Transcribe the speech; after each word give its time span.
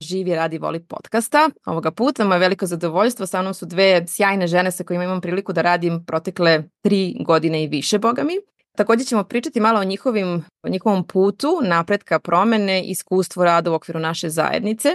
Živi 0.00 0.34
radi 0.34 0.58
voli 0.58 0.80
podcasta. 0.80 1.50
Ovoga 1.66 1.90
puta 1.90 2.24
moje 2.24 2.38
veliko 2.38 2.66
zadovoljstvo, 2.66 3.26
sa 3.26 3.42
mnom 3.42 3.54
su 3.54 3.66
dve 3.66 4.04
sjajne 4.06 4.46
žene 4.46 4.70
sa 4.70 4.84
kojima 4.84 5.04
imam 5.04 5.20
priliku 5.20 5.52
da 5.52 5.62
radim 5.62 6.04
protekle 6.04 6.62
tri 6.82 7.16
godine 7.20 7.64
i 7.64 7.66
više, 7.66 7.98
boga 7.98 8.22
mi. 8.22 8.32
Takođe 8.76 9.04
ćemo 9.04 9.24
pričati 9.24 9.60
malo 9.60 9.80
o 9.80 9.84
njihovim, 9.84 10.44
o 10.62 10.68
njihovom 10.68 11.06
putu, 11.06 11.60
napretka, 11.62 12.18
promene, 12.18 12.82
iskustvu 12.84 13.44
rada 13.44 13.70
u 13.70 13.74
okviru 13.74 14.00
naše 14.00 14.28
zajednice. 14.28 14.88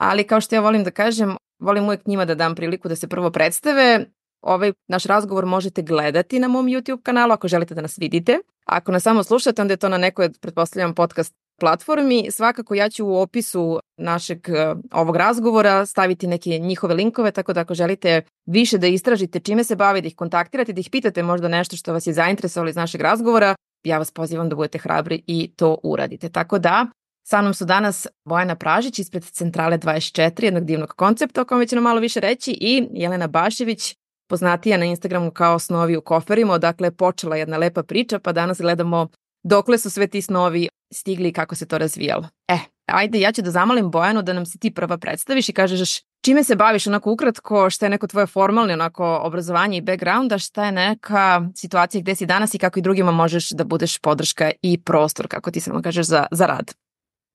Ali 0.00 0.26
kao 0.26 0.40
što 0.40 0.54
ja 0.54 0.60
volim 0.60 0.84
da 0.84 0.90
kažem, 0.90 1.36
volim 1.58 1.84
uvek 1.84 2.06
njima 2.06 2.24
da 2.24 2.34
dam 2.34 2.54
priliku 2.54 2.88
da 2.88 2.96
se 2.96 3.08
prvo 3.08 3.30
predstave. 3.30 4.06
Ovaj 4.42 4.72
naš 4.88 5.04
razgovor 5.04 5.46
možete 5.46 5.82
gledati 5.82 6.38
na 6.38 6.48
mom 6.48 6.66
YouTube 6.66 7.02
kanalu 7.02 7.32
ako 7.32 7.48
želite 7.48 7.74
da 7.74 7.80
nas 7.80 7.98
vidite. 7.98 8.38
Ako 8.64 8.92
nas 8.92 9.02
samo 9.02 9.22
slušate, 9.22 9.62
onda 9.62 9.72
je 9.72 9.78
to 9.78 9.88
na 9.88 9.98
nekoj, 9.98 10.32
pretpostavljam, 10.40 10.94
podcast 10.94 11.34
platformi. 11.60 12.30
Svakako 12.30 12.74
ja 12.74 12.90
ću 12.90 13.06
u 13.06 13.16
opisu 13.16 13.80
našeg 13.96 14.48
e, 14.48 14.74
ovog 14.92 15.16
razgovora 15.16 15.86
staviti 15.86 16.26
neke 16.26 16.58
njihove 16.58 16.94
linkove, 16.94 17.30
tako 17.30 17.52
da 17.52 17.60
ako 17.60 17.74
želite 17.74 18.22
više 18.46 18.78
da 18.78 18.86
istražite 18.86 19.40
čime 19.40 19.64
se 19.64 19.76
bavi, 19.76 20.00
da 20.00 20.06
ih 20.06 20.16
kontaktirate, 20.16 20.72
da 20.72 20.80
ih 20.80 20.90
pitate 20.90 21.22
možda 21.22 21.48
nešto 21.48 21.76
što 21.76 21.92
vas 21.92 22.06
je 22.06 22.12
zainteresovalo 22.12 22.70
iz 22.70 22.76
našeg 22.76 23.00
razgovora, 23.00 23.54
ja 23.84 23.98
vas 23.98 24.10
pozivam 24.10 24.48
da 24.48 24.56
budete 24.56 24.78
hrabri 24.78 25.22
i 25.26 25.52
to 25.56 25.78
uradite. 25.82 26.28
Tako 26.28 26.58
da, 26.58 26.86
sa 27.28 27.42
mnom 27.42 27.54
su 27.54 27.64
danas 27.64 28.06
Bojana 28.24 28.54
Pražić 28.54 28.98
ispred 28.98 29.24
Centrale 29.24 29.78
24, 29.78 30.44
jednog 30.44 30.64
divnog 30.64 30.88
koncepta 30.88 31.42
o 31.42 31.44
kome 31.44 31.66
će 31.66 31.76
nam 31.76 31.84
malo 31.84 32.00
više 32.00 32.20
reći 32.20 32.50
i 32.60 32.88
Jelena 32.92 33.26
Bašević, 33.26 33.94
poznatija 34.28 34.78
na 34.78 34.84
Instagramu 34.84 35.30
kao 35.30 35.58
Snovi 35.58 35.96
u 35.96 36.00
koferima, 36.00 36.52
odakle 36.52 36.86
je 36.86 36.96
počela 36.96 37.36
jedna 37.36 37.56
lepa 37.56 37.82
priča, 37.82 38.18
pa 38.18 38.32
danas 38.32 38.60
gledamo 38.60 39.08
dokle 39.42 39.78
su 39.78 39.90
sve 39.90 40.06
ti 40.06 40.22
snovi 40.22 40.68
stigli 40.94 41.28
i 41.28 41.32
kako 41.32 41.54
se 41.54 41.66
to 41.66 41.78
razvijalo. 41.78 42.28
E, 42.48 42.58
ajde, 42.86 43.20
ja 43.20 43.32
ću 43.32 43.42
da 43.42 43.50
zamolim 43.50 43.90
Bojanu 43.90 44.22
da 44.22 44.32
nam 44.32 44.46
se 44.46 44.58
ti 44.58 44.70
prva 44.70 44.98
predstaviš 44.98 45.48
i 45.48 45.52
kažeš 45.52 46.00
čime 46.24 46.44
se 46.44 46.56
baviš 46.56 46.86
onako 46.86 47.12
ukratko, 47.12 47.70
šta 47.70 47.86
je 47.86 47.90
neko 47.90 48.06
tvoje 48.06 48.26
formalno 48.26 48.72
onako 48.72 49.20
obrazovanje 49.22 49.76
i 49.76 49.80
background, 49.80 50.32
a 50.32 50.38
šta 50.38 50.64
je 50.64 50.72
neka 50.72 51.42
situacija 51.54 52.00
gde 52.00 52.14
si 52.14 52.26
danas 52.26 52.54
i 52.54 52.58
kako 52.58 52.78
i 52.78 52.82
drugima 52.82 53.10
možeš 53.10 53.50
da 53.50 53.64
budeš 53.64 53.98
podrška 53.98 54.50
i 54.62 54.82
prostor, 54.82 55.28
kako 55.28 55.50
ti 55.50 55.60
samo 55.60 55.82
kažeš, 55.82 56.06
za, 56.06 56.26
za 56.30 56.46
rad. 56.46 56.74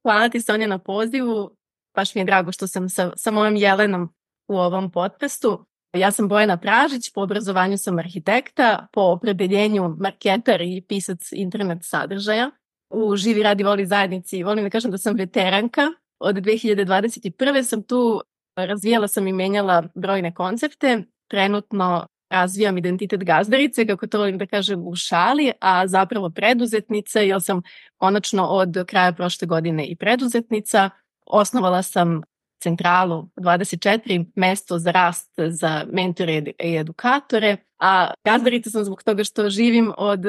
Hvala 0.03 0.30
ti 0.30 0.41
Sonja 0.41 0.67
na 0.67 0.77
pozivu. 0.77 1.52
Baš 1.95 2.15
mi 2.15 2.21
je 2.21 2.25
drago 2.25 2.52
što 2.52 2.67
sam 2.67 2.89
sa, 2.89 3.11
sa 3.15 3.31
mojom 3.31 3.55
Jelenom 3.55 4.13
u 4.47 4.57
ovom 4.57 4.91
podcastu. 4.91 5.65
Ja 5.93 6.11
sam 6.11 6.27
Bojana 6.27 6.57
Pražić, 6.57 7.13
po 7.13 7.21
obrazovanju 7.21 7.77
sam 7.77 7.99
arhitekta, 7.99 8.87
po 8.93 9.02
opredeljenju 9.02 9.95
marketar 9.99 10.61
i 10.61 10.85
pisac 10.87 11.31
internet 11.31 11.80
sadržaja. 11.81 12.52
U 12.89 13.15
Živi 13.15 13.43
radi 13.43 13.63
voli 13.63 13.85
zajednici 13.85 14.43
volim 14.43 14.63
da 14.63 14.69
kažem 14.69 14.91
da 14.91 14.97
sam 14.97 15.15
veteranka. 15.15 15.81
Od 16.19 16.35
2021. 16.35 17.63
sam 17.63 17.83
tu, 17.83 18.21
razvijala 18.55 19.07
sam 19.07 19.27
i 19.27 19.33
menjala 19.33 19.83
brojne 19.95 20.33
koncepte. 20.33 21.03
Trenutno 21.27 22.07
razvijam 22.29 22.77
identitet 22.77 23.23
gazdarice, 23.23 23.87
kako 23.87 24.08
to 24.08 24.17
volim 24.17 24.37
da 24.37 24.45
kažem 24.45 24.87
u 24.87 24.95
šali, 24.95 25.52
a 25.59 25.87
zapravo 25.87 26.30
preduzetnice, 26.30 27.27
jer 27.27 27.41
sam 27.41 27.61
konačno 27.97 28.45
od 28.45 28.83
kraja 28.87 29.11
prošle 29.11 29.47
godine 29.47 29.85
i 29.85 29.95
preduzetnica. 29.95 30.89
Osnovala 31.25 31.83
sam 31.83 32.21
centralu 32.64 33.30
24, 33.35 34.25
mesto 34.35 34.80
za 34.80 34.91
rast 34.91 35.31
za 35.47 35.85
mentore 35.91 36.43
i 36.59 36.75
edukatore, 36.77 37.58
a 37.80 38.11
gazdarica 38.25 38.69
sam 38.69 38.83
zbog 38.83 39.03
toga 39.03 39.23
što 39.23 39.49
živim 39.49 39.93
od 39.97 40.25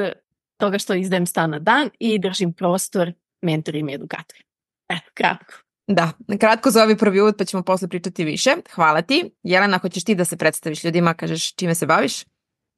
toga 0.60 0.78
što 0.78 0.94
izdajem 0.94 1.26
stan 1.26 1.50
na 1.50 1.58
dan 1.58 1.90
i 1.98 2.18
držim 2.18 2.52
prostor 2.52 3.12
mentorima 3.42 3.90
i 3.90 3.94
edukatorima. 3.94 4.44
Eto, 4.88 5.10
kratko. 5.14 5.54
Da, 5.86 6.12
kratko 6.40 6.70
za 6.70 6.82
ovaj 6.82 6.96
prvi 6.96 7.20
uvod 7.20 7.34
pa 7.38 7.44
ćemo 7.44 7.62
posle 7.62 7.88
pričati 7.88 8.24
više. 8.24 8.50
Hvala 8.74 9.02
ti. 9.02 9.30
Jelena, 9.42 9.78
hoćeš 9.78 10.04
ti 10.04 10.14
da 10.14 10.24
se 10.24 10.36
predstaviš 10.36 10.84
ljudima, 10.84 11.14
kažeš 11.14 11.54
čime 11.54 11.74
se 11.74 11.86
baviš? 11.86 12.24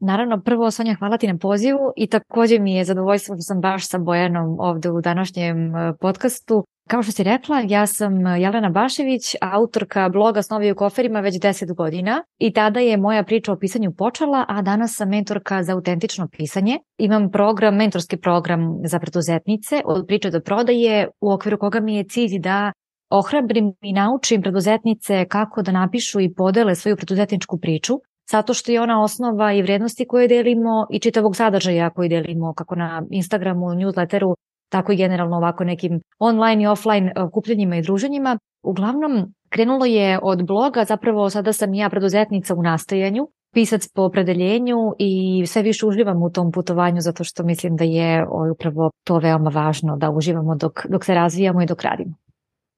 Naravno, 0.04 0.40
prvo 0.40 0.70
Sonja, 0.70 0.94
hvala 0.94 1.18
ti 1.18 1.26
na 1.26 1.38
pozivu 1.38 1.92
i 1.96 2.06
takođe 2.06 2.58
mi 2.58 2.74
je 2.74 2.84
zadovoljstvo 2.84 3.36
što 3.36 3.42
sam 3.42 3.60
baš 3.60 3.88
sa 3.88 3.98
Bojanom 3.98 4.56
ovde 4.60 4.90
u 4.90 5.00
današnjem 5.00 5.76
e, 5.76 5.92
podcastu. 6.00 6.64
Kao 6.88 7.02
što 7.02 7.12
si 7.12 7.22
rekla, 7.22 7.62
ja 7.68 7.86
sam 7.86 8.26
Jelena 8.26 8.70
Bašević, 8.70 9.34
autorka 9.40 10.08
bloga 10.08 10.42
Snovi 10.42 10.72
u 10.72 10.74
koferima 10.74 11.20
već 11.20 11.34
10 11.34 11.74
godina 11.74 12.22
i 12.38 12.52
tada 12.52 12.80
je 12.80 12.96
moja 12.96 13.22
priča 13.22 13.52
o 13.52 13.56
pisanju 13.56 13.92
počela, 13.92 14.44
a 14.48 14.62
danas 14.62 14.96
sam 14.96 15.08
mentorka 15.08 15.62
za 15.62 15.72
autentično 15.72 16.28
pisanje. 16.28 16.78
Imam 16.98 17.30
program, 17.30 17.76
mentorski 17.76 18.16
program 18.16 18.60
za 18.84 18.98
preduzetnice 18.98 19.82
od 19.84 20.06
priče 20.06 20.30
do 20.30 20.40
prodaje 20.40 21.08
u 21.20 21.32
okviru 21.32 21.58
koga 21.58 21.80
mi 21.80 21.96
je 21.96 22.04
cilj 22.04 22.38
da 22.38 22.72
ohrabrim 23.10 23.74
i 23.80 23.92
naučim 23.92 24.42
preduzetnice 24.42 25.24
kako 25.28 25.62
da 25.62 25.72
napišu 25.72 26.20
i 26.20 26.34
podele 26.34 26.74
svoju 26.74 26.96
preduzetničku 26.96 27.58
priču, 27.58 27.94
zato 28.30 28.54
što 28.54 28.72
je 28.72 28.80
ona 28.80 29.02
osnova 29.02 29.52
i 29.52 29.62
vrednosti 29.62 30.06
koje 30.06 30.28
delimo 30.28 30.86
i 30.90 30.98
čitavog 30.98 31.36
sadržaja 31.36 31.90
koji 31.90 32.08
delimo 32.08 32.54
kako 32.54 32.74
na 32.74 33.02
Instagramu, 33.10 33.66
newsletteru, 33.66 34.34
tako 34.68 34.92
i 34.92 34.96
generalno 34.96 35.36
ovako 35.36 35.64
nekim 35.64 36.00
online 36.18 36.62
i 36.62 36.66
offline 36.66 37.06
e, 37.06 37.12
kupljenjima 37.32 37.76
i 37.76 37.82
druženjima. 37.82 38.38
Uglavnom, 38.62 39.34
krenulo 39.48 39.84
je 39.84 40.18
od 40.22 40.46
bloga, 40.46 40.84
zapravo 40.84 41.30
sada 41.30 41.52
sam 41.52 41.74
ja 41.74 41.90
preduzetnica 41.90 42.54
u 42.54 42.62
nastajanju, 42.62 43.28
pisac 43.54 43.88
po 43.94 44.02
opredeljenju 44.02 44.76
i 44.98 45.44
sve 45.46 45.62
više 45.62 45.86
uživam 45.86 46.22
u 46.22 46.30
tom 46.30 46.52
putovanju 46.52 47.00
zato 47.00 47.24
što 47.24 47.42
mislim 47.42 47.76
da 47.76 47.84
je 47.84 48.26
upravo 48.52 48.90
to 49.04 49.18
veoma 49.18 49.50
važno 49.50 49.96
da 49.96 50.10
uživamo 50.10 50.54
dok, 50.54 50.86
dok 50.88 51.04
se 51.04 51.14
razvijamo 51.14 51.62
i 51.62 51.66
dok 51.66 51.82
radimo. 51.82 52.14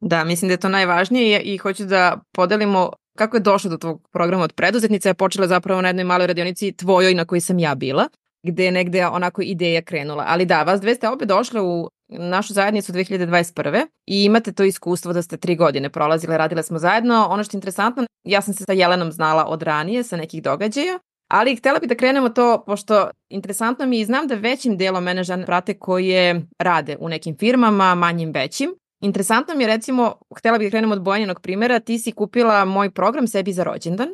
Da, 0.00 0.24
mislim 0.24 0.48
da 0.48 0.52
je 0.52 0.60
to 0.60 0.68
najvažnije 0.68 1.40
i 1.40 1.56
hoću 1.56 1.84
da 1.84 2.20
podelimo 2.32 2.90
kako 3.18 3.36
je 3.36 3.40
došlo 3.40 3.70
do 3.70 3.76
tvog 3.76 4.08
programa 4.12 4.44
od 4.44 4.52
preduzetnice, 4.52 5.08
je 5.08 5.14
počela 5.14 5.46
zapravo 5.48 5.80
na 5.80 5.88
jednoj 5.88 6.04
maloj 6.04 6.26
radionici 6.26 6.72
tvojoj 6.72 7.14
na 7.14 7.24
kojoj 7.24 7.40
sam 7.40 7.58
ja 7.58 7.74
bila 7.74 8.08
gde 8.44 8.64
je 8.64 8.72
negde 8.72 9.06
onako 9.06 9.42
ideja 9.42 9.82
krenula. 9.82 10.24
Ali 10.28 10.46
da, 10.46 10.62
vas 10.62 10.80
dve 10.80 10.94
ste 10.94 11.08
obe 11.08 11.24
došle 11.24 11.60
u 11.60 11.88
našu 12.08 12.52
zajednicu 12.52 12.92
2021. 12.92 13.86
i 14.06 14.24
imate 14.24 14.52
to 14.52 14.64
iskustvo 14.64 15.12
da 15.12 15.22
ste 15.22 15.36
tri 15.36 15.56
godine 15.56 15.90
prolazile, 15.90 16.38
radile 16.38 16.62
smo 16.62 16.78
zajedno. 16.78 17.26
Ono 17.30 17.44
što 17.44 17.56
je 17.56 17.58
interesantno, 17.58 18.06
ja 18.24 18.42
sam 18.42 18.54
se 18.54 18.64
sa 18.64 18.72
Jelenom 18.72 19.12
znala 19.12 19.44
od 19.44 19.62
ranije, 19.62 20.02
sa 20.02 20.16
nekih 20.16 20.42
događaja, 20.42 20.98
ali 21.30 21.56
htela 21.56 21.78
bih 21.78 21.88
da 21.88 21.94
krenemo 21.94 22.28
to, 22.28 22.62
pošto 22.66 23.10
interesantno 23.30 23.86
mi 23.86 24.00
i 24.00 24.04
znam 24.04 24.26
da 24.26 24.34
većim 24.34 24.76
delom 24.76 25.04
mene 25.04 25.24
žene 25.24 25.46
prate 25.46 25.78
koje 25.78 26.42
rade 26.58 26.96
u 27.00 27.08
nekim 27.08 27.36
firmama, 27.36 27.94
manjim 27.94 28.32
većim. 28.32 28.74
Interesantno 29.04 29.54
mi 29.54 29.62
je 29.62 29.68
recimo, 29.68 30.14
htela 30.36 30.58
bih 30.58 30.66
da 30.66 30.70
krenemo 30.70 30.94
od 30.94 31.02
Bojanjenog 31.02 31.40
primjera, 31.40 31.80
ti 31.80 31.98
si 31.98 32.12
kupila 32.12 32.64
moj 32.64 32.90
program 32.90 33.26
sebi 33.26 33.52
za 33.52 33.64
rođendan 33.64 34.08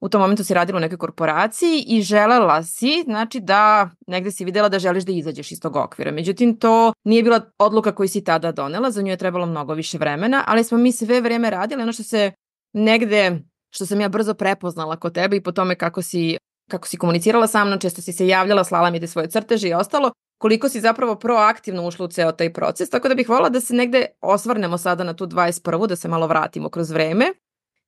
u 0.00 0.08
tom 0.08 0.20
momentu 0.20 0.44
si 0.44 0.54
radila 0.54 0.76
u 0.76 0.80
nekoj 0.80 0.98
korporaciji 0.98 1.84
i 1.86 2.02
želela 2.02 2.62
si, 2.62 3.02
znači 3.04 3.40
da 3.40 3.90
negde 4.06 4.30
si 4.30 4.44
videla 4.44 4.68
da 4.68 4.78
želiš 4.78 5.04
da 5.04 5.12
izađeš 5.12 5.52
iz 5.52 5.60
tog 5.60 5.76
okvira. 5.76 6.10
Međutim, 6.10 6.58
to 6.58 6.92
nije 7.04 7.22
bila 7.22 7.40
odluka 7.58 7.94
koju 7.94 8.08
si 8.08 8.24
tada 8.24 8.52
donela, 8.52 8.90
za 8.90 9.02
nju 9.02 9.10
je 9.10 9.16
trebalo 9.16 9.46
mnogo 9.46 9.74
više 9.74 9.98
vremena, 9.98 10.44
ali 10.46 10.64
smo 10.64 10.78
mi 10.78 10.92
sve 10.92 11.20
vreme 11.20 11.50
radili 11.50 11.82
ono 11.82 11.92
što 11.92 12.02
se 12.02 12.32
negde, 12.72 13.40
što 13.70 13.86
sam 13.86 14.00
ja 14.00 14.08
brzo 14.08 14.34
prepoznala 14.34 14.96
kod 14.96 15.14
tebe 15.14 15.36
i 15.36 15.42
po 15.42 15.52
tome 15.52 15.74
kako 15.74 16.02
si, 16.02 16.36
kako 16.70 16.88
si 16.88 16.96
komunicirala 16.96 17.46
sa 17.46 17.64
mnom, 17.64 17.80
često 17.80 18.02
si 18.02 18.12
se 18.12 18.26
javljala, 18.26 18.64
slala 18.64 18.90
mi 18.90 19.00
te 19.00 19.06
svoje 19.06 19.28
crteže 19.28 19.68
i 19.68 19.74
ostalo, 19.74 20.10
koliko 20.38 20.68
si 20.68 20.80
zapravo 20.80 21.14
proaktivno 21.14 21.86
ušla 21.86 22.04
u 22.04 22.08
ceo 22.08 22.32
taj 22.32 22.52
proces, 22.52 22.90
tako 22.90 23.08
da 23.08 23.14
bih 23.14 23.28
volila 23.28 23.48
da 23.48 23.60
se 23.60 23.74
negde 23.74 24.06
osvrnemo 24.20 24.78
sada 24.78 25.04
na 25.04 25.14
tu 25.14 25.26
21. 25.26 25.86
da 25.86 25.96
se 25.96 26.08
malo 26.08 26.26
vratimo 26.26 26.68
kroz 26.68 26.90
vreme 26.90 27.32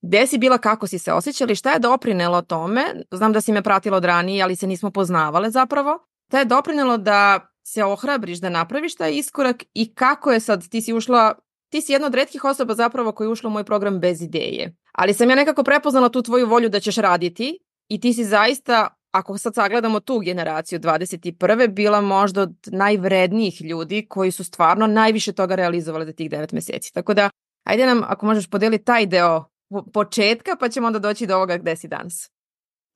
Gde 0.02 0.26
si 0.26 0.38
bila, 0.38 0.58
kako 0.58 0.86
si 0.86 0.98
se 0.98 1.12
osjećali, 1.12 1.54
šta 1.54 1.72
je 1.72 1.78
doprinelo 1.78 2.42
tome? 2.42 2.82
Znam 3.10 3.32
da 3.32 3.40
si 3.40 3.52
me 3.52 3.62
pratila 3.62 3.96
od 3.96 4.04
ranije, 4.04 4.42
ali 4.42 4.56
se 4.56 4.66
nismo 4.66 4.90
poznavale 4.90 5.50
zapravo. 5.50 5.98
Šta 6.28 6.38
je 6.38 6.44
doprinelo 6.44 6.96
da 6.96 7.50
se 7.66 7.84
ohrabriš 7.84 8.38
da 8.38 8.48
napraviš 8.48 8.96
taj 8.96 9.14
iskorak 9.14 9.64
i 9.74 9.94
kako 9.94 10.32
je 10.32 10.40
sad, 10.40 10.68
ti 10.68 10.80
si 10.80 10.92
ušla, 10.92 11.34
ti 11.70 11.80
si 11.80 11.92
jedna 11.92 12.06
od 12.06 12.14
redkih 12.14 12.44
osoba 12.44 12.74
zapravo 12.74 13.12
koja 13.12 13.26
je 13.26 13.32
ušla 13.32 13.48
u 13.48 13.52
moj 13.52 13.64
program 13.64 14.00
bez 14.00 14.22
ideje. 14.22 14.76
Ali 14.92 15.14
sam 15.14 15.30
ja 15.30 15.36
nekako 15.36 15.62
prepoznala 15.62 16.08
tu 16.08 16.22
tvoju 16.22 16.46
volju 16.46 16.68
da 16.68 16.80
ćeš 16.80 16.96
raditi 16.96 17.58
i 17.88 18.00
ti 18.00 18.12
si 18.12 18.24
zaista, 18.24 18.88
ako 19.18 19.38
sad 19.38 19.54
sagledamo 19.54 20.00
tu 20.00 20.18
generaciju 20.18 20.78
21. 20.78 21.68
bila 21.68 22.00
možda 22.00 22.42
od 22.42 22.54
najvrednijih 22.66 23.62
ljudi 23.62 24.06
koji 24.08 24.30
su 24.30 24.44
stvarno 24.44 24.86
najviše 24.86 25.32
toga 25.32 25.54
realizovali 25.54 26.06
za 26.06 26.12
tih 26.12 26.30
9 26.30 26.54
meseci. 26.54 26.92
Tako 26.94 27.14
da, 27.14 27.30
ajde 27.66 27.86
nam, 27.86 28.02
ako 28.06 28.26
možeš 28.26 28.50
podeliti 28.50 28.84
taj 28.84 29.06
deo 29.06 29.44
početka, 29.92 30.56
pa 30.60 30.68
ćemo 30.68 30.86
onda 30.86 30.98
doći 30.98 31.26
do 31.26 31.36
ovoga 31.36 31.56
gde 31.56 31.76
si 31.76 31.88
danas. 31.88 32.30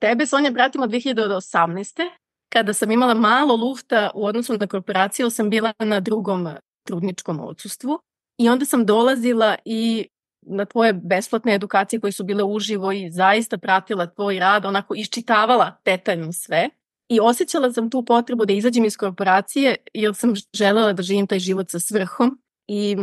Tebe, 0.00 0.26
Sonja, 0.26 0.52
pratimo 0.52 0.86
2018. 0.86 2.10
Kada 2.52 2.72
sam 2.72 2.90
imala 2.90 3.14
malo 3.14 3.56
lufta 3.56 4.10
u 4.14 4.26
odnosu 4.26 4.58
na 4.58 4.66
korporaciju, 4.66 5.30
sam 5.30 5.50
bila 5.50 5.72
na 5.78 6.00
drugom 6.00 6.48
trudničkom 6.86 7.40
odsustvu 7.40 7.98
i 8.38 8.48
onda 8.48 8.64
sam 8.64 8.86
dolazila 8.86 9.56
i 9.64 10.08
na 10.42 10.64
tvoje 10.64 10.92
besplatne 10.92 11.54
edukacije 11.54 12.00
koje 12.00 12.12
su 12.12 12.24
bile 12.24 12.44
uživo 12.44 12.92
i 12.92 13.10
zaista 13.10 13.58
pratila 13.58 14.06
tvoj 14.06 14.38
rad, 14.38 14.64
onako 14.64 14.94
iščitavala 14.94 15.76
detaljno 15.84 16.32
sve 16.32 16.68
i 17.08 17.20
osjećala 17.20 17.72
sam 17.72 17.90
tu 17.90 18.04
potrebu 18.04 18.44
da 18.44 18.52
izađem 18.52 18.84
iz 18.84 18.96
korporacije 18.96 19.76
jer 19.94 20.14
sam 20.14 20.34
želela 20.54 20.92
da 20.92 21.02
živim 21.02 21.26
taj 21.26 21.38
život 21.38 21.70
sa 21.70 21.80
svrhom 21.80 22.38
i 22.68 22.96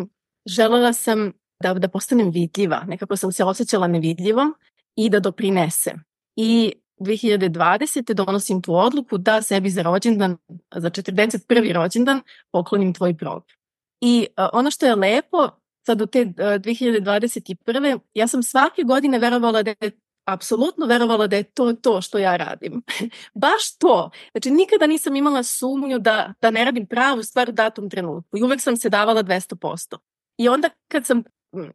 želela 0.46 0.94
sam 0.94 1.32
da, 1.64 1.74
da 1.74 1.88
postanem 1.88 2.32
vidljiva. 2.32 2.84
Nekako 2.88 3.16
sam 3.16 3.32
se 3.32 3.44
osjećala 3.44 3.88
nevidljivom 3.88 4.56
i 4.96 5.10
da 5.10 5.20
doprinesem. 5.20 6.04
I 6.36 6.74
2020. 7.00 8.14
donosim 8.14 8.62
tu 8.62 8.76
odluku 8.76 9.18
da 9.18 9.42
sebi 9.42 9.70
za 9.70 9.82
rođendan, 9.82 10.38
za 10.76 10.90
41. 10.90 11.74
rođendan 11.74 12.22
poklonim 12.52 12.94
tvoj 12.94 13.18
program. 13.18 13.58
I 14.02 14.28
uh, 14.38 14.46
ono 14.54 14.72
što 14.72 14.86
je 14.86 14.96
lepo, 14.96 15.50
sad 15.90 16.02
u 16.02 16.06
te 16.06 16.22
uh, 16.22 16.34
2021. 16.36 18.00
ja 18.14 18.28
sam 18.28 18.44
svake 18.44 18.84
godine 18.84 19.20
verovala 19.20 19.64
da 19.64 19.74
je 19.82 19.92
apsolutno 20.26 20.86
verovala 20.86 21.28
da 21.28 21.36
je 21.36 21.44
to 21.44 21.74
to 21.74 22.02
što 22.02 22.18
ja 22.18 22.36
radim. 22.38 22.82
Baš 23.44 23.78
to. 23.78 24.10
Znači, 24.32 24.52
nikada 24.52 24.88
nisam 24.88 25.16
imala 25.16 25.44
sumnju 25.44 26.00
da, 26.00 26.34
da 26.42 26.52
ne 26.52 26.66
radim 26.66 26.88
pravu 26.88 27.24
stvar 27.24 27.50
u 27.50 27.52
datom 27.52 27.90
trenutku. 27.90 28.38
I 28.38 28.44
uvek 28.44 28.62
sam 28.62 28.78
se 28.78 28.90
davala 28.90 29.24
200%. 29.24 29.98
I 30.38 30.50
onda 30.50 30.70
kad 30.88 31.06
sam 31.06 31.24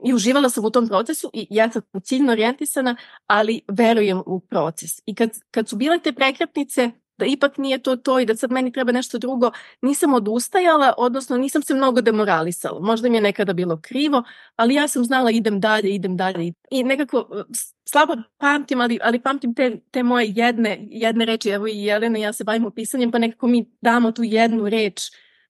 i 0.04 0.14
uživala 0.14 0.50
sam 0.50 0.64
u 0.64 0.70
tom 0.70 0.88
procesu 0.88 1.30
i 1.32 1.46
ja 1.50 1.70
sam 1.70 1.82
ciljno 2.02 2.32
orijentisana, 2.32 2.96
ali 3.26 3.60
verujem 3.68 4.22
u 4.26 4.40
proces. 4.40 4.90
I 5.06 5.14
kad, 5.14 5.30
kad 5.50 5.68
su 5.68 5.76
bile 5.76 5.98
te 5.98 6.12
prekretnice, 6.12 6.90
da 7.18 7.26
ipak 7.26 7.58
nije 7.58 7.78
to 7.78 7.96
to 7.96 8.20
i 8.20 8.26
da 8.26 8.36
sad 8.36 8.52
meni 8.52 8.72
treba 8.72 8.92
nešto 8.92 9.18
drugo, 9.18 9.50
nisam 9.82 10.14
odustajala, 10.14 10.94
odnosno 10.98 11.36
nisam 11.36 11.62
se 11.62 11.74
mnogo 11.74 12.00
demoralisala. 12.00 12.80
Možda 12.80 13.08
mi 13.08 13.16
je 13.16 13.20
nekada 13.20 13.52
bilo 13.52 13.80
krivo, 13.82 14.22
ali 14.56 14.74
ja 14.74 14.88
sam 14.88 15.04
znala 15.04 15.30
idem 15.30 15.60
dalje, 15.60 15.94
idem 15.94 16.16
dalje. 16.16 16.52
I 16.70 16.84
nekako 16.84 17.18
e, 17.18 17.42
slabo 17.88 18.16
pamtim, 18.38 18.80
ali, 18.80 18.98
ali 19.02 19.22
pamtim 19.22 19.54
te, 19.54 19.80
te 19.90 20.02
moje 20.02 20.32
jedne, 20.34 20.78
jedne 20.90 21.24
reči. 21.24 21.48
Evo 21.50 21.66
i 21.66 21.84
Jelena 21.84 22.18
ja 22.18 22.32
se 22.32 22.44
bavimo 22.44 22.70
pisanjem, 22.70 23.10
pa 23.10 23.18
nekako 23.18 23.46
mi 23.46 23.70
damo 23.80 24.12
tu 24.12 24.22
jednu 24.22 24.68
reč 24.68 25.00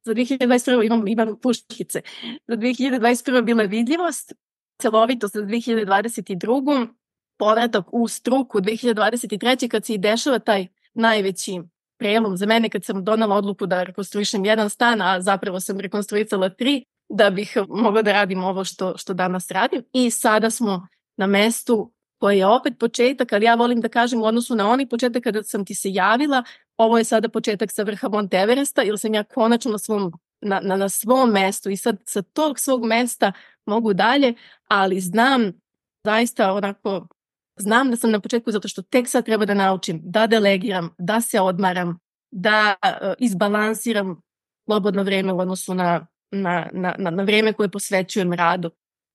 Za 0.05 0.15
2021. 0.15 0.85
imam, 0.85 1.09
imam 1.09 1.41
puškice. 1.41 2.01
Za 2.47 2.57
2021. 2.57 3.43
bila 3.43 3.63
je 3.63 3.69
vidljivost, 3.69 4.33
celovitost 4.83 5.35
za 5.35 5.43
2022. 5.43 6.89
povratak 7.37 7.85
u 7.93 8.09
struku 8.09 8.61
2023. 8.61 9.69
kad 9.69 9.85
se 9.85 9.95
i 9.95 9.99
dešava 9.99 10.39
taj 10.39 10.67
najveći 10.94 11.62
prelom 11.99 12.37
za 12.37 12.46
mene 12.46 12.69
kad 12.69 12.85
sam 12.85 13.05
donala 13.05 13.37
odluku 13.37 13.67
da 13.67 13.82
rekonstruišem 13.82 14.44
jedan 14.44 14.70
stan, 14.70 15.02
a 15.02 15.20
zapravo 15.20 15.61
sam 15.61 15.81
rekonstruisala 15.81 16.49
tri, 16.49 16.85
da 17.08 17.31
bih 17.31 17.56
mogla 17.69 18.02
da 18.02 18.12
radim 18.12 18.44
ovo 18.44 18.64
što, 18.64 18.96
što 18.96 19.14
danas 19.14 19.50
radim. 19.50 19.85
I 19.93 20.11
sada 20.11 20.50
smo 20.50 20.87
na 21.17 21.26
mestu 21.26 21.93
koje 22.19 22.38
je 22.38 22.46
opet 22.46 22.75
početak, 22.79 23.32
ali 23.32 23.44
ja 23.44 23.55
volim 23.55 23.81
da 23.81 23.88
kažem 23.88 24.20
u 24.20 24.25
odnosu 24.25 24.55
na 24.55 24.70
onaj 24.70 24.88
početak 24.88 25.23
kada 25.23 25.43
sam 25.43 25.64
ti 25.64 25.75
se 25.75 25.93
javila, 25.93 26.43
ovo 26.76 26.99
je 26.99 27.05
sada 27.05 27.29
početak 27.29 27.73
sa 27.73 27.82
vrha 27.82 28.08
Mont 28.08 28.35
Everesta, 28.35 28.82
jer 28.82 28.99
sam 28.99 29.14
ja 29.14 29.25
konačno 29.25 29.73
na 29.73 29.79
svom, 29.79 30.12
na, 30.41 30.61
na, 30.61 30.76
na 30.76 30.88
svom 30.88 31.31
mestu 31.31 31.70
i 31.70 31.76
sad 31.76 31.96
sa 32.06 32.23
tog 32.23 32.58
svog 32.58 32.85
mesta 32.85 33.32
mogu 33.67 33.94
dalje, 33.94 34.35
ali 34.69 35.00
znam 35.00 35.52
zaista 36.05 36.52
onako, 36.52 37.06
znam 37.56 37.91
da 37.91 37.97
sam 37.97 38.11
na 38.11 38.21
početku 38.21 38.51
zato 38.51 38.69
što 38.69 38.83
tek 38.83 39.09
sad 39.09 39.25
treba 39.25 39.45
da 39.45 39.55
naučim 39.55 40.01
da 40.05 40.27
delegiram, 40.27 40.95
da 40.99 41.21
se 41.21 41.41
odmaram, 41.41 41.99
da 42.31 42.75
uh, 42.83 43.12
izbalansiram 43.19 44.21
slobodno 44.65 45.03
vreme 45.03 45.33
u 45.33 45.39
odnosu 45.39 45.75
na, 45.75 46.06
na, 46.31 46.69
na, 46.73 46.95
na, 46.99 47.23
vreme 47.23 47.53
koje 47.53 47.69
posvećujem 47.69 48.33
radu. 48.33 48.71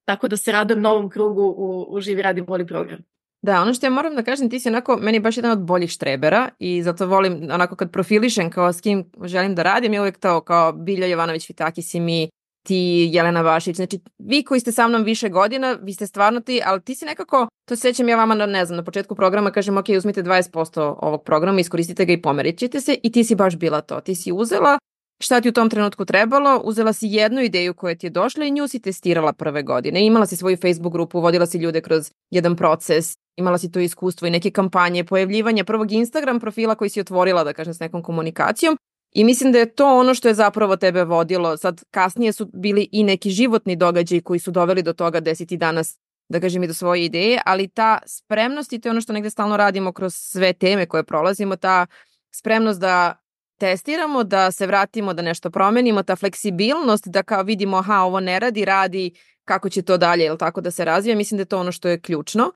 Tako 0.05 0.27
da 0.27 0.37
se 0.37 0.51
radujem 0.51 0.81
novom 0.81 1.09
krugu 1.09 1.41
u, 1.41 1.85
u 1.89 2.01
Živi 2.01 2.21
radim 2.21 2.45
voli 2.47 2.67
program. 2.67 2.99
Da, 3.41 3.61
ono 3.61 3.73
što 3.73 3.85
ja 3.85 3.89
moram 3.89 4.15
da 4.15 4.23
kažem, 4.23 4.49
ti 4.49 4.59
si 4.59 4.69
onako, 4.69 4.97
meni 5.01 5.19
baš 5.19 5.37
jedan 5.37 5.51
od 5.51 5.59
boljih 5.59 5.89
štrebera 5.89 6.49
i 6.59 6.83
zato 6.83 7.07
volim 7.07 7.47
onako 7.51 7.75
kad 7.75 7.91
profilišem 7.91 8.49
kao 8.49 8.73
s 8.73 8.81
kim 8.81 9.11
želim 9.23 9.55
da 9.55 9.63
radim, 9.63 9.93
je 9.93 10.01
uvek 10.01 10.19
to 10.19 10.41
kao 10.41 10.71
Bilja 10.73 11.07
Jovanović 11.07 11.47
Fitaki 11.47 11.81
si 11.81 11.99
mi, 11.99 12.29
ti 12.69 13.09
Jelena 13.13 13.41
Vašić, 13.41 13.75
znači 13.75 13.99
vi 14.19 14.43
koji 14.43 14.59
ste 14.59 14.71
sa 14.71 14.87
mnom 14.87 15.03
više 15.03 15.29
godina, 15.29 15.77
vi 15.81 15.93
ste 15.93 16.07
stvarno 16.07 16.39
ti, 16.39 16.61
ali 16.65 16.81
ti 16.81 16.95
si 16.95 17.05
nekako, 17.05 17.47
to 17.65 17.75
se 17.75 17.81
sećam 17.81 18.09
ja 18.09 18.17
vama, 18.17 18.35
na, 18.35 18.45
ne 18.45 18.65
znam, 18.65 18.77
na 18.77 18.83
početku 18.83 19.15
programa 19.15 19.51
kažem, 19.51 19.77
ok, 19.77 19.85
uzmite 19.97 20.23
20% 20.23 20.95
ovog 21.01 21.23
programa, 21.23 21.59
iskoristite 21.59 22.05
ga 22.05 22.13
i 22.13 22.21
pomerit 22.21 22.57
ćete 22.57 22.81
se 22.81 22.97
i 23.03 23.11
ti 23.11 23.23
si 23.23 23.35
baš 23.35 23.55
bila 23.55 23.81
to. 23.81 23.99
Ti 23.99 24.15
si 24.15 24.31
uzela 24.31 24.77
šta 25.19 25.41
ti 25.41 25.49
u 25.49 25.51
tom 25.51 25.69
trenutku 25.69 26.05
trebalo, 26.05 26.61
uzela 26.63 26.93
si 26.93 27.07
jednu 27.07 27.41
ideju 27.41 27.73
koja 27.73 27.95
ti 27.95 28.05
je 28.05 28.09
došla 28.09 28.45
i 28.45 28.51
nju 28.51 28.67
si 28.67 28.79
testirala 28.79 29.33
prve 29.33 29.63
godine. 29.63 30.05
Imala 30.05 30.25
si 30.25 30.35
svoju 30.35 30.57
Facebook 30.57 30.93
grupu, 30.93 31.21
vodila 31.21 31.45
si 31.45 31.57
ljude 31.57 31.81
kroz 31.81 32.11
jedan 32.31 32.55
proces, 32.55 33.13
imala 33.37 33.57
si 33.57 33.71
to 33.71 33.79
iskustvo 33.79 34.27
i 34.27 34.31
neke 34.31 34.51
kampanje, 34.51 35.03
pojavljivanja 35.03 35.63
prvog 35.63 35.91
Instagram 35.91 36.39
profila 36.39 36.75
koji 36.75 36.89
si 36.89 37.01
otvorila, 37.01 37.43
da 37.43 37.53
kažem, 37.53 37.73
s 37.73 37.79
nekom 37.79 38.03
komunikacijom. 38.03 38.77
I 39.11 39.23
mislim 39.23 39.51
da 39.51 39.59
je 39.59 39.75
to 39.75 39.99
ono 39.99 40.13
što 40.13 40.27
je 40.27 40.33
zapravo 40.33 40.75
tebe 40.75 41.03
vodilo. 41.03 41.57
Sad, 41.57 41.83
kasnije 41.91 42.33
su 42.33 42.49
bili 42.53 42.89
i 42.91 43.03
neki 43.03 43.29
životni 43.29 43.75
događaji 43.75 44.21
koji 44.21 44.39
su 44.39 44.51
doveli 44.51 44.83
do 44.83 44.93
toga 44.93 45.19
da 45.19 45.35
si 45.35 45.45
ti 45.45 45.57
danas, 45.57 45.97
da 46.29 46.39
kažem, 46.39 46.63
i 46.63 46.67
do 46.67 46.73
svoje 46.73 47.05
ideje, 47.05 47.41
ali 47.45 47.67
ta 47.67 47.99
spremnost 48.05 48.73
i 48.73 48.79
to 48.79 48.89
je 48.89 48.91
ono 48.91 49.01
što 49.01 49.13
negde 49.13 49.29
stalno 49.29 49.57
radimo 49.57 49.91
kroz 49.91 50.15
sve 50.15 50.53
teme 50.53 50.85
koje 50.85 51.03
prolazimo, 51.03 51.55
ta 51.55 51.85
spremnost 52.31 52.79
da 52.79 53.15
testiramo, 53.59 54.23
da 54.23 54.51
se 54.51 54.67
vratimo, 54.67 55.13
da 55.13 55.21
nešto 55.21 55.49
promenimo, 55.49 56.03
ta 56.03 56.15
fleksibilnost 56.15 57.07
da 57.07 57.23
kao 57.23 57.43
vidimo, 57.43 57.77
aha, 57.77 57.99
ovo 57.99 58.19
ne 58.19 58.39
radi, 58.39 58.65
radi, 58.65 59.11
kako 59.45 59.69
će 59.69 59.81
to 59.81 59.97
dalje, 59.97 60.25
ili 60.25 60.37
tako 60.37 60.61
da 60.61 60.71
se 60.71 60.85
razvija, 60.85 61.15
mislim 61.15 61.37
da 61.37 61.41
je 61.41 61.45
to 61.45 61.59
ono 61.59 61.71
što 61.71 61.89
je 61.89 61.99
ključno. 61.99 62.51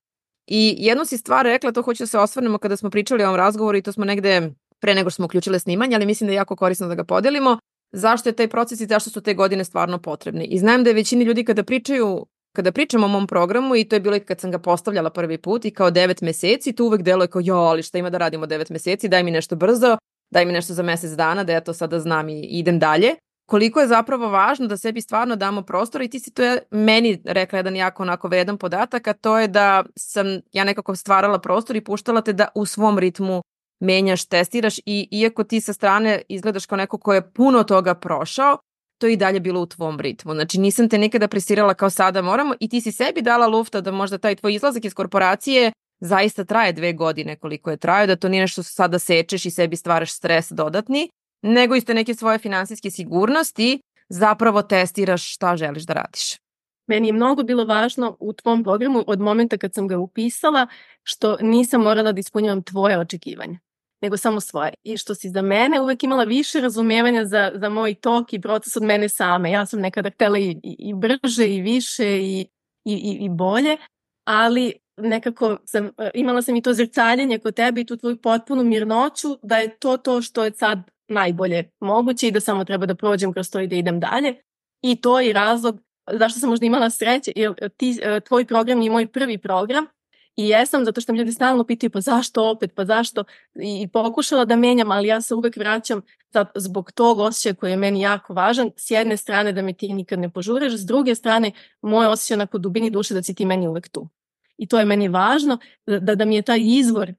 I 0.47 0.75
jednu 0.77 1.05
si 1.05 1.17
stvar 1.17 1.45
rekla, 1.45 1.71
to 1.71 1.81
hoću 1.81 2.03
da 2.03 2.07
se 2.07 2.19
osvrnemo 2.19 2.57
kada 2.57 2.77
smo 2.77 2.89
pričali 2.89 3.23
o 3.23 3.27
ovom 3.27 3.37
razgovoru 3.37 3.77
i 3.77 3.81
to 3.81 3.91
smo 3.91 4.05
negde 4.05 4.51
pre 4.83 4.95
nego 4.95 5.09
što 5.09 5.15
smo 5.15 5.25
uključile 5.25 5.59
snimanje, 5.59 5.95
ali 5.95 6.05
mislim 6.05 6.27
da 6.27 6.33
je 6.33 6.35
jako 6.35 6.55
korisno 6.55 6.87
da 6.87 6.95
ga 6.95 7.03
podelimo. 7.03 7.57
Zašto 7.91 8.29
je 8.29 8.33
taj 8.33 8.47
proces 8.47 8.81
i 8.81 8.85
zašto 8.85 9.09
su 9.09 9.21
te 9.21 9.33
godine 9.33 9.63
stvarno 9.63 9.97
potrebne. 9.97 10.45
I 10.45 10.59
znam 10.59 10.83
da 10.83 10.89
je 10.89 10.93
većini 10.93 11.25
ljudi 11.25 11.45
kada 11.45 11.63
pričaju 11.63 12.25
kada 12.55 12.71
pričamo 12.71 13.05
o 13.05 13.09
mom 13.09 13.27
programu 13.27 13.75
i 13.75 13.83
to 13.83 13.95
je 13.95 13.99
bilo 13.99 14.15
i 14.15 14.19
kad 14.19 14.39
sam 14.39 14.51
ga 14.51 14.59
postavljala 14.59 15.09
prvi 15.09 15.37
put 15.37 15.65
i 15.65 15.71
kao 15.71 15.91
devet 15.91 16.21
meseci, 16.21 16.73
to 16.73 16.85
uvek 16.85 17.01
deluje 17.01 17.27
kao 17.27 17.41
jo, 17.45 17.55
ali 17.55 17.83
šta 17.83 17.97
ima 17.97 18.09
da 18.09 18.17
radimo 18.17 18.45
devet 18.45 18.69
meseci, 18.69 19.09
daj 19.09 19.23
mi 19.23 19.31
nešto 19.31 19.55
brzo, 19.55 19.97
daj 20.31 20.45
mi 20.45 20.53
nešto 20.53 20.73
za 20.73 20.83
mesec 20.83 21.11
dana 21.11 21.43
da 21.43 21.53
ja 21.53 21.61
to 21.61 21.73
sada 21.73 21.99
znam 21.99 22.29
i 22.29 22.41
idem 22.41 22.79
dalje. 22.79 23.15
Koliko 23.49 23.79
je 23.79 23.87
zapravo 23.87 24.29
važno 24.29 24.67
da 24.67 24.77
sebi 24.77 25.01
stvarno 25.01 25.35
damo 25.35 25.61
prostor 25.61 26.01
i 26.01 26.09
ti 26.09 26.19
si 26.19 26.33
to 26.33 26.43
je 26.43 26.59
meni 26.71 27.21
rekla 27.25 27.59
jedan 27.59 27.75
jako 27.75 28.03
onako 28.03 28.27
vredan 28.27 28.57
podatak, 28.57 29.07
a 29.07 29.13
to 29.13 29.39
je 29.39 29.47
da 29.47 29.83
sam 29.97 30.27
ja 30.51 30.63
nekako 30.63 30.95
stvarala 30.95 31.39
prostor 31.39 31.75
i 31.75 31.83
puštala 31.83 32.21
te 32.21 32.33
da 32.33 32.47
u 32.55 32.65
svom 32.65 32.99
ritmu 32.99 33.41
menjaš, 33.83 34.25
testiraš 34.25 34.77
i 34.85 35.07
iako 35.11 35.43
ti 35.43 35.61
sa 35.61 35.73
strane 35.73 36.21
izgledaš 36.29 36.65
kao 36.65 36.75
neko 36.77 36.97
ko 36.97 37.13
je 37.13 37.31
puno 37.31 37.63
toga 37.63 37.95
prošao, 37.95 38.57
to 38.97 39.07
je 39.07 39.13
i 39.13 39.17
dalje 39.17 39.39
bilo 39.39 39.61
u 39.61 39.65
tvom 39.65 39.99
ritmu. 39.99 40.33
Znači 40.33 40.59
nisam 40.59 40.89
te 40.89 40.97
nikada 40.97 41.27
presirala 41.27 41.73
kao 41.73 41.89
sada 41.89 42.21
moramo 42.21 42.55
i 42.59 42.69
ti 42.69 42.81
si 42.81 42.91
sebi 42.91 43.21
dala 43.21 43.47
lufta 43.47 43.81
da 43.81 43.91
možda 43.91 44.17
taj 44.17 44.35
tvoj 44.35 44.53
izlazak 44.53 44.85
iz 44.85 44.93
korporacije 44.93 45.71
zaista 45.99 46.43
traje 46.43 46.73
dve 46.73 46.93
godine 46.93 47.35
koliko 47.35 47.71
je 47.71 47.77
trajao, 47.77 48.07
da 48.07 48.15
to 48.15 48.29
nije 48.29 48.41
nešto 48.41 48.63
sada 48.63 48.99
sečeš 48.99 49.45
i 49.45 49.51
sebi 49.51 49.75
stvaraš 49.75 50.11
stres 50.11 50.51
dodatni, 50.51 51.09
nego 51.41 51.75
isto 51.75 51.93
neke 51.93 52.15
svoje 52.15 52.39
finansijske 52.39 52.91
sigurnosti 52.91 53.79
zapravo 54.09 54.61
testiraš 54.61 55.33
šta 55.33 55.57
želiš 55.57 55.83
da 55.83 55.93
radiš. 55.93 56.37
Meni 56.87 57.07
je 57.07 57.13
mnogo 57.13 57.43
bilo 57.43 57.65
važno 57.65 58.17
u 58.19 58.33
tvom 58.33 58.63
programu 58.63 59.03
od 59.07 59.19
momenta 59.19 59.57
kad 59.57 59.73
sam 59.73 59.87
ga 59.87 59.97
upisala 59.97 60.67
što 61.03 61.37
nisam 61.41 61.81
morala 61.81 62.11
da 62.11 62.19
ispunjavam 62.19 62.63
tvoje 62.63 62.99
očekivanja 62.99 63.59
nego 64.03 64.17
samo 64.17 64.39
svoje. 64.39 64.73
I 64.83 64.97
što 64.97 65.15
si 65.15 65.29
za 65.29 65.41
mene 65.41 65.81
uvek 65.81 66.03
imala 66.03 66.23
više 66.23 66.61
razumevanja 66.61 67.25
za, 67.25 67.51
za 67.55 67.69
moj 67.69 67.93
tok 67.93 68.33
i 68.33 68.41
proces 68.41 68.77
od 68.77 68.83
mene 68.83 69.09
same. 69.09 69.51
Ja 69.51 69.65
sam 69.65 69.79
nekada 69.79 70.09
htela 70.09 70.37
i, 70.37 70.49
i, 70.63 70.75
i 70.79 70.93
brže 70.93 71.47
i 71.47 71.61
više 71.61 72.21
i, 72.21 72.47
i, 72.85 73.17
i, 73.21 73.29
bolje, 73.29 73.77
ali 74.27 74.73
nekako 74.97 75.57
sam, 75.65 75.85
e, 75.97 76.11
imala 76.13 76.41
sam 76.41 76.55
i 76.55 76.61
to 76.61 76.73
zrcaljenje 76.73 77.39
kod 77.39 77.55
tebe 77.55 77.81
i 77.81 77.85
tu 77.85 77.97
tvoju 77.97 78.21
potpunu 78.21 78.63
mirnoću 78.63 79.37
da 79.43 79.57
je 79.57 79.77
to 79.77 79.97
to 79.97 80.21
što 80.21 80.43
je 80.43 80.51
sad 80.51 80.79
najbolje 81.07 81.69
moguće 81.79 82.27
i 82.27 82.31
da 82.31 82.39
samo 82.39 82.65
treba 82.65 82.85
da 82.85 82.95
prođem 82.95 83.33
kroz 83.33 83.49
to 83.49 83.59
i 83.59 83.67
da 83.67 83.75
idem 83.75 83.99
dalje. 83.99 84.35
I 84.81 85.01
to 85.01 85.19
je 85.19 85.33
razlog 85.33 85.79
zašto 86.11 86.39
sam 86.39 86.49
možda 86.49 86.65
imala 86.65 86.89
sreće, 86.89 87.31
jer 87.35 87.53
ti, 87.77 87.99
e, 88.01 88.19
tvoj 88.19 88.45
program 88.45 88.81
je 88.81 88.91
moj 88.91 89.07
prvi 89.07 89.37
program 89.37 89.85
i 90.35 90.47
jesam 90.47 90.85
zato 90.85 91.01
što 91.01 91.13
mi 91.13 91.19
ljudi 91.19 91.31
stalno 91.31 91.63
pitaju 91.63 91.89
pa 91.89 92.01
zašto 92.01 92.49
opet, 92.49 92.71
pa 92.75 92.85
zašto 92.85 93.23
i 93.55 93.87
pokušala 93.87 94.45
da 94.45 94.55
menjam, 94.55 94.91
ali 94.91 95.07
ja 95.07 95.21
se 95.21 95.35
uvek 95.35 95.57
vraćam 95.57 96.01
zbog 96.55 96.91
tog 96.91 97.19
osjećaja 97.19 97.53
koji 97.53 97.71
je 97.71 97.77
meni 97.77 98.01
jako 98.01 98.33
važan. 98.33 98.71
S 98.77 98.91
jedne 98.91 99.17
strane 99.17 99.51
da 99.51 99.61
me 99.61 99.73
ti 99.73 99.93
nikad 99.93 100.19
ne 100.19 100.29
požureš, 100.29 100.73
s 100.73 100.85
druge 100.85 101.15
strane 101.15 101.51
moj 101.81 102.07
osjećaj 102.07 102.35
onako 102.35 102.57
dubini 102.57 102.89
duše 102.89 103.13
da 103.13 103.23
si 103.23 103.35
ti 103.35 103.45
meni 103.45 103.67
uvek 103.67 103.89
tu. 103.89 104.09
i 104.57 104.67
to 104.67 104.79
je 104.79 104.85
meni 104.85 105.07
važno, 105.07 105.57
da, 105.85 106.15
da 106.15 106.25
mi 106.25 106.35
je 106.35 106.41
taj 106.41 106.59
izvor 106.63 107.09
e, 107.09 107.15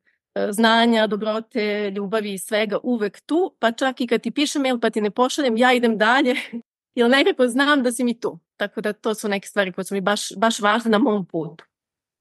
znanja, 0.52 1.06
dobrote, 1.06 1.90
ljubavi 1.90 2.32
i 2.32 2.38
svega 2.38 2.78
uvek 2.82 3.20
tu, 3.20 3.56
pa 3.58 3.72
čak 3.72 4.00
i 4.00 4.06
kad 4.06 4.20
ti 4.20 4.30
pišem 4.30 4.62
mail 4.62 4.78
pa 4.80 4.90
ti 4.90 5.00
ne 5.00 5.10
pošaljem, 5.10 5.56
ja 5.56 5.72
idem 5.72 5.98
dalje, 5.98 6.34
jer 6.98 7.10
nekako 7.10 7.48
znam 7.48 7.82
da 7.82 7.92
si 7.92 8.04
mi 8.04 8.20
tu. 8.20 8.38
Tako 8.56 8.80
da 8.80 8.92
to 8.92 9.14
su 9.14 9.28
neke 9.28 9.48
stvari 9.48 9.72
koje 9.72 9.84
su 9.84 9.94
mi 9.94 10.00
baš, 10.00 10.28
baš 10.36 10.60
važne 10.60 10.90
na 10.90 10.98
mom 10.98 11.26
putu. 11.26 11.64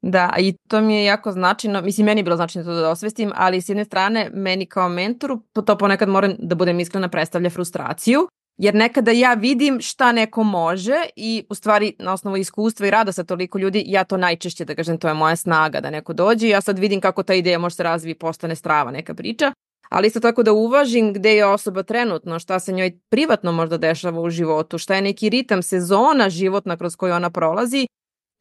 Da, 0.03 0.33
i 0.37 0.53
to 0.67 0.81
mi 0.81 0.95
je 0.95 1.03
jako 1.03 1.31
značajno, 1.31 1.81
mislim 1.81 2.05
meni 2.05 2.19
je 2.19 2.23
bilo 2.23 2.35
značajno 2.35 2.71
to 2.71 2.75
da 2.81 2.89
osvestim, 2.89 3.31
ali 3.35 3.61
s 3.61 3.69
jedne 3.69 3.85
strane 3.85 4.29
meni 4.33 4.65
kao 4.65 4.89
mentoru 4.89 5.39
to 5.65 5.77
ponekad 5.77 6.09
moram 6.09 6.33
da 6.39 6.55
budem 6.55 6.79
iskrena 6.79 7.07
predstavlja 7.07 7.49
frustraciju, 7.49 8.27
jer 8.57 8.75
nekada 8.75 9.11
ja 9.11 9.33
vidim 9.33 9.81
šta 9.81 10.11
neko 10.11 10.43
može 10.43 10.95
i 11.15 11.45
u 11.49 11.55
stvari 11.55 11.95
na 11.99 12.13
osnovu 12.13 12.37
iskustva 12.37 12.87
i 12.87 12.91
rada 12.91 13.11
sa 13.11 13.23
toliko 13.23 13.57
ljudi 13.57 13.83
ja 13.87 14.03
to 14.03 14.17
najčešće 14.17 14.65
da 14.65 14.75
kažem 14.75 14.97
to 14.97 15.07
je 15.07 15.13
moja 15.13 15.35
snaga 15.35 15.81
da 15.81 15.89
neko 15.89 16.13
dođe 16.13 16.47
i 16.47 16.49
ja 16.49 16.61
sad 16.61 16.79
vidim 16.79 17.01
kako 17.01 17.23
ta 17.23 17.33
ideja 17.33 17.59
može 17.59 17.75
se 17.75 17.83
razviti 17.83 18.11
i 18.11 18.19
postane 18.19 18.55
strava 18.55 18.91
neka 18.91 19.13
priča 19.13 19.53
ali 19.89 20.07
isto 20.07 20.19
tako 20.19 20.43
da 20.43 20.51
uvažim 20.51 21.13
gde 21.13 21.35
je 21.35 21.45
osoba 21.45 21.83
trenutno, 21.83 22.39
šta 22.39 22.59
se 22.59 22.73
njoj 22.73 22.99
privatno 23.09 23.51
možda 23.51 23.77
dešava 23.77 24.21
u 24.21 24.29
životu, 24.29 24.77
šta 24.77 24.95
je 24.95 25.01
neki 25.01 25.29
ritam, 25.29 25.61
sezona 25.63 26.29
životna 26.29 26.77
kroz 26.77 26.95
koju 26.95 27.13
ona 27.13 27.29
prolazi 27.29 27.87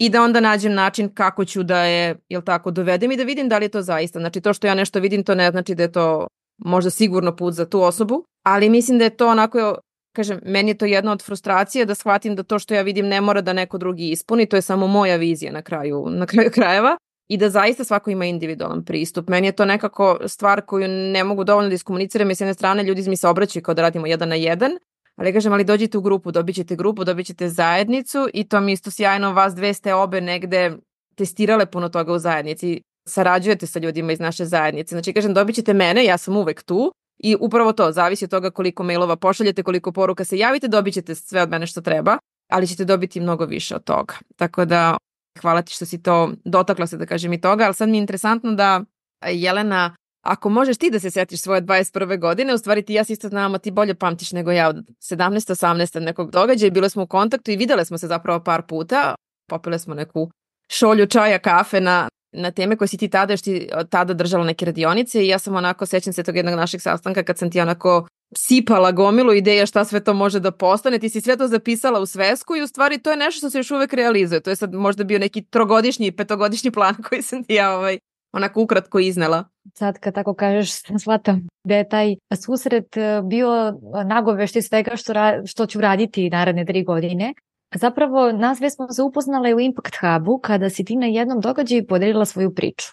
i 0.03 0.09
da 0.09 0.23
onda 0.23 0.41
nađem 0.41 0.75
način 0.75 1.09
kako 1.15 1.45
ću 1.45 1.63
da 1.63 1.85
je, 1.85 2.17
jel 2.29 2.43
tako, 2.43 2.71
dovedem 2.71 3.13
i 3.13 3.17
da 3.17 3.23
vidim 3.23 3.49
da 3.49 3.59
li 3.59 3.65
je 3.65 3.69
to 3.69 3.83
zaista. 3.83 4.19
Znači 4.19 4.41
to 4.41 4.53
što 4.53 4.67
ja 4.67 4.75
nešto 4.75 5.01
vidim 5.01 5.25
to 5.25 5.35
ne 5.35 5.51
znači 5.51 5.75
da 5.75 5.83
je 5.83 5.93
to 5.93 6.27
možda 6.59 6.91
sigurno 6.91 7.37
put 7.37 7.55
za 7.55 7.67
tu 7.67 7.83
osobu, 7.83 8.25
ali 8.43 8.69
mislim 8.69 8.99
da 8.99 9.05
je 9.05 9.17
to 9.17 9.29
onako 9.29 9.75
kažem, 10.17 10.41
meni 10.45 10.71
je 10.71 10.79
to 10.79 10.87
jedna 10.87 11.13
od 11.13 11.23
frustracija 11.23 11.85
da 11.85 11.95
shvatim 11.95 12.35
da 12.37 12.43
to 12.43 12.59
što 12.59 12.75
ja 12.75 12.83
vidim 12.83 13.07
ne 13.07 13.21
mora 13.21 13.41
da 13.41 13.53
neko 13.53 13.79
drugi 13.79 14.11
ispuni, 14.11 14.47
to 14.47 14.57
je 14.57 14.63
samo 14.63 14.87
moja 14.87 15.17
vizija 15.17 15.53
na 15.53 15.63
kraju, 15.63 16.07
na 16.11 16.27
kraju 16.27 16.51
krajeva 16.59 16.97
i 17.29 17.37
da 17.37 17.51
zaista 17.51 17.85
svako 17.85 18.11
ima 18.11 18.25
individualan 18.25 18.85
pristup. 18.85 19.29
Meni 19.29 19.49
je 19.49 19.53
to 19.53 19.65
nekako 19.65 20.19
stvar 20.27 20.61
koju 20.61 20.89
ne 20.89 21.25
mogu 21.25 21.45
dovoljno 21.45 21.69
da 21.69 21.75
iskomuniciram 21.75 22.31
i 22.31 22.35
s 22.35 22.41
jedne 22.41 22.55
strane 22.55 22.83
ljudi 22.83 23.09
mi 23.09 23.17
se 23.17 23.29
obraćaju 23.29 23.63
kao 23.63 23.75
da 23.75 23.83
radimo 23.83 24.07
jedan 24.07 24.29
na 24.29 24.35
jedan, 24.35 24.73
ali 25.17 25.33
kažem, 25.33 25.53
ali 25.53 25.65
dođite 25.65 25.99
u 25.99 26.01
grupu, 26.01 26.33
dobit 26.33 26.57
ćete 26.57 26.77
grupu, 26.77 27.05
dobit 27.05 27.27
ćete 27.27 27.49
zajednicu 27.49 28.29
i 28.35 28.49
to 28.49 28.61
mi 28.61 28.73
isto 28.73 28.91
sjajno, 28.91 29.33
vas 29.33 29.55
dve 29.55 29.75
ste 29.75 29.95
obe 29.95 30.21
negde 30.21 30.77
testirale 31.15 31.67
puno 31.67 31.89
toga 31.89 32.13
u 32.13 32.19
zajednici, 32.19 32.83
sarađujete 33.09 33.67
sa 33.67 33.79
ljudima 33.79 34.13
iz 34.13 34.21
naše 34.21 34.45
zajednice. 34.45 34.95
Znači, 34.95 35.13
kažem, 35.13 35.35
dobit 35.35 35.55
ćete 35.55 35.75
mene, 35.75 36.05
ja 36.05 36.19
sam 36.19 36.37
uvek 36.37 36.63
tu 36.63 36.93
i 37.19 37.37
upravo 37.41 37.73
to, 37.73 37.93
zavisi 37.93 38.25
od 38.25 38.31
toga 38.31 38.51
koliko 38.51 38.83
mailova 38.83 39.17
pošaljete, 39.17 39.63
koliko 39.63 39.93
poruka 39.93 40.25
se 40.25 40.39
javite, 40.39 40.69
dobit 40.69 40.95
ćete 40.95 41.15
sve 41.15 41.43
od 41.43 41.51
mene 41.51 41.67
što 41.67 41.81
treba, 41.81 42.19
ali 42.51 42.67
ćete 42.67 42.85
dobiti 42.85 43.21
mnogo 43.21 43.45
više 43.45 43.77
od 43.77 43.85
toga. 43.85 44.15
Tako 44.37 44.65
da, 44.65 44.97
hvala 45.41 45.63
ti 45.63 45.73
što 45.73 45.87
si 45.87 46.03
to 46.03 46.33
dotakla 46.45 46.87
se 46.87 46.97
da 46.97 47.07
kažem 47.07 47.33
i 47.33 47.41
toga, 47.41 47.65
ali 47.65 47.75
sad 47.75 47.89
mi 47.89 47.97
je 47.97 48.01
interesantno 48.01 48.53
da 48.53 48.85
Jelena 49.33 49.97
ako 50.23 50.49
možeš 50.49 50.77
ti 50.77 50.91
da 50.91 51.01
se 51.01 51.11
setiš 51.11 51.41
svoje 51.41 51.63
21. 51.63 52.21
godine, 52.21 52.55
u 52.55 52.59
stvari 52.59 52.83
ti 52.83 52.95
ja 52.95 53.05
se 53.05 53.13
isto 53.13 53.29
znam, 53.29 53.55
a 53.55 53.59
ti 53.59 53.71
bolje 53.71 53.95
pamtiš 53.95 54.33
nego 54.33 54.51
ja 54.51 54.69
od 54.69 54.77
17. 54.77 55.55
18. 55.55 56.01
nekog 56.01 56.31
događaja, 56.31 56.71
bile 56.71 56.89
smo 56.89 57.03
u 57.03 57.07
kontaktu 57.07 57.51
i 57.51 57.57
videle 57.57 57.85
smo 57.85 57.99
se 57.99 58.07
zapravo 58.07 58.45
par 58.45 58.63
puta, 58.63 59.15
popile 59.49 59.79
smo 59.79 59.95
neku 59.95 60.31
šolju 60.71 61.07
čaja, 61.07 61.39
kafe 61.39 61.81
na, 61.81 62.09
na 62.33 62.51
teme 62.51 62.77
koje 62.77 62.89
si 62.89 62.97
ti 62.97 63.09
tada, 63.09 63.33
još 63.33 63.43
ti 63.43 63.69
tada 63.91 64.15
držala 64.15 64.45
neke 64.45 64.65
radionice 64.65 65.25
i 65.25 65.29
ja 65.29 65.39
sam 65.39 65.57
onako, 65.57 65.87
sećam 65.87 66.13
se 66.13 66.23
tog 66.23 66.37
jednog 66.37 66.55
našeg 66.55 66.81
sastanka 66.81 67.23
kad 67.23 67.39
sam 67.39 67.51
ti 67.51 67.61
onako 67.61 68.07
sipala 68.37 68.93
gomilu 68.93 69.33
ideja 69.33 69.67
šta 69.67 69.85
sve 69.85 70.05
to 70.05 70.15
može 70.15 70.41
da 70.41 70.51
postane, 70.51 70.99
ti 70.99 71.09
si 71.09 71.21
sve 71.21 71.37
to 71.37 71.49
zapisala 71.49 72.01
u 72.01 72.07
svesku 72.07 72.57
i 72.57 72.63
u 72.63 72.67
stvari 72.67 72.99
to 72.99 73.11
je 73.11 73.17
nešto 73.17 73.39
što 73.39 73.51
se 73.51 73.59
još 73.59 73.71
uvek 73.71 73.93
realizuje. 73.93 74.41
To 74.41 74.51
je 74.51 74.57
sad 74.57 74.75
možda 74.75 75.05
bio 75.05 75.19
neki 75.19 75.43
trogodišnji, 75.43 76.13
petogodišnji 76.13 76.71
plan 76.71 76.95
koji 77.09 77.23
sam 77.23 77.45
ti 77.45 77.55
ja 77.55 77.77
ovaj, 77.77 77.99
onako 78.33 78.63
ukratko 78.63 78.99
iznela. 78.99 79.52
Sad 79.75 79.99
kad 79.99 80.15
tako 80.15 80.35
kažeš, 80.35 80.73
shvatam 81.03 81.49
da 81.65 81.75
je 81.75 81.89
taj 81.89 82.17
susret 82.43 82.97
e, 82.97 83.23
bio 83.25 83.79
nagovešti 84.07 84.63
svega 84.63 84.97
što, 84.97 85.13
ra, 85.13 85.43
što 85.47 85.67
ću 85.67 85.81
raditi 85.81 86.31
naredne 86.31 86.65
tri 86.65 86.85
godine. 86.85 87.35
Zapravo, 87.75 88.33
nas 88.33 88.59
sve 88.59 88.71
smo 88.71 88.89
se 88.89 89.03
upoznale 89.03 89.55
u 89.55 89.61
Impact 89.61 89.97
Hubu 90.01 90.39
kada 90.39 90.71
si 90.71 90.85
ti 90.85 90.97
na 90.97 91.07
jednom 91.07 91.41
događaju 91.41 91.87
podelila 91.87 92.25
svoju 92.25 92.55
priču. 92.55 92.87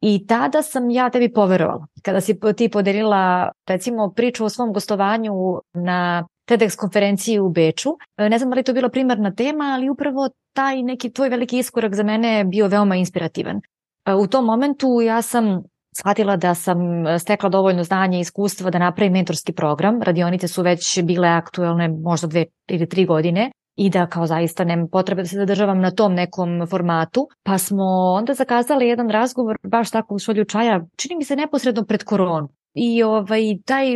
I 0.00 0.26
tada 0.26 0.62
sam 0.62 0.90
ja 0.90 1.10
tebi 1.10 1.32
poverovala. 1.32 1.86
Kada 2.02 2.20
si 2.20 2.38
ti 2.56 2.68
podelila, 2.68 3.52
recimo, 3.66 4.12
priču 4.16 4.44
o 4.44 4.48
svom 4.48 4.72
gostovanju 4.72 5.32
na 5.74 6.26
TEDx 6.48 6.76
konferenciji 6.76 7.38
u 7.38 7.48
Beču. 7.48 7.90
E, 8.16 8.28
ne 8.28 8.38
znam 8.38 8.50
da 8.50 8.56
li 8.56 8.62
to 8.62 8.72
bila 8.72 8.88
primarna 8.88 9.34
tema, 9.34 9.64
ali 9.64 9.90
upravo 9.90 10.28
taj 10.52 10.82
neki 10.82 11.12
tvoj 11.12 11.28
veliki 11.28 11.58
iskorak 11.58 11.94
za 11.94 12.02
mene 12.02 12.38
je 12.38 12.44
bio 12.44 12.68
veoma 12.68 12.96
inspirativan. 12.96 13.60
U 14.22 14.26
tom 14.26 14.44
momentu 14.44 15.00
ja 15.00 15.22
sam 15.22 15.62
shvatila 15.98 16.36
da 16.36 16.54
sam 16.54 17.06
e, 17.06 17.18
stekla 17.18 17.48
dovoljno 17.48 17.82
znanja 17.82 18.18
i 18.18 18.20
iskustva 18.20 18.70
da 18.70 18.78
napravim 18.78 19.12
mentorski 19.12 19.52
program. 19.52 20.02
Radionice 20.02 20.48
su 20.48 20.62
već 20.62 21.02
bile 21.02 21.28
aktuelne 21.28 21.88
možda 21.88 22.26
dve 22.26 22.44
ili 22.68 22.88
tri 22.88 23.06
godine 23.06 23.50
i 23.76 23.90
da 23.90 24.06
kao 24.06 24.26
zaista 24.26 24.64
nema 24.64 24.86
potrebe 24.92 25.22
da 25.22 25.28
se 25.28 25.36
zadržavam 25.36 25.80
na 25.80 25.90
tom 25.90 26.14
nekom 26.14 26.66
formatu. 26.70 27.28
Pa 27.42 27.58
smo 27.58 27.84
onda 28.18 28.34
zakazali 28.34 28.88
jedan 28.88 29.10
razgovor 29.10 29.56
baš 29.70 29.90
tako 29.90 30.14
u 30.14 30.18
šolju 30.18 30.44
čaja, 30.44 30.80
čini 30.96 31.16
mi 31.16 31.24
se 31.24 31.36
neposredno 31.36 31.84
pred 31.84 32.04
koronu. 32.04 32.48
I 32.74 33.02
ovaj, 33.02 33.42
taj 33.64 33.86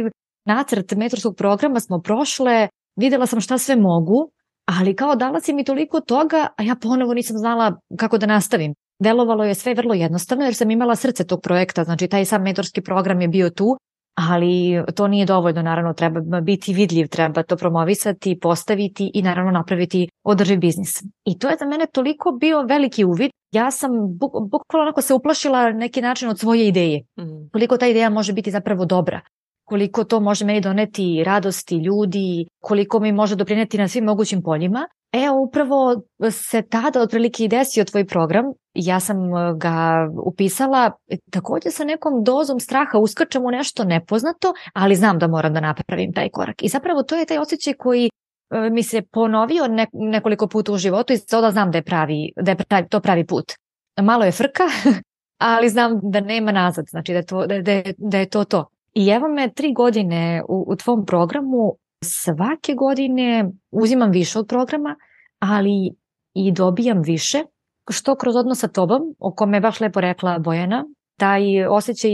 nacrt 0.47 0.93
mentorskog 0.97 1.37
programa 1.37 1.81
smo 1.81 2.01
prošle, 2.01 2.69
videla 2.97 3.27
sam 3.27 3.41
šta 3.41 3.59
sve 3.59 3.77
mogu, 3.77 4.31
ali 4.65 4.97
kao 4.97 5.17
dala 5.17 5.41
si 5.41 5.53
mi 5.53 5.65
toliko 5.65 6.01
toga, 6.01 6.47
a 6.57 6.63
ja 6.63 6.77
ponovo 6.83 7.15
nisam 7.15 7.37
znala 7.39 7.81
kako 7.99 8.19
da 8.19 8.27
nastavim. 8.27 8.75
Delovalo 9.01 9.45
je 9.45 9.55
sve 9.55 9.75
vrlo 9.75 9.95
jednostavno 9.95 10.45
jer 10.45 10.55
sam 10.55 10.71
imala 10.71 10.97
srce 10.97 11.27
tog 11.27 11.41
projekta, 11.43 11.85
znači 11.85 12.09
taj 12.09 12.25
sam 12.25 12.43
mentorski 12.43 12.81
program 12.81 13.21
je 13.21 13.29
bio 13.29 13.51
tu, 13.51 13.77
ali 14.15 14.83
to 14.95 15.09
nije 15.09 15.27
dovoljno, 15.27 15.63
naravno 15.63 15.93
treba 15.93 16.41
biti 16.41 16.73
vidljiv, 16.73 17.09
treba 17.09 17.43
to 17.43 17.57
promovisati, 17.57 18.39
postaviti 18.41 19.11
i 19.15 19.23
naravno 19.23 19.51
napraviti 19.51 20.09
održiv 20.25 20.59
biznis. 20.59 21.03
I 21.25 21.39
to 21.39 21.49
je 21.49 21.57
za 21.61 21.67
mene 21.67 21.87
toliko 21.93 22.33
bio 22.41 22.63
veliki 22.63 23.05
uvid, 23.05 23.31
ja 23.53 23.71
sam 23.71 23.91
buk, 24.19 24.33
bukvalno 24.51 24.83
onako 24.83 25.03
se 25.03 25.15
uplašila 25.15 25.73
neki 25.73 26.03
način 26.03 26.29
od 26.29 26.39
svoje 26.39 26.69
ideje. 26.69 27.03
Mm. 27.19 27.51
Koliko 27.53 27.77
ta 27.77 27.87
ideja 27.87 28.11
može 28.11 28.33
biti 28.33 28.51
zapravo 28.51 28.85
dobra 28.85 29.21
koliko 29.71 30.05
to 30.05 30.21
može 30.21 30.45
meni 30.45 30.61
doneti 30.61 31.23
radosti 31.25 31.77
ljudi, 31.77 32.47
koliko 32.61 33.01
mi 33.01 33.13
može 33.13 33.37
doprineti 33.37 33.79
na 33.79 33.89
svim 33.89 34.05
mogućim 34.05 34.43
poljima. 34.43 34.87
E, 35.13 35.31
upravo 35.31 36.03
se 36.31 36.63
tada 36.63 37.01
otprilike 37.01 37.45
i 37.45 37.49
desio 37.49 37.85
tvoj 37.85 38.07
program. 38.07 38.45
Ja 38.75 39.01
sam 39.01 39.17
e, 39.17 39.55
ga 39.57 40.09
upisala 40.25 40.93
takođe 41.31 41.71
sa 41.71 41.85
nekom 41.85 42.25
dozom 42.25 42.61
straha, 42.61 42.99
uskačem 42.99 43.45
u 43.45 43.51
nešto 43.51 43.85
nepoznato, 43.85 44.53
ali 44.73 44.97
znam 44.97 45.19
da 45.19 45.27
moram 45.27 45.55
da 45.55 45.61
napravim 45.61 46.13
taj 46.13 46.29
korak. 46.29 46.63
I 46.63 46.69
zapravo 46.69 47.03
to 47.03 47.17
je 47.17 47.27
taj 47.27 47.39
osjećaj 47.39 47.75
koji 47.75 48.11
e, 48.51 48.71
mi 48.71 48.83
se 48.83 49.03
ponovio 49.03 49.67
ne, 49.69 49.87
nekoliko 49.93 50.47
puta 50.47 50.73
u 50.73 50.79
životu 50.79 51.13
i 51.13 51.19
sada 51.19 51.51
znam 51.51 51.71
da 51.71 51.79
je, 51.79 51.83
pravi, 51.83 52.33
da 52.37 52.51
je 52.51 52.57
pravi, 52.57 52.89
to 52.89 53.01
pravi 53.01 53.27
put. 53.27 53.53
Malo 54.03 54.25
je 54.25 54.33
frka, 54.33 54.65
ali 55.39 55.69
znam 55.69 56.01
da 56.03 56.21
nema 56.21 56.53
nazad, 56.53 56.85
znači 56.91 57.13
da 57.13 57.19
je 57.19 57.27
to, 57.27 57.47
da, 57.47 57.63
da, 57.63 57.83
da 57.99 58.19
je 58.19 58.29
to 58.29 58.45
to. 58.45 58.67
I 58.95 59.09
evo 59.09 59.29
me 59.29 59.53
tri 59.53 59.73
godine 59.73 60.43
u, 60.49 60.65
u 60.69 60.77
tvom 60.77 61.07
programu, 61.07 61.77
svake 62.05 62.75
godine 62.75 63.51
uzimam 63.71 64.11
više 64.11 64.39
od 64.39 64.47
programa, 64.49 64.97
ali 65.39 65.91
i 66.35 66.53
dobijam 66.53 67.03
više, 67.03 67.43
što 67.91 68.15
kroz 68.15 68.37
odnos 68.37 68.59
sa 68.59 68.69
tobom, 68.69 69.15
o 69.19 69.35
kome 69.35 69.57
je 69.57 69.61
baš 69.61 69.81
lepo 69.81 70.01
rekla 70.01 70.39
Bojana, 70.39 70.85
taj 71.17 71.67
osjećaj 71.67 72.11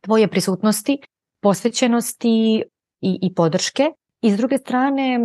tvoje 0.00 0.28
prisutnosti, 0.28 0.98
posvećenosti 1.40 2.62
i, 3.00 3.18
i 3.22 3.34
podrške. 3.34 3.82
I 4.20 4.30
s 4.30 4.36
druge 4.36 4.58
strane, 4.58 5.18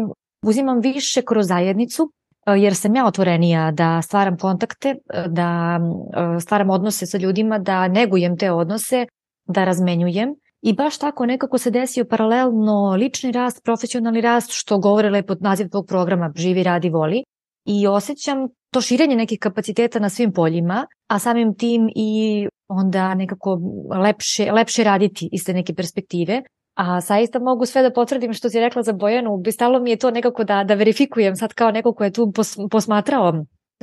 uzimam 0.45 0.79
više 0.79 1.21
kroz 1.21 1.47
zajednicu, 1.47 2.11
jer 2.57 2.75
sam 2.75 2.95
ja 2.95 3.05
otvorenija 3.05 3.71
da 3.71 4.01
stvaram 4.01 4.37
kontakte, 4.37 4.95
da 5.27 5.79
stvaram 6.41 6.69
odnose 6.69 7.05
sa 7.05 7.17
ljudima, 7.17 7.59
da 7.59 7.87
negujem 7.87 8.37
te 8.37 8.51
odnose, 8.51 9.05
da 9.47 9.65
razmenjujem 9.65 10.35
I 10.61 10.73
baš 10.73 10.97
tako 10.97 11.25
nekako 11.25 11.57
se 11.57 11.71
desio 11.71 12.05
paralelno 12.05 12.95
lični 12.99 13.31
rast, 13.31 13.63
profesionalni 13.63 14.21
rast, 14.21 14.49
što 14.51 14.79
govore 14.79 15.09
lepo 15.09 15.33
naziv 15.39 15.67
tog 15.71 15.85
programa 15.87 16.31
Živi, 16.35 16.63
radi, 16.63 16.89
voli. 16.89 17.23
I 17.65 17.87
osjećam 17.87 18.37
to 18.73 18.81
širenje 18.81 19.15
nekih 19.15 19.39
kapaciteta 19.41 19.99
na 19.99 20.09
svim 20.09 20.31
poljima, 20.31 20.85
a 21.07 21.19
samim 21.19 21.55
tim 21.57 21.89
i 21.95 22.47
onda 22.67 23.15
nekako 23.15 23.59
lepše, 24.03 24.51
lepše 24.51 24.83
raditi 24.83 25.29
iz 25.31 25.45
te 25.45 25.53
neke 25.53 25.73
perspektive. 25.73 26.41
A 26.75 27.01
saista 27.01 27.39
mogu 27.39 27.65
sve 27.65 27.81
da 27.81 27.93
potvrdim 27.93 28.33
što 28.33 28.49
si 28.49 28.59
rekla 28.59 28.83
za 28.83 28.93
Bojanu, 28.93 29.29
stalo 29.51 29.79
mi 29.79 29.89
je 29.89 29.97
to 29.97 30.11
nekako 30.11 30.43
da, 30.43 30.63
da 30.63 30.73
verifikujem 30.73 31.35
sad 31.35 31.53
kao 31.53 31.71
neko 31.71 31.93
ko 31.93 32.03
je 32.03 32.11
tu 32.11 32.31
pos, 32.35 32.55
posmatrao 32.71 33.33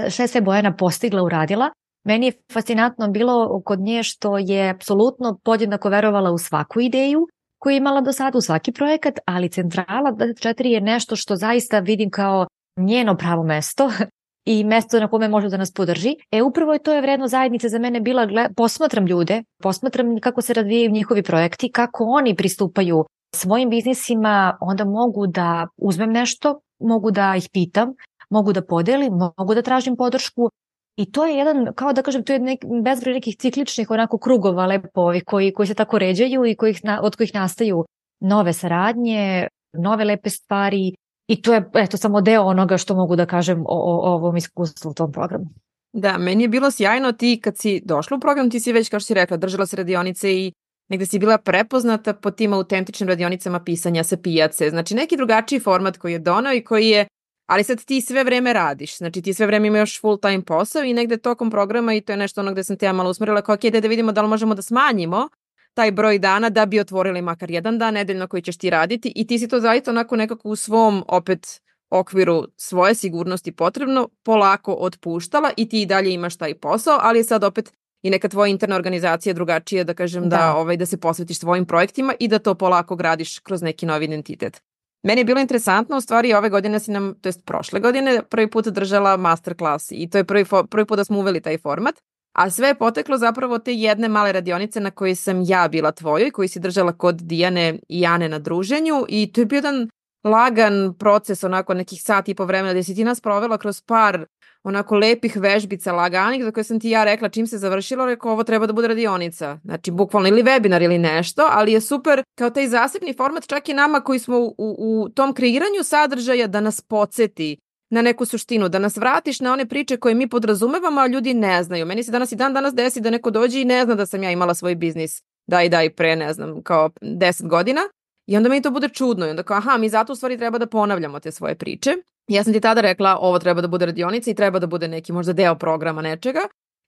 šta 0.09 0.23
je 0.23 0.29
sve 0.29 0.41
Bojana 0.41 0.77
postigla, 0.77 1.23
uradila 1.23 1.71
Meni 2.05 2.27
je 2.27 2.33
fascinantno 2.53 3.09
bilo 3.09 3.63
kod 3.65 3.81
nje 3.81 4.03
što 4.03 4.39
je 4.39 4.71
apsolutno 4.71 5.39
podjednako 5.45 5.89
verovala 5.89 6.31
u 6.31 6.39
svaku 6.39 6.81
ideju 6.81 7.27
koju 7.59 7.73
je 7.73 7.77
imala 7.77 8.01
do 8.01 8.13
sada, 8.13 8.39
u 8.39 8.41
svaki 8.41 8.73
projekat, 8.73 9.19
ali 9.27 9.49
centrala 9.49 10.13
4 10.13 10.67
je 10.67 10.81
nešto 10.81 11.17
što 11.17 11.37
zaista 11.37 11.79
vidim 11.79 12.11
kao 12.11 12.47
njeno 12.77 13.17
pravo 13.17 13.43
mesto 13.43 13.91
i 14.55 14.65
mesto 14.65 15.01
na 15.01 15.09
kome 15.09 15.29
može 15.29 15.49
da 15.49 15.57
nas 15.57 15.73
podrži. 15.73 16.15
E 16.31 16.43
upravo 16.43 16.73
je 16.73 16.83
to 16.83 16.93
je 16.93 17.01
vredno 17.01 17.29
zajednice 17.29 17.69
za 17.69 17.79
mene 17.79 18.01
bila, 18.01 18.27
gled, 18.27 18.47
posmatram 18.57 19.07
ljude, 19.07 19.43
posmatram 19.63 20.21
kako 20.21 20.43
se 20.43 20.55
razvijaju 20.55 20.91
njihovi 20.91 21.23
projekti, 21.23 21.73
kako 21.73 22.05
oni 22.05 22.37
pristupaju 22.37 23.05
svojim 23.35 23.71
biznisima, 23.71 24.59
onda 24.61 24.85
mogu 24.85 25.27
da 25.27 25.69
uzmem 25.77 26.11
nešto, 26.13 26.61
mogu 26.81 27.11
da 27.11 27.37
ih 27.37 27.49
pitam, 27.53 27.95
mogu 28.31 28.53
da 28.53 28.65
podelim, 28.65 29.13
mogu 29.39 29.55
da 29.55 29.63
tražim 29.63 29.97
podršku 29.97 30.51
I 30.97 31.13
to 31.13 31.27
je 31.27 31.37
jedan, 31.37 31.67
kao 31.75 31.93
da 31.93 32.03
kažem, 32.03 32.25
to 32.25 32.33
je 32.33 32.39
nek, 32.39 32.65
bezbroj 32.85 33.15
nekih 33.15 33.37
cikličnih 33.37 33.91
onako 33.91 34.19
krugova 34.19 34.67
lepovi 34.67 35.21
koji, 35.21 35.53
koji 35.53 35.67
se 35.67 35.75
tako 35.75 35.99
ređaju 35.99 36.47
i 36.47 36.55
kojih, 36.55 36.81
od 37.03 37.17
kojih 37.17 37.35
nastaju 37.35 37.85
nove 38.21 38.53
saradnje, 38.53 39.49
nove 39.73 40.05
lepe 40.05 40.31
stvari 40.31 40.95
i 41.29 41.43
to 41.43 41.55
je 41.55 41.71
eto 41.75 41.97
samo 41.97 42.21
deo 42.21 42.43
onoga 42.43 42.79
što 42.79 42.95
mogu 42.95 43.17
da 43.17 43.27
kažem 43.27 43.61
o, 43.61 43.65
o, 43.67 44.11
o 44.11 44.15
ovom 44.15 44.37
iskustvu 44.37 44.91
u 44.91 44.95
tom 44.95 45.13
programu. 45.13 45.45
Da, 45.93 46.19
meni 46.19 46.45
je 46.45 46.49
bilo 46.49 46.71
sjajno 46.71 47.13
ti 47.13 47.41
kad 47.43 47.59
si 47.59 47.83
došla 47.85 48.17
u 48.17 48.21
program, 48.21 48.51
ti 48.51 48.61
si 48.61 48.73
već, 48.73 48.89
kao 48.89 49.01
što 49.01 49.07
si 49.07 49.15
rekla, 49.15 49.37
držala 49.37 49.67
se 49.67 49.77
radionice 49.77 50.33
i 50.33 50.53
negde 50.89 51.07
si 51.07 51.19
bila 51.19 51.39
prepoznata 51.39 52.15
po 52.15 52.31
tim 52.31 52.53
autentičnim 52.53 53.09
radionicama 53.09 53.61
pisanja 53.61 54.05
sa 54.05 54.17
pijace. 54.17 54.71
Znači 54.71 54.95
neki 54.95 55.17
drugačiji 55.17 55.61
format 55.61 55.97
koji 55.97 56.13
je 56.13 56.19
donao 56.19 56.53
i 56.55 56.65
koji 56.65 56.89
je 56.89 57.07
ali 57.53 57.65
sad 57.65 57.85
ti 57.85 58.01
sve 58.01 58.25
vreme 58.25 58.53
radiš, 58.53 58.99
znači 58.99 59.23
ti 59.23 59.35
sve 59.35 59.47
vreme 59.47 59.69
imaš 59.69 60.01
full 60.01 60.19
time 60.19 60.45
posao 60.45 60.83
i 60.83 60.93
negde 60.93 61.17
tokom 61.17 61.51
programa 61.51 61.95
i 61.95 62.01
to 62.01 62.13
je 62.13 62.17
nešto 62.17 62.41
ono 62.41 62.53
gde 62.53 62.65
sam 62.65 62.77
te 62.77 62.87
ja 62.87 62.93
malo 62.93 63.11
usmerila 63.11 63.43
kao 63.43 63.55
ok, 63.55 63.63
da 63.63 63.89
vidimo 63.89 64.13
da 64.13 64.23
li 64.23 64.29
možemo 64.29 64.55
da 64.55 64.63
smanjimo 64.63 65.29
taj 65.75 65.91
broj 65.91 66.19
dana 66.19 66.49
da 66.51 66.67
bi 66.67 66.81
otvorili 66.81 67.23
makar 67.23 67.51
jedan 67.51 67.79
dan 67.79 67.95
nedeljno 67.95 68.27
koji 68.27 68.43
ćeš 68.43 68.57
ti 68.57 68.71
raditi 68.71 69.13
i 69.17 69.27
ti 69.27 69.39
si 69.39 69.49
to 69.49 69.61
zaista 69.61 69.91
onako 69.91 70.17
nekako 70.17 70.49
u 70.49 70.57
svom 70.57 71.05
opet 71.09 71.61
okviru 71.91 72.45
svoje 72.57 72.95
sigurnosti 72.95 73.53
potrebno 73.53 74.09
polako 74.23 74.73
otpuštala 74.73 75.51
i 75.57 75.69
ti 75.69 75.83
i 75.83 75.87
dalje 75.87 76.13
imaš 76.13 76.37
taj 76.37 76.55
posao, 76.55 76.99
ali 77.03 77.19
je 77.19 77.25
sad 77.25 77.45
opet 77.45 77.73
i 78.03 78.11
neka 78.11 78.29
tvoja 78.29 78.51
interna 78.51 78.77
organizacija 78.77 79.33
drugačija 79.33 79.85
da 79.85 79.95
kažem 79.95 80.29
da, 80.29 80.37
da 80.37 80.55
ovaj 80.55 80.77
da 80.77 80.87
se 80.87 80.97
posvetiš 80.97 81.39
svojim 81.39 81.67
projektima 81.67 82.15
i 82.21 82.29
da 82.29 82.39
to 82.39 82.55
polako 82.55 82.97
gradiš 82.97 83.39
kroz 83.39 83.63
neki 83.63 83.87
novi 83.87 84.05
identitet. 84.05 84.63
Meni 85.03 85.21
je 85.21 85.25
bilo 85.25 85.41
interesantno, 85.41 85.97
u 85.97 86.01
stvari 86.01 86.35
ove 86.35 86.49
godine 86.49 86.81
si 86.81 86.91
nam, 86.91 87.15
to 87.21 87.29
jest 87.29 87.45
prošle 87.45 87.81
godine, 87.81 88.23
prvi 88.31 88.51
put 88.51 88.67
držala 88.67 89.17
masterclass 89.17 89.89
i 89.91 90.11
to 90.11 90.19
je 90.19 90.25
prvi, 90.25 90.45
prvi 90.71 90.87
put 90.87 90.97
da 90.97 91.05
smo 91.05 91.19
uveli 91.19 91.41
taj 91.41 91.59
format. 91.59 91.95
A 92.33 92.51
sve 92.51 92.69
je 92.69 92.75
poteklo 92.75 93.19
zapravo 93.19 93.59
te 93.59 93.75
jedne 93.75 94.09
male 94.09 94.33
radionice 94.33 94.81
na 94.81 94.91
kojoj 94.91 95.15
sam 95.15 95.43
ja 95.47 95.69
bila 95.69 95.93
tvojoj, 95.93 96.31
koji 96.31 96.49
si 96.49 96.61
držala 96.61 96.93
kod 96.93 97.17
Dijane 97.17 97.79
i 97.89 98.01
Jane 98.01 98.29
na 98.29 98.39
druženju 98.39 99.05
i 99.09 99.33
to 99.33 99.41
je 99.41 99.47
bio 99.47 99.57
jedan 99.57 99.89
lagan 100.25 100.95
proces, 100.99 101.45
onako 101.45 101.75
nekih 101.75 102.03
sati 102.03 102.31
i 102.31 102.35
po 102.35 102.45
vremena, 102.45 102.73
gde 102.73 102.83
si 102.83 102.95
ti 102.95 103.05
nas 103.05 103.21
provela 103.21 103.59
kroz 103.59 103.81
par 103.81 104.27
onako 104.65 104.97
lepih 104.97 105.37
vežbica 105.37 105.93
laganih 105.93 106.45
za 106.45 106.51
koje 106.51 106.65
sam 106.65 106.81
ti 106.81 106.91
ja 106.91 107.05
rekla 107.05 107.29
čim 107.29 107.47
se 107.47 107.59
završilo, 107.59 108.07
rekao 108.07 108.33
ovo 108.33 108.45
treba 108.45 108.67
da 108.67 108.73
bude 108.73 108.89
radionica. 108.89 109.59
Znači 109.65 109.91
bukvalno 109.91 110.29
ili 110.29 110.43
webinar 110.43 110.85
ili 110.85 110.99
nešto, 110.99 111.49
ali 111.51 111.73
je 111.73 111.81
super 111.81 112.23
kao 112.39 112.51
taj 112.51 112.69
zasebni 112.69 113.15
format 113.15 113.47
čak 113.47 113.69
i 113.69 113.75
nama 113.75 114.01
koji 114.01 114.19
smo 114.19 114.39
u, 114.39 114.55
u, 114.59 115.09
tom 115.09 115.35
kreiranju 115.35 115.83
sadržaja 115.85 116.47
da 116.47 116.61
nas 116.61 116.81
podsjeti 116.81 117.57
na 117.91 118.03
neku 118.03 118.25
suštinu, 118.25 118.69
da 118.69 118.79
nas 118.79 118.97
vratiš 118.97 119.41
na 119.41 119.53
one 119.53 119.67
priče 119.67 119.97
koje 119.97 120.15
mi 120.15 120.29
podrazumevamo, 120.29 121.01
a 121.01 121.07
ljudi 121.07 121.35
ne 121.35 121.63
znaju. 121.63 121.87
Meni 121.87 122.03
se 122.03 122.13
danas 122.13 122.33
i 122.33 122.37
dan 122.37 122.55
danas 122.55 122.75
desi 122.75 123.01
da 123.01 123.11
neko 123.11 123.31
dođe 123.31 123.61
i 123.61 123.65
ne 123.65 123.85
zna 123.85 123.95
da 123.95 124.07
sam 124.07 124.23
ja 124.23 124.31
imala 124.31 124.55
svoj 124.55 124.75
biznis 124.75 125.23
daj 125.47 125.69
daj 125.69 125.91
pre, 125.91 126.17
ne 126.17 126.33
znam, 126.33 126.63
kao 126.63 126.91
10 127.01 127.49
godina. 127.49 127.81
I 128.27 128.37
onda 128.37 128.49
meni 128.49 128.63
to 128.63 128.71
bude 128.71 128.89
čudno 128.89 129.27
i 129.27 129.31
onda 129.31 129.43
kao, 129.43 129.57
aha, 129.57 129.77
mi 129.79 129.89
zato 129.89 130.13
u 130.13 130.17
stvari 130.17 130.39
treba 130.39 130.59
da 130.59 130.67
ponavljamo 130.67 131.21
te 131.21 131.33
svoje 131.33 131.55
priče. 131.55 131.95
Ja 132.29 132.45
sam 132.45 132.53
ti 132.53 132.61
tada 132.61 132.81
rekla 132.81 133.19
ovo 133.21 133.39
treba 133.39 133.61
da 133.61 133.69
bude 133.69 133.87
radionica 133.87 134.31
i 134.31 134.35
treba 134.35 134.59
da 134.59 134.67
bude 134.67 134.89
neki 134.89 135.13
možda 135.13 135.33
deo 135.33 135.55
programa 135.55 136.03
nečega. 136.03 136.41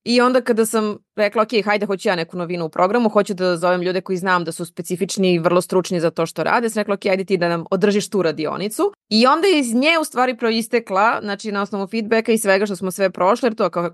I 0.05 0.21
onda 0.21 0.41
kada 0.41 0.67
sam 0.67 0.97
rekla, 1.17 1.43
ok, 1.43 1.64
hajde, 1.64 1.87
hoću 1.87 2.09
ja 2.09 2.16
neku 2.16 2.37
novinu 2.37 2.64
u 2.64 2.68
programu, 2.68 3.09
hoću 3.09 3.35
da 3.35 3.57
zovem 3.57 3.83
ljude 3.83 4.01
koji 4.01 4.18
znam 4.18 4.44
da 4.44 4.53
su 4.53 4.64
specifični 4.64 5.33
i 5.33 5.38
vrlo 5.38 5.61
stručni 5.61 6.01
za 6.01 6.11
to 6.11 6.27
što 6.27 6.44
rade, 6.44 6.70
sam 6.70 6.81
rekla, 6.81 6.94
ok, 6.94 7.05
hajde 7.05 7.25
ti 7.25 7.37
da 7.37 7.49
nam 7.49 7.64
održiš 7.70 8.11
tu 8.11 8.23
radionicu. 8.23 8.92
I 9.09 9.27
onda 9.27 9.49
je 9.49 9.59
iz 9.59 9.75
nje 9.75 9.99
u 10.01 10.05
stvari 10.05 10.37
proistekla, 10.37 11.20
znači 11.23 11.53
na 11.53 11.62
osnovu 11.62 11.87
feedbacka 11.87 12.33
i 12.33 12.38
svega 12.38 12.66
što 12.66 12.77
smo 12.77 12.90
sve 12.90 13.11
prošli, 13.11 13.47
jer 13.47 13.55
to 13.55 13.70
kao, 13.70 13.90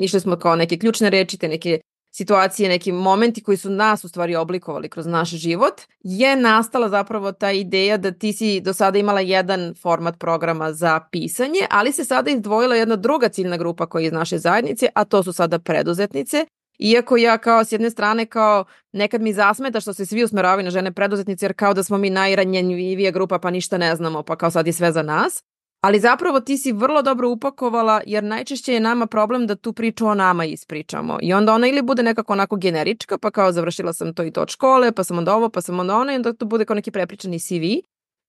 išli 0.00 0.20
smo 0.20 0.36
kao 0.36 0.56
neke 0.56 0.78
ključne 0.78 1.10
reči, 1.10 1.38
te 1.38 1.48
neke 1.48 1.80
situacije, 2.16 2.68
neki 2.68 2.92
momenti 2.92 3.42
koji 3.42 3.56
su 3.56 3.70
nas 3.70 4.04
u 4.04 4.08
stvari 4.08 4.36
oblikovali 4.36 4.88
kroz 4.88 5.06
naš 5.06 5.30
život, 5.30 5.80
je 6.02 6.36
nastala 6.36 6.88
zapravo 6.88 7.32
ta 7.32 7.50
ideja 7.50 7.96
da 7.96 8.12
ti 8.12 8.32
si 8.32 8.60
do 8.60 8.72
sada 8.72 8.98
imala 8.98 9.20
jedan 9.20 9.74
format 9.82 10.18
programa 10.18 10.72
za 10.72 11.00
pisanje, 11.10 11.60
ali 11.70 11.92
se 11.92 12.04
sada 12.04 12.30
izdvojila 12.30 12.76
jedna 12.76 12.96
druga 12.96 13.28
ciljna 13.28 13.56
grupa 13.56 13.86
koja 13.86 14.02
je 14.02 14.06
iz 14.06 14.12
naše 14.12 14.38
zajednice, 14.38 14.88
a 14.94 15.04
to 15.04 15.22
su 15.22 15.32
sada 15.32 15.58
preduzetnice. 15.58 16.46
Iako 16.78 17.16
ja 17.16 17.38
kao 17.38 17.64
s 17.64 17.72
jedne 17.72 17.90
strane 17.90 18.26
kao 18.26 18.64
nekad 18.92 19.22
mi 19.22 19.32
zasmeta 19.32 19.80
što 19.80 19.94
se 19.94 20.06
svi 20.06 20.24
usmeravaju 20.24 20.64
na 20.64 20.70
žene 20.70 20.92
preduzetnice 20.92 21.46
jer 21.46 21.54
kao 21.56 21.74
da 21.74 21.82
smo 21.82 21.98
mi 21.98 22.10
najranjenjivija 22.10 23.10
grupa 23.10 23.38
pa 23.38 23.50
ništa 23.50 23.78
ne 23.78 23.96
znamo 23.96 24.22
pa 24.22 24.36
kao 24.36 24.50
sad 24.50 24.66
je 24.66 24.72
sve 24.72 24.92
za 24.92 25.02
nas. 25.02 25.42
Ali 25.84 26.00
zapravo 26.00 26.40
ti 26.40 26.58
si 26.58 26.72
vrlo 26.72 27.02
dobro 27.02 27.28
upakovala 27.28 28.00
jer 28.06 28.24
najčešće 28.24 28.74
je 28.74 28.80
nama 28.80 29.06
problem 29.06 29.46
da 29.46 29.54
tu 29.54 29.72
priču 29.72 30.06
o 30.06 30.14
nama 30.14 30.44
ispričamo. 30.44 31.18
I 31.22 31.32
onda 31.34 31.54
ona 31.54 31.66
ili 31.66 31.82
bude 31.82 32.02
nekako 32.02 32.32
onako 32.32 32.56
generička 32.56 33.18
pa 33.18 33.30
kao 33.30 33.52
završila 33.52 33.92
sam 33.92 34.14
to 34.14 34.22
i 34.22 34.30
to 34.30 34.42
od 34.42 34.48
škole 34.48 34.92
pa 34.92 35.04
sam 35.04 35.18
onda 35.18 35.34
ovo 35.34 35.48
pa 35.48 35.60
sam 35.60 35.80
onda 35.80 35.96
ono 35.96 36.12
i 36.12 36.16
onda 36.16 36.32
to 36.32 36.46
bude 36.46 36.64
kao 36.64 36.74
neki 36.74 36.90
prepričani 36.90 37.40
CV. 37.40 37.84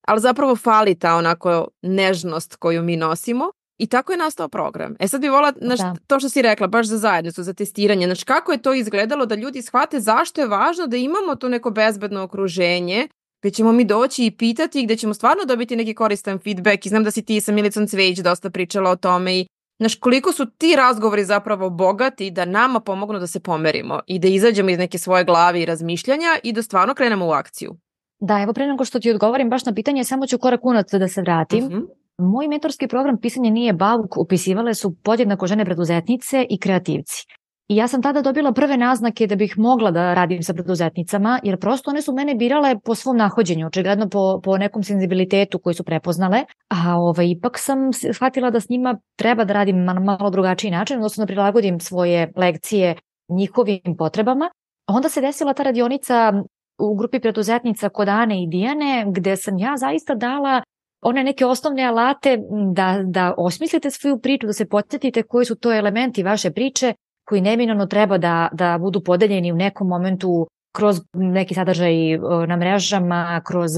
Ali 0.06 0.20
zapravo 0.20 0.56
fali 0.56 0.94
ta 0.94 1.14
onako 1.14 1.68
nežnost 1.82 2.56
koju 2.56 2.82
mi 2.82 2.96
nosimo 2.96 3.50
I 3.78 3.86
tako 3.86 4.12
je 4.12 4.18
nastao 4.18 4.48
program. 4.48 4.94
E 4.98 5.08
sad 5.08 5.20
bi 5.20 5.28
volila, 5.28 5.52
znaš, 5.60 5.78
da. 5.78 5.94
to 6.06 6.18
što 6.20 6.28
si 6.28 6.42
rekla, 6.42 6.66
baš 6.66 6.86
za 6.86 6.98
zajednicu, 6.98 7.42
za 7.42 7.52
testiranje, 7.52 8.06
znaš, 8.06 8.24
kako 8.24 8.52
je 8.52 8.62
to 8.62 8.74
izgledalo 8.74 9.26
da 9.26 9.34
ljudi 9.34 9.62
shvate 9.62 10.00
zašto 10.00 10.40
je 10.40 10.46
važno 10.46 10.86
da 10.86 10.96
imamo 10.96 11.34
to 11.34 11.48
neko 11.48 11.70
bezbedno 11.70 12.22
okruženje 12.22 13.08
gde 13.46 13.50
ćemo 13.50 13.72
mi 13.72 13.84
doći 13.84 14.26
i 14.26 14.30
pitati, 14.30 14.84
gde 14.84 14.96
ćemo 14.96 15.14
stvarno 15.14 15.44
dobiti 15.44 15.76
neki 15.76 15.94
koristan 15.94 16.38
feedback 16.38 16.86
i 16.86 16.88
znam 16.88 17.04
da 17.04 17.10
si 17.10 17.22
ti 17.22 17.40
sa 17.40 17.52
Milicom 17.52 17.86
Cvejić 17.86 18.18
dosta 18.18 18.50
pričala 18.50 18.90
o 18.90 18.96
tome 18.96 19.38
i 19.38 19.46
Znaš, 19.78 19.94
koliko 19.94 20.32
su 20.32 20.46
ti 20.46 20.76
razgovori 20.76 21.24
zapravo 21.24 21.70
bogati 21.70 22.30
da 22.30 22.44
nama 22.44 22.80
pomognu 22.80 23.18
da 23.18 23.26
se 23.26 23.40
pomerimo 23.40 24.00
i 24.06 24.18
da 24.18 24.28
izađemo 24.28 24.70
iz 24.70 24.78
neke 24.78 24.98
svoje 24.98 25.24
glave 25.24 25.62
i 25.62 25.66
razmišljanja 25.66 26.26
i 26.42 26.52
da 26.52 26.62
stvarno 26.62 26.94
krenemo 26.94 27.26
u 27.26 27.30
akciju. 27.30 27.76
Da, 28.20 28.40
evo 28.42 28.52
pre 28.52 28.66
nego 28.66 28.84
što 28.84 29.00
ti 29.00 29.10
odgovorim 29.10 29.50
baš 29.50 29.64
na 29.64 29.74
pitanje, 29.74 30.04
samo 30.04 30.26
ću 30.26 30.38
korak 30.38 30.64
unad 30.64 30.86
da 30.92 31.08
se 31.08 31.20
vratim. 31.20 31.64
Uh 31.64 31.70
mhm. 31.70 31.80
-huh. 31.80 31.86
Moj 32.18 32.48
mentorski 32.48 32.88
program 32.88 33.20
Pisanje 33.20 33.50
nije 33.50 33.72
bauk 33.72 34.16
upisivale 34.16 34.74
su 34.74 34.96
podjednako 35.02 35.46
žene 35.46 35.64
preduzetnice 35.64 36.46
i 36.50 36.58
kreativci. 36.58 37.26
I 37.68 37.76
ja 37.76 37.88
sam 37.88 38.02
tada 38.02 38.22
dobila 38.22 38.52
prve 38.52 38.76
naznake 38.76 39.26
da 39.26 39.36
bih 39.36 39.58
mogla 39.58 39.90
da 39.90 40.14
radim 40.14 40.42
sa 40.42 40.54
preduzetnicama, 40.54 41.40
jer 41.42 41.58
prosto 41.58 41.90
one 41.90 42.02
su 42.02 42.12
mene 42.14 42.34
birale 42.34 42.76
po 42.84 42.94
svom 42.94 43.16
nahođenju, 43.16 43.66
očigledno 43.66 44.08
po, 44.08 44.40
po 44.44 44.58
nekom 44.58 44.82
senzibilitetu 44.82 45.58
koji 45.58 45.74
su 45.74 45.84
prepoznale, 45.84 46.44
a 46.68 46.98
ovaj, 46.98 47.30
ipak 47.30 47.58
sam 47.58 47.92
shvatila 48.12 48.50
da 48.50 48.60
s 48.60 48.68
njima 48.68 48.98
treba 49.16 49.44
da 49.44 49.54
radim 49.54 49.84
na 49.84 49.94
malo 49.94 50.30
drugačiji 50.30 50.70
način, 50.70 50.96
odnosno 50.96 51.22
da 51.22 51.26
prilagodim 51.26 51.80
svoje 51.80 52.32
lekcije 52.36 52.94
njihovim 53.28 53.96
potrebama. 53.98 54.50
Onda 54.88 55.08
se 55.08 55.20
desila 55.20 55.54
ta 55.54 55.62
radionica 55.62 56.32
u 56.78 56.94
grupi 56.96 57.20
preduzetnica 57.20 57.88
kod 57.88 58.08
Ane 58.08 58.42
i 58.42 58.46
Dijane, 58.46 59.04
gde 59.08 59.36
sam 59.36 59.58
ja 59.58 59.76
zaista 59.76 60.14
dala 60.14 60.62
one 61.00 61.24
neke 61.24 61.46
osnovne 61.46 61.84
alate 61.84 62.38
da, 62.74 63.00
da 63.04 63.34
osmislite 63.36 63.90
svoju 63.90 64.18
priču, 64.18 64.46
da 64.46 64.52
se 64.52 64.68
podsjetite 64.68 65.22
koji 65.22 65.44
su 65.44 65.54
to 65.54 65.72
elementi 65.72 66.22
vaše 66.22 66.50
priče 66.50 66.94
koji 67.28 67.40
neminovno 67.40 67.86
treba 67.86 68.18
da, 68.18 68.48
da 68.52 68.78
budu 68.78 69.00
podeljeni 69.00 69.52
u 69.52 69.56
nekom 69.56 69.88
momentu 69.88 70.46
kroz 70.72 71.00
neki 71.12 71.54
sadržaj 71.54 72.12
e, 72.14 72.18
na 72.46 72.56
mrežama, 72.56 73.40
kroz 73.46 73.70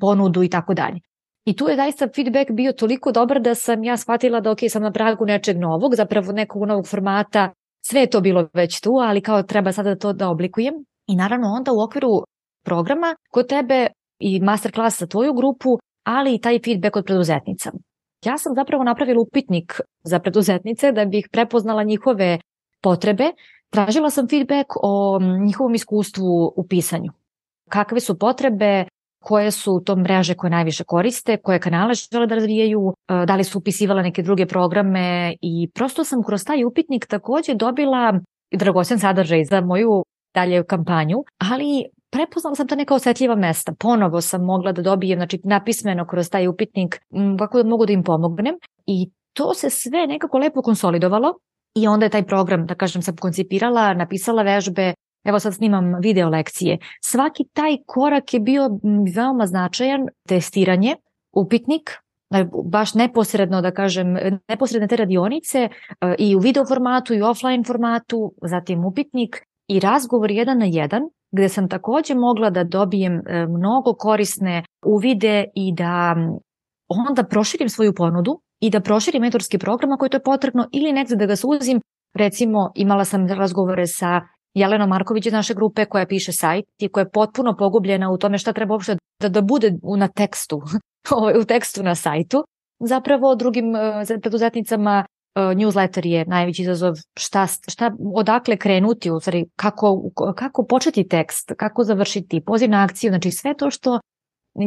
ponudu 0.00 0.42
i 0.42 0.50
tako 0.50 0.74
dalje. 0.74 1.00
I 1.44 1.56
tu 1.56 1.68
je 1.68 1.76
zaista 1.76 2.08
feedback 2.16 2.50
bio 2.50 2.72
toliko 2.72 3.12
dobar 3.12 3.40
da 3.40 3.54
sam 3.54 3.84
ja 3.84 3.96
shvatila 3.96 4.40
da 4.40 4.50
ok, 4.50 4.58
sam 4.68 4.82
na 4.82 4.92
pragu 4.92 5.26
nečeg 5.26 5.58
novog, 5.58 5.94
zapravo 5.94 6.32
nekog 6.32 6.64
novog 6.64 6.88
formata, 6.88 7.50
sve 7.86 8.00
je 8.00 8.10
to 8.10 8.20
bilo 8.20 8.48
već 8.54 8.80
tu, 8.80 8.90
ali 8.90 9.20
kao 9.20 9.42
treba 9.42 9.72
sada 9.72 9.96
to 9.96 10.12
da 10.12 10.28
oblikujem. 10.28 10.74
I 11.06 11.16
naravno 11.16 11.48
onda 11.48 11.72
u 11.72 11.80
okviru 11.80 12.22
programa 12.64 13.14
kod 13.30 13.48
tebe 13.48 13.86
i 14.18 14.40
masterclass 14.40 15.00
za 15.00 15.06
tvoju 15.06 15.32
grupu, 15.32 15.78
ali 16.04 16.34
i 16.34 16.40
taj 16.40 16.58
feedback 16.64 16.96
od 16.96 17.04
preduzetnica. 17.04 17.70
Ja 18.24 18.38
sam 18.38 18.54
zapravo 18.54 18.84
napravila 18.84 19.20
upitnik 19.20 19.80
za 20.04 20.18
preduzetnice 20.18 20.92
da 20.92 21.04
bih 21.04 21.28
prepoznala 21.32 21.82
njihove 21.82 22.38
potrebe, 22.80 23.32
tražila 23.70 24.10
sam 24.10 24.28
feedback 24.28 24.66
o 24.82 25.18
njihovom 25.46 25.74
iskustvu 25.74 26.52
u 26.56 26.66
pisanju. 26.68 27.12
Kakve 27.68 28.00
su 28.00 28.18
potrebe, 28.18 28.84
koje 29.20 29.50
su 29.50 29.82
to 29.86 29.96
mreže 29.96 30.34
koje 30.34 30.50
najviše 30.50 30.84
koriste, 30.84 31.36
koje 31.36 31.60
kanale 31.60 31.94
žele 31.94 32.26
da 32.26 32.34
razvijaju, 32.34 32.94
e, 33.08 33.26
da 33.26 33.36
li 33.36 33.44
su 33.44 33.58
upisivale 33.58 34.02
neke 34.02 34.22
druge 34.22 34.46
programe 34.46 35.34
i 35.40 35.70
prosto 35.74 36.04
sam 36.04 36.22
kroz 36.22 36.44
taj 36.44 36.64
upitnik 36.64 37.06
takođe 37.06 37.54
dobila 37.54 38.20
dragocen 38.52 38.98
sadržaj 38.98 39.44
za 39.44 39.60
moju 39.60 40.04
dalje 40.34 40.64
kampanju, 40.64 41.24
ali 41.38 41.84
prepoznala 42.10 42.54
sam 42.54 42.68
ta 42.68 42.74
neka 42.74 42.94
osetljiva 42.94 43.34
mesta. 43.34 43.72
Ponovo 43.78 44.20
sam 44.20 44.44
mogla 44.44 44.72
da 44.72 44.82
dobijem, 44.82 45.18
znači 45.18 45.40
napismeno 45.44 46.06
kroz 46.06 46.30
taj 46.30 46.48
upitnik 46.48 47.00
kako 47.38 47.62
da 47.62 47.68
mogu 47.68 47.86
da 47.86 47.92
im 47.92 48.02
pomognem 48.02 48.54
i 48.86 49.10
to 49.32 49.54
se 49.54 49.70
sve 49.70 50.06
nekako 50.06 50.38
lepo 50.38 50.62
konsolidovalo 50.62 51.34
i 51.82 51.86
onda 51.86 52.06
je 52.06 52.10
taj 52.10 52.26
program, 52.26 52.66
da 52.66 52.74
kažem, 52.74 53.02
sam 53.02 53.16
koncipirala, 53.16 53.94
napisala 53.94 54.42
vežbe, 54.42 54.94
evo 55.24 55.40
sad 55.40 55.54
snimam 55.54 55.94
video 56.02 56.28
lekcije. 56.28 56.78
Svaki 57.04 57.44
taj 57.52 57.76
korak 57.86 58.34
je 58.34 58.40
bio 58.40 58.68
veoma 59.14 59.46
značajan, 59.46 60.06
testiranje, 60.28 60.96
upitnik, 61.32 61.90
baš 62.64 62.94
neposredno 62.94 63.60
da 63.60 63.70
kažem, 63.70 64.16
neposredne 64.48 64.88
te 64.88 64.96
radionice 64.96 65.68
e, 65.68 66.14
i 66.18 66.36
u 66.36 66.38
video 66.38 66.66
formatu 66.66 67.14
i 67.14 67.22
u 67.22 67.26
offline 67.26 67.64
formatu, 67.64 68.34
zatim 68.42 68.84
upitnik 68.84 69.36
i 69.68 69.80
razgovor 69.80 70.30
jedan 70.30 70.58
na 70.58 70.64
jedan 70.64 71.02
gde 71.30 71.48
sam 71.48 71.68
takođe 71.68 72.14
mogla 72.14 72.50
da 72.50 72.64
dobijem 72.64 73.22
e, 73.26 73.46
mnogo 73.46 73.94
korisne 73.94 74.64
uvide 74.84 75.44
i 75.54 75.74
da 75.74 76.16
onda 76.88 77.22
proširim 77.22 77.68
svoju 77.68 77.94
ponudu 77.94 78.40
i 78.60 78.70
da 78.70 78.80
proširim 78.80 79.22
mentorski 79.22 79.58
program 79.58 79.92
ako 79.92 80.04
je 80.04 80.10
to 80.10 80.18
potrebno 80.18 80.68
ili 80.72 80.92
negde 80.92 81.16
da 81.16 81.26
ga 81.26 81.36
suzim. 81.36 81.80
Recimo, 82.14 82.72
imala 82.74 83.04
sam 83.04 83.26
razgovore 83.26 83.86
sa 83.86 84.20
Jelenom 84.54 84.88
Marković 84.88 85.26
iz 85.26 85.32
naše 85.32 85.54
grupe 85.54 85.84
koja 85.84 86.06
piše 86.06 86.32
sajt 86.32 86.64
i 86.78 86.88
koja 86.88 87.02
je 87.02 87.10
potpuno 87.10 87.56
pogubljena 87.56 88.10
u 88.10 88.18
tome 88.18 88.38
šta 88.38 88.52
treba 88.52 88.74
uopšte 88.74 88.96
da, 89.20 89.28
da 89.28 89.40
bude 89.40 89.72
na 89.98 90.08
tekstu, 90.08 90.62
ovaj, 91.16 91.38
u 91.38 91.44
tekstu 91.44 91.82
na 91.82 91.94
sajtu. 91.94 92.44
Zapravo 92.80 93.34
drugim 93.34 93.70
uh, 93.74 94.20
preduzetnicama 94.20 95.04
uh, 95.04 95.42
newsletter 95.42 96.06
je 96.06 96.24
najveći 96.24 96.62
izazov 96.62 96.94
šta, 97.18 97.46
šta, 97.46 97.92
odakle 98.14 98.56
krenuti, 98.56 99.10
u 99.10 99.20
stvari 99.20 99.46
kako, 99.56 100.10
kako 100.36 100.66
početi 100.66 101.08
tekst, 101.08 101.52
kako 101.56 101.84
završiti, 101.84 102.44
poziv 102.46 102.70
na 102.70 102.84
akciju, 102.84 103.10
znači 103.10 103.30
sve 103.30 103.54
to 103.54 103.70
što 103.70 104.00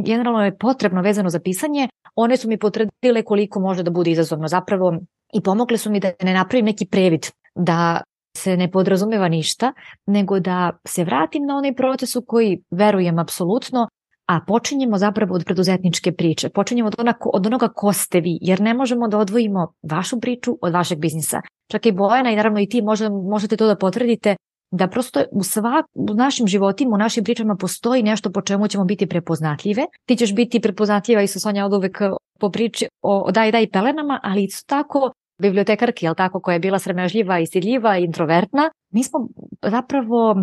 generalno 0.06 0.45
je 0.45 0.58
potrebno 0.58 1.01
vezano 1.01 1.30
za 1.30 1.39
pisanje, 1.39 1.88
one 2.15 2.38
su 2.38 2.47
mi 2.49 2.58
potvrdile 2.58 3.23
koliko 3.23 3.60
može 3.60 3.84
da 3.84 3.91
bude 3.91 4.12
izazovno. 4.12 4.47
Zapravo 4.47 4.93
i 5.34 5.41
pomogle 5.41 5.77
su 5.77 5.91
mi 5.91 5.99
da 5.99 6.12
ne 6.23 6.34
napravim 6.34 6.65
neki 6.65 6.86
previd, 6.86 7.27
da 7.56 8.01
se 8.38 8.58
ne 8.58 8.71
podrazumeva 8.71 9.27
ništa, 9.27 9.73
nego 10.06 10.39
da 10.39 10.71
se 10.88 11.04
vratim 11.04 11.45
na 11.45 11.56
onaj 11.58 11.75
proces 11.75 12.15
u 12.15 12.21
koji 12.21 12.63
verujem 12.71 13.19
apsolutno, 13.19 13.88
a 14.27 14.39
počinjemo 14.47 14.97
zapravo 14.97 15.36
od 15.36 15.45
preduzetničke 15.45 16.12
priče, 16.12 16.49
počinjemo 16.49 16.88
od, 16.88 16.95
onako, 16.97 17.30
od 17.34 17.47
onoga 17.47 17.67
ko 17.67 17.93
ste 17.93 18.21
vi, 18.21 18.38
jer 18.41 18.62
ne 18.62 18.73
možemo 18.73 19.08
da 19.08 19.17
odvojimo 19.17 19.73
vašu 19.84 20.19
priču 20.19 20.58
od 20.62 20.73
vašeg 20.73 20.99
biznisa. 20.99 21.41
Čak 21.71 21.86
i 21.86 21.91
Bojana 21.91 22.32
i 22.32 22.36
naravno 22.36 22.60
i 22.60 22.69
ti 22.69 22.82
možda, 22.82 23.10
možete 23.10 23.58
to 23.58 23.67
da 23.67 23.75
potvrdite, 23.75 24.36
da 24.71 24.88
prosto 24.88 25.23
u, 25.31 25.43
svak, 25.43 25.86
u 25.93 26.13
našim 26.13 26.47
životima, 26.47 26.95
u 26.95 26.97
našim 26.97 27.23
pričama 27.23 27.55
postoji 27.55 28.03
nešto 28.03 28.31
po 28.31 28.41
čemu 28.41 28.67
ćemo 28.67 28.86
biti 28.86 29.07
prepoznatljive. 29.07 29.86
Ti 30.05 30.15
ćeš 30.15 30.36
biti 30.36 30.60
prepoznatljiva 30.60 31.21
i 31.21 31.27
sa 31.27 31.39
Sonja 31.39 31.65
od 31.65 31.73
uvek 31.73 31.97
po 32.39 32.49
priči 32.49 32.88
o, 33.01 33.19
o 33.19 33.31
daj 33.31 33.51
daj 33.51 33.69
pelenama, 33.69 34.19
ali 34.23 34.43
isto 34.43 34.65
tako 34.67 35.12
bibliotekarki, 35.41 36.05
jel 36.05 36.15
tako, 36.15 36.39
koja 36.39 36.53
je 36.53 36.60
bila 36.60 36.79
sramežljiva 36.79 37.39
i 37.39 37.45
stidljiva 37.45 37.97
i 37.97 38.03
introvertna, 38.03 38.69
mi 38.93 39.03
smo 39.03 39.19
zapravo 39.62 40.36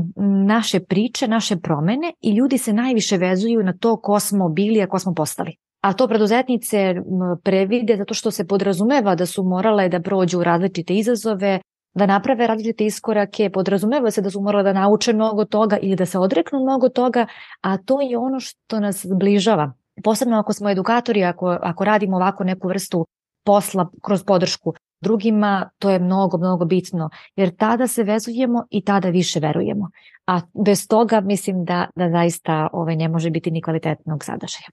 naše 0.46 0.80
priče, 0.80 1.28
naše 1.28 1.56
promene 1.56 2.12
i 2.20 2.34
ljudi 2.34 2.58
se 2.58 2.72
najviše 2.72 3.16
vezuju 3.16 3.62
na 3.62 3.72
to 3.80 3.96
ko 3.96 4.20
smo 4.20 4.48
bili, 4.48 4.82
a 4.82 4.88
ko 4.88 4.98
smo 4.98 5.14
postali. 5.14 5.56
A 5.80 5.92
to 5.92 6.08
preduzetnice 6.08 6.94
previde 7.44 7.96
zato 7.96 8.14
što 8.14 8.30
se 8.30 8.46
podrazumeva 8.46 9.14
da 9.14 9.26
su 9.26 9.42
morale 9.44 9.88
da 9.88 10.00
prođu 10.00 10.42
različite 10.42 10.94
izazove, 10.94 11.60
da 11.94 12.06
naprave 12.06 12.46
različite 12.46 12.86
iskorake, 12.86 13.50
podrazumeva 13.50 14.10
se 14.10 14.22
da 14.22 14.30
su 14.30 14.40
morale 14.40 14.72
da 14.72 14.80
nauče 14.80 15.12
mnogo 15.12 15.44
toga 15.44 15.76
ili 15.76 15.96
da 15.96 16.06
se 16.06 16.18
odreknu 16.18 16.60
mnogo 16.60 16.88
toga, 16.88 17.26
a 17.60 17.76
to 17.76 18.00
je 18.00 18.18
ono 18.18 18.40
što 18.40 18.80
nas 18.80 19.06
zbližava. 19.06 19.72
Posebno 20.04 20.38
ako 20.38 20.52
smo 20.52 20.70
edukatori, 20.70 21.24
ako, 21.24 21.58
ako 21.62 21.84
radimo 21.84 22.16
ovako 22.16 22.44
neku 22.44 22.68
vrstu 22.68 23.06
posla 23.44 23.90
kroz 24.02 24.24
podršku 24.24 24.74
drugima, 25.00 25.70
to 25.78 25.90
je 25.90 25.98
mnogo, 25.98 26.38
mnogo 26.38 26.64
bitno, 26.64 27.10
jer 27.36 27.56
tada 27.56 27.86
se 27.86 28.02
vezujemo 28.02 28.64
i 28.70 28.84
tada 28.84 29.08
više 29.08 29.40
verujemo. 29.40 29.90
A 30.26 30.40
bez 30.64 30.88
toga 30.88 31.20
mislim 31.20 31.64
da, 31.64 31.88
da 31.96 32.10
zaista 32.10 32.68
ovaj, 32.72 32.96
ne 32.96 33.08
može 33.08 33.30
biti 33.30 33.50
ni 33.50 33.62
kvalitetnog 33.62 34.24
sadržaja. 34.24 34.68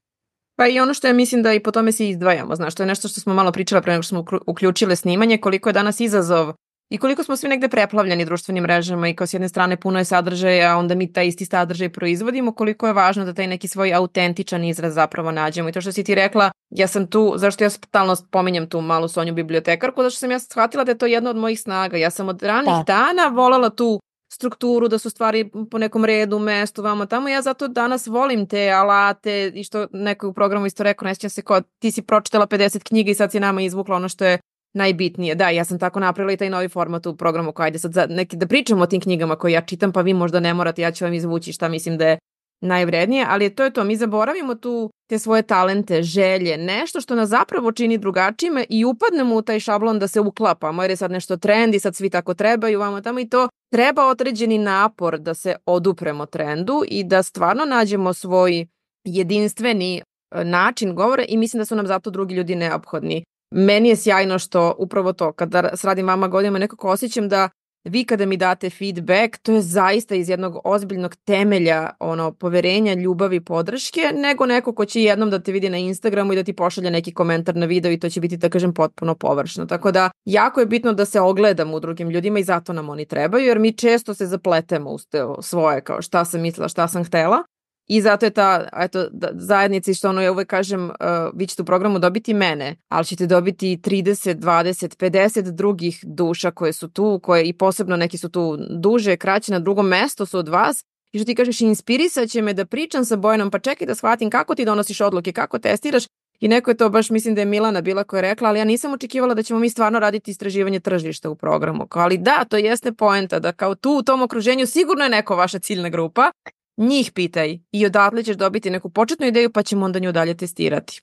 Pa 0.56 0.66
i 0.66 0.80
ono 0.80 0.94
što 0.94 1.06
ja 1.06 1.12
mislim 1.12 1.42
da 1.42 1.52
i 1.52 1.62
po 1.62 1.70
tome 1.70 1.92
se 1.92 2.08
izdvajamo, 2.08 2.54
znaš, 2.54 2.74
to 2.74 2.82
je 2.82 2.86
nešto 2.86 3.08
što 3.08 3.20
smo 3.20 3.34
malo 3.34 3.52
pričala 3.52 3.82
pre 3.82 3.92
nego 3.92 4.02
što 4.02 4.08
smo 4.08 4.24
uključile 4.46 4.96
snimanje, 4.96 5.38
koliko 5.38 5.68
je 5.68 5.72
danas 5.72 6.00
izazov 6.00 6.52
I 6.90 6.98
koliko 6.98 7.24
smo 7.24 7.36
svi 7.36 7.48
negde 7.48 7.68
preplavljeni 7.68 8.24
društvenim 8.24 8.62
mrežama 8.62 9.08
i 9.08 9.14
kao 9.14 9.26
s 9.26 9.34
jedne 9.34 9.48
strane 9.48 9.76
puno 9.76 9.98
je 9.98 10.04
sadržaja, 10.04 10.78
onda 10.78 10.94
mi 10.94 11.12
taj 11.12 11.26
isti 11.26 11.44
sadržaj 11.44 11.88
proizvodimo, 11.88 12.52
koliko 12.52 12.86
je 12.86 12.92
važno 12.92 13.24
da 13.24 13.34
taj 13.34 13.46
neki 13.46 13.68
svoj 13.68 13.94
autentičan 13.94 14.64
izraz 14.64 14.94
zapravo 14.94 15.30
nađemo. 15.30 15.68
I 15.68 15.72
to 15.72 15.80
što 15.80 15.92
si 15.92 16.04
ti 16.04 16.14
rekla, 16.14 16.50
ja 16.70 16.86
sam 16.86 17.06
tu, 17.06 17.34
zašto 17.36 17.64
ja 17.64 17.70
stalno 17.70 18.16
spominjem 18.16 18.68
tu 18.68 18.80
malu 18.80 19.08
Sonju 19.08 19.34
bibliotekarku, 19.34 20.02
zašto 20.02 20.18
sam 20.18 20.30
ja 20.30 20.38
shvatila 20.38 20.84
da 20.84 20.90
je 20.90 20.98
to 20.98 21.06
jedna 21.06 21.30
od 21.30 21.36
mojih 21.36 21.60
snaga. 21.60 21.96
Ja 21.96 22.10
sam 22.10 22.28
od 22.28 22.42
ranih 22.42 22.74
da. 22.74 22.84
dana 22.86 23.28
volala 23.28 23.70
tu 23.70 24.00
strukturu, 24.32 24.88
da 24.88 24.98
su 24.98 25.10
stvari 25.10 25.50
po 25.70 25.78
nekom 25.78 26.04
redu, 26.04 26.38
mestu, 26.38 26.82
vamo 26.82 27.06
tamo. 27.06 27.28
Ja 27.28 27.42
zato 27.42 27.68
danas 27.68 28.06
volim 28.06 28.46
te 28.46 28.70
alate 28.70 29.52
i 29.54 29.64
što 29.64 29.86
neko 29.92 30.28
u 30.28 30.32
programu 30.32 30.66
isto 30.66 30.82
rekao, 30.82 31.06
ne 31.06 31.14
se 31.14 31.42
kao 31.42 31.60
ti 31.60 31.90
si 31.90 32.02
pročitala 32.02 32.46
50 32.46 32.88
knjiga 32.88 33.10
i 33.10 33.14
sad 33.14 33.32
si 33.32 33.40
nama 33.40 33.62
izvukla 33.62 33.96
ono 33.96 34.08
što 34.08 34.24
je 34.24 34.38
najbitnije. 34.76 35.34
Da, 35.34 35.50
ja 35.50 35.64
sam 35.64 35.78
tako 35.78 36.00
napravila 36.00 36.32
i 36.32 36.36
taj 36.36 36.50
novi 36.50 36.68
format 36.68 37.06
u 37.06 37.16
programu 37.16 37.52
koji 37.52 37.64
ajde 37.64 37.78
sad 37.78 37.92
za 37.92 38.06
neki, 38.06 38.36
da 38.36 38.46
pričamo 38.46 38.82
o 38.82 38.86
tim 38.86 39.00
knjigama 39.00 39.36
koje 39.36 39.52
ja 39.52 39.60
čitam, 39.60 39.92
pa 39.92 40.00
vi 40.00 40.14
možda 40.14 40.40
ne 40.40 40.54
morate, 40.54 40.82
ja 40.82 40.90
ću 40.90 41.04
vam 41.04 41.14
izvući 41.14 41.52
šta 41.52 41.68
mislim 41.68 41.98
da 41.98 42.08
je 42.08 42.18
najvrednije, 42.60 43.26
ali 43.28 43.54
to 43.54 43.64
je 43.64 43.70
to, 43.70 43.84
mi 43.84 43.96
zaboravimo 43.96 44.54
tu 44.54 44.90
te 45.08 45.18
svoje 45.18 45.42
talente, 45.42 46.02
želje, 46.02 46.56
nešto 46.56 47.00
što 47.00 47.14
nas 47.14 47.28
zapravo 47.28 47.72
čini 47.72 47.98
drugačijima 47.98 48.64
i 48.68 48.84
upadnemo 48.84 49.34
u 49.34 49.42
taj 49.42 49.60
šablon 49.60 49.98
da 49.98 50.08
se 50.08 50.20
uklapamo, 50.20 50.82
jer 50.82 50.90
je 50.90 50.96
sad 50.96 51.10
nešto 51.10 51.36
trend 51.36 51.74
i 51.74 51.80
sad 51.80 51.96
svi 51.96 52.10
tako 52.10 52.34
trebaju, 52.34 52.80
vamo 52.80 53.00
tamo 53.00 53.20
i 53.20 53.28
to 53.28 53.48
treba 53.72 54.06
određeni 54.06 54.58
napor 54.58 55.18
da 55.18 55.34
se 55.34 55.56
odupremo 55.66 56.26
trendu 56.26 56.82
i 56.88 57.04
da 57.04 57.22
stvarno 57.22 57.64
nađemo 57.64 58.14
svoj 58.14 58.66
jedinstveni 59.04 59.96
e, 59.96 60.44
način 60.44 60.94
govora 60.94 61.24
i 61.28 61.36
mislim 61.36 61.58
da 61.58 61.64
su 61.64 61.76
nam 61.76 61.86
zato 61.86 62.10
drugi 62.10 62.34
ljudi 62.34 62.54
neophodni. 62.54 63.24
Meni 63.50 63.88
je 63.88 63.96
sjajno 63.96 64.38
što 64.38 64.74
upravo 64.78 65.12
to, 65.12 65.32
kada 65.32 65.76
s 65.76 65.84
radim 65.84 66.06
vama 66.06 66.28
godinama, 66.28 66.58
nekako 66.58 66.88
osjećam 66.88 67.28
da 67.28 67.48
vi 67.86 68.04
kada 68.04 68.26
mi 68.26 68.36
date 68.36 68.70
feedback, 68.70 69.38
to 69.42 69.52
je 69.52 69.60
zaista 69.60 70.14
iz 70.14 70.28
jednog 70.28 70.58
ozbiljnog 70.64 71.16
temelja 71.16 71.90
ono, 72.00 72.32
poverenja, 72.32 72.94
ljubavi, 72.94 73.40
podrške, 73.40 74.00
nego 74.14 74.46
neko 74.46 74.74
ko 74.74 74.84
će 74.84 75.02
jednom 75.02 75.30
da 75.30 75.38
te 75.38 75.52
vidi 75.52 75.70
na 75.70 75.78
Instagramu 75.78 76.32
i 76.32 76.36
da 76.36 76.42
ti 76.42 76.52
pošalje 76.52 76.90
neki 76.90 77.14
komentar 77.14 77.56
na 77.56 77.66
video 77.66 77.92
i 77.92 78.00
to 78.00 78.08
će 78.08 78.20
biti, 78.20 78.36
da 78.36 78.48
kažem, 78.48 78.74
potpuno 78.74 79.14
površno. 79.14 79.66
Tako 79.66 79.92
da, 79.92 80.10
jako 80.24 80.60
je 80.60 80.66
bitno 80.66 80.92
da 80.92 81.04
se 81.04 81.20
ogledamo 81.20 81.76
u 81.76 81.80
drugim 81.80 82.10
ljudima 82.10 82.38
i 82.38 82.44
zato 82.44 82.72
nam 82.72 82.88
oni 82.88 83.06
trebaju, 83.06 83.46
jer 83.46 83.58
mi 83.58 83.72
često 83.72 84.14
se 84.14 84.26
zapletemo 84.26 84.90
u 84.90 84.98
svoje, 85.42 85.80
kao 85.80 86.02
šta 86.02 86.24
sam 86.24 86.40
mislila, 86.40 86.68
šta 86.68 86.88
sam 86.88 87.04
htela, 87.04 87.42
I 87.86 88.00
zato 88.00 88.26
je 88.26 88.30
ta 88.30 88.68
eto, 88.76 89.08
da, 89.10 89.28
zajednica 89.34 89.90
i 89.90 89.94
što 89.94 90.08
ono 90.08 90.22
ja 90.22 90.32
uvek 90.32 90.48
kažem, 90.48 90.84
uh, 90.84 90.90
vi 91.34 91.46
ćete 91.46 91.62
u 91.62 91.64
programu 91.64 91.98
dobiti 91.98 92.34
mene, 92.34 92.76
ali 92.88 93.04
ćete 93.04 93.26
dobiti 93.26 93.76
30, 93.76 94.34
20, 94.34 94.96
50 94.96 95.50
drugih 95.50 96.00
duša 96.02 96.50
koje 96.50 96.72
su 96.72 96.88
tu, 96.88 97.20
koje 97.22 97.44
i 97.44 97.52
posebno 97.52 97.96
neki 97.96 98.18
su 98.18 98.28
tu 98.28 98.58
duže, 98.70 99.16
kraće, 99.16 99.52
na 99.52 99.58
drugom 99.58 99.86
mestu 99.86 100.26
su 100.26 100.38
od 100.38 100.48
vas 100.48 100.84
i 101.12 101.18
što 101.18 101.24
ti 101.24 101.34
kažeš 101.34 101.60
inspirisat 101.60 102.28
će 102.28 102.42
me 102.42 102.52
da 102.54 102.66
pričam 102.66 103.04
sa 103.04 103.16
Bojanom, 103.16 103.50
pa 103.50 103.58
čekaj 103.58 103.86
da 103.86 103.94
shvatim 103.94 104.30
kako 104.30 104.54
ti 104.54 104.64
donosiš 104.64 105.00
odluke, 105.00 105.32
kako 105.32 105.58
testiraš 105.58 106.04
I 106.40 106.48
neko 106.48 106.70
je 106.70 106.76
to 106.76 106.88
baš, 106.88 107.10
mislim 107.10 107.34
da 107.34 107.40
je 107.40 107.46
Milana 107.46 107.80
bila 107.80 108.04
koja 108.04 108.18
je 108.18 108.22
rekla, 108.22 108.48
ali 108.48 108.58
ja 108.58 108.64
nisam 108.64 108.92
očekivala 108.92 109.34
da 109.34 109.42
ćemo 109.42 109.60
mi 109.60 109.70
stvarno 109.70 109.98
raditi 109.98 110.30
istraživanje 110.30 110.80
tržišta 110.80 111.30
u 111.30 111.34
programu. 111.34 111.86
Ali 111.90 112.18
da, 112.18 112.44
to 112.44 112.56
jeste 112.56 112.92
poenta, 112.92 113.38
da 113.38 113.52
kao 113.52 113.74
tu 113.74 113.90
u 113.90 114.02
tom 114.02 114.22
okruženju 114.22 114.66
sigurno 114.66 115.04
je 115.04 115.10
neko 115.10 115.36
vaša 115.36 115.58
ciljna 115.58 115.88
grupa 115.88 116.30
njih 116.76 117.12
pitaj 117.12 117.58
i 117.72 117.86
odatle 117.86 118.22
ćeš 118.22 118.36
dobiti 118.36 118.70
neku 118.70 118.90
početnu 118.90 119.26
ideju 119.26 119.52
pa 119.52 119.62
ćemo 119.62 119.84
onda 119.84 119.98
nju 119.98 120.12
dalje 120.12 120.36
testirati. 120.36 121.00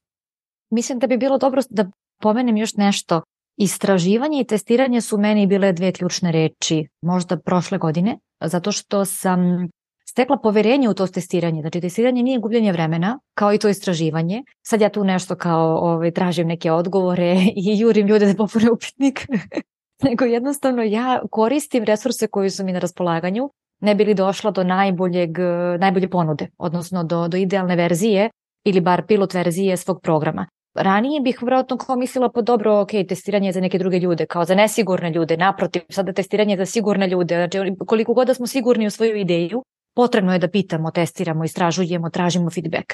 Mislim 0.71 0.99
da 0.99 1.07
bi 1.07 1.17
bilo 1.17 1.37
dobro 1.37 1.61
da 1.69 1.91
pomenem 2.21 2.57
još 2.57 2.75
nešto. 2.75 3.21
Istraživanje 3.57 4.41
i 4.41 4.47
testiranje 4.47 5.01
su 5.01 5.17
meni 5.17 5.47
bile 5.47 5.73
dve 5.73 5.91
ključne 5.91 6.31
reči 6.31 6.87
možda 7.01 7.37
prošle 7.37 7.77
godine, 7.77 8.17
zato 8.41 8.71
što 8.71 9.05
sam 9.05 9.69
stekla 10.13 10.37
poverenje 10.37 10.89
u 10.89 10.93
to 10.93 11.07
testiranje. 11.07 11.61
Znači, 11.61 11.81
testiranje 11.81 12.23
nije 12.23 12.39
gubljenje 12.39 12.71
vremena, 12.71 13.19
kao 13.33 13.53
i 13.53 13.57
to 13.57 13.69
istraživanje. 13.69 14.43
Sad 14.61 14.81
ja 14.81 14.89
tu 14.89 15.03
nešto 15.03 15.35
kao 15.35 15.77
ovaj, 15.77 16.11
tražim 16.11 16.47
neke 16.47 16.71
odgovore 16.71 17.35
i 17.65 17.79
jurim 17.79 18.07
ljude 18.07 18.25
da 18.25 18.35
popune 18.35 18.71
upitnik. 18.71 19.27
Nego 20.07 20.25
jednostavno 20.25 20.83
ja 20.83 21.21
koristim 21.31 21.83
resurse 21.83 22.27
koji 22.27 22.49
su 22.49 22.65
mi 22.65 22.71
na 22.71 22.79
raspolaganju 22.79 23.49
ne 23.83 23.95
bi 23.95 24.05
li 24.05 24.13
došla 24.13 24.51
do 24.51 24.63
najboljeg, 24.63 25.39
najbolje 25.79 26.09
ponude, 26.09 26.47
odnosno 26.57 27.03
do, 27.03 27.27
do 27.27 27.37
idealne 27.37 27.75
verzije 27.75 28.29
ili 28.65 28.81
bar 28.81 29.05
pilot 29.07 29.33
verzije 29.33 29.77
svog 29.77 30.01
programa. 30.01 30.47
Ranije 30.75 31.21
bih 31.21 31.37
vjerojatno 31.41 31.77
kao 31.77 31.95
mislila 31.95 32.29
pa 32.29 32.41
dobro, 32.41 32.79
ok, 32.79 32.89
testiranje 33.09 33.51
za 33.51 33.61
neke 33.61 33.77
druge 33.77 33.99
ljude, 33.99 34.25
kao 34.25 34.45
za 34.45 34.55
nesigurne 34.55 35.09
ljude, 35.09 35.37
naprotiv, 35.37 35.81
sada 35.89 36.13
testiranje 36.13 36.57
za 36.57 36.65
sigurne 36.65 37.07
ljude, 37.07 37.35
znači 37.35 37.75
koliko 37.87 38.13
god 38.13 38.27
da 38.27 38.33
smo 38.33 38.47
sigurni 38.47 38.87
u 38.87 38.89
svoju 38.89 39.15
ideju, 39.15 39.63
potrebno 39.95 40.33
je 40.33 40.39
da 40.39 40.47
pitamo, 40.47 40.91
testiramo, 40.91 41.43
istražujemo, 41.43 42.09
tražimo 42.09 42.49
feedback. 42.49 42.93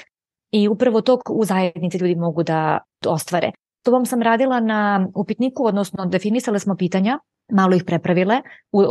I 0.51 0.67
upravo 0.67 1.01
to 1.01 1.19
u 1.29 1.45
zajednici 1.45 1.97
ljudi 1.97 2.15
mogu 2.15 2.43
da 2.43 2.79
ostvare. 3.05 3.51
tobom 3.83 4.05
sam 4.05 4.21
radila 4.21 4.59
na 4.59 5.07
upitniku, 5.15 5.65
odnosno 5.65 6.05
definisale 6.05 6.59
smo 6.59 6.75
pitanja, 6.75 7.19
malo 7.51 7.75
ih 7.75 7.83
prepravile, 7.83 8.41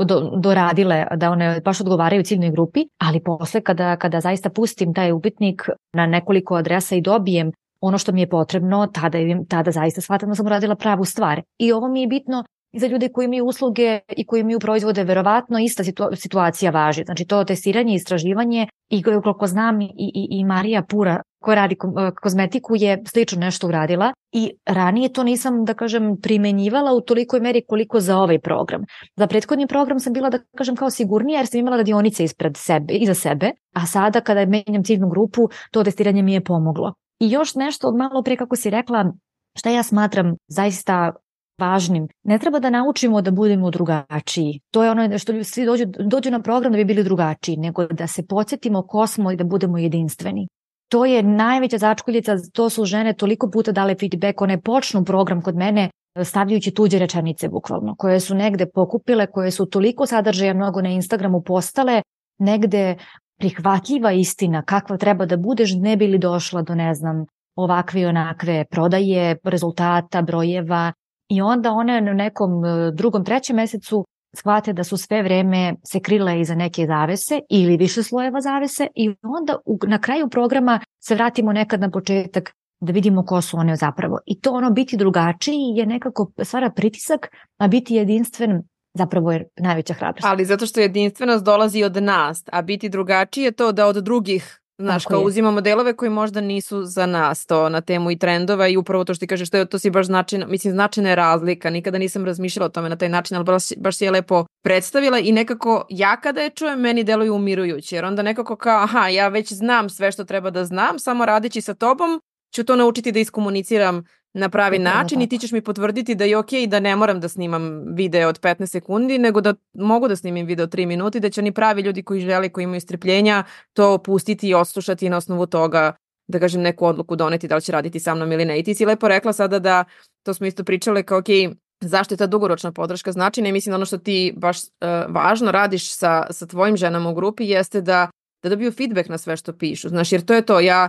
do, 0.05 0.21
doradile 0.37 1.07
da 1.17 1.31
one 1.31 1.61
baš 1.65 1.81
odgovaraju 1.81 2.23
ciljnoj 2.23 2.51
grupi, 2.51 2.85
ali 2.99 3.23
posle 3.23 3.61
kada, 3.61 3.97
kada 3.97 4.21
zaista 4.21 4.51
pustim 4.51 4.95
taj 4.95 5.13
upitnik 5.13 5.63
na 5.93 6.07
nekoliko 6.07 6.55
adresa 6.55 6.97
i 6.97 7.01
dobijem 7.01 7.53
ono 7.81 7.99
što 7.99 8.13
mi 8.13 8.21
je 8.21 8.29
potrebno, 8.29 8.87
tada, 8.87 9.19
tada 9.49 9.71
zaista 9.71 10.01
shvatam 10.01 10.29
da 10.29 10.35
sam 10.35 10.47
uradila 10.47 10.75
pravu 10.75 11.05
stvar. 11.05 11.43
I 11.59 11.73
ovo 11.73 11.89
mi 11.89 12.01
je 12.01 12.07
bitno 12.07 12.45
za 12.73 12.87
ljude 12.87 13.09
koji 13.09 13.25
imaju 13.25 13.45
usluge 13.45 14.01
i 14.17 14.27
koji 14.27 14.41
imaju 14.41 14.59
proizvode, 14.61 15.05
verovatno 15.05 15.59
ista 15.59 15.83
situacija 16.15 16.71
važi. 16.71 17.05
Znači 17.05 17.25
to 17.25 17.45
testiranje, 17.45 17.95
istraživanje 17.95 18.67
i 18.91 19.03
koliko 19.03 19.47
znam 19.47 19.81
i, 19.81 19.91
i, 19.97 20.29
i 20.31 20.45
Marija 20.45 20.83
Pura 20.83 21.23
koja 21.41 21.55
radi 21.55 21.75
e, 21.75 22.11
kozmetiku 22.23 22.77
je 22.77 23.03
slično 23.07 23.41
nešto 23.41 23.67
uradila 23.67 24.13
i 24.33 24.51
ranije 24.67 25.13
to 25.13 25.23
nisam, 25.23 25.65
da 25.65 25.75
kažem, 25.75 26.17
primenjivala 26.23 26.93
u 26.93 27.01
tolikoj 27.01 27.41
meri 27.41 27.63
koliko 27.69 28.01
za 28.01 28.19
ovaj 28.19 28.39
program. 28.39 28.85
Za 29.17 29.27
prethodni 29.27 29.67
program 29.67 30.01
sam 30.01 30.13
bila, 30.13 30.31
da 30.31 30.39
kažem, 30.57 30.77
kao 30.77 30.91
sigurnija 30.91 31.39
jer 31.39 31.47
sam 31.47 31.61
imala 31.61 31.77
radionice 31.77 32.25
ispred 32.25 32.57
sebe, 32.57 32.95
iza 32.95 33.15
sebe, 33.15 33.53
a 33.75 33.87
sada 33.87 34.21
kada 34.21 34.47
menjam 34.47 34.85
ciljnu 34.85 35.09
grupu, 35.09 35.49
to 35.71 35.85
testiranje 35.85 36.23
mi 36.23 36.33
je 36.33 36.45
pomoglo. 36.45 36.95
I 37.21 37.31
još 37.31 37.55
nešto 37.55 37.89
od 37.89 37.97
malo 37.97 38.23
pre 38.23 38.37
kako 38.37 38.57
si 38.57 38.71
rekla, 38.71 39.13
šta 39.59 39.71
ja 39.71 39.83
smatram 39.83 40.37
zaista 40.49 41.13
važnim. 41.59 42.09
Ne 42.23 42.39
treba 42.39 42.59
da 42.59 42.71
naučimo 42.71 43.23
da 43.23 43.31
budemo 43.31 43.71
drugačiji. 43.71 44.61
To 44.71 44.85
je 44.85 44.91
ono 44.91 45.19
što 45.19 45.45
svi 45.45 45.67
dođu, 45.67 45.85
dođu 45.87 46.31
na 46.31 46.41
program 46.43 46.73
da 46.73 46.77
bi 46.77 46.85
bili 46.85 47.05
drugačiji, 47.05 47.57
nego 47.57 47.87
da 47.87 48.07
se 48.07 48.27
podsjetimo 48.27 48.83
ko 48.87 49.07
smo 49.07 49.33
i 49.33 49.37
da 49.37 49.45
budemo 49.45 49.79
jedinstveni. 49.79 50.49
To 50.89 51.05
je 51.05 51.23
najveća 51.23 51.79
začkoljica, 51.79 52.37
to 52.53 52.71
su 52.71 52.85
žene 52.85 53.13
toliko 53.13 53.51
puta 53.51 53.73
dale 53.73 53.95
feedback, 54.01 54.41
one 54.41 54.61
počnu 54.61 55.05
program 55.05 55.43
kod 55.43 55.57
mene 55.57 55.91
stavljajući 56.25 56.75
tuđe 56.75 56.99
rečanice 56.99 57.49
bukvalno, 57.49 57.95
koje 57.99 58.21
su 58.21 58.35
negde 58.35 58.67
pokupile, 58.67 59.27
koje 59.27 59.51
su 59.51 59.67
toliko 59.67 60.07
sadržaja 60.07 60.55
mnogo 60.55 60.83
na 60.83 60.89
Instagramu 60.89 61.43
postale, 61.43 62.03
negde 62.39 62.97
prihvatljiva 63.39 64.13
istina 64.13 64.63
kakva 64.63 64.97
treba 64.97 65.27
da 65.27 65.37
budeš 65.37 65.75
ne 65.75 65.97
bi 65.97 66.07
li 66.07 66.19
došla 66.19 66.63
do 66.63 66.75
ne 66.75 66.95
znam 66.95 67.25
ovakve 67.57 68.01
i 68.01 68.07
onakve 68.07 68.65
prodaje, 68.71 69.37
rezultata, 69.45 70.23
brojeva. 70.23 70.93
I 71.29 71.43
onda 71.43 71.73
one 71.73 72.01
na 72.01 72.13
nekom 72.13 72.65
e, 72.65 72.91
drugom, 72.93 73.25
trećem 73.25 73.57
mesecu 73.57 74.05
shvate 74.37 74.73
da 74.73 74.85
su 74.85 74.97
sve 74.97 75.23
vreme 75.23 75.75
se 75.85 76.01
krile 76.01 76.41
iza 76.41 76.55
neke 76.55 76.87
zavese 76.87 77.41
ili 77.51 77.77
više 77.77 78.03
slojeva 78.03 78.41
zavese 78.41 78.87
i 78.95 79.15
onda 79.23 79.57
u, 79.67 79.79
na 79.87 79.99
kraju 79.99 80.29
programa 80.29 80.81
se 81.05 81.15
vratimo 81.15 81.53
nekad 81.53 81.81
na 81.81 81.91
početak 81.91 82.53
da 82.81 82.93
vidimo 82.93 83.25
ko 83.25 83.43
su 83.43 83.57
one 83.57 83.77
zapravo. 83.77 84.19
I 84.27 84.41
to 84.41 84.53
ono 84.53 84.71
biti 84.71 84.97
drugačiji 84.97 85.77
je 85.77 85.87
nekako 85.87 86.33
stvara 86.43 86.71
pritisak, 86.71 87.29
a 87.59 87.69
biti 87.69 87.95
jedinstven 87.95 88.63
zapravo 88.95 89.33
je 89.33 89.49
najveća 89.57 89.95
hrabrost. 89.95 90.27
Ali 90.27 90.45
zato 90.45 90.67
što 90.67 90.81
jedinstvenost 90.81 91.45
dolazi 91.45 91.85
od 91.85 92.03
nas, 92.03 92.45
a 92.53 92.63
biti 92.63 92.89
drugačiji 92.89 93.45
je 93.45 93.53
to 93.53 93.73
da 93.73 93.87
od 93.87 93.97
drugih 93.97 94.61
Znaš, 94.81 95.03
Tako 95.03 95.15
kao 95.15 95.21
je. 95.21 95.27
uzimamo 95.27 95.61
delove 95.61 95.97
koji 95.97 96.11
možda 96.11 96.41
nisu 96.41 96.85
za 96.85 97.07
nas 97.07 97.47
to 97.47 97.69
na 97.69 97.81
temu 97.81 98.11
i 98.11 98.19
trendova 98.19 98.69
i 98.69 98.77
upravo 98.77 99.05
to 99.05 99.15
što 99.15 99.21
ti 99.21 99.27
kažeš, 99.27 99.51
to, 99.51 99.57
je, 99.57 99.67
to 99.67 99.79
si 99.79 99.91
baš 99.91 100.07
značajna, 100.07 100.47
mislim, 100.47 100.73
značajna 100.73 101.09
je 101.11 101.17
razlika. 101.17 101.71
Nikada 101.71 101.99
nisam 101.99 102.25
razmišljala 102.25 102.67
o 102.67 102.69
tome 102.69 102.89
na 102.89 102.97
taj 102.97 103.09
način, 103.09 103.37
ali 103.37 103.45
baš, 103.45 103.63
baš 103.77 103.97
si 103.97 104.05
je 104.05 104.11
lepo 104.11 104.47
predstavila 104.65 105.19
i 105.19 105.33
nekako 105.33 105.87
ja 105.89 106.21
kada 106.21 106.41
je 106.41 106.51
čujem, 106.51 106.81
meni 106.81 107.05
deluju 107.05 107.35
umirujući, 107.35 107.95
jer 107.95 108.05
onda 108.05 108.23
nekako 108.23 108.57
kao, 108.57 108.83
aha, 108.83 109.09
ja 109.09 109.29
već 109.29 109.53
znam 109.53 109.91
sve 109.91 110.13
što 110.13 110.25
treba 110.25 110.51
da 110.51 110.65
znam, 110.65 110.99
samo 110.99 111.27
radići 111.27 111.61
sa 111.61 111.75
tobom 111.75 112.21
ću 112.55 112.65
to 112.65 112.77
naučiti 112.77 113.13
da 113.13 113.19
iskomuniciram 113.19 114.05
na 114.39 114.49
pravi 114.49 114.79
način 114.79 115.23
i 115.23 115.29
ti 115.29 115.39
ćeš 115.39 115.53
mi 115.53 115.61
potvrditi 115.61 116.15
da 116.15 116.25
je 116.25 116.37
okej 116.37 116.61
okay, 116.61 116.67
da 116.67 116.81
ne 116.81 116.97
moram 116.97 117.21
da 117.21 117.29
snimam 117.29 117.95
video 117.95 118.29
od 118.29 118.41
15 118.41 118.67
sekundi, 118.67 119.19
nego 119.19 119.41
da 119.41 119.55
mogu 119.75 120.09
da 120.09 120.17
snimim 120.17 120.47
video 120.47 120.67
3 120.67 120.87
minuti, 120.87 121.21
da 121.21 121.31
će 121.31 121.41
oni 121.41 121.53
pravi 121.53 121.83
ljudi 121.83 122.03
koji 122.03 122.21
žele, 122.21 122.49
koji 122.49 122.65
imaju 122.65 122.81
strpljenja, 122.81 123.45
to 123.73 123.99
pustiti 123.99 124.49
i 124.49 124.55
odslušati 124.55 125.07
i 125.07 125.11
na 125.11 125.17
osnovu 125.17 125.47
toga 125.47 125.93
da 126.29 126.39
kažem 126.39 126.63
neku 126.63 126.87
odluku 126.87 127.17
doneti 127.17 127.49
da 127.49 127.57
li 127.57 127.63
će 127.63 127.73
raditi 127.73 128.01
sa 128.01 128.15
mnom 128.15 128.33
ili 128.33 128.45
ne. 128.45 128.59
I 128.59 128.63
ti 128.63 128.75
si 128.75 128.87
lepo 128.87 129.09
rekla 129.09 129.33
sada 129.33 129.59
da, 129.59 129.85
to 130.23 130.35
smo 130.35 130.47
isto 130.47 130.65
pričale 130.65 131.03
kao 131.03 131.19
okej, 131.19 131.37
okay, 131.37 131.55
zašto 131.81 132.15
je 132.15 132.19
ta 132.19 132.27
dugoročna 132.27 132.73
podrška 132.73 133.13
značajna 133.13 133.49
i 133.49 133.53
mislim 133.53 133.71
da 133.71 133.77
ono 133.77 133.87
što 133.87 133.99
ti 133.99 134.35
baš 134.37 134.59
uh, 134.59 134.69
važno 135.09 135.51
radiš 135.51 135.95
sa, 135.95 136.27
sa 136.31 136.47
tvojim 136.47 136.77
ženama 136.77 137.11
u 137.11 137.15
grupi 137.15 137.45
jeste 137.45 137.81
da 137.81 138.11
da 138.43 138.49
dobiju 138.49 138.73
feedback 138.73 139.09
na 139.09 139.19
sve 139.19 139.37
što 139.37 139.53
pišu. 139.53 139.89
Znaš, 139.89 140.13
jer 140.13 140.25
to 140.25 140.35
je 140.35 140.43
to, 140.43 140.61
ja 140.61 140.89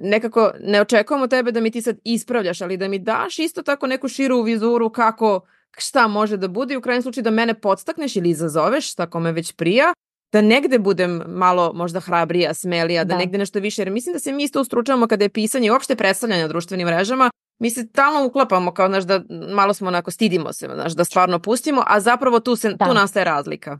nekako 0.00 0.52
ne 0.60 0.80
očekujem 0.80 1.22
od 1.22 1.30
tebe 1.30 1.52
da 1.52 1.60
mi 1.60 1.70
ti 1.70 1.82
sad 1.82 1.98
ispravljaš, 2.04 2.60
ali 2.60 2.76
da 2.76 2.88
mi 2.88 2.98
daš 2.98 3.38
isto 3.38 3.62
tako 3.62 3.86
neku 3.86 4.08
širu 4.08 4.42
vizuru 4.42 4.90
kako, 4.90 5.40
šta 5.78 6.08
može 6.08 6.36
da 6.36 6.48
bude 6.48 6.74
i 6.74 6.76
u 6.76 6.80
krajnjem 6.80 7.02
slučaju 7.02 7.24
da 7.24 7.30
mene 7.30 7.60
podstakneš 7.60 8.16
ili 8.16 8.30
izazoveš, 8.30 8.94
tako 8.94 9.20
me 9.20 9.32
već 9.32 9.52
prija, 9.52 9.92
da 10.32 10.40
negde 10.40 10.78
budem 10.78 11.22
malo 11.26 11.72
možda 11.74 12.00
hrabrija, 12.00 12.54
smelija, 12.54 13.04
da, 13.04 13.14
da 13.14 13.18
negde 13.18 13.38
nešto 13.38 13.58
više, 13.58 13.82
jer 13.82 13.90
mislim 13.90 14.12
da 14.12 14.18
se 14.18 14.32
mi 14.32 14.42
isto 14.42 14.60
ustručavamo 14.60 15.06
kada 15.06 15.24
je 15.24 15.28
pisanje 15.28 15.66
i 15.66 15.70
uopšte 15.70 15.96
predstavljanje 15.96 16.42
na 16.42 16.48
društvenim 16.48 16.86
mrežama, 16.86 17.30
mi 17.58 17.70
se 17.70 17.82
stalno 17.82 18.26
uklapamo 18.26 18.74
kao, 18.74 18.88
znaš, 18.88 19.04
da 19.04 19.22
malo 19.54 19.74
smo 19.74 19.88
onako, 19.88 20.10
stidimo 20.10 20.52
se, 20.52 20.68
znaš, 20.74 20.92
da 20.92 21.04
stvarno 21.04 21.38
pustimo, 21.38 21.82
a 21.86 22.00
zapravo 22.00 22.40
tu, 22.40 22.56
se, 22.56 22.72
da. 22.72 22.86
tu 22.86 22.94
nastaje 22.94 23.24
razlika. 23.24 23.78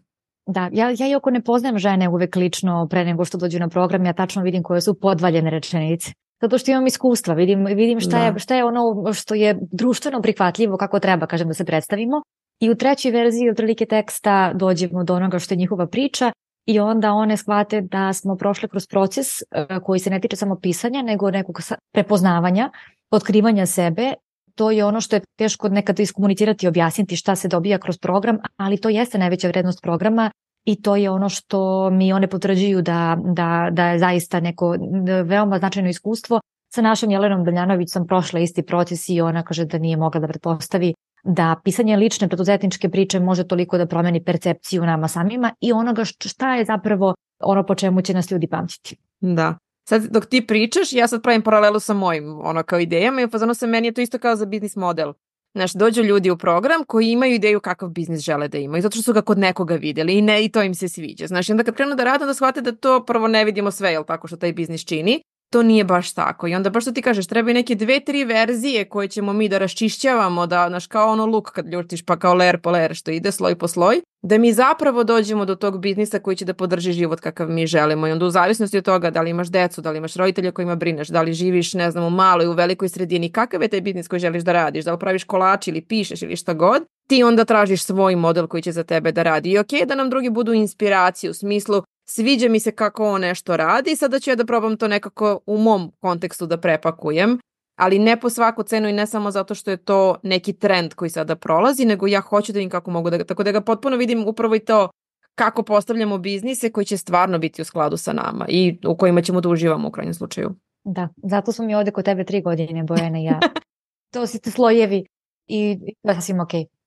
Da, 0.50 0.68
ja, 0.72 0.90
ja 0.98 1.08
iako 1.08 1.30
ne 1.30 1.42
poznajem 1.42 1.78
žene 1.78 2.08
uvek 2.08 2.36
lično 2.36 2.86
pre 2.90 3.04
nego 3.04 3.24
što 3.24 3.38
dođu 3.38 3.58
na 3.58 3.68
program, 3.68 4.06
ja 4.06 4.12
tačno 4.12 4.42
vidim 4.42 4.62
koje 4.62 4.80
su 4.80 4.94
podvaljene 5.00 5.50
rečenice. 5.50 6.12
Zato 6.40 6.58
što 6.58 6.70
imam 6.70 6.86
iskustva, 6.86 7.34
vidim, 7.34 7.64
vidim 7.64 8.00
šta, 8.00 8.18
da. 8.18 8.24
je, 8.24 8.38
šta 8.38 8.56
je 8.56 8.64
ono 8.64 9.12
što 9.12 9.34
je 9.34 9.58
društveno 9.72 10.22
prihvatljivo 10.22 10.76
kako 10.76 11.00
treba, 11.00 11.26
kažem, 11.26 11.48
da 11.48 11.54
se 11.54 11.64
predstavimo. 11.64 12.22
I 12.60 12.70
u 12.70 12.74
trećoj 12.74 13.10
verziji 13.10 13.50
otprilike 13.50 13.86
teksta 13.86 14.52
dođemo 14.54 15.04
do 15.04 15.14
onoga 15.14 15.38
što 15.38 15.54
je 15.54 15.58
njihova 15.58 15.86
priča 15.86 16.32
i 16.66 16.80
onda 16.80 17.12
one 17.12 17.36
shvate 17.36 17.80
da 17.80 18.12
smo 18.12 18.36
prošle 18.36 18.68
kroz 18.68 18.86
proces 18.86 19.26
e, 19.40 19.44
koji 19.84 20.00
se 20.00 20.10
ne 20.10 20.20
tiče 20.20 20.36
samo 20.36 20.56
pisanja, 20.62 21.02
nego 21.02 21.30
nekog 21.30 21.58
prepoznavanja, 21.92 22.70
otkrivanja 23.10 23.66
sebe 23.66 24.14
to 24.58 24.70
je 24.70 24.84
ono 24.84 25.00
što 25.00 25.16
je 25.16 25.22
teško 25.36 25.68
nekada 25.68 26.02
iskomunicirati 26.02 26.66
i 26.66 26.68
objasniti 26.68 27.16
šta 27.16 27.36
se 27.36 27.48
dobija 27.48 27.78
kroz 27.78 27.98
program, 27.98 28.38
ali 28.56 28.80
to 28.80 28.88
jeste 28.88 29.18
najveća 29.18 29.48
vrednost 29.48 29.82
programa 29.82 30.30
i 30.64 30.82
to 30.82 30.96
je 30.96 31.10
ono 31.10 31.28
što 31.28 31.90
mi 31.90 32.12
one 32.12 32.26
potvrđuju 32.26 32.82
da, 32.82 33.16
da, 33.24 33.68
da 33.72 33.90
je 33.90 33.98
zaista 33.98 34.40
neko 34.40 34.76
veoma 35.24 35.58
značajno 35.58 35.88
iskustvo. 35.88 36.40
Sa 36.74 36.82
našom 36.82 37.10
Jelenom 37.10 37.44
Daljanović 37.44 37.92
sam 37.92 38.06
prošla 38.06 38.40
isti 38.40 38.62
proces 38.62 39.08
i 39.08 39.20
ona 39.20 39.42
kaže 39.42 39.64
da 39.64 39.78
nije 39.78 39.96
mogla 39.96 40.20
da 40.20 40.26
pretpostavi 40.26 40.94
da 41.24 41.56
pisanje 41.64 41.96
lične 41.96 42.28
preduzetničke 42.28 42.88
priče 42.88 43.20
može 43.20 43.46
toliko 43.46 43.78
da 43.78 43.86
promeni 43.86 44.24
percepciju 44.24 44.82
nama 44.82 45.08
samima 45.08 45.54
i 45.60 45.72
onoga 45.72 46.04
šta 46.04 46.54
je 46.54 46.64
zapravo 46.64 47.14
ono 47.40 47.66
po 47.66 47.74
čemu 47.74 48.02
će 48.02 48.14
nas 48.14 48.30
ljudi 48.30 48.46
pamćiti. 48.46 48.96
Da 49.20 49.54
sad 49.88 50.02
dok 50.10 50.26
ti 50.26 50.46
pričaš, 50.46 50.92
ja 50.92 51.08
sad 51.08 51.22
pravim 51.22 51.42
paralelu 51.42 51.80
sa 51.80 51.94
mojim 51.94 52.40
ono 52.40 52.62
kao 52.62 52.80
idejama 52.80 53.20
i 53.20 53.24
u 53.24 53.30
fazonu 53.30 53.54
sa 53.54 53.66
meni 53.66 53.88
je 53.88 53.92
to 53.92 54.00
isto 54.00 54.18
kao 54.18 54.36
za 54.36 54.46
biznis 54.46 54.76
model. 54.76 55.12
Znaš, 55.54 55.72
dođu 55.72 56.02
ljudi 56.02 56.30
u 56.30 56.36
program 56.36 56.84
koji 56.84 57.10
imaju 57.10 57.34
ideju 57.34 57.60
kakav 57.60 57.88
biznis 57.88 58.20
žele 58.20 58.48
da 58.48 58.58
imaju, 58.58 58.82
zato 58.82 58.94
što 58.94 59.02
su 59.02 59.12
ga 59.12 59.22
kod 59.22 59.38
nekoga 59.38 59.74
videli 59.74 60.18
i 60.18 60.22
ne, 60.22 60.44
i 60.44 60.48
to 60.48 60.62
im 60.62 60.74
se 60.74 60.88
sviđa. 60.88 61.26
Znaš, 61.26 61.48
i 61.48 61.52
onda 61.52 61.64
kad 61.64 61.74
krenu 61.74 61.94
da 61.94 62.04
rade, 62.04 62.24
onda 62.24 62.34
shvate 62.34 62.60
da 62.60 62.72
to 62.72 63.04
prvo 63.04 63.28
ne 63.28 63.44
vidimo 63.44 63.70
sve, 63.70 63.92
jel 63.92 64.04
tako 64.04 64.26
što 64.28 64.36
taj 64.36 64.52
biznis 64.52 64.84
čini, 64.84 65.22
to 65.52 65.62
nije 65.62 65.84
baš 65.84 66.12
tako. 66.14 66.48
I 66.48 66.54
onda 66.54 66.70
baš 66.70 66.84
što 66.84 66.92
ti 66.92 67.02
kažeš, 67.02 67.26
treba 67.26 67.50
i 67.50 67.54
neke 67.54 67.74
dve, 67.74 68.00
tri 68.00 68.24
verzije 68.24 68.84
koje 68.88 69.08
ćemo 69.08 69.32
mi 69.32 69.48
da 69.48 69.58
raščišćavamo, 69.58 70.46
da, 70.46 70.66
znaš, 70.68 70.86
kao 70.86 71.12
ono 71.12 71.26
luk 71.26 71.50
kad 71.50 71.72
ljutiš 71.72 72.04
pa 72.04 72.16
kao 72.16 72.34
ler 72.34 72.60
po 72.60 72.70
ler 72.70 72.94
što 72.94 73.10
ide 73.10 73.32
sloj 73.32 73.58
po 73.58 73.68
sloj, 73.68 74.00
da 74.22 74.38
mi 74.38 74.52
zapravo 74.52 75.04
dođemo 75.04 75.44
do 75.44 75.54
tog 75.54 75.80
biznisa 75.80 76.18
koji 76.18 76.36
će 76.36 76.44
da 76.44 76.54
podrži 76.54 76.92
život 76.92 77.20
kakav 77.20 77.50
mi 77.50 77.66
želimo. 77.66 78.08
I 78.08 78.12
onda 78.12 78.26
u 78.26 78.30
zavisnosti 78.30 78.78
od 78.78 78.84
toga 78.84 79.10
da 79.10 79.22
li 79.22 79.30
imaš 79.30 79.48
decu, 79.48 79.80
da 79.80 79.90
li 79.90 79.98
imaš 79.98 80.14
roditelja 80.14 80.50
kojima 80.50 80.76
brineš, 80.76 81.08
da 81.08 81.22
li 81.22 81.32
živiš, 81.32 81.74
ne 81.74 81.90
znam, 81.90 82.04
u 82.04 82.10
maloj, 82.10 82.46
u 82.46 82.52
velikoj 82.52 82.88
sredini, 82.88 83.32
kakav 83.32 83.62
je 83.62 83.68
taj 83.68 83.80
biznis 83.80 84.08
koji 84.08 84.20
želiš 84.20 84.42
da 84.42 84.52
radiš, 84.52 84.84
da 84.84 84.92
li 84.92 84.98
praviš 84.98 85.24
kolač 85.24 85.68
ili 85.68 85.80
pišeš 85.80 86.22
ili 86.22 86.36
šta 86.36 86.54
god, 86.54 86.82
ti 87.08 87.22
onda 87.22 87.44
tražiš 87.44 87.82
svoj 87.82 88.16
model 88.16 88.46
koji 88.46 88.62
će 88.62 88.72
za 88.72 88.84
tebe 88.84 89.12
da 89.12 89.22
radi. 89.22 89.50
I 89.50 89.58
okay, 89.58 89.86
da 89.86 89.94
nam 89.94 90.10
drugi 90.10 90.30
budu 90.30 90.52
inspiracije 90.52 91.30
u 91.30 91.34
smislu 91.34 91.82
sviđa 92.08 92.48
mi 92.48 92.60
se 92.60 92.72
kako 92.72 93.10
on 93.10 93.20
nešto 93.20 93.56
radi 93.56 93.90
i 93.90 93.96
sada 93.96 94.20
ću 94.20 94.30
ja 94.30 94.36
da 94.36 94.46
probam 94.46 94.76
to 94.76 94.88
nekako 94.88 95.40
u 95.46 95.58
mom 95.58 95.92
kontekstu 96.00 96.46
da 96.46 96.56
prepakujem, 96.56 97.38
ali 97.78 97.98
ne 97.98 98.20
po 98.20 98.30
svaku 98.30 98.62
cenu 98.62 98.88
i 98.88 98.92
ne 98.92 99.06
samo 99.06 99.30
zato 99.30 99.54
što 99.54 99.70
je 99.70 99.76
to 99.76 100.16
neki 100.22 100.52
trend 100.52 100.94
koji 100.94 101.10
sada 101.10 101.36
prolazi, 101.36 101.84
nego 101.84 102.06
ja 102.06 102.20
hoću 102.20 102.52
da 102.52 102.56
vidim 102.56 102.70
kako 102.70 102.90
mogu 102.90 103.10
da 103.10 103.16
ga, 103.16 103.24
tako 103.24 103.42
da 103.42 103.52
ga 103.52 103.60
potpuno 103.60 103.96
vidim 103.96 104.24
upravo 104.26 104.54
i 104.54 104.58
to 104.58 104.88
kako 105.34 105.62
postavljamo 105.62 106.18
biznise 106.18 106.72
koji 106.72 106.84
će 106.84 106.96
stvarno 106.96 107.38
biti 107.38 107.62
u 107.62 107.64
skladu 107.64 107.96
sa 107.96 108.12
nama 108.12 108.46
i 108.48 108.78
u 108.86 108.96
kojima 108.96 109.22
ćemo 109.22 109.40
da 109.40 109.48
uživamo 109.48 109.88
u 109.88 109.90
krajnjem 109.90 110.14
slučaju. 110.14 110.50
Da, 110.84 111.08
zato 111.16 111.52
smo 111.52 111.64
mi 111.64 111.74
ovde 111.74 111.90
kod 111.90 112.04
tebe 112.04 112.24
tri 112.24 112.42
godine, 112.42 112.82
Bojana 112.82 113.18
i 113.18 113.24
ja. 113.24 113.40
to 114.14 114.26
si 114.26 114.40
te 114.40 114.50
slojevi 114.50 115.06
i 115.46 115.78
da 116.02 116.14
sasvim 116.14 116.40
okej. 116.40 116.60
Okay. 116.60 116.78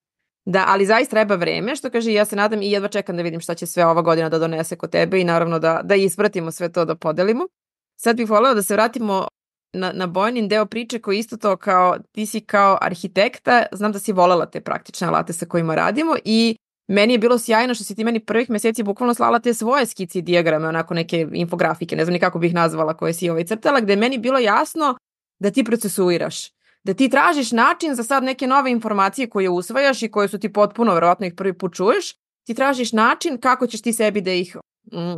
Da, 0.45 0.65
ali 0.67 0.85
zaista 0.85 1.11
treba 1.11 1.35
vreme, 1.35 1.75
što 1.75 1.89
kaže 1.89 2.13
ja 2.13 2.25
se 2.25 2.35
nadam 2.35 2.61
i 2.61 2.71
jedva 2.71 2.87
čekam 2.87 3.17
da 3.17 3.23
vidim 3.23 3.39
šta 3.39 3.55
će 3.55 3.65
sve 3.65 3.85
ova 3.85 4.01
godina 4.01 4.29
da 4.29 4.39
donese 4.39 4.75
kod 4.75 4.89
tebe 4.89 5.21
i 5.21 5.23
naravno 5.23 5.59
da, 5.59 5.81
da 5.83 5.95
ispratimo 5.95 6.51
sve 6.51 6.71
to 6.71 6.85
da 6.85 6.95
podelimo. 6.95 7.47
Sad 7.95 8.17
bih 8.17 8.29
voljela 8.29 8.53
da 8.53 8.63
se 8.63 8.73
vratimo 8.73 9.27
na, 9.73 9.91
na 9.93 10.07
Bojanin 10.07 10.47
deo 10.47 10.65
priče 10.65 10.99
koji 10.99 11.19
isto 11.19 11.37
to 11.37 11.57
kao 11.57 11.97
ti 12.11 12.25
si 12.25 12.39
kao 12.39 12.77
arhitekta, 12.81 13.65
znam 13.71 13.91
da 13.91 13.99
si 13.99 14.13
volela 14.13 14.45
te 14.45 14.61
praktične 14.61 15.07
alate 15.07 15.33
sa 15.33 15.45
kojima 15.45 15.75
radimo 15.75 16.15
i 16.25 16.55
meni 16.87 17.13
je 17.13 17.17
bilo 17.17 17.39
sjajno 17.39 17.73
što 17.73 17.83
si 17.83 17.95
ti 17.95 18.03
meni 18.03 18.19
prvih 18.19 18.49
meseci 18.49 18.83
bukvalno 18.83 19.13
slala 19.13 19.39
te 19.39 19.53
svoje 19.53 19.85
skici 19.85 20.19
i 20.19 20.21
dijagrame, 20.21 20.67
onako 20.67 20.93
neke 20.93 21.27
infografike, 21.33 21.95
ne 21.95 22.05
znam 22.05 22.13
ni 22.13 22.19
kako 22.19 22.39
bih 22.39 22.53
nazvala 22.53 22.93
koje 22.93 23.13
si 23.13 23.29
ovaj 23.29 23.43
crtala, 23.43 23.79
gde 23.79 23.93
je 23.93 23.97
meni 23.97 24.17
bilo 24.17 24.39
jasno 24.39 24.97
da 25.39 25.51
ti 25.51 25.63
procesuiraš 25.63 26.51
da 26.83 26.93
ti 26.93 27.09
tražiš 27.09 27.51
način 27.51 27.95
za 27.95 28.03
sad 28.03 28.23
neke 28.23 28.47
nove 28.47 28.71
informacije 28.71 29.29
koje 29.29 29.49
usvajaš 29.49 30.03
i 30.03 30.11
koje 30.11 30.27
su 30.27 30.39
ti 30.39 30.53
potpuno, 30.53 30.93
verovatno 30.93 31.25
ih 31.25 31.33
prvi 31.33 31.53
put 31.53 31.73
čuješ, 31.73 32.15
ti 32.47 32.53
tražiš 32.53 32.93
način 32.93 33.37
kako 33.37 33.67
ćeš 33.67 33.81
ti 33.81 33.93
sebi 33.93 34.21
da 34.21 34.31
ih 34.31 34.57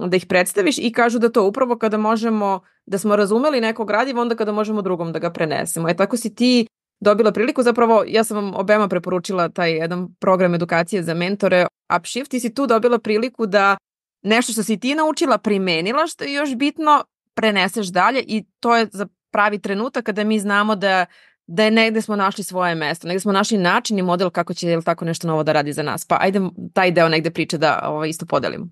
da 0.07 0.17
ih 0.17 0.25
predstaviš 0.25 0.77
i 0.77 0.91
kažu 0.91 1.19
da 1.19 1.29
to 1.29 1.47
upravo 1.47 1.77
kada 1.77 1.97
možemo, 1.97 2.59
da 2.85 2.97
smo 2.97 3.15
razumeli 3.15 3.61
neko 3.61 3.85
gradivo, 3.85 4.21
onda 4.21 4.35
kada 4.35 4.51
možemo 4.51 4.81
drugom 4.81 5.11
da 5.11 5.19
ga 5.19 5.31
prenesemo. 5.31 5.89
E 5.89 5.95
tako 5.95 6.17
si 6.17 6.35
ti 6.35 6.67
dobila 6.99 7.31
priliku, 7.31 7.63
zapravo 7.63 8.03
ja 8.07 8.23
sam 8.23 8.37
vam 8.37 8.55
obema 8.55 8.87
preporučila 8.87 9.49
taj 9.49 9.71
jedan 9.71 10.15
program 10.19 10.55
edukacije 10.55 11.03
za 11.03 11.13
mentore 11.13 11.65
Upshift, 11.97 12.31
ti 12.31 12.39
si 12.39 12.53
tu 12.53 12.67
dobila 12.67 12.99
priliku 12.99 13.45
da 13.45 13.77
nešto 14.21 14.51
što 14.53 14.63
si 14.63 14.79
ti 14.79 14.95
naučila 14.95 15.37
primenila, 15.37 16.07
što 16.07 16.23
je 16.23 16.33
još 16.33 16.55
bitno, 16.55 17.03
preneseš 17.33 17.87
dalje 17.87 18.23
i 18.27 18.45
to 18.59 18.75
je 18.75 18.87
za 18.91 19.07
pravi 19.31 19.59
trenutak 19.59 20.05
kada 20.05 20.23
mi 20.23 20.39
znamo 20.39 20.75
da 20.75 21.05
da 21.47 21.63
je 21.63 21.71
negde 21.71 22.01
smo 22.01 22.15
našli 22.15 22.43
svoje 22.43 22.75
mesto, 22.75 23.07
negde 23.07 23.19
smo 23.19 23.31
našli 23.31 23.57
način 23.57 23.99
i 23.99 24.01
model 24.01 24.29
kako 24.29 24.53
će 24.53 24.67
jel, 24.67 24.81
tako 24.81 25.05
nešto 25.05 25.27
novo 25.27 25.43
da 25.43 25.51
radi 25.51 25.73
za 25.73 25.83
nas. 25.83 26.05
Pa 26.05 26.17
ajde 26.21 26.39
taj 26.73 26.91
deo 26.91 27.09
negde 27.09 27.31
priče 27.31 27.57
da 27.57 27.79
ovaj, 27.87 28.09
isto 28.09 28.25
podelimo. 28.25 28.67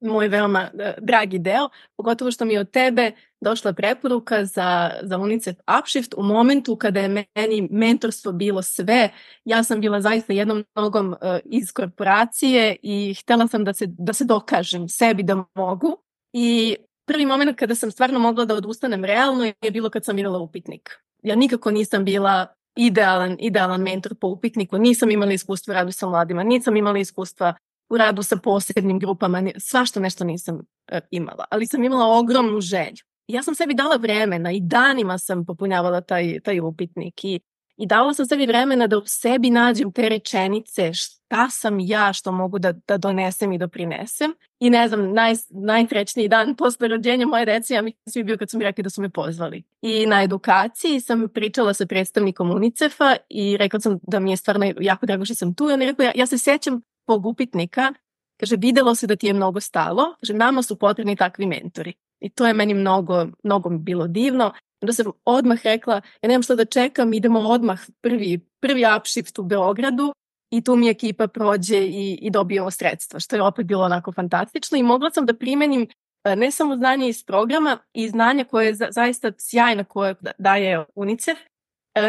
Moj 0.00 0.28
veoma 0.28 0.70
uh, 0.74 0.80
dragi 0.98 1.38
deo, 1.38 1.68
pogotovo 1.96 2.30
što 2.30 2.44
mi 2.44 2.54
je 2.54 2.60
od 2.60 2.70
tebe 2.70 3.12
došla 3.40 3.72
preporuka 3.72 4.44
za, 4.44 4.90
za 5.02 5.18
UNICEF 5.18 5.56
Upshift 5.80 6.14
u 6.16 6.22
momentu 6.22 6.76
kada 6.76 7.00
je 7.00 7.08
meni 7.08 7.68
mentorstvo 7.70 8.32
bilo 8.32 8.62
sve. 8.62 9.10
Ja 9.44 9.62
sam 9.62 9.80
bila 9.80 10.00
zaista 10.00 10.32
jednom 10.32 10.64
nogom 10.74 11.08
uh, 11.08 11.16
iz 11.44 11.72
korporacije 11.72 12.76
i 12.82 13.14
htela 13.14 13.48
sam 13.48 13.64
da 13.64 13.72
se, 13.72 13.86
da 13.86 14.12
se 14.12 14.24
dokažem 14.24 14.88
sebi 14.88 15.22
da 15.22 15.44
mogu. 15.54 15.96
I 16.32 16.76
prvi 17.06 17.26
moment 17.26 17.58
kada 17.58 17.74
sam 17.74 17.90
stvarno 17.90 18.18
mogla 18.18 18.44
da 18.44 18.54
odustanem 18.54 19.04
realno 19.04 19.44
je 19.44 19.70
bilo 19.70 19.90
kad 19.90 20.04
sam 20.04 20.16
videla 20.16 20.38
upitnik 20.38 20.98
ja 21.22 21.34
nikako 21.34 21.70
nisam 21.70 22.04
bila 22.04 22.46
idealan, 22.76 23.36
idealan 23.40 23.82
mentor 23.82 24.14
po 24.20 24.26
upitniku, 24.26 24.78
nisam 24.78 25.10
imala 25.10 25.32
iskustva 25.32 25.74
radu 25.74 25.92
sa 25.92 26.06
mladima, 26.06 26.42
nisam 26.42 26.76
imala 26.76 26.98
iskustva 26.98 27.54
u 27.90 27.96
radu 27.96 28.22
sa 28.22 28.36
posebnim 28.36 28.98
grupama, 28.98 29.42
svašta 29.58 30.00
nešto 30.00 30.24
nisam 30.24 30.56
uh, 30.56 30.98
imala, 31.10 31.44
ali 31.50 31.66
sam 31.66 31.84
imala 31.84 32.18
ogromnu 32.18 32.60
želju. 32.60 33.04
Ja 33.26 33.42
sam 33.42 33.54
sebi 33.54 33.74
dala 33.74 33.96
vremena 33.96 34.52
i 34.52 34.60
danima 34.60 35.18
sam 35.18 35.44
popunjavala 35.44 36.00
taj, 36.00 36.40
taj 36.40 36.60
upitnik 36.60 37.24
i 37.24 37.40
I 37.78 37.86
dala 37.86 38.14
sam 38.14 38.26
sebi 38.26 38.46
vremena 38.46 38.86
da 38.86 38.98
u 38.98 39.02
sebi 39.06 39.50
nađem 39.50 39.92
te 39.92 40.08
rečenice 40.08 40.94
šta 40.94 41.50
sam 41.50 41.80
ja 41.80 42.12
što 42.12 42.32
mogu 42.32 42.58
da, 42.58 42.72
da 42.72 42.96
donesem 42.96 43.52
i 43.52 43.58
doprinesem. 43.58 44.34
I 44.60 44.70
ne 44.70 44.88
znam, 44.88 45.12
naj, 45.12 45.34
najtrećniji 45.50 46.28
dan 46.28 46.56
posle 46.56 46.88
rođenja 46.88 47.26
moje 47.26 47.46
dece, 47.46 47.74
ja 47.74 47.82
mislim 47.82 48.26
bio 48.26 48.36
kad 48.36 48.50
su 48.50 48.58
mi 48.58 48.64
rekli 48.64 48.82
da 48.82 48.90
su 48.90 49.02
me 49.02 49.10
pozvali. 49.10 49.62
I 49.82 50.06
na 50.06 50.22
edukaciji 50.22 51.00
sam 51.00 51.28
pričala 51.34 51.74
sa 51.74 51.86
predstavnikom 51.86 52.50
UNICEF-a 52.50 53.16
i 53.28 53.56
rekla 53.56 53.80
sam 53.80 53.98
da 54.02 54.20
mi 54.20 54.30
je 54.30 54.36
stvarno 54.36 54.72
jako 54.80 55.06
drago 55.06 55.24
što 55.24 55.34
sam 55.34 55.54
tu. 55.54 55.70
I 55.70 55.72
on 55.72 55.82
je 55.82 55.86
rekao, 55.86 56.04
ja, 56.04 56.12
ja 56.14 56.26
se 56.26 56.38
sećam 56.38 56.80
tog 57.08 57.26
upitnika, 57.26 57.92
kaže, 58.40 58.56
videlo 58.56 58.94
se 58.94 59.06
da 59.06 59.16
ti 59.16 59.26
je 59.26 59.32
mnogo 59.32 59.60
stalo, 59.60 60.14
kaže, 60.20 60.34
nama 60.34 60.62
su 60.62 60.76
potrebni 60.78 61.16
takvi 61.16 61.46
mentori. 61.46 61.92
I 62.20 62.30
to 62.30 62.46
je 62.46 62.54
meni 62.54 62.74
mnogo, 62.74 63.26
mnogo 63.42 63.68
bilo 63.70 64.06
divno. 64.06 64.52
Onda 64.82 64.92
sam 64.92 65.06
odmah 65.24 65.58
rekla, 65.64 65.94
ja 66.22 66.28
nemam 66.28 66.42
što 66.42 66.56
da 66.56 66.64
čekam, 66.64 67.12
idemo 67.12 67.40
odmah 67.40 67.80
prvi, 68.00 68.38
prvi 68.60 68.84
upshift 68.96 69.38
u 69.38 69.42
Beogradu 69.42 70.12
i 70.50 70.64
tu 70.64 70.76
mi 70.76 70.88
ekipa 70.88 71.26
prođe 71.26 71.78
i, 71.78 72.18
i 72.22 72.30
dobijemo 72.30 72.70
sredstva, 72.70 73.20
što 73.20 73.36
je 73.36 73.42
opet 73.42 73.66
bilo 73.66 73.84
onako 73.84 74.12
fantastično 74.12 74.78
i 74.78 74.82
mogla 74.82 75.10
sam 75.10 75.26
da 75.26 75.34
primenim 75.34 75.86
e, 76.24 76.36
ne 76.36 76.50
samo 76.50 76.76
znanje 76.76 77.08
iz 77.08 77.24
programa 77.24 77.78
i 77.92 78.08
znanje 78.08 78.44
koje 78.44 78.66
je 78.66 78.74
za, 78.74 78.88
zaista 78.90 79.32
sjajno 79.38 79.84
koje 79.84 80.14
daje 80.38 80.84
UNICEF, 80.94 81.38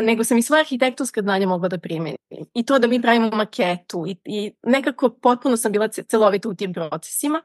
nego 0.01 0.23
sam 0.23 0.37
i 0.37 0.41
svoje 0.41 0.59
arhitektonske 0.59 1.21
znanje 1.21 1.45
mogla 1.45 1.69
da 1.69 1.77
primenim. 1.77 2.17
I 2.53 2.65
to 2.65 2.79
da 2.79 2.87
mi 2.87 3.01
pravimo 3.01 3.29
maketu 3.29 4.05
i, 4.07 4.15
i 4.25 4.51
nekako 4.63 5.09
potpuno 5.09 5.57
sam 5.57 5.71
bila 5.71 5.87
celovita 5.87 6.49
u 6.49 6.53
tim 6.53 6.73
procesima. 6.73 7.41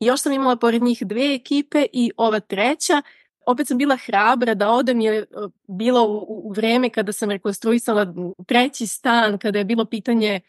I 0.00 0.06
još 0.06 0.20
sam 0.20 0.32
imala 0.32 0.56
pored 0.56 0.82
njih 0.82 1.02
dve 1.06 1.34
ekipe 1.34 1.86
i 1.92 2.10
ova 2.16 2.40
treća 2.40 3.02
opet 3.46 3.68
sam 3.68 3.78
bila 3.78 3.96
hrabra 3.96 4.54
da 4.54 4.70
odem 4.70 5.00
je 5.00 5.18
e, 5.18 5.24
bilo 5.68 6.04
u, 6.04 6.48
u 6.48 6.52
vreme 6.52 6.90
kada 6.90 7.12
sam 7.12 7.30
rekonstruisala 7.30 8.14
treći 8.46 8.86
stan, 8.86 9.38
kada 9.38 9.58
je 9.58 9.64
bilo 9.64 9.84
pitanje 9.84 10.40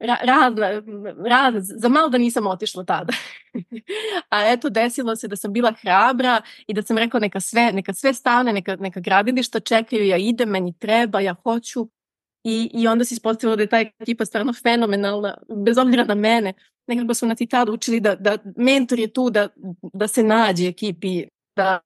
rad, 0.00 0.58
rad, 1.26 1.54
za 1.58 1.88
malo 1.88 2.08
da 2.08 2.18
nisam 2.18 2.46
otišla 2.46 2.84
tada. 2.84 3.12
A 4.30 4.52
eto, 4.52 4.68
desilo 4.70 5.16
se 5.16 5.28
da 5.28 5.36
sam 5.36 5.52
bila 5.52 5.72
hrabra 5.82 6.42
i 6.66 6.74
da 6.74 6.82
sam 6.82 6.98
rekla 6.98 7.20
neka 7.20 7.40
sve, 7.40 7.72
neka 7.72 7.94
sve 7.94 8.14
stane, 8.14 8.52
neka, 8.52 8.76
neka 8.76 9.00
gradilišta 9.00 9.60
čekaju, 9.60 10.06
ja 10.06 10.16
idem, 10.16 10.48
meni 10.48 10.78
treba, 10.78 11.20
ja 11.20 11.34
hoću. 11.42 11.88
I, 12.44 12.70
I 12.74 12.88
onda 12.88 13.04
se 13.04 13.14
ispostavilo 13.14 13.56
da 13.56 13.62
je 13.62 13.68
ta 13.68 13.80
ekipa 13.80 14.24
stvarno 14.24 14.52
fenomenalna, 14.52 15.38
bez 15.64 15.78
obzira 15.78 16.04
na 16.04 16.14
mene. 16.14 16.52
Nekako 16.86 17.14
su 17.14 17.26
na 17.26 17.34
i 17.38 17.46
tada 17.46 17.72
učili 17.72 18.00
da, 18.00 18.14
da 18.14 18.38
mentor 18.56 18.98
je 18.98 19.12
tu 19.12 19.30
da, 19.30 19.48
da 19.92 20.08
se 20.08 20.22
nađe 20.22 20.68
ekipi, 20.68 21.24
da 21.56 21.80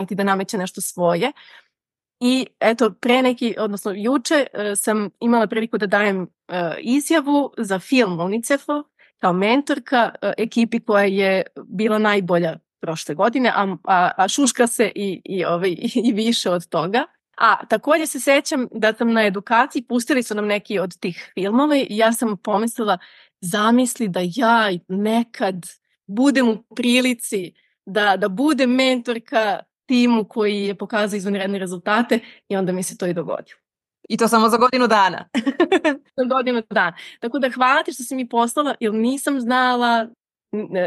niti 0.00 0.14
da 0.14 0.24
nameće 0.24 0.58
nešto 0.58 0.80
svoje. 0.80 1.32
I 2.20 2.46
eto, 2.60 2.90
pre 3.00 3.22
neki, 3.22 3.54
odnosno 3.58 3.92
juče 3.96 4.46
uh, 4.52 4.60
sam 4.76 5.10
imala 5.20 5.46
priliku 5.46 5.78
da 5.78 5.86
dajem 5.86 6.22
uh, 6.22 6.26
izjavu 6.78 7.52
za 7.58 7.78
film 7.78 8.20
UNICEF-u 8.20 8.84
kao 9.20 9.32
mentorka 9.32 10.10
uh, 10.22 10.30
ekipi 10.38 10.80
koja 10.80 11.04
je 11.04 11.42
bila 11.64 11.98
najbolja 11.98 12.58
prošle 12.80 13.14
godine, 13.14 13.52
a, 13.54 13.76
a, 13.84 14.10
a 14.16 14.28
šuška 14.28 14.66
se 14.66 14.92
i, 14.94 15.22
i, 15.24 15.44
ovaj, 15.44 15.76
i 16.08 16.12
više 16.12 16.50
od 16.50 16.68
toga. 16.68 17.04
A 17.36 17.66
takođe 17.66 18.06
se 18.06 18.20
sećam 18.20 18.68
da 18.72 18.92
sam 18.92 19.12
na 19.12 19.26
edukaciji, 19.26 19.82
pustili 19.82 20.22
su 20.22 20.34
nam 20.34 20.46
neki 20.46 20.78
od 20.78 20.98
tih 20.98 21.30
filmova 21.34 21.76
i 21.76 21.86
ja 21.90 22.12
sam 22.12 22.36
pomislila, 22.36 22.98
zamisli 23.40 24.08
da 24.08 24.20
ja 24.22 24.70
nekad 24.88 25.56
budem 26.06 26.48
u 26.48 26.62
prilici 26.76 27.52
da, 27.86 28.16
da 28.16 28.28
bude 28.28 28.66
mentorka 28.66 29.60
timu 29.86 30.24
koji 30.24 30.62
je 30.62 30.74
pokazao 30.74 31.16
izvanredne 31.16 31.58
rezultate 31.58 32.20
i 32.48 32.56
onda 32.56 32.72
mi 32.72 32.82
se 32.82 32.98
to 32.98 33.06
i 33.06 33.14
dogodilo. 33.14 33.58
I 34.08 34.16
to 34.16 34.28
samo 34.28 34.48
za 34.48 34.56
godinu 34.56 34.86
dana. 34.86 35.28
za 36.18 36.24
godinu 36.24 36.62
dana. 36.70 36.96
Tako 37.20 37.38
da 37.38 37.50
hvala 37.50 37.82
ti 37.82 37.92
što 37.92 38.02
si 38.02 38.14
mi 38.14 38.28
poslala, 38.28 38.74
jer 38.80 38.94
nisam 38.94 39.40
znala, 39.40 40.08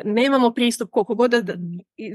nemamo 0.06 0.52
pristup 0.52 0.90
koliko 0.92 1.16
god 1.16 1.32
da, 1.32 1.54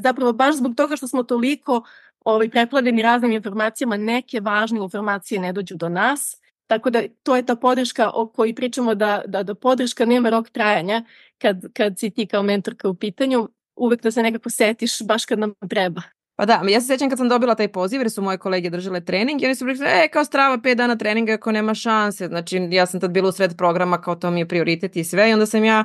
zapravo 0.02 0.32
baš 0.32 0.54
zbog 0.54 0.74
toga 0.76 0.96
što 0.96 1.08
smo 1.08 1.22
toliko 1.22 1.82
ovaj, 2.24 2.50
preplavljeni 2.50 3.02
raznim 3.02 3.32
informacijama, 3.32 3.96
neke 3.96 4.40
važne 4.40 4.80
informacije 4.80 5.40
ne 5.40 5.52
dođu 5.52 5.74
do 5.76 5.88
nas, 5.88 6.40
Tako 6.66 6.90
da 6.90 7.02
to 7.22 7.36
je 7.36 7.46
ta 7.46 7.56
podrška 7.56 8.10
o 8.14 8.28
kojoj 8.28 8.54
pričamo 8.54 8.94
da, 8.94 9.22
da, 9.26 9.42
da 9.42 9.54
podrška 9.54 10.04
nema 10.04 10.30
rok 10.30 10.50
trajanja 10.50 11.04
kad, 11.38 11.72
kad 11.72 11.98
si 11.98 12.10
ti 12.10 12.26
kao 12.26 12.42
mentorka 12.42 12.88
u 12.88 12.94
pitanju, 12.94 13.48
uvek 13.76 14.02
da 14.02 14.10
se 14.10 14.22
nekako 14.22 14.50
setiš 14.50 15.02
baš 15.02 15.24
kad 15.24 15.38
nam 15.38 15.54
treba. 15.68 16.02
Pa 16.36 16.46
da, 16.46 16.62
ja 16.68 16.80
se 16.80 16.86
sećam 16.86 17.08
kad 17.08 17.18
sam 17.18 17.28
dobila 17.28 17.54
taj 17.54 17.68
poziv 17.68 18.00
jer 18.00 18.10
su 18.10 18.22
moje 18.22 18.38
kolege 18.38 18.70
držale 18.70 19.00
trening 19.00 19.42
i 19.42 19.46
oni 19.46 19.54
su 19.54 19.66
rekli, 19.66 19.86
e, 19.86 20.08
kao 20.12 20.24
strava 20.24 20.58
5 20.58 20.74
dana 20.74 20.96
treninga 20.96 21.32
ako 21.32 21.52
nema 21.52 21.74
šanse. 21.74 22.26
Znači, 22.26 22.68
ja 22.70 22.86
sam 22.86 23.00
tad 23.00 23.10
bila 23.10 23.28
u 23.28 23.32
sred 23.32 23.56
programa 23.56 24.00
kao 24.00 24.14
to 24.14 24.30
mi 24.30 24.40
je 24.40 24.48
prioritet 24.48 24.96
i 24.96 25.04
sve 25.04 25.30
i 25.30 25.32
onda 25.32 25.46
sam 25.46 25.64
ja 25.64 25.84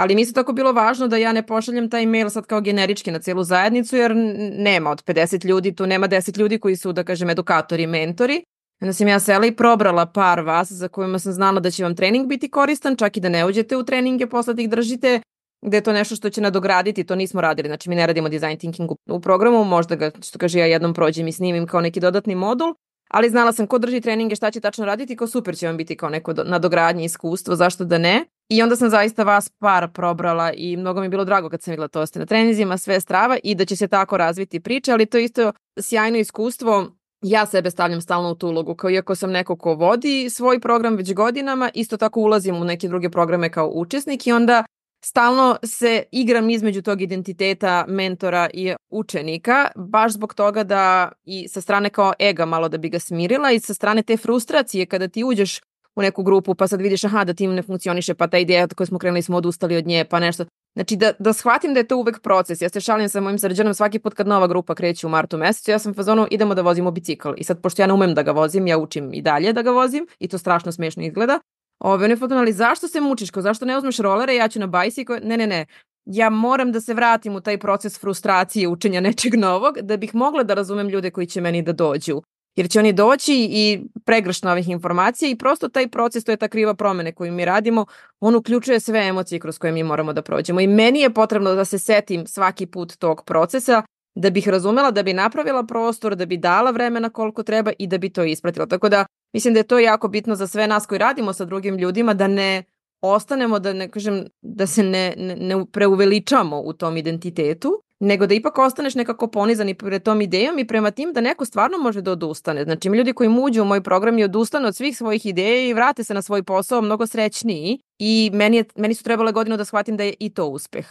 Ali 0.00 0.14
mi 0.14 0.24
se 0.24 0.32
tako 0.32 0.52
bilo 0.52 0.72
važno 0.72 1.08
da 1.08 1.16
ja 1.16 1.32
ne 1.32 1.46
pošaljem 1.46 1.90
taj 1.90 2.06
mail 2.06 2.30
sad 2.30 2.46
kao 2.46 2.60
generički 2.60 3.10
na 3.10 3.18
celu 3.18 3.44
zajednicu, 3.44 3.96
jer 3.96 4.12
nema 4.56 4.90
od 4.90 5.04
50 5.04 5.44
ljudi, 5.44 5.74
tu 5.74 5.86
nema 5.86 6.08
10 6.08 6.38
ljudi 6.38 6.58
koji 6.58 6.76
su, 6.76 6.92
da 6.92 7.04
kažem, 7.04 7.30
edukatori, 7.30 7.86
mentori. 7.86 8.42
Onda 8.80 8.92
sam 8.92 9.08
ja 9.08 9.20
sela 9.20 9.46
i 9.46 9.56
probrala 9.56 10.06
par 10.06 10.40
vas 10.40 10.72
za 10.72 10.88
kojima 10.88 11.18
sam 11.18 11.32
znala 11.32 11.60
da 11.60 11.70
će 11.70 11.84
vam 11.84 11.96
trening 11.96 12.26
biti 12.26 12.50
koristan, 12.50 12.96
čak 12.96 13.16
i 13.16 13.20
da 13.20 13.28
ne 13.28 13.46
uđete 13.46 13.76
u 13.76 13.84
treninge, 13.84 14.26
posle 14.26 14.54
da 14.54 14.62
ih 14.62 14.70
držite, 14.70 15.20
gde 15.62 15.76
je 15.76 15.80
to 15.80 15.92
nešto 15.92 16.16
što 16.16 16.30
će 16.30 16.40
nadograditi, 16.40 17.04
to 17.04 17.14
nismo 17.14 17.40
radili, 17.40 17.68
znači 17.68 17.88
mi 17.88 17.94
ne 17.94 18.06
radimo 18.06 18.28
design 18.28 18.56
thinking 18.56 18.90
u 19.08 19.20
programu, 19.20 19.64
možda 19.64 19.94
ga, 19.96 20.10
što 20.22 20.38
kaže 20.38 20.58
ja 20.58 20.66
jednom 20.66 20.94
prođem 20.94 21.28
i 21.28 21.32
snimim 21.32 21.66
kao 21.66 21.80
neki 21.80 22.00
dodatni 22.00 22.34
modul, 22.34 22.74
ali 23.10 23.30
znala 23.30 23.52
sam 23.52 23.66
ko 23.66 23.78
drži 23.78 24.00
treninge, 24.00 24.36
šta 24.36 24.50
će 24.50 24.60
tačno 24.60 24.84
raditi, 24.84 25.16
kao 25.16 25.26
super 25.26 25.56
će 25.56 25.66
vam 25.66 25.76
biti 25.76 25.96
kao 25.96 26.08
neko 26.08 26.32
nadogradnje 26.32 27.04
iskustvo, 27.04 27.56
zašto 27.56 27.84
da 27.84 27.98
ne. 27.98 28.24
I 28.48 28.62
onda 28.62 28.76
sam 28.76 28.90
zaista 28.90 29.22
vas 29.22 29.48
par 29.58 29.88
probrala 29.92 30.52
i 30.52 30.76
mnogo 30.76 31.00
mi 31.00 31.06
je 31.06 31.10
bilo 31.10 31.24
drago 31.24 31.48
kad 31.48 31.62
sam 31.62 31.72
videla 31.72 31.88
to 31.88 32.06
ste 32.06 32.18
na 32.18 32.26
trenizima, 32.26 32.78
sve 32.78 33.00
strava 33.00 33.38
i 33.42 33.54
da 33.54 33.64
će 33.64 33.76
se 33.76 33.88
tako 33.88 34.16
razviti 34.16 34.60
priča, 34.60 34.92
ali 34.92 35.06
to 35.06 35.18
je 35.18 35.24
isto 35.24 35.52
sjajno 35.80 36.18
iskustvo 36.18 36.86
ja 37.22 37.46
sebe 37.46 37.70
stavljam 37.70 38.00
stalno 38.00 38.30
u 38.30 38.34
tu 38.34 38.48
ulogu, 38.48 38.74
kao 38.74 38.90
iako 38.90 39.14
sam 39.14 39.30
neko 39.30 39.56
ko 39.56 39.74
vodi 39.74 40.30
svoj 40.30 40.60
program 40.60 40.96
već 40.96 41.14
godinama, 41.14 41.70
isto 41.74 41.96
tako 41.96 42.20
ulazim 42.20 42.56
u 42.56 42.64
neke 42.64 42.88
druge 42.88 43.10
programe 43.10 43.50
kao 43.50 43.70
učesnik 43.74 44.26
i 44.26 44.32
onda 44.32 44.64
stalno 45.04 45.56
se 45.64 46.02
igram 46.12 46.50
između 46.50 46.82
tog 46.82 47.02
identiteta 47.02 47.84
mentora 47.88 48.50
i 48.54 48.74
učenika, 48.90 49.68
baš 49.76 50.12
zbog 50.12 50.34
toga 50.34 50.64
da 50.64 51.12
i 51.24 51.48
sa 51.48 51.60
strane 51.60 51.90
kao 51.90 52.12
ega 52.18 52.44
malo 52.46 52.68
da 52.68 52.78
bi 52.78 52.88
ga 52.88 52.98
smirila 52.98 53.52
i 53.52 53.60
sa 53.60 53.74
strane 53.74 54.02
te 54.02 54.16
frustracije 54.16 54.86
kada 54.86 55.08
ti 55.08 55.24
uđeš 55.24 55.60
u 55.96 56.02
neku 56.02 56.22
grupu 56.22 56.54
pa 56.54 56.68
sad 56.68 56.80
vidiš 56.80 57.04
aha 57.04 57.24
da 57.24 57.34
tim 57.34 57.54
ne 57.54 57.62
funkcioniše 57.62 58.14
pa 58.14 58.26
ta 58.26 58.38
ideja 58.38 58.68
koju 58.68 58.86
smo 58.86 58.98
krenuli 58.98 59.22
smo 59.22 59.36
odustali 59.36 59.76
od 59.76 59.86
nje 59.86 60.04
pa 60.04 60.20
nešto. 60.20 60.44
Znači 60.74 60.96
da, 60.96 61.12
da 61.18 61.32
shvatim 61.32 61.74
da 61.74 61.80
je 61.80 61.88
to 61.88 61.96
uvek 61.96 62.22
proces. 62.22 62.62
Ja 62.62 62.68
se 62.68 62.80
šalim 62.80 63.08
sa 63.08 63.20
mojim 63.20 63.38
srđanom 63.38 63.74
svaki 63.74 63.98
put 63.98 64.14
kad 64.14 64.26
nova 64.26 64.46
grupa 64.46 64.74
kreće 64.74 65.06
u 65.06 65.10
martu 65.10 65.38
mesecu, 65.38 65.70
ja 65.70 65.78
sam 65.78 65.94
fazonu 65.94 66.26
idemo 66.30 66.54
da 66.54 66.62
vozimo 66.62 66.90
bicikl. 66.90 67.28
I 67.36 67.44
sad 67.44 67.62
pošto 67.62 67.82
ja 67.82 67.86
ne 67.86 67.92
umem 67.92 68.14
da 68.14 68.22
ga 68.22 68.32
vozim, 68.32 68.66
ja 68.66 68.78
učim 68.78 69.14
i 69.14 69.22
dalje 69.22 69.52
da 69.52 69.62
ga 69.62 69.70
vozim 69.70 70.06
i 70.18 70.28
to 70.28 70.38
strašno 70.38 70.72
smešno 70.72 71.02
izgleda. 71.02 71.40
Ove, 71.80 72.04
on 72.04 72.10
je 72.10 72.16
foton, 72.16 72.38
ali 72.38 72.52
zašto 72.52 72.88
se 72.88 73.00
mučiš? 73.00 73.30
Ko, 73.30 73.42
zašto 73.42 73.64
ne 73.64 73.78
uzmeš 73.78 73.98
rolere, 73.98 74.34
ja 74.34 74.48
ću 74.48 74.60
na 74.60 74.66
bajsiko? 74.66 75.18
Ne, 75.22 75.36
ne, 75.36 75.46
ne. 75.46 75.66
Ja 76.04 76.30
moram 76.30 76.72
da 76.72 76.80
se 76.80 76.94
vratim 76.94 77.34
u 77.34 77.40
taj 77.40 77.58
proces 77.58 78.00
frustracije 78.00 78.68
učenja 78.68 79.00
nečeg 79.00 79.34
novog 79.34 79.78
da 79.82 79.96
bih 79.96 80.14
mogla 80.14 80.42
da 80.42 80.54
razumem 80.54 80.88
ljude 80.88 81.10
koji 81.10 81.26
će 81.26 81.40
meni 81.40 81.62
da 81.62 81.72
dođu. 81.72 82.22
Jer 82.56 82.70
će 82.70 82.78
oni 82.78 82.92
doći 82.92 83.48
i 83.50 83.80
pregrš 84.04 84.42
novih 84.42 84.68
informacija 84.68 85.30
i 85.30 85.36
prosto 85.36 85.68
taj 85.68 85.88
proces, 85.88 86.24
to 86.24 86.30
je 86.30 86.36
ta 86.36 86.48
kriva 86.48 86.74
promene 86.74 87.12
koju 87.12 87.32
mi 87.32 87.44
radimo, 87.44 87.86
on 88.20 88.34
uključuje 88.34 88.80
sve 88.80 89.06
emocije 89.06 89.38
kroz 89.38 89.58
koje 89.58 89.72
mi 89.72 89.82
moramo 89.82 90.12
da 90.12 90.22
prođemo. 90.22 90.60
I 90.60 90.66
meni 90.66 91.00
je 91.00 91.14
potrebno 91.14 91.54
da 91.54 91.64
se 91.64 91.78
setim 91.78 92.26
svaki 92.26 92.66
put 92.66 92.96
tog 92.96 93.24
procesa 93.24 93.82
da 94.20 94.30
bih 94.30 94.48
razumela, 94.48 94.90
da 94.90 95.02
bi 95.02 95.12
napravila 95.12 95.62
prostor, 95.62 96.16
da 96.16 96.26
bi 96.26 96.36
dala 96.36 96.70
vremena 96.70 97.10
koliko 97.10 97.42
treba 97.42 97.72
i 97.78 97.86
da 97.86 97.98
bi 97.98 98.08
to 98.08 98.24
ispratila. 98.24 98.66
Tako 98.66 98.88
da 98.88 99.06
mislim 99.32 99.54
da 99.54 99.60
je 99.60 99.64
to 99.64 99.78
jako 99.78 100.08
bitno 100.08 100.34
za 100.34 100.46
sve 100.46 100.66
nas 100.66 100.86
koji 100.86 100.98
radimo 100.98 101.32
sa 101.32 101.44
drugim 101.44 101.78
ljudima, 101.78 102.14
da 102.14 102.26
ne 102.26 102.62
ostanemo, 103.00 103.58
da 103.58 103.72
ne 103.72 103.88
kažem, 103.88 104.24
da 104.42 104.66
se 104.66 104.82
ne, 104.82 105.14
ne, 105.16 105.36
ne 105.36 105.64
preuveličamo 105.72 106.60
u 106.60 106.72
tom 106.72 106.96
identitetu, 106.96 107.82
nego 108.00 108.26
da 108.26 108.34
ipak 108.34 108.58
ostaneš 108.58 108.94
nekako 108.94 109.26
ponizan 109.26 109.68
i 109.68 109.74
pred 109.74 110.02
tom 110.02 110.20
idejom 110.20 110.58
i 110.58 110.66
prema 110.66 110.90
tim 110.90 111.12
da 111.12 111.20
neko 111.20 111.44
stvarno 111.44 111.78
može 111.78 112.00
da 112.00 112.12
odustane. 112.12 112.64
Znači, 112.64 112.88
ljudi 112.88 113.12
koji 113.12 113.28
muđu 113.28 113.62
u 113.62 113.64
moj 113.64 113.82
program 113.82 114.18
i 114.18 114.24
odustanu 114.24 114.68
od 114.68 114.76
svih 114.76 114.96
svojih 114.96 115.26
ideja 115.26 115.68
i 115.68 115.72
vrate 115.74 116.04
se 116.04 116.14
na 116.14 116.22
svoj 116.22 116.42
posao 116.42 116.80
mnogo 116.80 117.06
srećniji 117.06 117.78
i 117.98 118.30
meni, 118.32 118.56
je, 118.56 118.64
meni 118.76 118.94
su 118.94 119.04
trebale 119.04 119.32
godinu 119.32 119.56
da 119.56 119.64
shvatim 119.64 119.96
da 119.96 120.04
je 120.04 120.14
i 120.20 120.30
to 120.34 120.46
uspeh. 120.46 120.86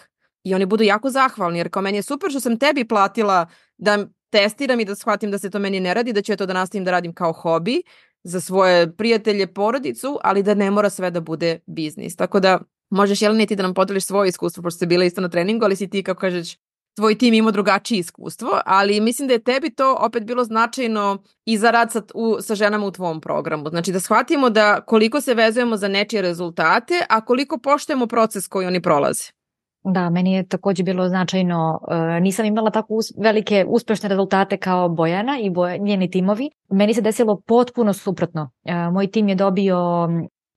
I 0.50 0.56
oni 0.56 0.66
budu 0.66 0.84
jako 0.84 1.10
zahvalni, 1.10 1.58
jer 1.58 1.70
kao 1.70 1.82
meni 1.82 1.97
je 1.97 2.04
super 2.04 2.30
što 2.30 2.39
sam 2.39 2.60
tebi 2.60 2.88
platila 2.88 3.47
da 3.78 4.06
testiram 4.30 4.80
i 4.80 4.86
da 4.86 4.95
shvatim 4.95 5.32
da 5.32 5.38
se 5.38 5.50
to 5.50 5.60
meni 5.60 5.80
ne 5.80 5.93
radi, 5.93 6.14
da 6.14 6.22
ću 6.22 6.32
ja 6.32 6.36
to 6.36 6.45
da 6.45 6.54
nastavim 6.54 6.86
da 6.86 6.91
radim 6.91 7.14
kao 7.14 7.34
hobi 7.34 7.82
za 8.24 8.41
svoje 8.41 8.95
prijatelje, 8.95 9.54
porodicu, 9.54 10.20
ali 10.24 10.43
da 10.43 10.54
ne 10.54 10.72
mora 10.72 10.89
sve 10.89 11.12
da 11.12 11.22
bude 11.22 11.60
biznis. 11.66 12.16
Tako 12.16 12.39
da 12.39 12.60
možeš 12.89 13.22
Jelena 13.22 13.45
ti 13.45 13.56
da 13.56 13.64
nam 13.64 13.74
podeliš 13.74 14.06
svoje 14.06 14.30
iskustvo, 14.30 14.64
pošto 14.64 14.76
ste 14.76 14.86
bila 14.86 15.04
isto 15.04 15.22
na 15.22 15.30
treningu, 15.30 15.66
ali 15.66 15.76
si 15.76 15.89
ti, 15.89 16.04
kao 16.04 16.16
kažeš, 16.16 16.56
tvoj 16.95 17.18
tim 17.18 17.34
imao 17.34 17.52
drugačije 17.52 18.00
iskustvo, 18.00 18.62
ali 18.66 19.02
mislim 19.02 19.28
da 19.28 19.34
je 19.34 19.43
tebi 19.43 19.70
to 19.70 19.97
opet 20.00 20.24
bilo 20.24 20.43
značajno 20.43 21.24
i 21.45 21.58
za 21.58 21.72
rad 21.72 21.91
sa, 21.91 22.02
u, 22.14 22.38
sa 22.41 22.56
ženama 22.56 22.86
u 22.86 22.91
tvom 22.91 23.22
programu. 23.22 23.70
Znači 23.70 23.91
da 23.91 24.00
shvatimo 24.00 24.50
da 24.50 24.82
koliko 24.82 25.22
se 25.22 25.34
vezujemo 25.34 25.78
za 25.78 25.88
nečije 25.88 26.22
rezultate, 26.22 27.06
a 27.10 27.26
koliko 27.26 27.58
poštujemo 27.58 28.08
proces 28.08 28.47
koji 28.47 28.68
oni 28.68 28.82
prolaze. 28.82 29.38
Da, 29.84 30.09
meni 30.09 30.34
je 30.34 30.47
takođe 30.47 30.84
bilo 30.84 31.07
značajno, 31.09 31.80
uh, 31.82 32.21
nisam 32.21 32.45
imala 32.45 32.69
tako 32.69 32.99
velike 33.17 33.65
uspešne 33.67 34.09
rezultate 34.09 34.57
kao 34.57 34.89
Bojana 34.89 35.38
i 35.39 35.51
njeni 35.80 36.09
timovi. 36.09 36.49
Meni 36.69 36.93
se 36.93 37.01
desilo 37.01 37.41
potpuno 37.47 37.93
suprotno. 37.93 38.41
Uh, 38.63 38.93
moj 38.93 39.11
tim 39.11 39.30
je 39.30 39.36
dobio 39.36 40.07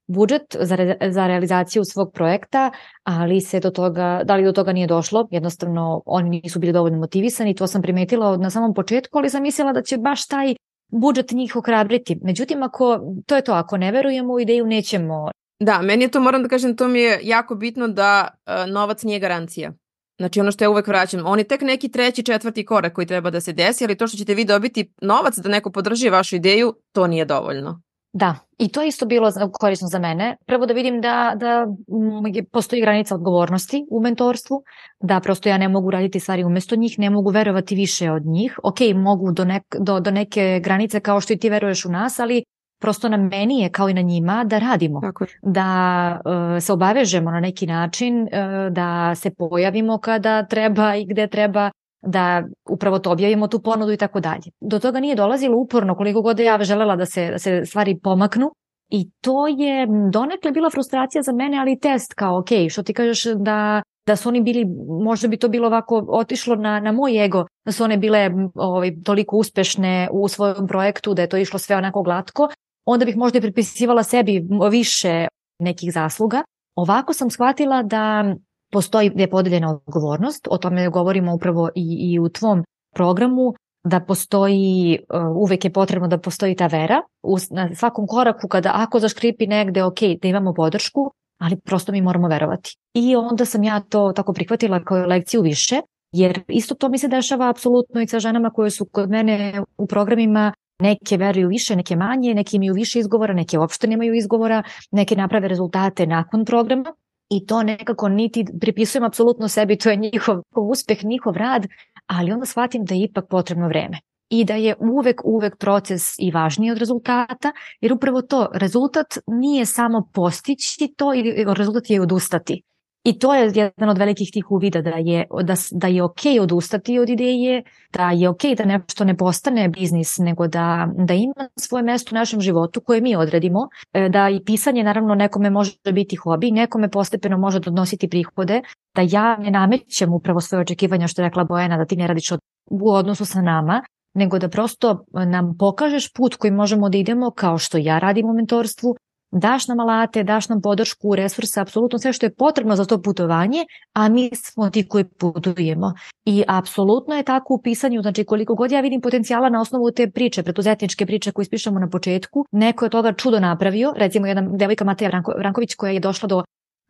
budžet 0.06 0.56
za, 0.60 0.76
re, 0.76 0.96
za 1.10 1.26
realizaciju 1.26 1.84
svog 1.84 2.12
projekta, 2.12 2.70
ali 3.04 3.40
se 3.40 3.60
do 3.60 3.70
toga, 3.70 4.20
da 4.24 4.36
li 4.36 4.44
do 4.44 4.52
toga 4.52 4.72
nije 4.72 4.86
došlo, 4.86 5.28
jednostavno 5.30 6.02
oni 6.06 6.40
nisu 6.44 6.58
bili 6.58 6.72
dovoljno 6.72 6.98
motivisani, 6.98 7.54
to 7.54 7.66
sam 7.66 7.82
primetila 7.82 8.36
na 8.36 8.50
samom 8.50 8.74
početku, 8.74 9.18
ali 9.18 9.30
sam 9.30 9.42
mislila 9.42 9.72
da 9.72 9.82
će 9.82 9.98
baš 9.98 10.26
taj 10.26 10.54
budžet 10.88 11.30
njih 11.30 11.56
ohrabriti. 11.56 12.18
Međutim, 12.22 12.62
ako, 12.62 13.00
to 13.26 13.36
je 13.36 13.42
to, 13.42 13.52
ako 13.52 13.76
ne 13.76 13.92
verujemo 13.92 14.32
u 14.32 14.40
ideju, 14.40 14.66
nećemo. 14.66 15.30
Da, 15.64 15.82
meni 15.82 16.04
je 16.04 16.10
to, 16.10 16.20
moram 16.20 16.42
da 16.42 16.48
kažem, 16.48 16.76
to 16.76 16.88
mi 16.88 17.00
je 17.00 17.20
jako 17.22 17.54
bitno 17.54 17.88
da 17.88 18.28
uh, 18.46 18.72
novac 18.72 19.02
nije 19.02 19.18
garancija. 19.18 19.72
Znači 20.18 20.40
ono 20.40 20.50
što 20.52 20.64
ja 20.64 20.70
uvek 20.70 20.86
vraćam, 20.86 21.26
on 21.26 21.38
je 21.38 21.44
tek 21.44 21.60
neki 21.60 21.88
treći, 21.88 22.22
četvrti 22.22 22.64
korak 22.66 22.92
koji 22.92 23.06
treba 23.06 23.30
da 23.30 23.40
se 23.40 23.52
desi, 23.52 23.84
ali 23.84 23.96
to 23.96 24.06
što 24.06 24.16
ćete 24.16 24.34
vi 24.34 24.44
dobiti 24.44 24.92
novac 25.02 25.38
da 25.38 25.48
neko 25.48 25.70
podrži 25.70 26.08
vašu 26.08 26.36
ideju, 26.36 26.74
to 26.92 27.06
nije 27.06 27.24
dovoljno. 27.24 27.80
Da, 28.12 28.36
i 28.58 28.68
to 28.68 28.82
je 28.82 28.88
isto 28.88 29.06
bilo 29.06 29.32
korisno 29.60 29.88
za 29.88 29.98
mene. 29.98 30.36
Prvo 30.46 30.66
da 30.66 30.74
vidim 30.74 31.00
da, 31.00 31.32
da 31.36 31.66
mm, 31.66 32.44
postoji 32.52 32.82
granica 32.82 33.14
odgovornosti 33.14 33.86
u 33.90 34.00
mentorstvu, 34.02 34.62
da 35.00 35.20
prosto 35.20 35.48
ja 35.48 35.58
ne 35.58 35.68
mogu 35.68 35.90
raditi 35.90 36.20
stvari 36.20 36.44
umesto 36.44 36.76
njih, 36.76 36.98
ne 36.98 37.10
mogu 37.10 37.30
verovati 37.30 37.74
više 37.74 38.10
od 38.10 38.26
njih. 38.26 38.58
Ok, 38.62 38.78
mogu 38.94 39.32
do, 39.32 39.44
nek, 39.44 39.62
do, 39.80 40.00
do 40.00 40.10
neke 40.10 40.60
granice 40.64 41.00
kao 41.00 41.20
što 41.20 41.32
i 41.32 41.36
ti 41.36 41.50
veruješ 41.50 41.84
u 41.84 41.90
nas, 41.90 42.18
ali 42.18 42.44
prosto 42.82 43.08
na 43.08 43.16
meni 43.16 43.60
je 43.60 43.68
kao 43.70 43.88
i 43.88 43.94
na 43.94 44.00
njima 44.00 44.44
da 44.44 44.58
radimo. 44.58 45.00
Tako. 45.00 45.26
Da 45.42 46.20
uh, 46.24 46.62
se 46.62 46.72
obavežemo 46.72 47.30
na 47.30 47.40
neki 47.40 47.66
način, 47.66 48.22
uh, 48.22 48.28
da 48.72 49.14
se 49.14 49.30
pojavimo 49.30 49.98
kada 49.98 50.46
treba 50.46 50.94
i 50.96 51.06
gde 51.06 51.26
treba 51.26 51.70
da 52.02 52.42
upravo 52.68 52.98
to 52.98 53.10
objavimo 53.10 53.48
tu 53.48 53.62
ponudu 53.62 53.92
i 53.92 53.96
tako 53.96 54.20
dalje. 54.20 54.50
Do 54.60 54.78
toga 54.78 55.00
nije 55.00 55.14
dolazilo 55.14 55.58
uporno 55.58 55.94
koliko 55.94 56.22
god 56.22 56.40
ja 56.40 56.58
želela 56.62 56.96
da 56.96 57.06
se, 57.06 57.30
da 57.30 57.38
se 57.38 57.64
stvari 57.64 57.98
pomaknu 58.02 58.50
i 58.88 59.10
to 59.20 59.46
je 59.46 59.86
donekle 60.12 60.50
bila 60.50 60.70
frustracija 60.70 61.22
za 61.22 61.32
mene, 61.32 61.58
ali 61.58 61.78
test 61.78 62.14
kao 62.14 62.38
ok, 62.38 62.48
što 62.70 62.82
ti 62.82 62.94
kažeš 62.94 63.24
da 63.24 63.82
da 64.06 64.16
su 64.16 64.28
oni 64.28 64.40
bili, 64.40 64.64
možda 65.04 65.28
bi 65.28 65.36
to 65.36 65.48
bilo 65.48 65.66
ovako 65.66 66.04
otišlo 66.08 66.56
na, 66.56 66.80
na 66.80 66.92
moj 66.92 67.24
ego, 67.24 67.46
da 67.64 67.72
su 67.72 67.84
one 67.84 67.96
bile 67.96 68.30
ovaj, 68.54 68.92
toliko 69.04 69.36
uspešne 69.36 70.08
u 70.12 70.28
svojom 70.28 70.66
projektu, 70.66 71.14
da 71.14 71.22
je 71.22 71.28
to 71.28 71.36
išlo 71.36 71.58
sve 71.58 71.76
onako 71.76 72.02
glatko, 72.02 72.48
onda 72.84 73.04
bih 73.04 73.16
možda 73.16 73.38
i 73.38 73.42
pripisivala 73.42 74.02
sebi 74.02 74.48
više 74.70 75.28
nekih 75.58 75.92
zasluga. 75.92 76.42
Ovako 76.74 77.12
sam 77.12 77.30
shvatila 77.30 77.82
da 77.82 78.34
postoji 78.72 79.10
je 79.14 79.30
podeljena 79.30 79.80
odgovornost, 79.86 80.48
o 80.50 80.58
tome 80.58 80.88
govorimo 80.88 81.34
upravo 81.34 81.70
i, 81.74 82.12
i 82.12 82.18
u 82.18 82.28
tvom 82.28 82.64
programu, 82.94 83.54
da 83.84 84.00
postoji, 84.00 84.98
uh, 85.08 85.36
uvek 85.36 85.64
je 85.64 85.72
potrebno 85.72 86.08
da 86.08 86.18
postoji 86.18 86.56
ta 86.56 86.66
vera 86.66 87.02
u, 87.22 87.36
na 87.50 87.74
svakom 87.74 88.06
koraku 88.06 88.48
kada 88.48 88.70
ako 88.74 89.00
zaškripi 89.00 89.46
negde, 89.46 89.84
ok, 89.84 89.98
da 90.22 90.28
imamo 90.28 90.54
podršku, 90.54 91.10
ali 91.40 91.56
prosto 91.56 91.92
mi 91.92 92.02
moramo 92.02 92.28
verovati. 92.28 92.76
I 92.94 93.16
onda 93.16 93.44
sam 93.44 93.62
ja 93.62 93.80
to 93.80 94.12
tako 94.12 94.32
prihvatila 94.32 94.84
kao 94.84 95.06
lekciju 95.06 95.42
više, 95.42 95.80
jer 96.12 96.42
isto 96.48 96.74
to 96.74 96.88
mi 96.88 96.98
se 96.98 97.08
dešava 97.08 97.48
apsolutno 97.48 98.00
i 98.00 98.06
sa 98.06 98.18
ženama 98.18 98.50
koje 98.50 98.70
su 98.70 98.84
kod 98.84 99.10
mene 99.10 99.62
u 99.78 99.86
programima 99.86 100.52
Neke 100.82 101.16
veruju 101.16 101.48
više, 101.48 101.76
neke 101.76 101.96
manje, 101.96 102.34
neke 102.34 102.56
imaju 102.56 102.74
više 102.74 102.98
izgovora, 102.98 103.34
neke 103.34 103.58
uopšte 103.58 103.86
nemaju 103.86 104.14
izgovora, 104.14 104.62
neke 104.90 105.16
naprave 105.16 105.48
rezultate 105.48 106.06
nakon 106.06 106.44
programa 106.44 106.94
i 107.30 107.46
to 107.46 107.62
nekako 107.62 108.08
niti 108.08 108.44
pripisujem 108.60 109.04
apsolutno 109.04 109.48
sebi, 109.48 109.78
to 109.78 109.90
je 109.90 109.96
njihov 109.96 110.42
uspeh, 110.56 111.04
njihov 111.04 111.36
rad, 111.36 111.66
ali 112.06 112.32
onda 112.32 112.46
shvatim 112.46 112.84
da 112.84 112.94
je 112.94 113.04
ipak 113.04 113.28
potrebno 113.28 113.68
vreme 113.68 114.00
i 114.32 114.44
da 114.44 114.54
je 114.54 114.74
uvek, 114.80 115.20
uvek 115.24 115.56
proces 115.58 116.02
i 116.18 116.30
važniji 116.30 116.70
od 116.70 116.78
rezultata, 116.78 117.52
jer 117.80 117.92
upravo 117.92 118.22
to, 118.22 118.48
rezultat 118.54 119.18
nije 119.26 119.66
samo 119.66 120.08
postići 120.14 120.94
to, 120.96 121.14
ili 121.14 121.44
rezultat 121.54 121.90
je 121.90 122.00
odustati. 122.00 122.62
I 123.04 123.18
to 123.18 123.34
je 123.34 123.52
jedan 123.54 123.88
od 123.88 123.98
velikih 123.98 124.30
tih 124.32 124.50
uvida 124.50 124.82
da 124.82 124.90
je, 124.90 125.26
da, 125.42 125.54
da 125.70 125.86
je 125.86 126.02
ok 126.02 126.20
odustati 126.40 126.98
od 126.98 127.08
ideje, 127.08 127.62
da 127.92 128.10
je 128.10 128.28
ok 128.28 128.42
da 128.56 128.64
nešto 128.64 129.04
ne 129.04 129.16
postane 129.16 129.68
biznis, 129.68 130.18
nego 130.18 130.46
da, 130.46 130.88
da 130.96 131.14
ima 131.14 131.48
svoje 131.56 131.82
mesto 131.82 132.14
u 132.14 132.18
našem 132.18 132.40
životu 132.40 132.80
koje 132.80 133.00
mi 133.00 133.16
odredimo, 133.16 133.68
e, 133.92 134.08
da 134.08 134.28
i 134.28 134.44
pisanje 134.44 134.84
naravno 134.84 135.14
nekome 135.14 135.50
može 135.50 135.72
biti 135.92 136.16
hobi, 136.16 136.50
nekome 136.50 136.90
postepeno 136.90 137.38
može 137.38 137.60
donositi 137.60 138.08
prihode, 138.08 138.60
da 138.94 139.02
ja 139.10 139.36
ne 139.36 139.50
namećem 139.50 140.12
upravo 140.12 140.40
svoje 140.40 140.62
očekivanja 140.62 141.08
što 141.08 141.22
je 141.22 141.28
rekla 141.28 141.44
Bojana, 141.44 141.76
da 141.76 141.84
ti 141.84 141.96
ne 141.96 142.06
radiš 142.06 142.32
od, 142.32 142.40
u 142.70 142.92
odnosu 142.92 143.24
sa 143.24 143.42
nama, 143.42 143.82
nego 144.14 144.38
da 144.38 144.48
prosto 144.48 145.04
nam 145.12 145.56
pokažeš 145.58 146.12
put 146.12 146.36
koji 146.36 146.50
možemo 146.50 146.88
da 146.88 146.98
idemo 146.98 147.30
kao 147.30 147.58
što 147.58 147.78
ja 147.78 147.98
radim 147.98 148.26
u 148.26 148.32
mentorstvu, 148.32 148.96
daš 149.32 149.68
nam 149.68 149.80
alate, 149.80 150.22
daš 150.24 150.48
nam 150.48 150.60
podršku, 150.60 151.14
resurse, 151.14 151.60
apsolutno 151.60 151.98
sve 151.98 152.12
što 152.12 152.26
je 152.26 152.34
potrebno 152.34 152.76
za 152.76 152.84
to 152.84 153.02
putovanje, 153.02 153.64
a 153.92 154.08
mi 154.08 154.30
smo 154.34 154.70
ti 154.70 154.88
koji 154.88 155.04
putujemo. 155.04 155.92
I 156.24 156.44
apsolutno 156.48 157.14
je 157.14 157.22
tako 157.22 157.54
u 157.54 157.62
pisanju, 157.62 158.02
znači 158.02 158.24
koliko 158.24 158.54
god 158.54 158.72
ja 158.72 158.80
vidim 158.80 159.00
potencijala 159.00 159.48
na 159.48 159.60
osnovu 159.60 159.90
te 159.90 160.10
priče, 160.10 160.42
preduzetničke 160.42 161.06
priče 161.06 161.32
koje 161.32 161.42
ispišemo 161.42 161.80
na 161.80 161.88
početku, 161.88 162.44
neko 162.52 162.84
je 162.84 162.90
toga 162.90 163.12
čudo 163.12 163.40
napravio, 163.40 163.92
recimo 163.96 164.26
jedna 164.26 164.42
devojka 164.56 164.84
Mateja 164.84 165.08
Vranko, 165.08 165.32
Vranković 165.38 165.74
koja 165.74 165.92
je 165.92 166.00
došla 166.00 166.26
do 166.26 166.42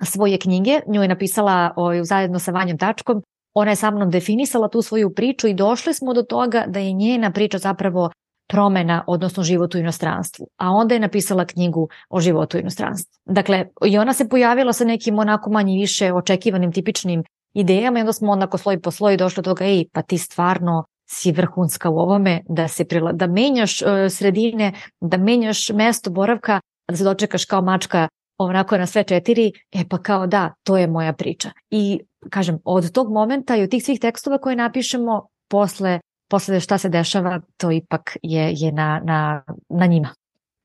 svoje 0.04 0.38
knjige, 0.38 0.80
nju 0.86 1.02
je 1.02 1.08
napisala 1.08 1.72
o, 1.76 1.82
ovaj, 1.82 2.04
zajedno 2.04 2.38
sa 2.38 2.52
Vanjom 2.52 2.78
Tačkom, 2.78 3.22
ona 3.54 3.70
je 3.70 3.76
sa 3.76 3.90
mnom 3.90 4.10
definisala 4.10 4.68
tu 4.68 4.82
svoju 4.82 5.14
priču 5.14 5.48
i 5.48 5.54
došli 5.54 5.94
smo 5.94 6.14
do 6.14 6.22
toga 6.22 6.64
da 6.68 6.78
je 6.78 6.92
njena 6.92 7.30
priča 7.30 7.58
zapravo 7.58 8.10
promena, 8.48 9.04
odnosno 9.06 9.42
život 9.42 9.74
u 9.74 9.78
inostranstvu. 9.78 10.46
A 10.56 10.70
onda 10.70 10.94
je 10.94 11.00
napisala 11.00 11.44
knjigu 11.44 11.88
o 12.10 12.20
životu 12.20 12.56
u 12.56 12.60
inostranstvu. 12.60 13.20
Dakle, 13.24 13.66
i 13.86 13.98
ona 13.98 14.12
se 14.12 14.28
pojavila 14.28 14.72
sa 14.72 14.84
nekim 14.84 15.18
onako 15.18 15.50
manje 15.50 15.74
više 15.74 16.12
očekivanim 16.12 16.72
tipičnim 16.72 17.24
idejama 17.54 17.98
i 17.98 18.02
onda 18.02 18.12
smo 18.12 18.32
onako 18.32 18.58
sloj 18.58 18.80
po 18.80 18.90
sloj 18.90 19.16
došli 19.16 19.42
do 19.42 19.50
toga, 19.50 19.64
ej, 19.64 19.84
pa 19.92 20.02
ti 20.02 20.18
stvarno 20.18 20.84
si 21.10 21.32
vrhunska 21.32 21.90
u 21.90 21.98
ovome, 21.98 22.42
da, 22.48 22.68
se 22.68 22.84
prila, 22.84 23.12
da 23.12 23.26
menjaš 23.26 23.82
uh, 23.82 23.88
sredine, 24.10 24.72
da 25.00 25.16
menjaš 25.16 25.70
mesto 25.70 26.10
boravka, 26.10 26.60
da 26.88 26.96
se 26.96 27.04
dočekaš 27.04 27.44
kao 27.44 27.62
mačka 27.62 28.08
onako 28.38 28.78
na 28.78 28.86
sve 28.86 29.04
četiri, 29.04 29.52
e 29.72 29.84
pa 29.88 29.98
kao 29.98 30.26
da, 30.26 30.54
to 30.62 30.76
je 30.76 30.86
moja 30.86 31.12
priča. 31.12 31.50
I 31.70 32.00
kažem, 32.30 32.58
od 32.64 32.92
tog 32.92 33.12
momenta 33.12 33.56
i 33.56 33.62
od 33.62 33.70
tih 33.70 33.84
svih 33.84 34.00
tekstova 34.00 34.38
koje 34.38 34.56
napišemo, 34.56 35.26
posle, 35.48 36.00
posle 36.32 36.60
šta 36.60 36.78
se 36.78 36.88
dešava, 36.88 37.40
to 37.56 37.70
ipak 37.70 38.16
je, 38.22 38.52
je 38.56 38.72
na, 38.72 39.00
na, 39.04 39.42
na 39.68 39.86
njima. 39.86 40.14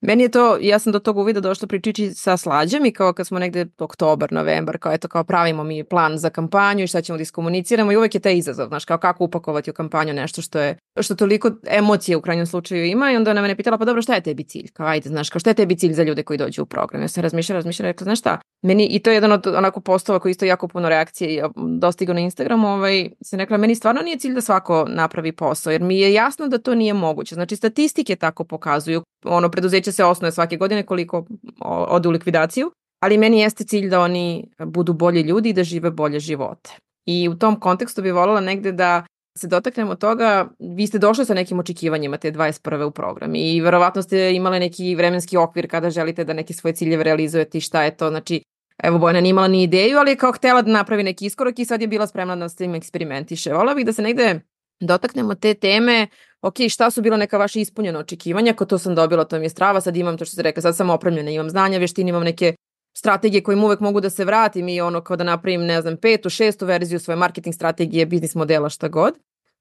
Meni 0.01 0.23
je 0.23 0.31
to, 0.31 0.57
ja 0.61 0.79
sam 0.79 0.93
do 0.93 0.99
tog 0.99 1.17
uvida 1.17 1.39
došla 1.39 1.67
pričići 1.67 2.11
sa 2.13 2.37
slađem 2.37 2.85
i 2.85 2.91
kao 2.91 3.13
kad 3.13 3.27
smo 3.27 3.39
negde 3.39 3.65
oktobar, 3.77 4.31
novembar, 4.31 4.77
kao 4.77 4.93
eto 4.93 5.07
kao 5.07 5.23
pravimo 5.23 5.63
mi 5.63 5.83
plan 5.83 6.17
za 6.17 6.29
kampanju 6.29 6.83
i 6.83 6.87
šta 6.87 7.01
ćemo 7.01 7.17
da 7.17 7.21
iskomuniciramo 7.21 7.91
i 7.91 7.97
uvek 7.97 8.15
je 8.15 8.21
taj 8.21 8.37
izazov, 8.37 8.67
znaš, 8.67 8.85
kao 8.85 8.97
kako 8.97 9.23
upakovati 9.23 9.69
u 9.69 9.73
kampanju 9.73 10.13
nešto 10.13 10.41
što 10.41 10.59
je, 10.59 10.77
što 10.99 11.15
toliko 11.15 11.51
emocije 11.67 12.17
u 12.17 12.21
krajnjem 12.21 12.45
slučaju 12.45 12.85
ima 12.85 13.11
i 13.11 13.15
onda 13.15 13.31
ona 13.31 13.41
mene 13.41 13.55
pitala, 13.55 13.77
pa 13.77 13.85
dobro, 13.85 14.01
šta 14.01 14.15
je 14.15 14.21
tebi 14.21 14.43
cilj? 14.43 14.67
Kao 14.73 14.87
ajde, 14.87 15.09
znaš, 15.09 15.29
kao 15.29 15.39
šta 15.39 15.49
je 15.49 15.53
tebi 15.53 15.75
cilj 15.75 15.93
za 15.93 16.03
ljude 16.03 16.23
koji 16.23 16.37
dođu 16.37 16.63
u 16.63 16.65
program? 16.65 17.01
Ja 17.01 17.07
sam 17.07 17.23
razmišljala, 17.23 17.57
razmišljala, 17.57 17.89
rekla, 17.89 18.03
znaš 18.03 18.19
šta, 18.19 18.39
meni, 18.61 18.87
i 18.91 18.99
to 18.99 19.09
je 19.09 19.13
jedan 19.13 19.31
od 19.31 19.47
onako 19.47 19.81
postova 19.81 20.19
koji 20.19 20.31
isto 20.31 20.45
jako 20.45 20.67
puno 20.67 20.89
reakcije 20.89 21.49
dostigao 21.79 22.13
na 22.13 22.19
Instagramu, 22.19 22.67
ovaj, 22.67 23.09
se 23.21 23.37
rekla, 23.37 23.57
meni 23.57 23.75
stvarno 23.75 24.01
nije 24.01 24.17
cilj 24.17 24.33
da 24.33 24.41
svako 24.41 24.85
napravi 24.89 25.31
posao, 25.31 25.71
jer 25.71 25.81
mi 25.81 25.99
je 25.99 26.13
jasno 26.13 26.47
da 26.47 26.57
to 26.57 26.75
nije 26.75 26.93
moguće. 26.93 27.35
Znači, 27.35 27.55
statistike 27.55 28.15
tako 28.15 28.43
pokazuju, 28.43 29.03
ono, 29.25 29.49
preduzeće 29.49 29.91
se 29.91 30.03
osnoje 30.03 30.31
svake 30.31 30.57
godine 30.57 30.83
koliko 30.83 31.25
ode 31.65 32.07
u 32.07 32.11
likvidaciju, 32.11 32.71
ali 32.99 33.17
meni 33.17 33.39
jeste 33.39 33.63
cilj 33.63 33.89
da 33.89 34.01
oni 34.01 34.49
budu 34.65 34.93
bolji 34.93 35.21
ljudi 35.21 35.49
i 35.49 35.53
da 35.53 35.63
žive 35.63 35.91
bolje 35.91 36.19
živote. 36.19 36.69
I 37.05 37.29
u 37.29 37.35
tom 37.35 37.59
kontekstu 37.59 38.01
bi 38.01 38.11
voljela 38.11 38.41
negde 38.41 38.71
da 38.71 39.05
se 39.37 39.47
dotaknemo 39.47 39.95
toga, 39.95 40.47
vi 40.59 40.87
ste 40.87 40.97
došli 40.97 41.25
sa 41.25 41.33
nekim 41.33 41.59
očekivanjima 41.59 42.17
te 42.17 42.31
21. 42.31 42.83
u 42.83 42.91
program 42.91 43.35
i 43.35 43.61
verovatno 43.61 44.01
ste 44.01 44.35
imali 44.35 44.59
neki 44.59 44.95
vremenski 44.95 45.37
okvir 45.37 45.69
kada 45.69 45.89
želite 45.89 46.23
da 46.23 46.33
neke 46.33 46.53
svoje 46.53 46.73
ciljeve 46.73 47.03
realizujete 47.03 47.57
i 47.57 47.61
šta 47.61 47.83
je 47.83 47.97
to, 47.97 48.09
znači 48.09 48.41
Evo, 48.83 48.97
Bojana 48.99 49.21
nije 49.21 49.29
imala 49.29 49.47
ni 49.47 49.63
ideju, 49.63 49.97
ali 49.97 50.11
je 50.11 50.15
kao 50.15 50.31
htela 50.31 50.61
da 50.61 50.71
napravi 50.71 51.03
neki 51.03 51.25
iskorak 51.25 51.59
i 51.59 51.65
sad 51.65 51.81
je 51.81 51.87
bila 51.87 52.07
spremna 52.07 52.35
da 52.35 52.49
s 52.49 52.55
tim 52.55 52.75
eksperimentiše. 52.75 53.53
Vola 53.53 53.73
bih 53.73 53.85
da 53.85 53.93
se 53.93 54.01
negde 54.01 54.39
dotaknemo 54.79 55.35
te 55.35 55.53
teme, 55.53 56.07
ok, 56.41 56.55
šta 56.69 56.91
su 56.91 57.01
bila 57.01 57.17
neka 57.17 57.37
vaša 57.37 57.59
ispunjena 57.59 57.99
očekivanja, 57.99 58.51
ako 58.51 58.65
to 58.65 58.77
sam 58.77 58.95
dobila, 58.95 59.23
to 59.23 59.39
mi 59.39 59.45
je 59.45 59.49
strava, 59.49 59.81
sad 59.81 59.97
imam 59.97 60.17
to 60.17 60.25
što 60.25 60.35
se 60.35 60.41
reka, 60.41 60.61
sad 60.61 60.75
sam 60.75 60.89
opremljena, 60.89 61.31
imam 61.31 61.49
znanja, 61.49 61.79
veštine, 61.79 62.09
imam 62.09 62.23
neke 62.23 62.55
strategije 62.97 63.43
kojim 63.43 63.63
uvek 63.63 63.79
mogu 63.79 64.01
da 64.01 64.09
se 64.09 64.25
vratim 64.25 64.69
i 64.69 64.81
ono 64.81 65.01
kao 65.01 65.15
da 65.15 65.23
napravim, 65.23 65.61
ne 65.61 65.81
znam, 65.81 65.97
petu, 65.97 66.29
šestu 66.29 66.65
verziju 66.65 66.99
svoje 66.99 67.17
marketing 67.17 67.55
strategije, 67.55 68.05
biznis 68.05 68.35
modela, 68.35 68.69
šta 68.69 68.87
god. 68.87 69.13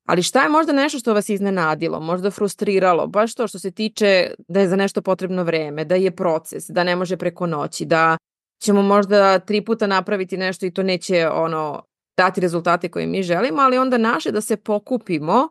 Ali 0.07 0.23
šta 0.23 0.43
je 0.43 0.49
možda 0.49 0.73
nešto 0.73 0.99
što 0.99 1.15
vas 1.15 1.29
iznenadilo, 1.29 2.01
možda 2.01 2.31
frustriralo, 2.31 3.07
baš 3.07 3.35
to 3.35 3.47
što 3.49 3.59
se 3.59 3.71
tiče 3.71 4.31
da 4.49 4.61
je 4.61 4.69
za 4.69 4.77
nešto 4.77 5.03
potrebno 5.03 5.45
vreme, 5.45 5.85
da 5.85 5.95
je 5.95 6.11
proces, 6.11 6.65
da 6.69 6.85
ne 6.85 6.97
može 6.97 7.17
preko 7.17 7.47
noći, 7.47 7.85
da 7.85 8.17
ćemo 8.63 8.83
možda 8.83 9.39
tri 9.39 9.65
puta 9.65 9.87
napraviti 9.87 10.37
nešto 10.37 10.67
i 10.67 10.71
to 10.71 10.83
neće 10.83 11.29
ono 11.29 11.83
dati 12.17 12.41
rezultate 12.41 12.89
koje 12.89 13.07
mi 13.07 13.23
želimo, 13.23 13.63
ali 13.63 13.79
onda 13.79 13.99
naše 13.99 14.33
da 14.33 14.41
se 14.41 14.57
pokupimo 14.57 15.49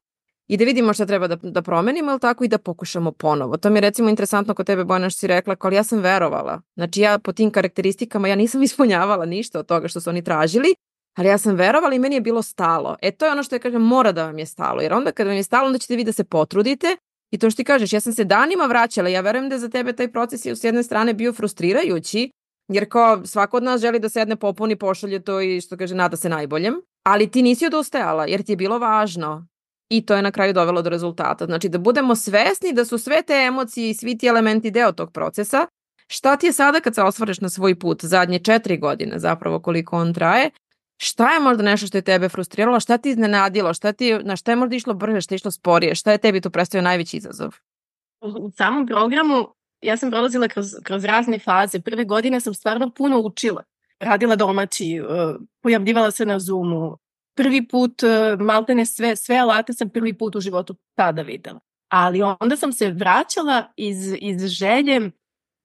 i 0.48 0.58
da 0.58 0.66
vidimo 0.66 0.94
šta 0.94 1.06
treba 1.06 1.28
da, 1.28 1.36
da 1.36 1.62
promenimo, 1.62 2.12
ali 2.12 2.20
tako 2.20 2.44
i 2.44 2.48
da 2.48 2.58
pokušamo 2.58 3.12
ponovo. 3.12 3.58
To 3.58 3.70
mi 3.70 3.78
je 3.78 3.82
recimo 3.82 4.10
interesantno 4.10 4.54
kod 4.54 4.66
tebe, 4.66 4.84
Bojana, 4.84 5.10
što 5.10 5.20
si 5.20 5.28
rekla, 5.28 5.56
ali 5.60 5.76
ja 5.76 5.84
sam 5.84 6.00
verovala. 6.00 6.62
Znači 6.76 7.02
ja 7.02 7.20
po 7.20 7.34
tim 7.34 7.52
karakteristikama, 7.52 8.28
ja 8.28 8.36
nisam 8.36 8.64
ispunjavala 8.70 9.26
ništa 9.26 9.60
od 9.60 9.66
toga 9.66 9.88
što 9.88 10.02
su 10.02 10.10
oni 10.10 10.24
tražili, 10.24 10.76
ali 11.18 11.28
ja 11.28 11.38
sam 11.38 11.56
verovala 11.56 11.94
i 11.94 12.00
meni 12.00 12.16
je 12.16 12.22
bilo 12.22 12.42
stalo. 12.42 12.96
E 13.02 13.12
to 13.12 13.26
je 13.26 13.32
ono 13.32 13.44
što 13.44 13.56
ja 13.56 13.60
kažem, 13.60 13.82
mora 13.82 14.12
da 14.12 14.26
vam 14.26 14.40
je 14.40 14.46
stalo, 14.46 14.82
jer 14.82 14.94
onda 14.94 15.12
kad 15.12 15.28
vam 15.28 15.36
je 15.36 15.44
stalo, 15.44 15.68
onda 15.68 15.80
ćete 15.80 15.96
vi 15.96 16.04
da 16.04 16.12
se 16.12 16.24
potrudite 16.24 16.98
i 17.32 17.38
to 17.38 17.50
što 17.50 17.58
ti 17.58 17.64
kažeš, 17.64 17.94
ja 17.94 18.00
sam 18.00 18.14
se 18.14 18.24
danima 18.24 18.66
vraćala, 18.66 19.10
ja 19.10 19.22
verujem 19.22 19.50
da 19.50 19.58
za 19.58 19.70
tebe 19.70 19.94
taj 19.94 20.12
proces 20.12 20.46
je 20.46 20.56
s 20.56 20.64
jedne 20.64 20.84
strane 20.84 21.14
bio 21.14 21.34
frustrirajući, 21.34 22.32
jer 22.68 22.90
kao 22.90 23.26
svako 23.26 23.58
od 23.58 23.64
nas 23.64 23.82
želi 23.82 24.00
da 24.00 24.10
sedne 24.10 24.36
popuni, 24.36 24.76
pošalje 24.76 25.24
to 25.24 25.42
i 25.42 25.62
što 25.62 25.78
kaže 25.78 25.96
nada 25.96 26.18
se 26.18 26.30
najboljem, 26.30 26.76
ali 27.04 27.32
ti 27.32 27.42
nisi 27.42 27.66
odustajala 27.66 28.26
jer 28.26 28.44
ti 28.44 28.52
je 28.52 28.56
bilo 28.56 28.80
važno 28.80 29.48
i 29.90 30.06
to 30.06 30.16
je 30.16 30.22
na 30.22 30.32
kraju 30.32 30.54
dovelo 30.54 30.82
do 30.82 30.90
rezultata. 30.90 31.46
Znači 31.46 31.70
da 31.70 31.78
budemo 31.78 32.16
svesni 32.16 32.74
da 32.74 32.86
su 32.86 32.98
sve 32.98 33.22
te 33.22 33.34
emocije 33.34 33.90
i 33.90 33.94
svi 33.94 34.18
ti 34.18 34.28
elementi 34.28 34.72
deo 34.72 34.92
tog 34.92 35.12
procesa. 35.12 35.68
Šta 36.08 36.38
ti 36.38 36.46
je 36.46 36.54
sada 36.54 36.80
kad 36.80 36.96
se 36.96 37.02
osvareš 37.02 37.42
na 37.42 37.50
svoj 37.50 37.80
put, 37.80 38.06
zadnje 38.06 38.40
četiri 38.40 38.78
godine 38.78 39.20
zapravo 39.20 39.60
koliko 39.60 39.98
on 39.98 40.14
traje, 40.14 40.50
šta 40.98 41.34
je 41.34 41.40
možda 41.40 41.64
nešto 41.64 41.88
što 41.88 41.98
je 41.98 42.02
tebe 42.02 42.30
frustriralo, 42.30 42.80
šta 42.80 42.98
ti 42.98 43.10
iznenadilo, 43.10 43.74
šta 43.74 43.94
ti, 43.94 44.14
na 44.24 44.36
šta 44.36 44.52
je 44.52 44.56
možda 44.56 44.76
išlo 44.76 44.94
brže, 44.94 45.22
šta 45.22 45.34
je 45.34 45.36
išlo 45.36 45.52
sporije, 45.52 45.96
šta 45.96 46.12
je 46.12 46.18
tebi 46.18 46.42
to 46.42 46.50
predstavio 46.50 46.84
najveći 46.84 47.18
izazov? 47.18 47.56
U 48.22 48.52
samom 48.52 48.88
programu 48.88 49.48
ja 49.82 49.98
sam 49.98 50.10
prolazila 50.12 50.48
kroz, 50.48 50.66
kroz 50.84 51.06
razne 51.06 51.40
faze. 51.40 51.82
Prve 51.82 52.06
godine 52.06 52.42
sam 52.42 52.54
stvarno 52.54 52.90
puno 52.90 53.20
učila. 53.20 53.64
Radila 54.00 54.36
domaći, 54.36 55.02
uh, 55.02 55.36
pojavljivala 55.62 56.12
se 56.12 56.26
na 56.26 56.40
Zoomu. 56.40 56.98
Prvi 57.36 57.68
put, 57.68 58.04
uh, 58.04 58.40
maltene 58.40 58.86
sve, 58.86 59.16
sve 59.16 59.38
alate 59.38 59.74
sam 59.74 59.90
prvi 59.90 60.18
put 60.18 60.36
u 60.36 60.42
životu 60.42 60.76
tada 60.96 61.22
videla. 61.22 61.60
Ali 61.90 62.22
onda 62.40 62.58
sam 62.58 62.74
se 62.74 62.92
vraćala 62.92 63.74
iz, 63.76 64.16
iz 64.22 64.48
želje 64.48 65.12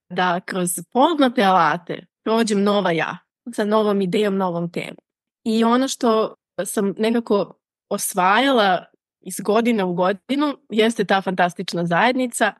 da 0.09 0.39
kroz 0.39 0.69
poznate 0.91 1.43
alate 1.43 2.05
prođem 2.23 2.63
nova 2.63 2.91
ja, 2.91 3.17
sa 3.53 3.65
novom 3.65 4.01
idejom, 4.01 4.37
novom 4.37 4.71
temom. 4.71 4.97
I 5.43 5.63
ono 5.63 5.87
što 5.87 6.35
sam 6.65 6.93
nekako 6.97 7.53
osvajala 7.89 8.85
iz 9.21 9.39
godine 9.39 9.83
u 9.83 9.93
godinu 9.93 10.57
jeste 10.69 11.05
ta 11.05 11.21
fantastična 11.21 11.85
zajednica 11.85 12.53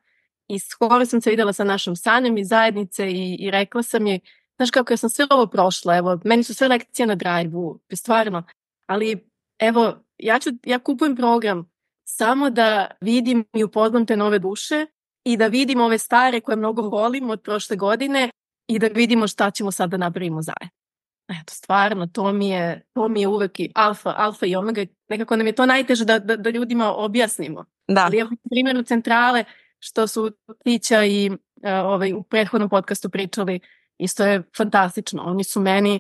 i 0.47 0.59
skoro 0.59 1.05
sam 1.05 1.21
se 1.21 1.29
videla 1.29 1.53
sa 1.53 1.63
našom 1.63 1.95
Sanjom 1.95 2.37
iz 2.37 2.47
zajednice 2.47 3.11
i, 3.11 3.35
i 3.39 3.51
rekla 3.51 3.83
sam 3.83 4.07
je, 4.07 4.19
znaš 4.55 4.71
kako 4.71 4.93
ja 4.93 4.97
sam 4.97 5.09
sve 5.09 5.25
ovo 5.29 5.47
prošla, 5.47 5.97
evo, 5.97 6.19
meni 6.23 6.43
su 6.43 6.53
sve 6.53 6.67
lekcije 6.67 7.07
na 7.07 7.15
drive-u, 7.15 7.79
stvarno, 7.93 8.43
ali 8.91 9.27
evo, 9.59 10.03
ja, 10.17 10.39
ću, 10.39 10.49
ja 10.65 10.79
kupujem 10.79 11.15
program 11.15 11.71
samo 12.03 12.49
da 12.49 12.91
vidim 13.01 13.45
i 13.53 13.63
upoznam 13.63 14.05
te 14.05 14.17
nove 14.17 14.39
duše 14.39 14.85
i 15.23 15.37
da 15.37 15.47
vidim 15.47 15.81
ove 15.81 15.97
stare 15.97 16.41
koje 16.41 16.55
mnogo 16.55 16.81
volim 16.81 17.29
od 17.29 17.41
prošle 17.41 17.75
godine 17.77 18.29
i 18.67 18.79
da 18.79 18.87
vidimo 18.87 19.27
šta 19.27 19.51
ćemo 19.51 19.71
sad 19.71 19.89
da 19.89 19.97
napravimo 19.97 20.41
zajedno. 20.41 20.81
Eto, 21.29 21.53
stvarno, 21.53 22.07
to 22.07 22.31
mi 22.31 22.49
je, 22.49 22.85
to 22.93 23.07
mi 23.07 23.21
je 23.21 23.27
uvek 23.27 23.59
i 23.59 23.71
alfa, 23.75 24.13
alfa 24.17 24.45
i 24.45 24.55
omega. 24.55 24.85
Nekako 25.09 25.35
nam 25.35 25.47
je 25.47 25.55
to 25.55 25.65
najteže 25.65 26.05
da, 26.05 26.19
da, 26.19 26.35
da 26.35 26.49
ljudima 26.49 26.93
objasnimo. 26.93 27.65
Da. 27.87 28.05
Ali 28.05 28.19
evo, 28.19 28.29
primjeru 28.49 28.83
centrale, 28.83 29.43
što 29.79 30.07
su 30.07 30.31
Tića 30.63 31.03
i 31.05 31.29
uh, 31.29 31.37
ovaj, 31.85 32.13
u 32.13 32.23
prethodnom 32.23 32.69
podcastu 32.69 33.09
pričali, 33.09 33.59
isto 33.97 34.25
je 34.25 34.43
fantastično. 34.57 35.23
Oni 35.23 35.43
su 35.43 35.61
meni, 35.61 35.99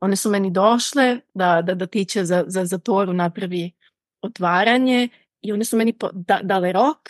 one 0.00 0.16
su 0.16 0.30
meni 0.30 0.50
došle 0.50 1.20
da, 1.34 1.62
da, 1.62 1.74
da 1.74 1.86
Tića 1.86 2.24
za, 2.24 2.44
za, 2.46 2.64
za 2.64 2.78
Toru 2.78 3.12
napravi 3.12 3.72
otvaranje 4.22 5.08
i 5.42 5.52
one 5.52 5.64
su 5.64 5.76
meni 5.76 5.92
po, 5.92 6.10
da, 6.12 6.40
dale 6.42 6.72
rok 6.72 7.08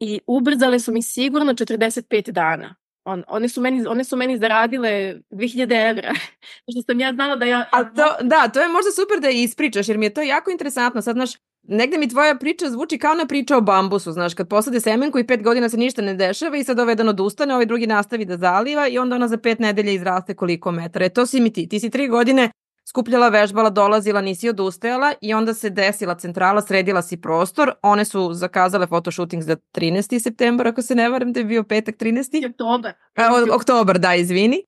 i 0.00 0.20
ubrzale 0.26 0.80
su 0.80 0.92
mi 0.92 1.02
sigurno 1.02 1.52
45 1.52 2.30
dana. 2.30 2.74
On, 3.04 3.24
one, 3.28 3.48
su 3.48 3.60
meni, 3.60 3.86
one 3.86 4.04
su 4.04 4.16
meni 4.16 4.38
zaradile 4.38 5.20
2000 5.30 5.90
evra. 5.90 6.12
što 6.72 6.82
sam 6.82 7.00
ja 7.00 7.12
znala 7.12 7.36
da 7.36 7.44
ja... 7.46 7.68
A 7.72 7.84
to, 7.84 8.16
da, 8.22 8.48
to 8.48 8.60
je 8.60 8.68
možda 8.68 8.90
super 8.90 9.20
da 9.20 9.30
ispričaš, 9.30 9.88
jer 9.88 9.98
mi 9.98 10.06
je 10.06 10.14
to 10.14 10.22
jako 10.22 10.50
interesantno. 10.50 11.02
Sad, 11.02 11.16
znaš, 11.16 11.30
negde 11.68 11.98
mi 11.98 12.08
tvoja 12.08 12.34
priča 12.34 12.70
zvuči 12.70 12.98
kao 12.98 13.14
na 13.14 13.26
priča 13.26 13.56
o 13.56 13.60
bambusu, 13.60 14.12
znaš, 14.12 14.34
kad 14.34 14.48
posade 14.48 14.80
semenku 14.80 15.18
i 15.18 15.26
pet 15.26 15.42
godina 15.42 15.68
se 15.68 15.76
ništa 15.76 16.02
ne 16.02 16.14
dešava 16.14 16.56
i 16.56 16.64
sad 16.64 16.78
ovaj 16.78 16.92
jedan 16.92 17.08
odustane, 17.08 17.54
ovaj 17.54 17.66
drugi 17.66 17.86
nastavi 17.86 18.24
da 18.24 18.36
zaliva 18.36 18.88
i 18.88 18.98
onda 18.98 19.16
ona 19.16 19.28
za 19.28 19.38
pet 19.38 19.58
nedelja 19.58 19.92
izraste 19.92 20.34
koliko 20.34 20.72
metara. 20.72 21.04
E 21.04 21.08
to 21.08 21.26
si 21.26 21.40
mi 21.40 21.52
ti. 21.52 21.68
Ti 21.68 21.80
si 21.80 21.90
tri 21.90 22.08
godine 22.08 22.50
skupljala, 22.88 23.28
vežbala, 23.28 23.70
dolazila, 23.70 24.20
nisi 24.20 24.48
odustajala 24.48 25.12
i 25.20 25.34
onda 25.34 25.54
se 25.54 25.70
desila 25.70 26.14
centrala, 26.14 26.62
sredila 26.62 27.02
si 27.02 27.20
prostor. 27.20 27.72
One 27.82 28.04
su 28.04 28.32
zakazale 28.32 28.86
fotoshooting 28.86 29.42
za 29.42 29.56
13. 29.56 30.22
septembar, 30.22 30.68
ako 30.68 30.82
se 30.82 30.94
ne 30.94 31.08
varam 31.08 31.32
da 31.32 31.40
je 31.40 31.44
bio 31.44 31.62
petak 31.64 31.96
13. 31.96 32.50
Oktobar. 32.50 32.92
A, 33.16 33.54
oktobar, 33.54 33.98
da, 33.98 34.14
izvini. 34.14 34.62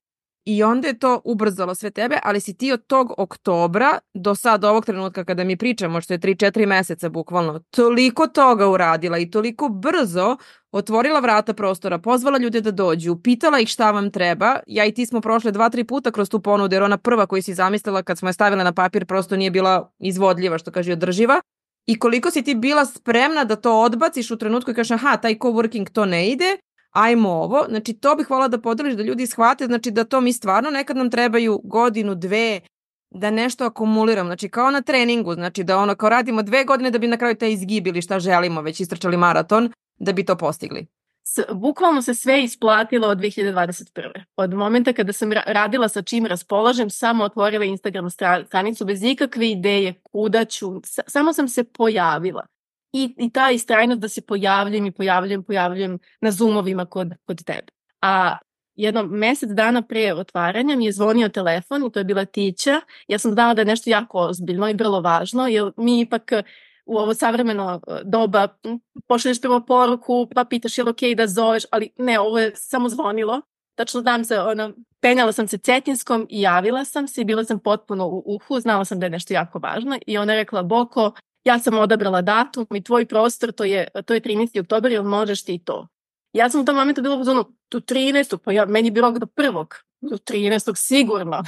I 0.45 0.63
onda 0.63 0.87
je 0.87 0.99
to 0.99 1.21
ubrzalo 1.23 1.75
sve 1.75 1.91
tebe, 1.91 2.19
ali 2.23 2.39
si 2.39 2.57
ti 2.57 2.71
od 2.71 2.87
tog 2.87 3.13
oktobra 3.17 3.99
do 4.13 4.35
sad 4.35 4.63
ovog 4.63 4.85
trenutka 4.85 5.25
kada 5.25 5.43
mi 5.43 5.57
pričamo, 5.57 6.01
što 6.01 6.13
je 6.13 6.19
3-4 6.19 6.65
meseca 6.65 7.09
bukvalno, 7.09 7.59
toliko 7.59 8.27
toga 8.27 8.67
uradila 8.67 9.17
i 9.17 9.31
toliko 9.31 9.69
brzo 9.69 10.37
otvorila 10.71 11.19
vrata 11.19 11.53
prostora, 11.53 11.99
pozvala 11.99 12.37
ljude 12.37 12.61
da 12.61 12.71
dođu, 12.71 13.15
pitala 13.23 13.59
ih 13.59 13.67
šta 13.67 13.91
vam 13.91 14.11
treba. 14.11 14.59
Ja 14.67 14.85
i 14.85 14.91
ti 14.91 15.05
smo 15.05 15.21
prošle 15.21 15.51
dva, 15.51 15.69
tri 15.69 15.83
puta 15.83 16.11
kroz 16.11 16.29
tu 16.29 16.39
ponudu, 16.39 16.75
jer 16.75 16.83
ona 16.83 16.97
prva 16.97 17.25
koju 17.25 17.43
si 17.43 17.53
zamislila 17.53 18.03
kad 18.03 18.17
smo 18.17 18.29
je 18.29 18.33
stavila 18.33 18.63
na 18.63 18.71
papir 18.71 19.05
prosto 19.05 19.35
nije 19.35 19.51
bila 19.51 19.91
izvodljiva, 19.99 20.57
što 20.57 20.71
kaže 20.71 20.93
održiva. 20.93 21.41
i 21.85 21.99
koliko 21.99 22.31
si 22.31 22.43
ti 22.43 22.55
bila 22.55 22.85
spremna 22.85 23.43
da 23.43 23.55
to 23.55 23.81
odbaciš 23.81 24.31
u 24.31 24.37
trenutku 24.37 24.71
i 24.71 24.73
kažeš 24.73 24.91
aha, 24.91 25.17
taj 25.17 25.35
coworking 25.35 25.89
to 25.89 26.05
ne 26.05 26.29
ide, 26.29 26.57
ajmo 26.91 27.29
ovo. 27.29 27.65
Znači, 27.69 27.93
to 27.93 28.15
bih 28.15 28.29
volila 28.29 28.47
da 28.47 28.61
podeliš 28.61 28.93
da 28.93 29.03
ljudi 29.03 29.27
shvate, 29.27 29.65
znači 29.65 29.91
da 29.91 30.03
to 30.03 30.21
mi 30.21 30.33
stvarno 30.33 30.69
nekad 30.69 30.97
nam 30.97 31.09
trebaju 31.09 31.61
godinu, 31.63 32.15
dve, 32.15 32.61
da 33.09 33.31
nešto 33.31 33.65
akumuliramo, 33.65 34.27
znači 34.27 34.49
kao 34.49 34.71
na 34.71 34.81
treningu, 34.81 35.33
znači 35.33 35.63
da 35.63 35.77
ono 35.77 35.95
kao 35.95 36.09
radimo 36.09 36.41
dve 36.41 36.63
godine 36.63 36.91
da 36.91 36.97
bi 36.97 37.07
na 37.07 37.17
kraju 37.17 37.35
te 37.35 37.51
izgibili 37.51 38.01
šta 38.01 38.19
želimo, 38.19 38.61
već 38.61 38.79
istračali 38.79 39.17
maraton, 39.17 39.71
da 39.99 40.13
bi 40.13 40.25
to 40.25 40.35
postigli. 40.35 40.87
S, 41.23 41.39
bukvalno 41.53 42.01
se 42.01 42.13
sve 42.13 42.43
isplatilo 42.43 43.07
od 43.07 43.17
2021. 43.17 44.23
Od 44.35 44.53
momenta 44.53 44.93
kada 44.93 45.13
sam 45.13 45.31
radila 45.45 45.89
sa 45.89 46.01
čim 46.01 46.25
raspolažem, 46.25 46.89
samo 46.89 47.23
otvorila 47.23 47.65
Instagram 47.65 48.09
stranicu 48.45 48.85
bez 48.85 49.03
ikakve 49.03 49.51
ideje 49.51 49.93
kuda 50.03 50.45
ću, 50.45 50.81
samo 51.07 51.33
sam 51.33 51.47
se 51.47 51.63
pojavila. 51.63 52.45
I, 52.93 53.15
i 53.17 53.29
ta 53.29 53.51
istrajnost 53.51 54.01
da 54.01 54.09
se 54.09 54.21
pojavljam 54.21 54.85
i 54.85 54.91
pojavljam, 54.91 55.43
pojavljam 55.43 55.97
na 56.21 56.31
Zoomovima 56.31 56.85
kod, 56.85 57.13
kod 57.25 57.43
tebe. 57.43 57.67
A 58.01 58.37
jedno 58.75 59.03
mesec 59.03 59.49
dana 59.49 59.81
pre 59.81 60.13
otvaranja 60.13 60.75
mi 60.75 60.85
je 60.85 60.91
zvonio 60.91 61.29
telefon 61.29 61.85
i 61.85 61.91
to 61.91 61.99
je 61.99 62.03
bila 62.03 62.25
Tića. 62.25 62.81
Ja 63.07 63.19
sam 63.19 63.31
znala 63.31 63.53
da 63.53 63.61
je 63.61 63.65
nešto 63.65 63.89
jako 63.89 64.17
ozbiljno 64.17 64.69
i 64.69 64.73
vrlo 64.73 65.01
važno, 65.01 65.47
jer 65.47 65.71
mi 65.77 65.99
ipak 65.99 66.31
u 66.85 66.97
ovo 66.97 67.13
savremeno 67.13 67.81
e, 67.87 68.01
doba 68.03 68.47
pošalješ 69.07 69.41
prvo 69.41 69.65
poruku, 69.65 70.27
pa 70.35 70.45
pitaš 70.45 70.77
je 70.77 70.83
li 70.83 70.89
okej 70.89 71.09
okay 71.09 71.15
da 71.15 71.27
zoveš, 71.27 71.63
ali 71.71 71.89
ne, 71.97 72.19
ovo 72.19 72.39
je 72.39 72.51
samo 72.55 72.89
zvonilo. 72.89 73.41
Tačno 73.75 74.01
znam 74.01 74.25
se, 74.25 74.39
ono, 74.39 74.73
penjala 75.01 75.31
sam 75.31 75.47
se 75.47 75.57
cetinskom 75.57 76.27
i 76.29 76.41
javila 76.41 76.85
sam 76.85 77.07
se 77.07 77.21
i 77.21 77.25
bila 77.25 77.43
sam 77.43 77.59
potpuno 77.59 78.07
u 78.07 78.23
uhu, 78.25 78.59
znala 78.59 78.85
sam 78.85 78.99
da 78.99 79.05
je 79.05 79.09
nešto 79.09 79.33
jako 79.33 79.59
važno 79.59 79.97
i 80.07 80.17
ona 80.17 80.33
rekla, 80.33 80.63
Boko, 80.63 81.11
ja 81.43 81.59
sam 81.59 81.77
odabrala 81.77 82.21
datum 82.21 82.67
i 82.75 82.83
tvoj 82.83 83.05
prostor, 83.05 83.51
to 83.51 83.63
je, 83.63 83.87
to 84.05 84.13
je 84.13 84.21
13. 84.21 84.61
oktober, 84.61 84.91
jel 84.91 85.03
možeš 85.03 85.43
ti 85.43 85.59
to? 85.65 85.87
Ja 86.33 86.49
sam 86.49 86.61
u 86.61 86.65
tom 86.65 86.75
momentu 86.75 87.01
bila 87.01 87.15
u 87.15 87.23
zonu, 87.23 87.45
tu 87.69 87.79
13. 87.79 88.37
pa 88.37 88.51
ja, 88.51 88.65
meni 88.65 88.87
je 88.87 88.91
bilo 88.91 89.11
do 89.11 89.25
prvog, 89.25 89.75
do 90.01 90.17
13. 90.17 90.75
sigurno. 90.75 91.43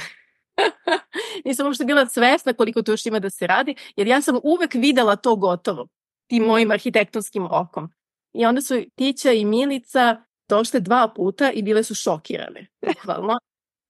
Nisam 1.44 1.66
uopšte 1.66 1.84
bila 1.84 2.06
svesna 2.06 2.52
koliko 2.52 2.82
to 2.82 2.92
još 2.92 3.06
ima 3.06 3.18
da 3.18 3.30
se 3.30 3.46
radi, 3.46 3.74
jer 3.96 4.06
ja 4.06 4.20
sam 4.20 4.38
uvek 4.42 4.74
videla 4.74 5.16
to 5.16 5.36
gotovo, 5.36 5.88
tim 6.26 6.42
mojim 6.42 6.70
arhitektonskim 6.70 7.48
okom. 7.50 7.92
I 8.32 8.46
onda 8.46 8.60
su 8.60 8.74
Tića 8.94 9.32
i 9.32 9.44
Milica 9.44 10.22
došle 10.48 10.80
dva 10.80 11.12
puta 11.16 11.50
i 11.50 11.62
bile 11.62 11.84
su 11.84 11.94
šokirane, 11.94 12.66
bukvalno. 12.86 13.38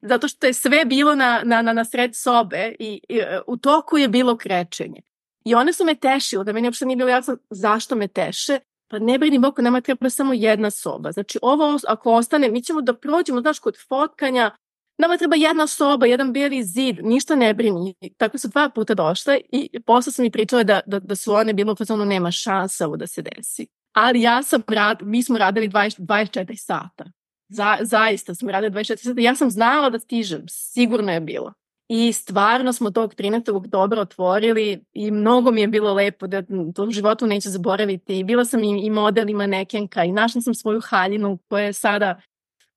Zato 0.03 0.29
što 0.29 0.47
je 0.47 0.53
sve 0.55 0.85
bilo 0.85 1.15
na, 1.15 1.41
na, 1.45 1.63
na, 1.63 1.73
na 1.73 1.85
sred 1.85 2.11
sobe 2.15 2.75
i, 2.79 3.01
i 3.09 3.21
u 3.47 3.57
toku 3.57 3.99
je 3.99 4.09
bilo 4.09 4.37
krečenje. 4.37 5.01
I 5.45 5.55
one 5.55 5.73
su 5.73 5.85
me 5.85 5.95
tešile, 5.95 6.45
da 6.45 6.53
meni 6.53 6.69
uopšte 6.69 6.87
nije 6.87 6.97
bilo 6.97 7.09
jasno 7.09 7.37
zašto 7.51 7.97
me 7.97 8.09
teše, 8.09 8.61
Pa 8.89 8.99
ne 8.99 9.19
brini 9.19 9.39
Boko, 9.39 9.63
nama 9.63 9.81
treba 9.81 10.11
samo 10.11 10.33
jedna 10.33 10.71
soba. 10.71 11.13
Znači 11.13 11.39
ovo 11.43 11.79
ako 11.89 12.13
ostane, 12.13 12.49
mi 12.49 12.63
ćemo 12.63 12.81
da 12.81 12.95
prođemo, 12.95 13.41
znaš, 13.41 13.59
kod 13.59 13.77
fotkanja, 13.89 14.51
nama 14.99 15.17
treba 15.17 15.37
jedna 15.37 15.67
soba, 15.67 16.07
jedan 16.07 16.33
bijeli 16.33 16.65
zid, 16.65 16.99
ništa 17.03 17.37
ne 17.37 17.55
brini. 17.55 17.95
Tako 18.17 18.39
su 18.39 18.49
dva 18.49 18.71
puta 18.71 18.95
došle 18.95 19.41
i 19.53 19.81
posle 19.87 20.13
sam 20.13 20.23
mi 20.23 20.31
pričala 20.31 20.63
da, 20.63 20.81
da, 20.87 20.99
da 20.99 21.17
su 21.17 21.33
one 21.33 21.53
bilo 21.53 21.73
u 21.73 21.77
fazonu 21.77 22.05
nema 22.05 22.31
šansa 22.31 22.87
ovo 22.87 22.97
da 22.97 23.07
se 23.07 23.23
desi. 23.23 23.67
Ali 23.93 24.23
ja 24.23 24.43
sam 24.43 24.63
rad, 24.69 24.99
mi 25.03 25.23
smo 25.23 25.39
radili 25.39 25.69
20, 25.69 26.01
24 26.01 26.57
sata. 26.57 27.05
Za, 27.49 27.79
zaista 27.81 28.35
smo 28.35 28.51
radili 28.51 28.73
24 28.73 28.97
sata. 28.97 29.21
Ja 29.21 29.35
sam 29.35 29.51
znala 29.51 29.91
da 29.91 29.99
stižem, 29.99 30.45
sigurno 30.49 31.13
je 31.13 31.21
bilo. 31.21 31.53
I 31.97 32.13
stvarno 32.13 32.73
smo 32.73 32.91
tog 32.91 33.15
13. 33.15 33.67
dobro 33.69 34.01
otvorili 34.01 34.85
i 34.93 35.11
mnogo 35.11 35.51
mi 35.51 35.61
je 35.61 35.69
bilo 35.69 35.95
lepo 35.95 36.27
da 36.27 36.43
to 36.75 36.85
u 36.85 36.91
životu 36.91 37.27
neću 37.27 37.51
zaboraviti. 37.51 38.19
I 38.19 38.25
bila 38.25 38.45
sam 38.45 38.65
i, 38.65 38.87
i 38.87 38.91
model 38.91 39.29
i 39.29 39.35
manekenka 39.35 40.05
i 40.05 40.13
našla 40.13 40.41
sam 40.41 40.55
svoju 40.55 40.81
haljinu 40.81 41.39
koja 41.49 41.65
je 41.65 41.73
sada 41.73 42.21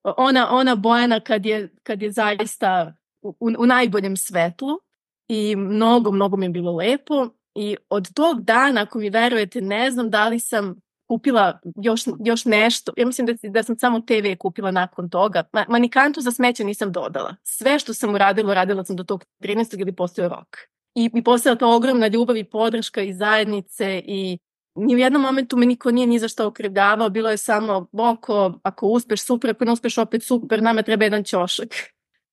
ona, 0.03 0.47
ona 0.51 0.75
Bojana 0.75 1.19
kad 1.19 1.45
je, 1.45 1.69
kad 1.83 2.01
je 2.01 2.11
zaista 2.11 2.93
u, 3.21 3.35
u 3.39 3.65
najboljem 3.65 4.17
svetlu 4.17 4.79
i 5.27 5.55
mnogo, 5.55 6.11
mnogo 6.11 6.37
mi 6.37 6.45
je 6.45 6.49
bilo 6.49 6.75
lepo. 6.75 7.29
I 7.55 7.75
od 7.89 8.13
tog 8.13 8.41
dana, 8.41 8.81
ako 8.81 8.99
mi 8.99 9.09
verujete, 9.09 9.61
ne 9.61 9.91
znam 9.91 10.09
da 10.09 10.27
li 10.27 10.39
sam 10.39 10.75
kupila 11.07 11.59
još, 11.75 12.01
još 12.25 12.45
nešto. 12.45 12.93
Ja 12.97 13.05
mislim 13.05 13.27
da, 13.27 13.33
da 13.43 13.63
sam 13.63 13.79
samo 13.79 13.99
TV 13.99 14.35
kupila 14.39 14.71
nakon 14.71 15.09
toga. 15.09 15.43
Ma, 15.53 15.65
manikantu 15.69 16.21
za 16.21 16.31
smeće 16.31 16.63
nisam 16.63 16.91
dodala. 16.91 17.35
Sve 17.43 17.79
što 17.79 17.93
sam 17.93 18.13
uradila, 18.13 18.51
uradila 18.51 18.85
sam 18.85 18.95
do 18.95 19.03
tog 19.03 19.25
13. 19.39 19.81
ili 19.81 19.95
postoje 19.95 20.29
rok. 20.29 20.57
I, 20.95 21.09
i 21.13 21.23
postojala 21.23 21.57
ta 21.57 21.67
ogromna 21.67 22.07
ljubav 22.07 22.37
i 22.37 22.43
podrška 22.43 23.01
i 23.01 23.13
zajednice 23.13 24.01
i 24.05 24.37
ni 24.75 24.95
u 24.95 24.97
jednom 24.97 25.21
momentu 25.21 25.57
me 25.57 25.65
niko 25.65 25.91
nije 25.91 26.07
ni 26.07 26.19
za 26.19 26.27
što 26.27 26.47
okrivljavao, 26.47 27.09
bilo 27.09 27.29
je 27.29 27.37
samo 27.37 27.87
oko, 27.93 28.53
ako 28.63 28.87
uspeš 28.87 29.21
super, 29.21 29.49
ako 29.49 29.65
ne 29.65 29.71
uspeš 29.71 29.97
opet 29.97 30.23
super, 30.23 30.63
nama 30.63 30.81
treba 30.81 31.03
jedan 31.03 31.23
ćošak. 31.23 31.69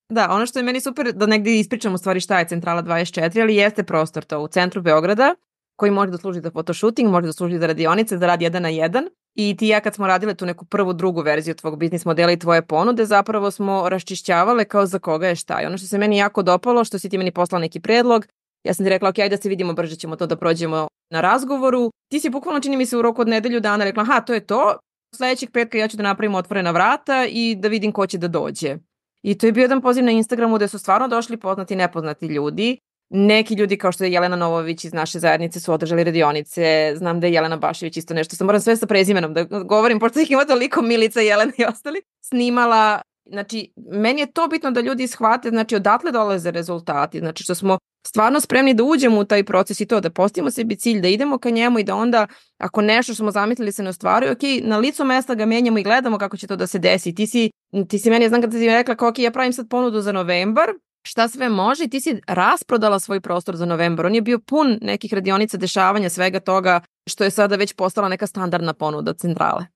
Da, 0.08 0.30
ono 0.30 0.46
što 0.46 0.58
je 0.58 0.62
meni 0.62 0.80
super 0.80 1.12
da 1.12 1.26
negde 1.26 1.58
ispričam 1.58 1.94
u 1.94 1.98
stvari 1.98 2.20
šta 2.20 2.38
je 2.38 2.48
Centrala 2.48 2.82
24, 2.82 3.40
ali 3.40 3.56
jeste 3.56 3.82
prostor 3.82 4.24
to 4.24 4.40
u 4.40 4.48
centru 4.48 4.82
Beograda 4.82 5.34
koji 5.76 5.90
može 5.90 6.10
da 6.10 6.18
služi 6.18 6.40
za 6.40 6.50
fotoshooting, 6.50 7.10
može 7.10 7.26
da 7.26 7.32
služi 7.32 7.58
za 7.58 7.66
radionice, 7.66 8.18
za 8.18 8.26
rad 8.26 8.42
jedan 8.42 8.62
na 8.62 8.68
jedan. 8.68 9.08
I 9.34 9.56
ti 9.56 9.68
ja 9.68 9.80
kad 9.80 9.94
smo 9.94 10.06
radile 10.06 10.34
tu 10.34 10.46
neku 10.46 10.64
prvu, 10.64 10.92
drugu 10.92 11.20
verziju 11.20 11.54
tvog 11.54 11.78
biznis 11.78 12.04
modela 12.04 12.32
i 12.32 12.38
tvoje 12.38 12.62
ponude, 12.62 13.04
zapravo 13.04 13.50
smo 13.50 13.88
raščišćavale 13.88 14.64
kao 14.64 14.86
za 14.86 14.98
koga 14.98 15.28
je 15.28 15.36
šta. 15.36 15.62
I 15.62 15.66
ono 15.66 15.78
što 15.78 15.86
se 15.86 15.98
meni 15.98 16.16
jako 16.16 16.42
dopalo, 16.42 16.84
što 16.84 16.98
si 16.98 17.08
ti 17.08 17.18
meni 17.18 17.30
poslala 17.30 17.60
neki 17.60 17.80
predlog, 17.80 18.26
ja 18.64 18.74
sam 18.74 18.84
ti 18.84 18.90
rekla, 18.90 19.08
ok, 19.08 19.18
ajde 19.18 19.36
da 19.36 19.42
se 19.42 19.48
vidimo, 19.48 19.72
brže 19.72 19.96
ćemo 19.96 20.16
to 20.16 20.26
da 20.26 20.36
prođemo 20.36 20.88
na 21.10 21.20
razgovoru. 21.20 21.90
Ti 22.10 22.20
si 22.20 22.30
bukvalno, 22.30 22.60
čini 22.60 22.76
mi 22.76 22.86
se, 22.86 22.96
u 22.96 23.02
roku 23.02 23.20
od 23.22 23.28
nedelju 23.28 23.60
dana 23.60 23.84
rekla, 23.84 24.02
aha, 24.02 24.20
to 24.20 24.34
je 24.34 24.40
to, 24.40 24.76
sledećeg 25.14 25.50
petka 25.50 25.78
ja 25.78 25.88
ću 25.88 25.96
da 25.96 26.02
napravim 26.02 26.34
otvorena 26.34 26.70
vrata 26.70 27.26
i 27.28 27.54
da 27.54 27.68
vidim 27.68 27.92
ko 27.92 28.06
će 28.06 28.18
da 28.18 28.28
dođe. 28.28 28.76
I 29.22 29.38
to 29.38 29.46
je 29.46 29.52
bio 29.52 29.62
jedan 29.62 29.80
poziv 29.80 30.04
na 30.04 30.10
Instagramu 30.10 30.56
gde 30.56 30.68
su 30.68 30.78
stvarno 30.78 31.08
došli 31.08 31.36
poznati 31.36 31.74
i 31.74 31.76
nepoznati 31.76 32.26
ljudi 32.26 32.78
Neki 33.10 33.54
ljudi 33.54 33.78
kao 33.78 33.92
što 33.92 34.04
je 34.04 34.12
Jelena 34.12 34.36
Novović 34.36 34.84
iz 34.84 34.92
naše 34.92 35.18
zajednice 35.18 35.60
su 35.60 35.72
održali 35.72 36.04
radionice, 36.04 36.94
znam 36.96 37.20
da 37.20 37.26
je 37.26 37.32
Jelena 37.32 37.56
Bašević 37.56 37.96
isto 37.96 38.14
nešto, 38.14 38.36
sam 38.36 38.46
moram 38.46 38.60
sve 38.60 38.76
sa 38.76 38.86
prezimenom 38.86 39.34
da 39.34 39.44
govorim, 39.44 40.00
pošto 40.00 40.20
ih 40.20 40.30
ima 40.30 40.44
toliko 40.44 40.82
Milica, 40.82 41.20
Jelena 41.20 41.52
i 41.58 41.64
ostali, 41.64 42.02
snimala. 42.20 43.00
Znači, 43.26 43.72
meni 43.76 44.20
je 44.20 44.32
to 44.32 44.48
bitno 44.48 44.70
da 44.70 44.80
ljudi 44.80 45.06
shvate, 45.06 45.48
znači, 45.48 45.76
odatle 45.76 46.12
dolaze 46.12 46.50
rezultati, 46.50 47.18
znači, 47.18 47.44
što 47.44 47.54
smo 47.54 47.78
stvarno 48.06 48.40
spremni 48.40 48.74
da 48.74 48.84
uđemo 48.84 49.20
u 49.20 49.24
taj 49.24 49.44
proces 49.44 49.80
i 49.80 49.86
to, 49.86 50.00
da 50.00 50.10
postavimo 50.10 50.50
sebi 50.50 50.76
cilj, 50.76 51.00
da 51.00 51.08
idemo 51.08 51.38
ka 51.38 51.50
njemu 51.50 51.78
i 51.78 51.84
da 51.84 51.94
onda, 51.94 52.26
ako 52.58 52.82
nešto 52.82 53.14
smo 53.14 53.30
zamislili 53.30 53.72
se 53.72 53.82
ne 53.82 53.88
ostvaruje, 53.88 54.32
ok, 54.32 54.42
na 54.62 54.78
licu 54.78 55.04
mesta 55.04 55.34
ga 55.34 55.46
menjamo 55.46 55.78
i 55.78 55.82
gledamo 55.82 56.18
kako 56.18 56.36
će 56.36 56.46
to 56.46 56.56
da 56.56 56.66
se 56.66 56.78
desi. 56.78 57.14
Ti 57.14 57.26
si, 57.26 57.50
ti 57.88 57.98
si 57.98 58.10
meni, 58.10 58.28
znam 58.28 58.40
kada 58.40 58.58
ti 58.58 58.66
rekla, 58.66 58.94
kao, 58.94 59.08
ok, 59.08 59.18
ja 59.18 59.30
pravim 59.30 59.52
sad 59.52 59.68
ponudu 59.68 60.00
za 60.00 60.12
novembar, 60.12 60.70
šta 61.06 61.28
sve 61.28 61.48
može 61.48 61.84
i 61.84 61.88
ti 61.88 62.00
si 62.00 62.20
rasprodala 62.26 62.98
svoj 62.98 63.20
prostor 63.20 63.56
za 63.56 63.66
novembar. 63.66 64.06
On 64.06 64.14
je 64.14 64.22
bio 64.22 64.38
pun 64.38 64.78
nekih 64.80 65.14
radionica, 65.14 65.56
dešavanja, 65.56 66.10
svega 66.10 66.40
toga 66.40 66.80
što 67.08 67.24
je 67.24 67.30
sada 67.30 67.56
već 67.56 67.72
postala 67.72 68.08
neka 68.08 68.26
standardna 68.26 68.74
ponuda 68.74 69.14
centrale. 69.14 69.66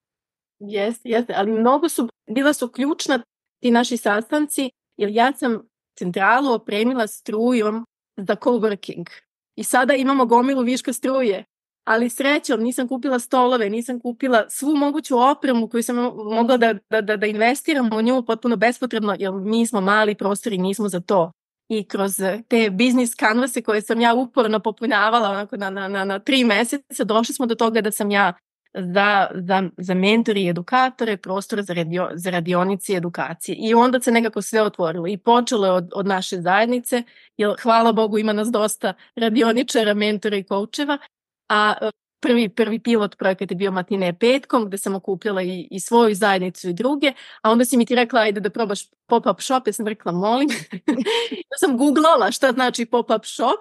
Jeste, 0.59 1.09
jeste, 1.09 1.35
ali 1.37 1.53
mnogo 1.53 1.89
su, 1.89 2.09
bila 2.31 2.53
su 2.53 2.69
ključna 2.69 3.23
ti 3.63 3.71
naši 3.71 3.97
sastanci, 3.97 4.71
jer 4.97 5.11
ja 5.11 5.33
sam 5.33 5.59
centralu 5.99 6.53
opremila 6.53 7.07
strujom 7.07 7.85
za 8.17 8.37
coworking. 8.37 9.11
I 9.57 9.65
sada 9.65 9.95
imamo 9.95 10.27
gomilu 10.27 10.63
viška 10.63 10.93
struje 10.93 11.45
ali 11.89 12.11
srećom 12.11 12.61
nisam 12.61 12.89
kupila 12.89 13.19
stolove, 13.19 13.71
nisam 13.71 14.01
kupila 14.01 14.45
svu 14.49 14.77
moguću 14.77 15.19
opremu 15.19 15.69
koju 15.69 15.83
sam 15.83 15.97
mogla 16.31 16.57
da, 16.57 16.75
da, 16.91 17.01
da, 17.01 17.17
da 17.17 17.27
investiram 17.27 17.91
u 17.93 18.03
nju 18.03 18.23
potpuno 18.23 18.57
bespotrebno, 18.57 19.17
jer 19.19 19.33
mi 19.33 19.67
smo 19.67 19.81
mali 19.81 20.15
prostori, 20.15 20.59
nismo 20.59 20.89
za 20.89 21.01
to. 21.01 21.33
I 21.69 21.85
kroz 21.85 22.21
te 22.49 22.71
biznis 22.71 23.15
kanvase 23.15 23.63
koje 23.63 23.83
sam 23.83 24.01
ja 24.01 24.15
uporno 24.15 24.61
popunjavala 24.61 25.31
onako 25.31 25.57
na, 25.57 25.71
na, 25.71 25.89
na, 25.89 26.05
na 26.05 26.19
tri 26.19 26.45
meseca, 26.45 27.05
došli 27.05 27.35
smo 27.35 27.47
do 27.47 27.55
toga 27.55 27.81
da 27.81 27.91
sam 27.91 28.11
ja 28.11 28.33
za, 28.75 29.29
za, 29.35 29.71
za 29.77 29.95
mentori 29.95 30.45
i 30.45 30.49
edukatore, 30.49 31.17
prostor 31.17 31.63
za, 31.63 31.75
radio, 31.75 32.11
za 32.15 32.31
radionice 32.31 32.93
i 32.93 32.97
edukacije. 32.97 33.57
I 33.59 33.75
onda 33.75 34.01
se 34.01 34.11
nekako 34.11 34.43
sve 34.43 34.63
otvorilo 34.63 35.09
i 35.09 35.19
počelo 35.19 35.67
je 35.67 35.73
od, 35.73 35.91
od 35.95 36.07
naše 36.07 36.41
zajednice, 36.41 37.03
jer 37.37 37.55
hvala 37.63 37.93
Bogu 37.93 38.19
ima 38.19 38.33
nas 38.33 38.49
dosta 38.49 38.95
radioničara, 39.17 39.95
mentora 39.95 40.37
i 40.37 40.43
koučeva, 40.43 40.99
a 41.49 41.75
e, 41.81 41.91
prvi, 42.21 42.49
prvi 42.49 42.79
pilot 42.79 43.17
projekat 43.19 43.51
je 43.51 43.57
bio 43.57 43.71
Matine 43.71 44.19
petkom, 44.19 44.67
gde 44.67 44.79
sam 44.79 44.95
okupljala 44.95 45.43
i, 45.43 45.69
i 45.71 45.81
svoju 45.81 46.15
zajednicu 46.15 46.69
i 46.69 46.73
druge, 46.73 47.13
a 47.43 47.51
onda 47.51 47.65
si 47.65 47.77
mi 47.77 47.87
ti 47.87 47.95
rekla, 47.95 48.21
ajde 48.21 48.41
da 48.41 48.51
probaš 48.51 48.81
pop-up 49.07 49.41
shop, 49.41 49.67
ja 49.67 49.73
sam 49.73 49.87
rekla, 49.87 50.13
molim. 50.13 50.49
ja 51.51 51.57
sam 51.59 51.77
googlala 51.79 52.31
šta 52.31 52.53
znači 52.53 52.87
pop-up 52.87 53.25
shop, 53.25 53.61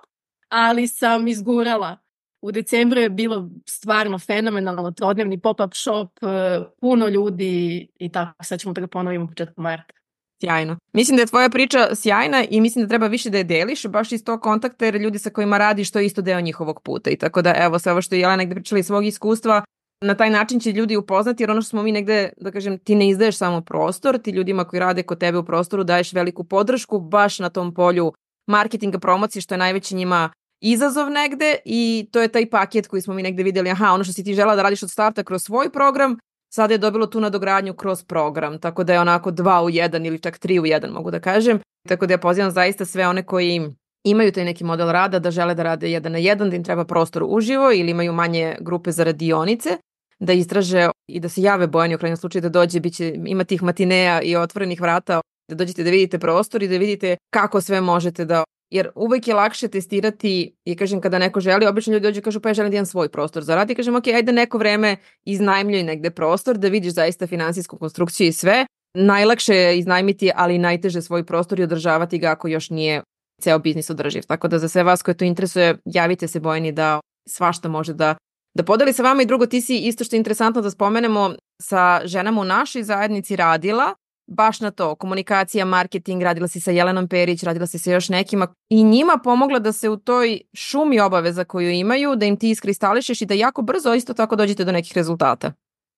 ali 0.50 0.88
sam 0.88 1.28
izgurala. 1.28 1.98
U 2.42 2.52
decembru 2.52 3.00
je 3.00 3.10
bilo 3.10 3.50
stvarno 3.66 4.20
fenomenalno, 4.20 4.92
trodnevni 4.92 5.42
pop-up 5.42 5.74
shop, 5.74 6.24
e, 6.24 6.60
puno 6.82 7.08
ljudi 7.08 7.88
i 8.00 8.12
tako, 8.12 8.44
sad 8.44 8.60
ćemo 8.60 8.74
da 8.74 8.82
ga 8.82 8.88
ponovimo 8.88 9.26
u 9.26 9.28
početku 9.28 9.62
marta. 9.62 9.94
Sjajno. 10.40 10.78
Mislim 10.94 11.16
da 11.16 11.22
je 11.22 11.28
tvoja 11.28 11.50
priča 11.50 11.96
sjajna 11.96 12.44
i 12.50 12.62
mislim 12.62 12.86
da 12.86 12.90
treba 12.90 13.08
više 13.08 13.30
da 13.30 13.38
je 13.38 13.44
deliš, 13.44 13.86
baš 13.86 14.12
iz 14.12 14.24
tog 14.24 14.42
kontakta 14.42 14.86
jer 14.86 14.96
ljudi 14.96 15.20
sa 15.20 15.30
kojima 15.30 15.58
radiš 15.58 15.92
to 15.92 16.00
je 16.00 16.06
isto 16.06 16.22
deo 16.22 16.42
njihovog 16.42 16.82
puta 16.82 17.10
i 17.10 17.16
tako 17.16 17.42
da 17.42 17.54
evo 17.58 17.80
sve 17.80 17.92
ovo 17.92 18.02
što 18.02 18.16
je 18.16 18.22
Jelena 18.22 18.36
negde 18.36 18.56
pričala 18.56 18.80
iz 18.80 18.86
svog 18.86 19.06
iskustva, 19.06 19.64
na 20.02 20.16
taj 20.16 20.30
način 20.30 20.60
će 20.60 20.72
ljudi 20.72 20.96
upoznati 20.96 21.44
jer 21.44 21.52
ono 21.52 21.62
što 21.62 21.70
smo 21.70 21.84
mi 21.84 21.92
negde, 21.92 22.30
da 22.38 22.52
kažem, 22.52 22.78
ti 22.78 22.96
ne 22.96 23.10
izdaješ 23.10 23.38
samo 23.38 23.62
prostor, 23.62 24.18
ti 24.18 24.32
ljudima 24.32 24.64
koji 24.64 24.80
rade 24.80 25.04
kod 25.04 25.20
tebe 25.20 25.38
u 25.38 25.46
prostoru 25.46 25.84
daješ 25.84 26.14
veliku 26.14 26.44
podršku 26.44 27.00
baš 27.00 27.40
na 27.40 27.50
tom 27.50 27.74
polju 27.74 28.14
marketinga, 28.48 29.00
promocije, 29.00 29.42
što 29.42 29.54
je 29.54 29.60
najveći 29.60 29.96
njima 29.96 30.30
izazov 30.62 31.10
negde 31.10 31.56
i 31.66 32.10
to 32.12 32.22
je 32.22 32.28
taj 32.28 32.50
paket 32.50 32.88
koji 32.88 33.02
smo 33.02 33.14
mi 33.14 33.24
negde 33.24 33.44
videli, 33.44 33.70
aha, 33.70 33.92
ono 33.92 34.04
što 34.04 34.14
si 34.14 34.24
ti 34.24 34.34
žela 34.34 34.56
da 34.56 34.62
radiš 34.62 34.84
od 34.84 34.92
starta 34.92 35.24
kroz 35.24 35.44
svoj 35.44 35.70
program, 35.70 36.18
sada 36.58 36.74
je 36.74 36.78
dobilo 36.78 37.06
tu 37.08 37.20
nadogradnju 37.22 37.74
kroz 37.74 38.04
program, 38.04 38.60
tako 38.60 38.84
da 38.84 38.94
je 38.94 39.00
onako 39.00 39.32
dva 39.32 39.62
u 39.64 39.70
jedan 39.70 40.06
ili 40.06 40.20
čak 40.20 40.38
tri 40.38 40.60
u 40.60 40.66
jedan, 40.66 40.92
mogu 40.92 41.12
da 41.12 41.20
kažem. 41.20 41.60
Tako 41.88 42.08
da 42.08 42.14
ja 42.14 42.18
pozivam 42.18 42.52
zaista 42.52 42.86
sve 42.86 43.08
one 43.08 43.24
koji 43.24 43.62
imaju 44.04 44.32
taj 44.32 44.46
neki 44.46 44.64
model 44.64 44.90
rada 44.92 45.20
da 45.20 45.32
žele 45.32 45.54
da 45.56 45.64
rade 45.64 45.92
jedan 45.92 46.12
na 46.12 46.18
jedan, 46.18 46.50
da 46.50 46.56
im 46.56 46.64
treba 46.64 46.86
prostor 46.86 47.24
uživo 47.28 47.72
ili 47.72 47.92
imaju 47.92 48.14
manje 48.14 48.56
grupe 48.60 48.92
za 48.92 49.04
radionice, 49.04 49.78
da 50.20 50.34
istraže 50.34 50.90
i 51.08 51.20
da 51.20 51.30
se 51.30 51.42
jave 51.42 51.68
Bojani 51.68 51.96
u 51.96 51.98
krajnjem 51.98 52.18
slučaju 52.18 52.42
da 52.42 52.50
dođe, 52.50 52.80
biće, 52.80 53.14
ima 53.26 53.44
tih 53.44 53.64
matineja 53.64 54.22
i 54.22 54.36
otvorenih 54.36 54.82
vrata, 54.82 55.22
da 55.50 55.56
dođete 55.56 55.84
da 55.84 55.90
vidite 55.90 56.20
prostor 56.20 56.64
i 56.64 56.68
da 56.68 56.78
vidite 56.78 57.18
kako 57.34 57.62
sve 57.62 57.82
možete 57.82 58.26
da 58.26 58.44
jer 58.70 58.90
uvek 58.96 59.28
je 59.28 59.34
lakše 59.34 59.68
testirati 59.68 60.56
i 60.66 60.76
kažem 60.76 61.02
kada 61.02 61.20
neko 61.20 61.40
želi, 61.40 61.66
obično 61.66 61.94
ljudi 61.94 62.04
dođu 62.04 62.20
i 62.20 62.24
kažu 62.24 62.40
pa 62.40 62.50
ja 62.50 62.54
želim 62.54 62.72
da 62.72 62.78
imam 62.78 62.86
svoj 62.86 63.10
prostor 63.10 63.44
za 63.44 63.56
rad 63.56 63.70
i 63.70 63.76
kažem 63.76 63.96
ok, 63.96 64.08
ajde 64.08 64.32
neko 64.32 64.58
vreme 64.58 64.98
iznajmljuj 65.26 65.84
negde 65.84 66.10
prostor 66.10 66.58
da 66.58 66.68
vidiš 66.68 66.94
zaista 66.94 67.28
finansijsku 67.28 67.78
konstrukciju 67.78 68.28
i 68.28 68.32
sve. 68.32 68.66
Najlakše 68.94 69.56
je 69.56 69.80
iznajmiti, 69.80 70.32
ali 70.36 70.58
najteže 70.58 71.02
svoj 71.02 71.26
prostor 71.26 71.60
i 71.60 71.64
održavati 71.64 72.18
ga 72.18 72.28
ako 72.28 72.48
još 72.48 72.70
nije 72.70 73.02
ceo 73.42 73.60
biznis 73.60 73.90
održiv. 73.90 74.24
Tako 74.28 74.48
da 74.48 74.60
za 74.60 74.68
sve 74.68 74.84
vas 74.84 75.02
koje 75.02 75.18
to 75.18 75.26
interesuje, 75.26 75.78
javite 75.86 76.28
se 76.28 76.40
Bojani 76.40 76.72
da 76.72 77.00
svašta 77.30 77.70
može 77.70 77.94
da 77.94 78.16
da 78.58 78.64
podeli 78.64 78.94
sa 78.94 79.04
vama 79.04 79.22
i 79.22 79.26
drugo 79.26 79.46
ti 79.46 79.62
si 79.62 79.78
isto 79.78 80.04
što 80.04 80.16
je 80.16 80.18
interesantno 80.18 80.62
da 80.62 80.72
spomenemo 80.72 81.36
sa 81.62 82.02
ženama 82.06 82.42
u 82.42 82.44
našoj 82.44 82.84
zajednici 82.84 83.36
radila 83.36 83.94
baš 84.28 84.60
na 84.60 84.72
to, 84.72 84.96
komunikacija, 84.96 85.66
marketing, 85.66 86.24
radila 86.24 86.48
si 86.48 86.60
sa 86.60 86.72
Jelenom 86.72 87.08
Perić, 87.08 87.44
radila 87.44 87.68
si 87.68 87.80
sa 87.80 87.92
još 87.92 88.10
nekima 88.10 88.48
i 88.70 88.84
njima 88.84 89.20
pomogla 89.24 89.60
da 89.60 89.72
se 89.72 89.90
u 89.90 89.98
toj 89.98 90.42
šumi 90.54 91.00
obaveza 91.00 91.44
koju 91.44 91.72
imaju, 91.72 92.16
da 92.16 92.26
im 92.26 92.38
ti 92.38 92.50
iskristališeš 92.50 93.22
i 93.22 93.26
da 93.26 93.34
jako 93.34 93.62
brzo 93.62 93.94
isto 93.94 94.14
tako 94.14 94.36
dođete 94.36 94.66
do 94.66 94.72
nekih 94.72 94.94
rezultata. 94.96 95.52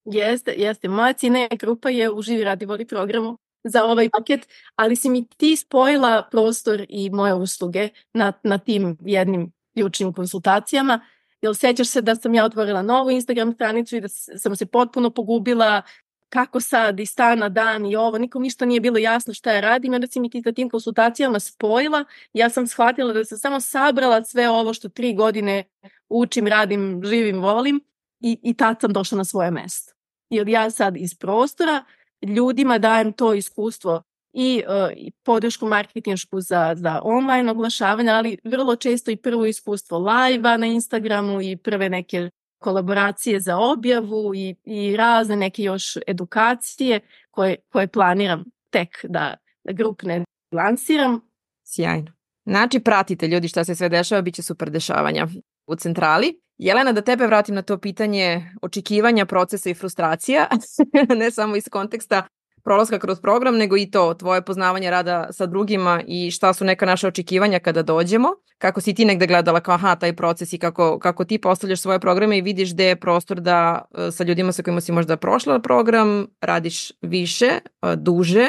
Jeste, 0.05 0.53
jeste. 0.57 0.87
Moja 0.87 1.13
cine 1.13 1.47
grupa 1.59 1.89
je 1.89 2.11
u 2.11 2.21
Živi 2.21 2.43
radivoli 2.43 2.85
programu 2.85 3.37
za 3.63 3.83
ovaj 3.83 4.09
paket, 4.09 4.47
ali 4.75 4.95
si 4.95 5.09
mi 5.09 5.27
ti 5.27 5.55
spojila 5.55 6.27
prostor 6.31 6.85
i 6.89 7.09
moje 7.09 7.33
usluge 7.33 7.89
na, 8.13 8.33
na 8.43 8.57
tim 8.57 8.97
jednim 9.01 9.51
ključnim 9.73 10.13
konsultacijama. 10.13 10.99
Jel 11.41 11.53
sećaš 11.53 11.87
se 11.87 12.01
da 12.01 12.15
sam 12.15 12.33
ja 12.33 12.45
otvorila 12.45 12.81
novu 12.81 13.11
Instagram 13.11 13.53
stranicu 13.53 13.95
i 13.95 14.01
da 14.01 14.07
sam 14.37 14.55
se 14.55 14.65
potpuno 14.65 15.09
pogubila 15.09 15.81
kako 16.29 16.59
sad 16.59 16.99
i 16.99 17.05
stana 17.05 17.49
dan 17.49 17.85
i 17.85 17.95
ovo, 17.95 18.17
nikom 18.17 18.41
ništa 18.41 18.65
nije 18.65 18.81
bilo 18.81 18.97
jasno 18.97 19.33
šta 19.33 19.51
ja 19.51 19.59
radim, 19.59 19.93
onda 19.93 20.07
si 20.07 20.19
mi 20.19 20.29
ti 20.29 20.41
sa 20.41 20.51
tim 20.51 20.69
konsultacijama 20.69 21.39
spojila, 21.39 22.05
ja 22.33 22.49
sam 22.49 22.67
shvatila 22.67 23.13
da 23.13 23.25
sam 23.25 23.37
samo 23.37 23.59
sabrala 23.59 24.23
sve 24.23 24.49
ovo 24.49 24.73
što 24.73 24.89
tri 24.89 25.13
godine 25.13 25.63
učim, 26.09 26.47
radim, 26.47 27.01
živim, 27.05 27.41
volim 27.41 27.81
i, 28.19 28.37
i 28.43 28.53
tad 28.53 28.81
sam 28.81 28.93
došla 28.93 29.17
na 29.17 29.25
svoje 29.25 29.51
mesto. 29.51 29.93
Jer 30.29 30.49
ja 30.49 30.69
sad 30.69 30.97
iz 30.97 31.15
prostora 31.15 31.83
ljudima 32.21 32.77
dajem 32.77 33.13
to 33.13 33.33
iskustvo 33.33 34.03
i, 34.33 34.63
uh, 34.67 34.97
i 34.97 35.11
podršku 35.11 35.67
marketinšku 35.67 36.41
za, 36.41 36.73
za 36.77 37.01
online 37.03 37.51
oglašavanje, 37.51 38.11
ali 38.11 38.37
vrlo 38.43 38.75
često 38.75 39.11
i 39.11 39.15
prvo 39.15 39.45
iskustvo 39.45 39.97
live-a 39.97 40.57
na 40.57 40.65
Instagramu 40.65 41.41
i 41.41 41.57
prve 41.57 41.89
neke 41.89 42.29
kolaboracije 42.59 43.39
za 43.39 43.57
objavu 43.57 44.35
i, 44.35 44.55
i 44.65 44.97
razne 44.97 45.35
neke 45.35 45.63
još 45.63 45.97
edukacije 46.07 46.99
koje, 47.31 47.55
koje 47.69 47.87
planiram 47.87 48.43
tek 48.69 48.89
da, 49.03 49.35
da 49.63 49.73
grupne 49.73 50.23
lansiram. 50.51 51.21
Sjajno. 51.63 52.11
Znači, 52.45 52.79
pratite 52.79 53.27
ljudi 53.27 53.47
šta 53.47 53.63
se 53.63 53.75
sve 53.75 53.89
dešava, 53.89 54.21
bit 54.21 54.35
će 54.35 54.43
super 54.43 54.69
dešavanja 54.69 55.27
u 55.67 55.75
centrali. 55.75 56.41
Jelena, 56.57 56.91
da 56.91 57.01
tebe 57.01 57.27
vratim 57.27 57.55
na 57.55 57.61
to 57.61 57.77
pitanje 57.77 58.51
očekivanja, 58.61 59.25
procesa 59.25 59.69
i 59.69 59.73
frustracija, 59.73 60.47
ne 61.19 61.31
samo 61.31 61.55
iz 61.55 61.69
konteksta 61.71 62.27
prolaska 62.63 62.99
kroz 62.99 63.19
program, 63.21 63.57
nego 63.57 63.77
i 63.77 63.91
to, 63.91 64.13
tvoje 64.13 64.41
poznavanje 64.41 64.89
rada 64.89 65.27
sa 65.31 65.45
drugima 65.45 66.01
i 66.07 66.31
šta 66.31 66.53
su 66.53 66.65
neka 66.65 66.85
naša 66.85 67.07
očekivanja 67.07 67.59
kada 67.59 67.83
dođemo, 67.83 68.29
kako 68.57 68.81
si 68.81 68.93
ti 68.93 69.05
negde 69.05 69.27
gledala 69.27 69.59
kao 69.59 69.75
aha, 69.75 69.95
taj 69.95 70.15
proces 70.15 70.53
i 70.53 70.57
kako, 70.57 70.99
kako 70.99 71.25
ti 71.25 71.37
postavljaš 71.37 71.81
svoje 71.81 71.99
programe 71.99 72.37
i 72.37 72.41
vidiš 72.41 72.73
gde 72.73 72.85
je 72.85 72.99
prostor 72.99 73.39
da 73.39 73.81
e, 73.97 74.11
sa 74.11 74.23
ljudima 74.23 74.51
sa 74.51 74.63
kojima 74.63 74.81
si 74.81 74.91
možda 74.91 75.17
prošla 75.17 75.59
program 75.59 76.27
radiš 76.41 76.91
više, 77.01 77.45
e, 77.45 77.59
duže, 77.95 78.47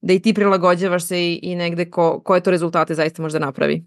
da 0.00 0.12
i 0.12 0.20
ti 0.20 0.34
prilagođavaš 0.34 1.04
se 1.06 1.22
i, 1.22 1.40
i 1.42 1.56
negde 1.56 1.90
ko, 1.90 2.20
koje 2.24 2.40
to 2.40 2.50
rezultate 2.50 2.94
zaista 2.94 3.22
možda 3.22 3.38
napravi. 3.38 3.86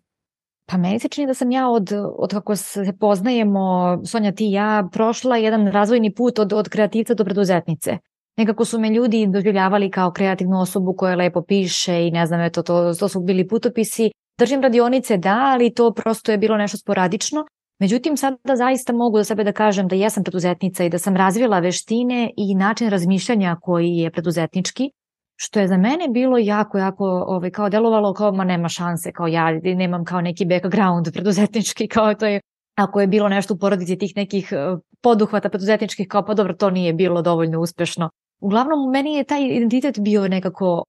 Pa 0.66 0.78
meni 0.78 1.00
se 1.00 1.08
čini 1.08 1.28
da 1.28 1.34
sam 1.34 1.52
ja 1.52 1.70
od, 1.70 1.90
od 2.18 2.32
kako 2.32 2.56
se 2.56 2.94
poznajemo, 3.00 3.98
Sonja 4.06 4.32
ti 4.32 4.48
i 4.48 4.52
ja, 4.52 4.90
prošla 4.92 5.38
jedan 5.38 5.68
razvojni 5.68 6.14
put 6.14 6.40
od, 6.40 6.54
od 6.54 6.70
kreativca 6.70 7.14
do 7.14 7.24
preduzetnice. 7.24 7.98
Nekako 8.38 8.66
su 8.66 8.80
me 8.80 8.90
ljudi 8.90 9.28
doživljavali 9.28 9.92
kao 9.92 10.12
kreativnu 10.12 10.60
osobu 10.62 10.94
koja 10.98 11.16
lepo 11.16 11.42
piše 11.42 12.08
i 12.08 12.12
ne 12.12 12.26
znam, 12.26 12.42
eto, 12.42 12.64
to, 12.64 12.94
to 12.94 13.08
su 13.08 13.20
bili 13.20 13.48
putopisi. 13.48 14.12
Držim 14.40 14.62
radionice, 14.62 15.18
da, 15.18 15.52
ali 15.54 15.74
to 15.74 15.94
prosto 15.94 16.32
je 16.32 16.38
bilo 16.38 16.58
nešto 16.58 16.78
sporadično. 16.78 17.46
Međutim, 17.80 18.18
sada 18.18 18.56
zaista 18.56 18.94
mogu 18.94 19.18
za 19.18 19.24
sebe 19.24 19.44
da 19.44 19.52
kažem 19.52 19.88
da 19.88 19.96
jesam 19.96 20.24
preduzetnica 20.24 20.84
i 20.84 20.90
da 20.90 20.98
sam 20.98 21.16
razvila 21.16 21.60
veštine 21.60 22.32
i 22.38 22.56
način 22.56 22.90
razmišljanja 22.90 23.58
koji 23.62 23.90
je 23.90 24.12
preduzetnički, 24.12 24.90
što 25.36 25.60
je 25.60 25.68
za 25.68 25.78
mene 25.78 26.08
bilo 26.10 26.38
jako, 26.38 26.78
jako 26.78 27.06
ovaj, 27.28 27.52
kao 27.52 27.70
delovalo 27.70 28.14
kao 28.14 28.32
ma 28.32 28.44
nema 28.44 28.70
šanse, 28.70 29.12
kao 29.12 29.28
ja 29.28 29.52
nemam 29.64 30.06
kao 30.06 30.22
neki 30.22 30.46
background 30.46 31.14
preduzetnički, 31.14 31.88
kao 31.88 32.14
to 32.14 32.26
je 32.26 32.42
ako 32.76 33.02
je 33.02 33.08
bilo 33.08 33.30
nešto 33.30 33.54
u 33.54 33.58
porodici 33.58 33.98
tih 33.98 34.14
nekih 34.16 34.50
eh, 34.52 34.78
poduhvata 35.02 35.50
preduzetničkih, 35.50 36.08
kao 36.08 36.26
pa 36.26 36.34
dobro, 36.34 36.54
to 36.54 36.70
nije 36.70 36.94
bilo 36.94 37.22
dovoljno 37.22 37.60
uspešno. 37.60 38.10
Uglavnom, 38.40 38.92
meni 38.92 39.14
je 39.14 39.24
taj 39.24 39.44
identitet 39.46 40.00
bio 40.00 40.28
nekako 40.28 40.84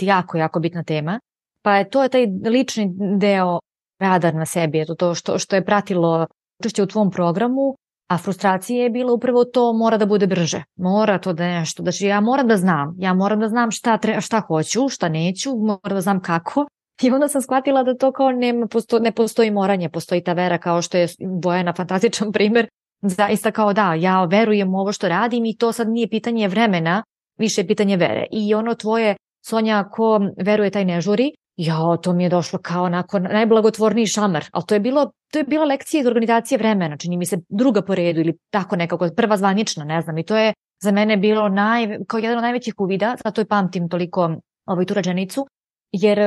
jako, 0.00 0.38
jako 0.38 0.60
bitna 0.60 0.82
tema. 0.82 1.20
Pa 1.62 1.76
je 1.76 1.90
to 1.90 2.02
je 2.02 2.08
taj 2.08 2.26
lični 2.44 2.90
deo 3.18 3.58
radar 4.00 4.34
na 4.34 4.46
sebi, 4.46 4.80
eto 4.80 4.94
to 4.94 5.14
što, 5.14 5.38
što 5.38 5.56
je 5.56 5.64
pratilo 5.64 6.26
učešće 6.60 6.82
u 6.82 6.86
tvom 6.86 7.10
programu, 7.10 7.74
a 8.08 8.18
frustracija 8.18 8.82
je 8.82 8.90
bila 8.90 9.12
upravo 9.12 9.44
to 9.44 9.72
mora 9.72 9.96
da 9.96 10.06
bude 10.06 10.26
brže, 10.26 10.62
mora 10.76 11.18
to 11.18 11.32
da 11.32 11.44
nešto, 11.44 11.82
znači 11.82 12.06
ja 12.06 12.20
moram 12.20 12.48
da 12.48 12.56
znam, 12.56 12.96
ja 12.98 13.14
moram 13.14 13.40
da 13.40 13.48
znam 13.48 13.70
šta, 13.70 13.98
tre, 13.98 14.20
šta 14.20 14.40
hoću, 14.40 14.88
šta 14.88 15.08
neću, 15.08 15.56
moram 15.56 15.94
da 15.94 16.00
znam 16.00 16.20
kako. 16.20 16.66
I 17.02 17.10
onda 17.10 17.28
sam 17.28 17.42
shvatila 17.42 17.82
da 17.82 17.96
to 17.96 18.12
kao 18.12 18.32
nema, 18.32 18.66
posto, 18.66 18.98
ne 18.98 19.12
postoji 19.12 19.50
moranje, 19.50 19.88
postoji 19.88 20.22
ta 20.22 20.32
vera 20.32 20.58
kao 20.58 20.82
što 20.82 20.98
je 20.98 21.08
Bojana 21.42 21.72
fantastičan 21.72 22.32
primer 22.32 22.68
zaista 23.02 23.50
kao 23.50 23.72
da, 23.72 23.94
ja 23.94 24.24
verujem 24.24 24.74
u 24.74 24.78
ovo 24.78 24.92
što 24.92 25.08
radim 25.08 25.44
i 25.44 25.56
to 25.56 25.72
sad 25.72 25.88
nije 25.88 26.08
pitanje 26.08 26.48
vremena, 26.48 27.02
više 27.38 27.60
je 27.60 27.66
pitanje 27.66 27.96
vere. 27.96 28.26
I 28.30 28.54
ono 28.54 28.74
tvoje, 28.74 29.16
Sonja, 29.46 29.84
ko 29.90 30.20
veruje 30.44 30.70
taj 30.70 30.84
ne 30.84 31.00
žuri, 31.00 31.32
ja, 31.56 31.96
to 32.02 32.12
mi 32.12 32.22
je 32.22 32.28
došlo 32.28 32.58
kao 32.58 32.84
onako 32.84 33.18
najblagotvorniji 33.18 34.06
šamar, 34.06 34.44
ali 34.52 34.64
to 34.66 34.74
je 34.74 34.80
bilo, 34.80 35.10
to 35.32 35.38
je 35.38 35.44
bila 35.44 35.64
lekcija 35.64 36.00
iz 36.00 36.06
organizacije 36.06 36.58
vremena, 36.58 36.96
čini 36.96 37.16
mi 37.16 37.26
se 37.26 37.38
druga 37.48 37.82
po 37.82 37.94
redu 37.94 38.20
ili 38.20 38.38
tako 38.50 38.76
nekako, 38.76 39.08
prva 39.16 39.36
zvanična, 39.36 39.84
ne 39.84 40.02
znam, 40.02 40.18
i 40.18 40.22
to 40.22 40.36
je 40.36 40.52
za 40.82 40.92
mene 40.92 41.16
bilo 41.16 41.48
naj, 41.48 41.98
kao 42.06 42.18
jedan 42.18 42.38
od 42.38 42.42
najvećih 42.42 42.74
uvida, 42.78 43.16
zato 43.24 43.40
je 43.40 43.48
pamtim 43.48 43.88
toliko 43.88 44.36
ovaj, 44.66 44.84
tu 44.84 44.94
rađenicu, 44.94 45.46
jer 45.92 46.18
uh, 46.18 46.26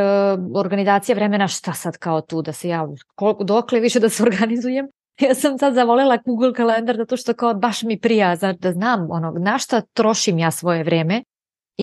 organizacija 0.56 1.16
vremena 1.16 1.48
šta 1.48 1.74
sad 1.74 1.98
kao 1.98 2.22
tu 2.22 2.42
da 2.42 2.54
se 2.54 2.70
ja, 2.70 2.88
dokle 3.40 3.80
više 3.80 4.00
da 4.00 4.10
se 4.10 4.24
organizujem, 4.30 4.88
Ja 5.22 5.36
sam 5.36 5.58
sad 5.58 5.74
zavolela 5.74 6.18
Google 6.26 6.54
kalendar 6.54 6.98
zato 6.98 7.18
što 7.18 7.34
kao 7.34 7.54
baš 7.54 7.84
mi 7.84 8.00
prija 8.00 8.36
znači 8.36 8.60
da 8.60 8.72
znam 8.72 9.08
ono, 9.12 9.32
na 9.32 9.58
šta 9.58 9.82
trošim 9.82 10.40
ja 10.40 10.52
svoje 10.52 10.84
vreme 10.84 11.24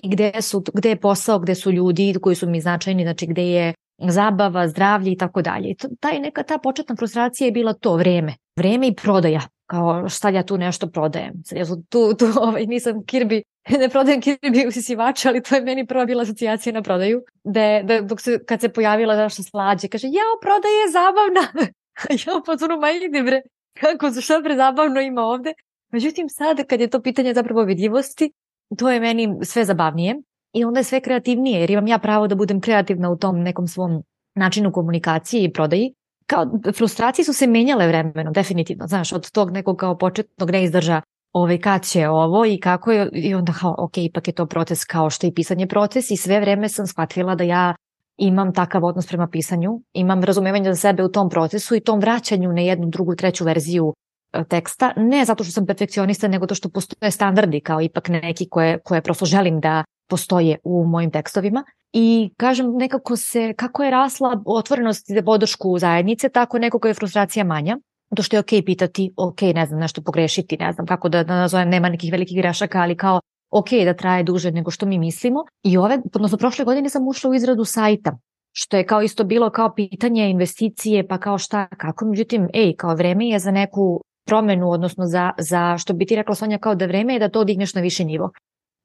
i 0.03 0.09
gde, 0.09 0.31
su, 0.41 0.63
gde 0.73 0.89
je 0.89 0.99
posao, 0.99 1.39
gde 1.39 1.55
su 1.55 1.71
ljudi 1.71 2.15
koji 2.21 2.35
su 2.35 2.49
mi 2.49 2.61
značajni, 2.61 3.03
znači 3.03 3.27
gde 3.27 3.43
je 3.43 3.73
zabava, 3.97 4.67
zdravlje 4.67 5.11
i 5.11 5.17
tako 5.17 5.41
dalje. 5.41 5.69
I 5.69 5.75
taj 5.99 6.19
neka 6.19 6.43
ta 6.43 6.57
početna 6.57 6.95
frustracija 6.95 7.45
je 7.45 7.51
bila 7.51 7.73
to 7.73 7.95
vreme. 7.95 8.35
Vreme 8.57 8.87
i 8.87 8.95
prodaja. 8.95 9.41
Kao 9.65 10.09
šta 10.09 10.29
ja 10.29 10.43
tu 10.43 10.57
nešto 10.57 10.87
prodajem. 10.87 11.33
Sad 11.45 11.57
ja 11.57 11.65
tu, 11.89 12.13
tu 12.13 12.25
ovaj, 12.47 12.65
nisam 12.65 12.93
Kirby, 12.93 13.41
ne 13.69 13.89
prodajem 13.89 14.21
Kirby 14.21 14.67
usisivača, 14.67 15.29
ali 15.29 15.43
to 15.43 15.55
je 15.55 15.61
meni 15.61 15.87
prva 15.87 16.05
bila 16.05 16.23
asocijacija 16.23 16.73
na 16.73 16.81
prodaju. 16.81 17.21
Da, 17.43 17.81
da 17.83 18.01
dok 18.01 18.21
se, 18.21 18.39
kad 18.45 18.61
se 18.61 18.69
pojavila 18.69 19.15
naša 19.15 19.43
slađe, 19.43 19.87
kaže, 19.87 20.07
jao, 20.07 20.39
prodaja 20.41 20.81
je 20.81 20.91
zabavna. 20.91 21.73
ja 22.25 22.37
u 22.37 22.43
pozonu, 22.45 22.75
ma 22.77 22.87
bre, 23.23 23.41
kako, 23.79 24.11
šta 24.21 24.41
zabavno 24.57 25.01
ima 25.01 25.21
ovde. 25.21 25.53
Međutim, 25.91 26.29
sad 26.29 26.67
kad 26.67 26.81
je 26.81 26.89
to 26.89 27.01
pitanje 27.01 27.33
zapravo 27.33 27.63
vidljivosti, 27.63 28.31
to 28.77 28.91
je 28.91 28.99
meni 28.99 29.37
sve 29.41 29.65
zabavnije. 29.65 30.15
i 30.53 30.63
onda 30.63 30.79
je 30.79 30.83
sve 30.83 31.01
kreativnije 31.01 31.59
jer 31.59 31.71
imam 31.71 31.87
ja 31.87 31.97
pravo 31.97 32.27
da 32.27 32.35
budem 32.35 32.61
kreativna 32.61 33.09
u 33.09 33.17
tom 33.17 33.39
nekom 33.41 33.67
svom 33.67 34.03
načinu 34.35 34.71
komunikacije 34.71 35.43
i 35.43 35.53
prodaji. 35.53 35.93
Kao, 36.27 36.45
frustracije 36.77 37.25
su 37.25 37.33
se 37.33 37.47
menjale 37.47 37.87
vremenom, 37.87 38.33
definitivno, 38.33 38.87
znaš, 38.87 39.13
od 39.13 39.31
tog 39.31 39.51
nekog 39.51 39.77
kao 39.77 39.97
početnog 39.97 40.51
neizdrža 40.51 41.01
ovaj, 41.33 41.57
kad 41.57 41.85
će 41.85 42.09
ovo 42.09 42.45
i 42.45 42.59
kako 42.59 42.91
je, 42.91 43.09
i 43.13 43.35
onda 43.35 43.53
kao, 43.53 43.75
ok, 43.77 43.97
ipak 43.97 44.27
je 44.27 44.33
to 44.33 44.45
proces 44.45 44.85
kao 44.85 45.09
što 45.09 45.27
i 45.27 45.33
pisanje 45.33 45.67
proces 45.67 46.11
i 46.11 46.17
sve 46.17 46.39
vreme 46.39 46.69
sam 46.69 46.87
shvatila 46.87 47.35
da 47.35 47.43
ja 47.43 47.75
imam 48.17 48.53
takav 48.53 48.85
odnos 48.85 49.07
prema 49.07 49.27
pisanju, 49.27 49.81
imam 49.93 50.23
razumevanje 50.23 50.73
za 50.73 50.75
sebe 50.75 51.03
u 51.03 51.11
tom 51.11 51.29
procesu 51.29 51.75
i 51.75 51.79
tom 51.79 51.99
vraćanju 51.99 52.53
na 52.53 52.61
jednu, 52.61 52.87
drugu, 52.89 53.15
treću 53.15 53.45
verziju 53.45 53.93
e, 54.33 54.43
teksta, 54.43 54.93
ne 54.97 55.25
zato 55.25 55.43
što 55.43 55.53
sam 55.53 55.65
perfekcionista, 55.65 56.27
nego 56.27 56.47
to 56.47 56.55
što 56.55 56.69
postoje 56.69 57.11
standardi 57.11 57.59
kao 57.59 57.81
ipak 57.81 58.09
neki 58.09 58.49
koje, 58.49 58.79
koje 58.79 59.01
prosto 59.01 59.25
želim 59.25 59.59
da 59.59 59.83
postoje 60.09 60.57
u 60.63 60.85
mojim 60.85 61.11
tekstovima. 61.11 61.63
I 61.93 62.33
kažem 62.37 62.77
nekako 62.77 63.15
se, 63.15 63.53
kako 63.57 63.83
je 63.83 63.91
rasla 63.91 64.41
otvorenost 64.45 65.05
za 65.07 65.21
podršku 65.21 65.79
zajednice, 65.79 66.29
tako 66.29 66.59
nekako 66.59 66.87
je 66.87 66.93
frustracija 66.93 67.45
manja. 67.45 67.77
To 68.15 68.23
što 68.23 68.35
je 68.35 68.43
okay 68.43 68.65
pitati, 68.65 69.11
ok, 69.17 69.41
ne 69.41 69.65
znam, 69.65 69.79
nešto 69.79 70.01
pogrešiti, 70.01 70.57
ne 70.57 70.73
znam 70.73 70.87
kako 70.87 71.09
da, 71.09 71.23
da 71.23 71.35
nazovem, 71.35 71.69
nema 71.69 71.89
nekih 71.89 72.11
velikih 72.11 72.37
grešaka, 72.37 72.81
ali 72.81 72.97
kao 72.97 73.19
ok 73.53 73.69
da 73.85 73.93
traje 73.93 74.23
duže 74.23 74.51
nego 74.51 74.71
što 74.71 74.85
mi 74.85 74.99
mislimo. 74.99 75.43
I 75.63 75.77
ove, 75.77 75.99
odnosno 76.13 76.37
prošle 76.37 76.65
godine 76.65 76.89
sam 76.89 77.07
ušla 77.07 77.29
u 77.29 77.33
izradu 77.33 77.65
sajta, 77.65 78.17
što 78.51 78.77
je 78.77 78.85
kao 78.85 79.01
isto 79.01 79.23
bilo 79.23 79.49
kao 79.49 79.73
pitanje 79.75 80.29
investicije, 80.29 81.07
pa 81.07 81.17
kao 81.17 81.37
šta, 81.37 81.67
kako, 81.67 82.05
međutim, 82.05 82.47
ej, 82.53 82.73
kao 82.77 82.95
vreme 82.95 83.27
je 83.27 83.39
za 83.39 83.51
neku 83.51 84.01
promenu, 84.25 84.69
odnosno 84.69 85.05
za, 85.05 85.31
za 85.37 85.77
što 85.77 85.93
bi 85.93 86.05
ti 86.05 86.15
rekla 86.15 86.35
Sonja, 86.35 86.57
kao 86.57 86.75
da 86.75 86.85
vreme 86.85 87.13
je 87.13 87.19
da 87.19 87.29
to 87.29 87.43
digneš 87.43 87.73
na 87.73 87.81
više 87.81 88.05
nivo. 88.05 88.31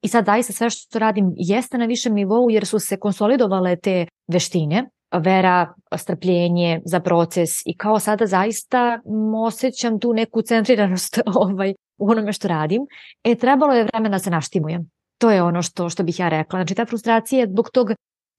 I 0.01 0.07
sad 0.07 0.25
zaista 0.25 0.53
sve 0.53 0.69
što 0.69 0.99
radim 0.99 1.33
jeste 1.35 1.77
na 1.77 1.85
višem 1.85 2.13
nivou 2.13 2.49
jer 2.49 2.65
su 2.65 2.79
se 2.79 2.97
konsolidovale 2.97 3.75
te 3.75 4.05
veštine, 4.27 4.89
vera, 5.17 5.73
strpljenje 5.97 6.81
za 6.85 6.99
proces 6.99 7.49
i 7.65 7.77
kao 7.77 7.99
sada 7.99 8.25
zaista 8.25 8.99
osjećam 9.45 9.99
tu 9.99 10.13
neku 10.13 10.41
centriranost 10.41 11.19
ovaj, 11.43 11.73
u 11.99 12.11
onome 12.11 12.33
što 12.33 12.47
radim. 12.47 12.81
E, 13.23 13.35
trebalo 13.35 13.73
je 13.73 13.83
vremena 13.83 14.17
da 14.17 14.19
se 14.19 14.29
naštimujem. 14.29 14.89
To 15.17 15.31
je 15.31 15.43
ono 15.43 15.61
što, 15.61 15.89
što 15.89 16.03
bih 16.03 16.19
ja 16.19 16.29
rekla. 16.29 16.59
Znači, 16.59 16.75
ta 16.75 16.85
frustracija 16.85 17.39
je 17.39 17.47
zbog 17.47 17.69
tog, 17.73 17.91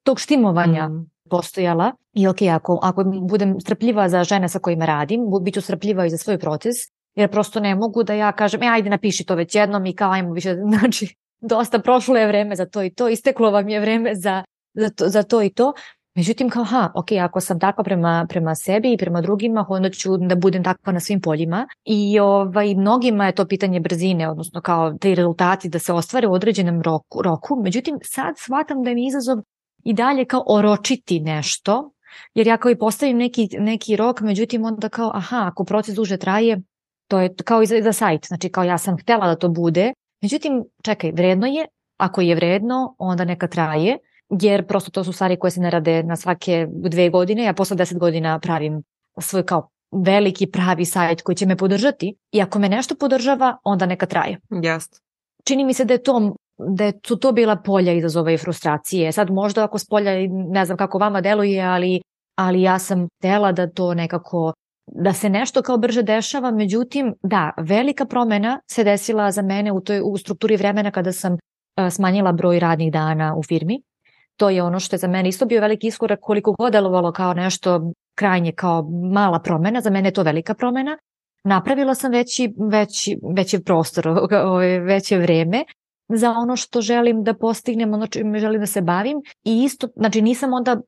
tog 0.04 0.20
štimovanja 0.20 0.88
mm. 0.88 1.11
postojala 1.30 1.92
i 2.12 2.28
ok, 2.28 2.42
ako, 2.42 2.78
ako 2.82 3.04
budem 3.04 3.61
strpljiva 3.61 4.08
za 4.08 4.24
žene 4.24 4.48
sa 4.48 4.58
kojima 4.58 4.86
radim, 4.86 5.20
bit 5.42 5.54
ću 5.54 5.61
strpljiva 5.61 6.06
i 6.06 6.11
za 6.11 6.18
svoj 6.18 6.38
proces, 6.38 6.76
jer 7.14 7.30
prosto 7.30 7.61
ne 7.61 7.74
mogu 7.74 8.02
da 8.02 8.14
ja 8.14 8.32
kažem, 8.32 8.62
e, 8.62 8.66
ajde 8.66 8.90
napiši 8.90 9.24
to 9.24 9.34
već 9.34 9.54
jednom 9.54 9.86
i 9.86 9.94
kao 9.94 10.12
ajmo 10.12 10.32
više, 10.32 10.54
znači, 10.78 11.14
dosta 11.40 11.78
prošlo 11.78 12.16
je 12.16 12.26
vreme 12.26 12.56
za 12.56 12.66
to 12.66 12.82
i 12.82 12.90
to, 12.90 13.08
isteklo 13.08 13.50
vam 13.50 13.68
je 13.68 13.80
vreme 13.80 14.14
za, 14.14 14.44
za, 14.74 14.90
to, 14.90 15.08
za 15.08 15.22
to 15.22 15.42
i 15.42 15.50
to. 15.50 15.72
Međutim, 16.14 16.50
kao, 16.50 16.64
ha, 16.64 16.92
ok, 16.94 17.12
ako 17.12 17.40
sam 17.40 17.61
takva 17.61 17.84
prema, 17.84 18.26
prema 18.28 18.54
sebi 18.54 18.92
i 18.92 18.96
prema 18.96 19.20
drugima, 19.20 19.66
onda 19.68 19.90
ću 19.90 20.16
da 20.16 20.34
budem 20.34 20.64
takva 20.64 20.92
na 20.92 21.00
svim 21.00 21.20
poljima. 21.20 21.68
I 21.84 22.20
ovaj, 22.20 22.74
mnogima 22.74 23.26
je 23.26 23.34
to 23.34 23.46
pitanje 23.46 23.80
brzine, 23.80 24.30
odnosno 24.30 24.61
kao 24.61 24.92
te 24.92 25.14
rezultati 25.14 25.68
da 25.68 25.78
se 25.78 25.92
ostvare 25.92 26.26
u 26.26 26.32
određenom 26.32 26.82
roku. 26.82 27.22
roku. 27.22 27.61
Međutim, 27.62 27.98
sad 28.02 28.34
shvatam 28.38 28.82
da 28.82 28.94
mi 28.94 29.06
izazov 29.06 29.38
i 29.84 29.92
dalje 29.92 30.24
kao 30.24 30.44
oročiti 30.46 31.20
nešto, 31.20 31.92
jer 32.34 32.46
ja 32.46 32.56
kao 32.56 32.70
i 32.70 32.78
postavim 32.78 33.16
neki, 33.16 33.48
neki 33.58 33.96
rok, 33.96 34.20
međutim 34.20 34.64
onda 34.64 34.88
kao, 34.88 35.11
aha, 35.14 35.46
ako 35.46 35.64
proces 35.64 35.94
duže 35.94 36.16
traje, 36.16 36.62
to 37.08 37.20
je 37.20 37.34
kao 37.44 37.62
i 37.62 37.66
za, 37.66 37.80
za 37.82 37.92
sajt, 37.92 38.26
znači 38.26 38.48
kao 38.48 38.64
ja 38.64 38.78
sam 38.78 38.98
htela 38.98 39.26
da 39.26 39.36
to 39.36 39.48
bude, 39.48 39.92
međutim, 40.22 40.64
čekaj, 40.82 41.12
vredno 41.12 41.46
je, 41.46 41.66
ako 41.96 42.20
je 42.20 42.34
vredno, 42.34 42.94
onda 42.98 43.24
neka 43.24 43.48
traje, 43.48 43.98
jer 44.41 44.66
prosto 44.66 44.91
to 44.91 45.05
su 45.05 45.12
stvari 45.12 45.39
koje 45.39 45.51
se 45.51 45.61
ne 45.61 45.70
rade 45.70 46.03
na 46.03 46.16
svake 46.16 46.66
dve 46.70 47.09
godine. 47.11 47.45
Ja 47.45 47.53
posle 47.53 47.76
deset 47.76 47.99
godina 47.99 48.39
pravim 48.39 48.83
svoj 49.18 49.47
kao 49.47 49.68
veliki 49.93 50.47
pravi 50.47 50.85
sajt 50.85 51.22
koji 51.22 51.37
će 51.37 51.47
me 51.47 51.57
podržati 51.57 52.14
i 52.33 52.43
ako 52.43 52.59
me 52.59 52.68
nešto 52.68 52.95
podržava, 52.95 53.57
onda 53.64 53.87
neka 53.87 54.07
traje. 54.07 54.39
Jasno. 54.62 54.99
Čini 55.45 55.64
mi 55.64 55.74
se 55.74 55.85
da 55.85 55.95
je 55.95 56.03
to 56.03 56.35
da 56.68 56.93
su 57.07 57.16
to 57.16 57.33
bila 57.33 57.57
polja 57.57 57.93
izazova 57.93 58.33
i 58.33 58.39
frustracije. 58.39 59.12
Sad 59.12 59.31
možda 59.31 59.64
ako 59.64 59.78
s 59.78 59.87
polja, 59.87 60.12
ne 60.28 60.64
znam 60.64 60.78
kako 60.78 60.99
vama 60.99 61.20
deluje, 61.20 61.62
ali, 61.62 62.01
ali 62.39 62.62
ja 62.62 62.78
sam 62.78 63.09
tela 63.22 63.53
da 63.53 63.70
to 63.70 63.95
nekako 63.95 64.53
da 64.93 65.12
se 65.12 65.28
nešto 65.28 65.62
kao 65.62 65.78
brže 65.78 66.03
dešava, 66.03 66.51
međutim, 66.51 67.14
da, 67.22 67.53
velika 67.59 68.05
promena 68.05 68.61
se 68.70 68.85
desila 68.85 69.31
za 69.31 69.43
mene 69.43 69.72
u, 69.72 69.81
toj, 69.81 70.01
u 70.05 70.16
strukturi 70.16 70.57
vremena 70.57 70.91
kada 70.91 71.12
sam 71.12 71.37
smanjila 71.91 72.33
broj 72.33 72.61
radnih 72.61 72.93
dana 72.93 73.35
u 73.37 73.43
firmi 73.43 73.83
to 74.41 74.51
je 74.51 74.62
ono 74.62 74.80
što 74.80 74.97
je 74.97 74.99
za 74.99 75.09
mene 75.09 75.28
isto 75.28 75.47
bio 75.47 75.61
veliki 75.61 75.86
iskorak 75.86 76.18
koliko 76.22 76.53
god 76.59 76.72
delovalo 76.72 77.12
kao 77.12 77.34
nešto 77.34 77.93
krajnje 78.14 78.53
kao 78.53 78.84
mala 79.12 79.38
promena, 79.38 79.80
za 79.80 79.91
mene 79.91 80.09
je 80.09 80.12
to 80.12 80.22
velika 80.22 80.55
promena. 80.55 80.99
Napravila 81.45 81.95
sam 81.95 82.12
veći, 82.12 82.53
veći, 82.70 83.16
veći 83.36 83.64
prostor, 83.64 84.09
veće 84.88 85.18
vreme 85.18 85.64
za 86.09 86.30
ono 86.30 86.57
što 86.57 86.80
želim 86.80 87.22
da 87.22 87.34
postignem, 87.34 87.95
ono 87.95 88.07
čime 88.07 88.38
želim 88.38 88.61
da 88.61 88.66
se 88.66 88.80
bavim 88.80 89.18
i 89.45 89.64
isto, 89.64 89.88
znači 89.97 90.22
nisam 90.22 90.53
onda, 90.53 90.80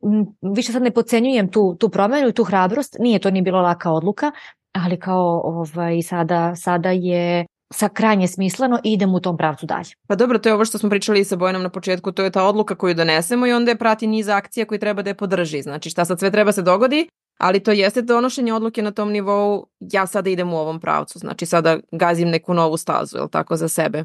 više 0.55 0.72
sad 0.72 0.82
ne 0.82 0.90
pocenjujem 0.90 1.50
tu, 1.50 1.76
tu 1.80 1.88
promenu 1.88 2.28
i 2.28 2.32
tu 2.32 2.44
hrabrost, 2.44 2.96
nije 2.98 3.18
to 3.18 3.30
ni 3.30 3.42
bilo 3.42 3.61
laka 3.61 3.92
odluka, 3.92 4.32
ali 4.72 4.98
kao 4.98 5.40
ovaj, 5.44 6.03
sada, 6.03 6.55
sada 6.55 6.90
je 6.90 7.46
sa 7.72 7.88
krajnje 7.88 8.28
smisleno 8.28 8.80
i 8.84 8.92
idemo 8.92 9.16
u 9.16 9.20
tom 9.20 9.36
pravcu 9.36 9.66
dalje. 9.66 9.90
Pa 10.08 10.14
dobro, 10.14 10.38
to 10.38 10.48
je 10.48 10.54
ovo 10.54 10.64
što 10.64 10.78
smo 10.78 10.90
pričali 10.90 11.20
i 11.20 11.24
sa 11.24 11.36
Bojanom 11.36 11.62
na 11.62 11.68
početku, 11.68 12.12
to 12.12 12.24
je 12.24 12.30
ta 12.30 12.44
odluka 12.44 12.74
koju 12.74 12.94
donesemo 12.94 13.46
i 13.46 13.52
onda 13.52 13.70
je 13.70 13.78
prati 13.78 14.06
niz 14.06 14.28
akcija 14.28 14.66
koji 14.66 14.78
treba 14.78 15.02
da 15.02 15.10
je 15.10 15.14
podrži. 15.14 15.62
Znači 15.62 15.90
šta 15.90 16.04
sad 16.04 16.18
sve 16.18 16.30
treba 16.30 16.52
se 16.52 16.62
dogodi, 16.62 17.08
ali 17.38 17.60
to 17.60 17.72
jeste 17.72 18.02
donošenje 18.02 18.52
odluke 18.52 18.82
na 18.82 18.90
tom 18.90 19.12
nivou, 19.12 19.66
ja 19.80 20.06
sada 20.06 20.30
idem 20.30 20.52
u 20.52 20.58
ovom 20.58 20.80
pravcu, 20.80 21.18
znači 21.18 21.46
sada 21.46 21.78
gazim 21.92 22.28
neku 22.28 22.54
novu 22.54 22.76
stazu, 22.76 23.18
je 23.18 23.28
tako, 23.30 23.56
za 23.56 23.68
sebe. 23.68 24.04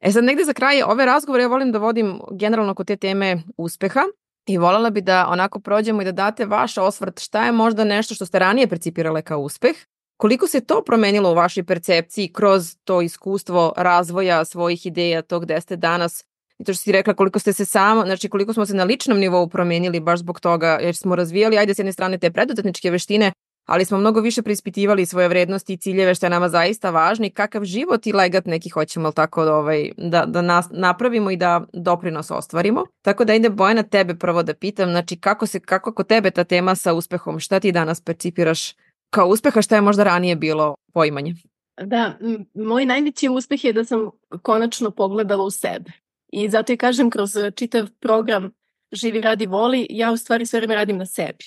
E 0.00 0.12
sad 0.12 0.24
negde 0.24 0.44
za 0.44 0.52
kraj 0.52 0.82
ove 0.82 1.06
razgovore 1.06 1.42
ja 1.42 1.48
volim 1.48 1.72
da 1.72 1.78
vodim 1.78 2.20
generalno 2.30 2.74
kod 2.74 2.86
te 2.86 2.96
teme 2.96 3.42
uspeha 3.56 4.00
i 4.46 4.58
voljela 4.58 4.90
bi 4.90 5.00
da 5.00 5.26
onako 5.28 5.60
prođemo 5.60 6.02
i 6.02 6.04
da 6.04 6.12
date 6.12 6.46
vaš 6.46 6.78
osvrt 6.78 7.20
šta 7.20 7.44
je 7.44 7.52
možda 7.52 7.84
nešto 7.84 8.14
što 8.14 8.26
ste 8.26 8.38
ranije 8.38 8.68
percipirale 8.68 9.22
kao 9.22 9.40
uspeh, 9.40 9.76
Koliko 10.24 10.46
se 10.46 10.60
to 10.60 10.82
promenilo 10.86 11.30
u 11.30 11.34
vašoj 11.34 11.64
percepciji 11.64 12.32
kroz 12.32 12.76
to 12.84 13.02
iskustvo 13.02 13.72
razvoja 13.76 14.44
svojih 14.44 14.86
ideja 14.86 15.22
tog 15.22 15.44
gde 15.44 15.60
ste 15.60 15.76
danas 15.76 16.24
i 16.58 16.64
to 16.64 16.72
što 16.72 16.82
si 16.82 16.92
rekla 16.92 17.14
koliko 17.14 17.38
ste 17.38 17.52
se 17.52 17.64
samo, 17.64 18.04
znači 18.04 18.28
koliko 18.28 18.52
smo 18.52 18.66
se 18.66 18.74
na 18.74 18.84
ličnom 18.84 19.18
nivou 19.18 19.48
promenili 19.48 20.00
baš 20.00 20.18
zbog 20.18 20.40
toga 20.40 20.78
jer 20.82 20.96
smo 20.96 21.16
razvijali, 21.16 21.58
ajde 21.58 21.74
s 21.74 21.78
jedne 21.78 21.92
strane 21.92 22.18
te 22.18 22.30
preduzetničke 22.30 22.90
veštine, 22.90 23.32
ali 23.66 23.84
smo 23.84 23.98
mnogo 23.98 24.20
više 24.20 24.42
preispitivali 24.42 25.06
svoje 25.06 25.28
vrednosti 25.28 25.72
i 25.72 25.76
ciljeve 25.76 26.14
što 26.14 26.26
je 26.26 26.30
nama 26.30 26.48
zaista 26.48 26.90
važno 26.90 27.26
i 27.26 27.30
kakav 27.30 27.64
život 27.64 28.06
i 28.06 28.12
legat 28.12 28.46
neki 28.46 28.68
hoćemo 28.68 29.12
tako 29.12 29.44
da, 29.44 29.56
ovaj, 29.56 29.90
da, 29.96 30.24
da 30.26 30.42
nas, 30.42 30.66
napravimo 30.70 31.30
i 31.30 31.36
da 31.36 31.64
doprinos 31.72 32.30
ostvarimo. 32.30 32.84
Tako 33.02 33.24
da 33.24 33.34
ide 33.34 33.50
Bojana 33.50 33.82
tebe 33.82 34.14
prvo 34.14 34.42
da 34.42 34.54
pitam, 34.54 34.90
znači 34.90 35.16
kako 35.16 35.46
se, 35.46 35.60
kako 35.60 35.92
kod 35.92 36.06
tebe 36.06 36.30
ta 36.30 36.44
tema 36.44 36.74
sa 36.74 36.92
uspehom, 36.92 37.40
šta 37.40 37.60
ti 37.60 37.72
danas 37.72 38.00
percipiraš 38.00 38.72
kao 39.14 39.28
uspeha 39.28 39.62
šta 39.62 39.74
je 39.74 39.80
možda 39.80 40.04
ranije 40.04 40.36
bilo 40.36 40.74
poimanje? 40.92 41.34
Da, 41.80 42.18
moj 42.54 42.84
najveći 42.84 43.28
uspeh 43.28 43.64
je 43.64 43.72
da 43.72 43.84
sam 43.84 44.10
konačno 44.42 44.90
pogledala 44.90 45.44
u 45.44 45.50
sebe. 45.50 45.92
I 46.32 46.48
zato 46.48 46.72
i 46.72 46.76
kažem 46.76 47.10
kroz 47.10 47.30
čitav 47.56 47.88
program 48.00 48.52
Živi, 48.94 49.20
radi, 49.20 49.46
voli, 49.46 49.86
ja 49.90 50.12
u 50.12 50.16
stvari 50.16 50.46
sve 50.46 50.60
vreme 50.60 50.74
radim 50.74 50.98
na 50.98 51.06
sebi. 51.06 51.44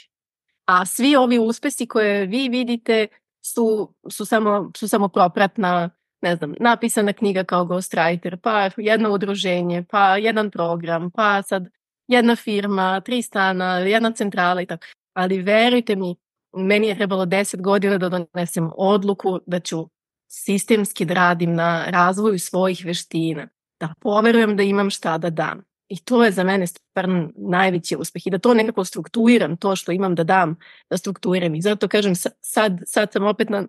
A 0.65 0.85
svi 0.85 1.15
ovi 1.15 1.39
uspesi 1.39 1.87
koje 1.87 2.25
vi 2.25 2.49
vidite 2.49 3.07
su, 3.45 3.93
su, 4.09 4.25
samo, 4.25 4.71
su 4.77 4.87
samo 4.87 5.07
propratna, 5.07 5.89
ne 6.21 6.35
znam, 6.35 6.53
napisana 6.59 7.13
knjiga 7.13 7.43
kao 7.43 7.65
ghostwriter, 7.65 8.37
pa 8.37 8.69
jedno 8.77 9.13
udruženje, 9.13 9.83
pa 9.89 10.17
jedan 10.17 10.51
program, 10.51 11.11
pa 11.11 11.41
sad 11.41 11.67
jedna 12.07 12.35
firma, 12.35 13.01
tri 13.01 13.21
stana, 13.21 13.77
jedna 13.77 14.11
centrala 14.11 14.61
i 14.61 14.65
tako. 14.65 14.85
Ali 15.13 15.41
verujte 15.41 15.95
mi, 15.95 16.15
meni 16.53 16.87
je 16.87 16.95
trebalo 16.95 17.25
10 17.25 17.61
godina 17.61 17.97
da 17.97 18.09
donesem 18.09 18.69
odluku 18.77 19.39
da 19.45 19.59
ću 19.59 19.89
sistemski 20.27 21.05
da 21.05 21.13
radim 21.13 21.53
na 21.53 21.85
razvoju 21.85 22.39
svojih 22.39 22.85
veština, 22.85 23.47
da 23.79 23.93
poverujem 24.01 24.57
da 24.57 24.63
imam 24.63 24.89
šta 24.89 25.17
da 25.17 25.29
dam. 25.29 25.63
I 25.89 25.97
to 25.99 26.23
je 26.23 26.31
za 26.31 26.43
mene 26.43 26.67
stvarno 26.67 27.29
najveći 27.35 27.95
uspeh 27.95 28.27
i 28.27 28.29
da 28.29 28.37
to 28.37 28.53
nekako 28.53 28.83
strukturiram, 28.83 29.57
to 29.57 29.75
što 29.75 29.91
imam 29.91 30.15
da 30.15 30.23
dam, 30.23 30.55
da 30.89 30.97
strukturiram. 30.97 31.55
I 31.55 31.61
zato 31.61 31.87
kažem, 31.87 32.15
sad, 32.41 32.79
sad 32.85 33.11
sam 33.11 33.25
opet 33.25 33.49
na, 33.49 33.63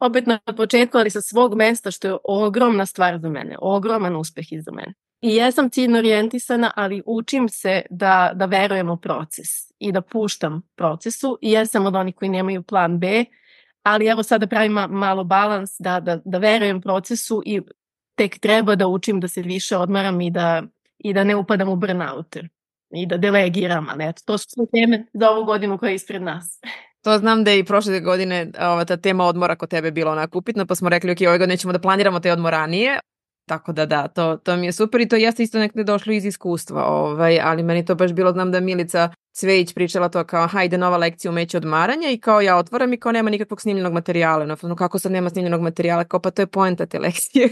opet 0.00 0.26
na 0.26 0.38
početku, 0.56 0.98
ali 0.98 1.10
sa 1.10 1.20
svog 1.20 1.54
mesta, 1.54 1.90
što 1.90 2.08
je 2.08 2.16
ogromna 2.24 2.86
stvar 2.86 3.18
za 3.18 3.28
mene, 3.28 3.56
ogroman 3.60 4.16
uspeh 4.16 4.52
i 4.52 4.60
za 4.60 4.72
mene. 4.72 4.94
I 5.20 5.34
jesam 5.34 5.70
ciljno 5.70 5.98
orijentisana, 5.98 6.72
ali 6.76 7.02
učim 7.06 7.48
se 7.48 7.82
da, 7.90 8.32
da 8.34 8.46
verujem 8.46 8.90
u 8.90 8.96
proces 8.96 9.48
i 9.78 9.92
da 9.92 10.00
puštam 10.00 10.62
procesu. 10.76 11.38
I 11.40 11.50
jesam 11.50 11.86
od 11.86 11.96
onih 11.96 12.14
koji 12.14 12.28
nemaju 12.28 12.62
plan 12.62 12.98
B, 12.98 13.24
ali 13.82 14.06
evo 14.06 14.22
sada 14.22 14.46
pravim 14.46 14.72
malo 14.72 15.24
balans 15.24 15.70
da, 15.78 16.00
da, 16.00 16.20
da 16.24 16.38
verujem 16.38 16.80
procesu 16.80 17.42
i 17.46 17.60
tek 18.14 18.38
treba 18.38 18.74
da 18.74 18.86
učim 18.86 19.20
da 19.20 19.28
se 19.28 19.42
više 19.42 19.76
odmaram 19.76 20.20
i 20.20 20.30
da, 20.30 20.62
i 20.98 21.12
da 21.12 21.24
ne 21.24 21.36
upadam 21.36 21.68
u 21.68 21.76
burnout 21.76 22.36
i 22.90 23.06
da 23.06 23.16
delegiram, 23.16 23.86
ali 23.90 24.04
eto, 24.08 24.22
to 24.24 24.38
su 24.38 24.46
sve 24.48 24.64
teme 24.72 25.06
za 25.12 25.30
ovu 25.30 25.44
godinu 25.44 25.78
koja 25.78 25.90
je 25.90 25.94
ispred 25.94 26.22
nas. 26.22 26.60
To 27.02 27.18
znam 27.18 27.44
da 27.44 27.50
je 27.50 27.58
i 27.58 27.64
prošle 27.64 28.00
godine 28.00 28.52
ova, 28.60 28.84
ta 28.84 28.96
tema 28.96 29.24
odmora 29.24 29.56
kod 29.56 29.68
tebe 29.68 29.90
bila 29.90 30.12
onako 30.12 30.38
upitna, 30.38 30.66
pa 30.66 30.74
smo 30.74 30.88
rekli, 30.88 31.12
ok, 31.12 31.18
ove 31.28 31.38
godine 31.38 31.56
ćemo 31.56 31.72
da 31.72 31.78
planiramo 31.78 32.20
te 32.20 32.32
odmor 32.32 32.52
ranije, 32.52 32.98
Tako 33.50 33.72
da 33.72 33.86
da, 33.86 34.08
to, 34.08 34.36
to 34.36 34.56
mi 34.56 34.66
je 34.66 34.72
super 34.72 35.00
i 35.00 35.08
to 35.08 35.16
jeste 35.16 35.42
isto 35.42 35.58
nekde 35.58 35.84
došlo 35.84 36.12
iz 36.12 36.24
iskustva, 36.24 36.84
ovaj, 36.84 37.40
ali 37.40 37.62
meni 37.62 37.84
to 37.84 37.94
baš 37.94 38.12
bilo, 38.12 38.32
znam 38.32 38.52
da 38.52 38.60
Milica 38.60 39.10
Cvejić 39.32 39.74
pričala 39.74 40.08
to 40.08 40.24
kao, 40.24 40.46
hajde 40.46 40.78
nova 40.78 40.96
lekcija 40.96 41.30
umeće 41.30 41.56
odmaranja 41.56 42.10
i 42.10 42.18
kao 42.18 42.40
ja 42.40 42.56
otvaram 42.56 42.92
i 42.92 42.96
kao 42.96 43.12
nema 43.12 43.30
nikakvog 43.30 43.60
snimljenog 43.60 43.92
materijala. 43.92 44.46
No, 44.46 44.56
no 44.62 44.76
kako 44.76 44.98
sad 44.98 45.12
nema 45.12 45.30
snimljenog 45.30 45.60
materijala? 45.60 46.04
Kao 46.04 46.20
pa 46.20 46.30
to 46.30 46.42
je 46.42 46.46
poenta 46.46 46.86
te 46.86 46.98
lekcije. 46.98 47.48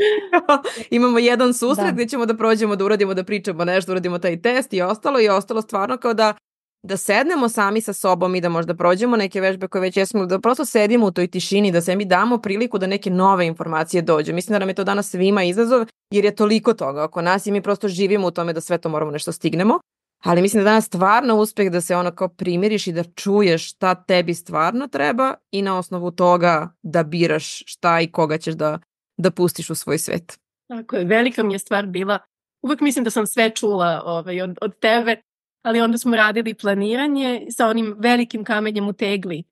Imamo 0.90 1.18
jedan 1.18 1.54
susret 1.54 1.86
da. 1.86 1.92
gde 1.92 2.08
ćemo 2.08 2.26
da 2.26 2.36
prođemo, 2.36 2.76
da 2.76 2.84
uradimo, 2.84 3.14
da 3.14 3.24
pričamo 3.24 3.64
nešto, 3.64 3.92
uradimo 3.92 4.18
taj 4.18 4.42
test 4.42 4.72
i 4.72 4.82
ostalo 4.82 5.20
i 5.20 5.28
ostalo 5.28 5.62
stvarno 5.62 5.96
kao 5.96 6.14
da 6.14 6.34
da 6.82 6.96
sednemo 6.96 7.48
sami 7.48 7.80
sa 7.80 7.92
sobom 7.92 8.34
i 8.34 8.40
da 8.40 8.48
možda 8.48 8.74
prođemo 8.74 9.16
neke 9.16 9.40
vežbe 9.40 9.68
koje 9.68 9.82
već 9.82 9.96
jesmo, 9.96 10.26
da 10.26 10.38
prosto 10.38 10.64
sedimo 10.64 11.06
u 11.06 11.10
toj 11.10 11.26
tišini, 11.26 11.72
da 11.72 11.80
se 11.80 11.96
mi 11.96 12.04
damo 12.04 12.38
priliku 12.38 12.78
da 12.78 12.86
neke 12.86 13.10
nove 13.10 13.46
informacije 13.46 14.02
dođu. 14.02 14.34
Mislim 14.34 14.52
da 14.52 14.58
nam 14.58 14.68
je 14.68 14.74
to 14.74 14.84
danas 14.84 15.10
svima 15.10 15.44
izazov, 15.44 15.86
jer 16.10 16.24
je 16.24 16.36
toliko 16.36 16.74
toga 16.74 17.04
oko 17.04 17.22
nas 17.22 17.46
i 17.46 17.52
mi 17.52 17.62
prosto 17.62 17.88
živimo 17.88 18.26
u 18.26 18.30
tome 18.30 18.52
da 18.52 18.60
sve 18.60 18.78
to 18.78 18.88
moramo 18.88 19.10
nešto 19.10 19.32
stignemo. 19.32 19.78
Ali 20.24 20.42
mislim 20.42 20.64
da 20.64 20.70
danas 20.70 20.86
stvarno 20.86 21.36
uspeh 21.36 21.70
da 21.70 21.80
se 21.80 21.96
ono 21.96 22.10
kao 22.10 22.28
primiriš 22.28 22.86
i 22.86 22.92
da 22.92 23.04
čuješ 23.04 23.70
šta 23.70 23.94
tebi 23.94 24.34
stvarno 24.34 24.88
treba 24.88 25.34
i 25.50 25.62
na 25.62 25.78
osnovu 25.78 26.10
toga 26.10 26.74
da 26.82 27.02
biraš 27.02 27.62
šta 27.66 28.00
i 28.00 28.12
koga 28.12 28.38
ćeš 28.38 28.54
da, 28.54 28.78
da 29.16 29.30
pustiš 29.30 29.70
u 29.70 29.74
svoj 29.74 29.98
svet. 29.98 30.38
Tako 30.68 30.96
je, 30.96 31.04
velika 31.04 31.42
mi 31.42 31.54
je 31.54 31.58
stvar 31.58 31.86
bila, 31.86 32.18
uvek 32.62 32.80
mislim 32.80 33.04
da 33.04 33.10
sam 33.10 33.26
sve 33.26 33.50
čula 33.50 34.02
ovaj, 34.04 34.40
od, 34.40 34.58
od 34.60 34.78
tebe, 34.78 35.22
ali 35.62 35.80
onda 35.80 35.98
smo 35.98 36.16
radili 36.16 36.54
planiranje 36.54 37.46
sa 37.50 37.68
onim 37.68 37.94
velikim 37.98 38.44
kamenjem 38.44 38.88
u 38.88 38.92
tegli 38.92 39.44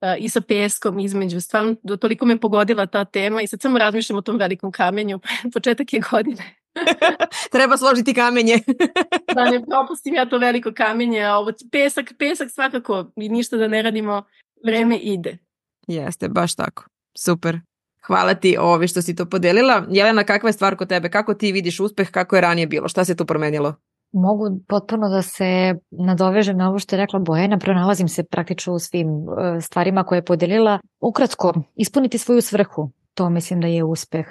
uh, 0.00 0.24
i 0.24 0.28
sa 0.28 0.40
peskom 0.40 0.98
između. 0.98 1.40
Stvarno, 1.40 1.74
toliko 2.00 2.26
me 2.26 2.40
pogodila 2.40 2.86
ta 2.86 3.04
tema 3.04 3.42
i 3.42 3.46
sad 3.46 3.60
samo 3.60 3.78
razmišljam 3.78 4.18
o 4.18 4.22
tom 4.22 4.36
velikom 4.36 4.72
kamenju. 4.72 5.20
Početak 5.54 5.92
je 5.92 6.02
godine. 6.10 6.54
Treba 7.52 7.76
složiti 7.76 8.14
kamenje. 8.14 8.58
da 9.34 9.50
ne 9.50 9.64
propustim 9.66 10.14
ja 10.14 10.28
to 10.28 10.38
veliko 10.38 10.72
kamenje, 10.76 11.22
a 11.22 11.36
ovo 11.36 11.52
pesak, 11.72 12.12
pesak 12.18 12.50
svakako 12.50 13.10
i 13.16 13.28
ništa 13.28 13.56
da 13.56 13.68
ne 13.68 13.82
radimo, 13.82 14.22
vreme 14.64 14.98
ide. 14.98 15.38
Jeste, 15.86 16.28
baš 16.28 16.54
tako. 16.54 16.84
Super. 17.18 17.58
Hvala 18.06 18.34
ti 18.34 18.56
ovi 18.60 18.88
što 18.88 19.02
si 19.02 19.16
to 19.16 19.26
podelila. 19.26 19.86
Jelena, 19.90 20.24
kakva 20.24 20.48
je 20.48 20.52
stvar 20.52 20.76
kod 20.76 20.88
tebe? 20.88 21.10
Kako 21.10 21.34
ti 21.34 21.52
vidiš 21.52 21.80
uspeh? 21.80 22.10
Kako 22.10 22.36
je 22.36 22.40
ranije 22.40 22.66
bilo? 22.66 22.88
Šta 22.88 23.04
se 23.04 23.16
tu 23.16 23.26
promenilo? 23.26 23.74
Mogu 24.14 24.60
potpuno 24.68 25.08
da 25.08 25.22
se 25.22 25.74
nadovežem 25.90 26.56
na 26.56 26.68
ovo 26.68 26.78
što 26.78 26.96
je 26.96 27.00
rekla 27.00 27.18
Bojena, 27.18 27.58
pronalazim 27.58 28.08
se 28.08 28.24
praktično 28.24 28.74
u 28.74 28.78
svim 28.78 29.08
e, 29.08 29.60
stvarima 29.60 30.04
koje 30.04 30.18
je 30.18 30.24
podelila. 30.24 30.78
Ukratko, 31.00 31.52
ispuniti 31.74 32.18
svoju 32.18 32.42
svrhu, 32.42 32.90
to 33.14 33.30
mislim 33.30 33.60
da 33.60 33.66
je 33.66 33.84
uspeh. 33.84 34.26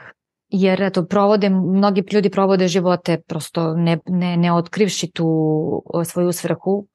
Jer 0.49 0.81
eto, 0.81 1.05
provode, 1.05 1.49
mnogi 1.49 2.03
ljudi 2.11 2.29
provode 2.29 2.67
živote 2.67 3.21
prosto 3.27 3.73
ne, 3.73 3.97
ne, 4.05 4.38
ne 4.38 4.53
otkrivši 4.53 5.11
tu 5.11 5.27
svoju 6.05 6.31
svrhu 6.31 6.88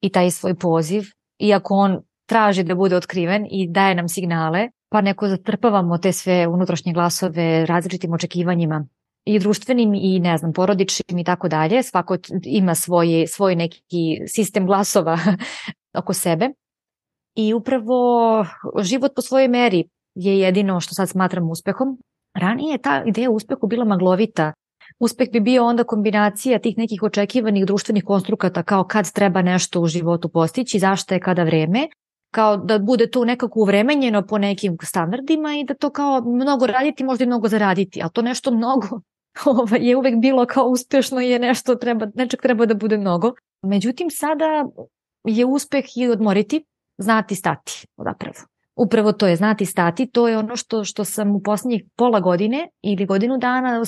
i 0.00 0.10
taj 0.10 0.30
svoj 0.30 0.54
poziv. 0.54 1.02
Iako 1.38 1.74
on 1.74 1.98
traži 2.26 2.62
da 2.62 2.74
bude 2.74 2.96
otkriven 2.96 3.46
i 3.50 3.68
daje 3.70 3.94
nam 3.94 4.08
signale, 4.08 4.68
pa 4.88 5.00
neko 5.00 5.28
zatrpavamo 5.28 5.98
te 5.98 6.12
sve 6.12 6.46
unutrašnje 6.46 6.92
glasove 6.92 7.66
različitim 7.66 8.12
očekivanjima 8.12 8.86
i 9.26 9.38
društvenim 9.38 9.94
i 9.94 10.18
ne 10.20 10.38
znam 10.38 10.52
porodičnim 10.52 11.18
i 11.18 11.24
tako 11.24 11.48
dalje. 11.48 11.82
Svako 11.82 12.16
ima 12.44 12.74
svoj, 12.74 13.26
svoj 13.28 13.56
neki 13.56 14.20
sistem 14.26 14.66
glasova 14.66 15.18
oko 16.00 16.12
sebe. 16.12 16.50
I 17.34 17.54
upravo 17.54 17.96
život 18.82 19.12
po 19.16 19.22
svojoj 19.22 19.48
meri 19.48 19.84
je 20.14 20.38
jedino 20.38 20.80
što 20.80 20.94
sad 20.94 21.08
smatram 21.08 21.50
uspehom. 21.50 21.98
Ranije 22.34 22.72
je 22.72 22.78
ta 22.78 23.02
ideja 23.06 23.30
uspehu 23.30 23.66
bila 23.66 23.84
maglovita. 23.84 24.52
Uspeh 24.98 25.28
bi 25.32 25.40
bio 25.40 25.64
onda 25.64 25.84
kombinacija 25.84 26.58
tih 26.58 26.78
nekih 26.78 27.02
očekivanih 27.02 27.66
društvenih 27.66 28.04
konstrukata 28.04 28.62
kao 28.62 28.84
kad 28.84 29.12
treba 29.12 29.42
nešto 29.42 29.80
u 29.80 29.86
životu 29.86 30.28
postići, 30.28 30.78
zašto 30.78 31.14
je 31.14 31.20
kada 31.20 31.44
vreme, 31.44 31.88
kao 32.30 32.56
da 32.56 32.78
bude 32.78 33.10
to 33.10 33.24
nekako 33.24 33.60
uvremenjeno 33.60 34.26
po 34.26 34.38
nekim 34.38 34.76
standardima 34.82 35.54
i 35.54 35.64
da 35.64 35.74
to 35.74 35.90
kao 35.90 36.20
mnogo 36.20 36.66
raditi, 36.66 37.04
možda 37.04 37.24
i 37.24 37.26
mnogo 37.26 37.48
zaraditi, 37.48 38.02
ali 38.02 38.10
to 38.12 38.22
nešto 38.22 38.50
mnogo 38.50 39.00
ovaj, 39.46 39.88
je 39.88 39.96
uvek 39.96 40.14
bilo 40.16 40.46
kao 40.46 40.64
uspešno 40.64 41.20
je 41.20 41.38
nešto 41.38 41.74
treba, 41.74 42.06
nečeg 42.14 42.42
treba 42.42 42.66
da 42.66 42.74
bude 42.74 42.98
mnogo. 42.98 43.32
Međutim, 43.62 44.10
sada 44.10 44.64
je 45.24 45.44
uspeh 45.44 45.84
i 45.96 46.08
odmoriti, 46.08 46.64
znati 46.98 47.34
stati 47.34 47.86
odapravo. 47.96 48.36
Upravo 48.76 49.12
to 49.12 49.26
je 49.26 49.36
znati 49.36 49.66
stati, 49.66 50.06
to 50.06 50.28
je 50.28 50.38
ono 50.38 50.56
što, 50.56 50.84
što 50.84 51.04
sam 51.04 51.36
u 51.36 51.40
poslednjih 51.42 51.84
pola 51.96 52.20
godine 52.20 52.68
ili 52.82 53.06
godinu 53.06 53.38
dana 53.38 53.82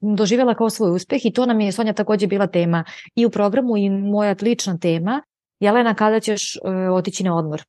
doživjela 0.00 0.54
kao 0.54 0.70
svoj 0.70 0.90
uspeh 0.90 1.26
i 1.26 1.32
to 1.32 1.46
nam 1.46 1.60
je 1.60 1.72
Sonja 1.72 1.92
takođe 1.92 2.26
bila 2.26 2.46
tema 2.46 2.84
i 3.14 3.26
u 3.26 3.30
programu 3.30 3.76
i 3.76 3.90
moja 3.90 4.34
lična 4.42 4.78
tema. 4.78 5.22
Jelena, 5.60 5.94
kada 5.94 6.20
ćeš 6.20 6.56
uh, 6.56 6.96
otići 6.96 7.24
na 7.24 7.36
odmor? 7.36 7.62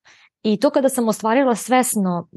I 0.44 0.60
to 0.60 0.70
kada 0.70 0.90
sam 0.90 1.08
ostvarila 1.08 1.56
svesno 1.56 2.28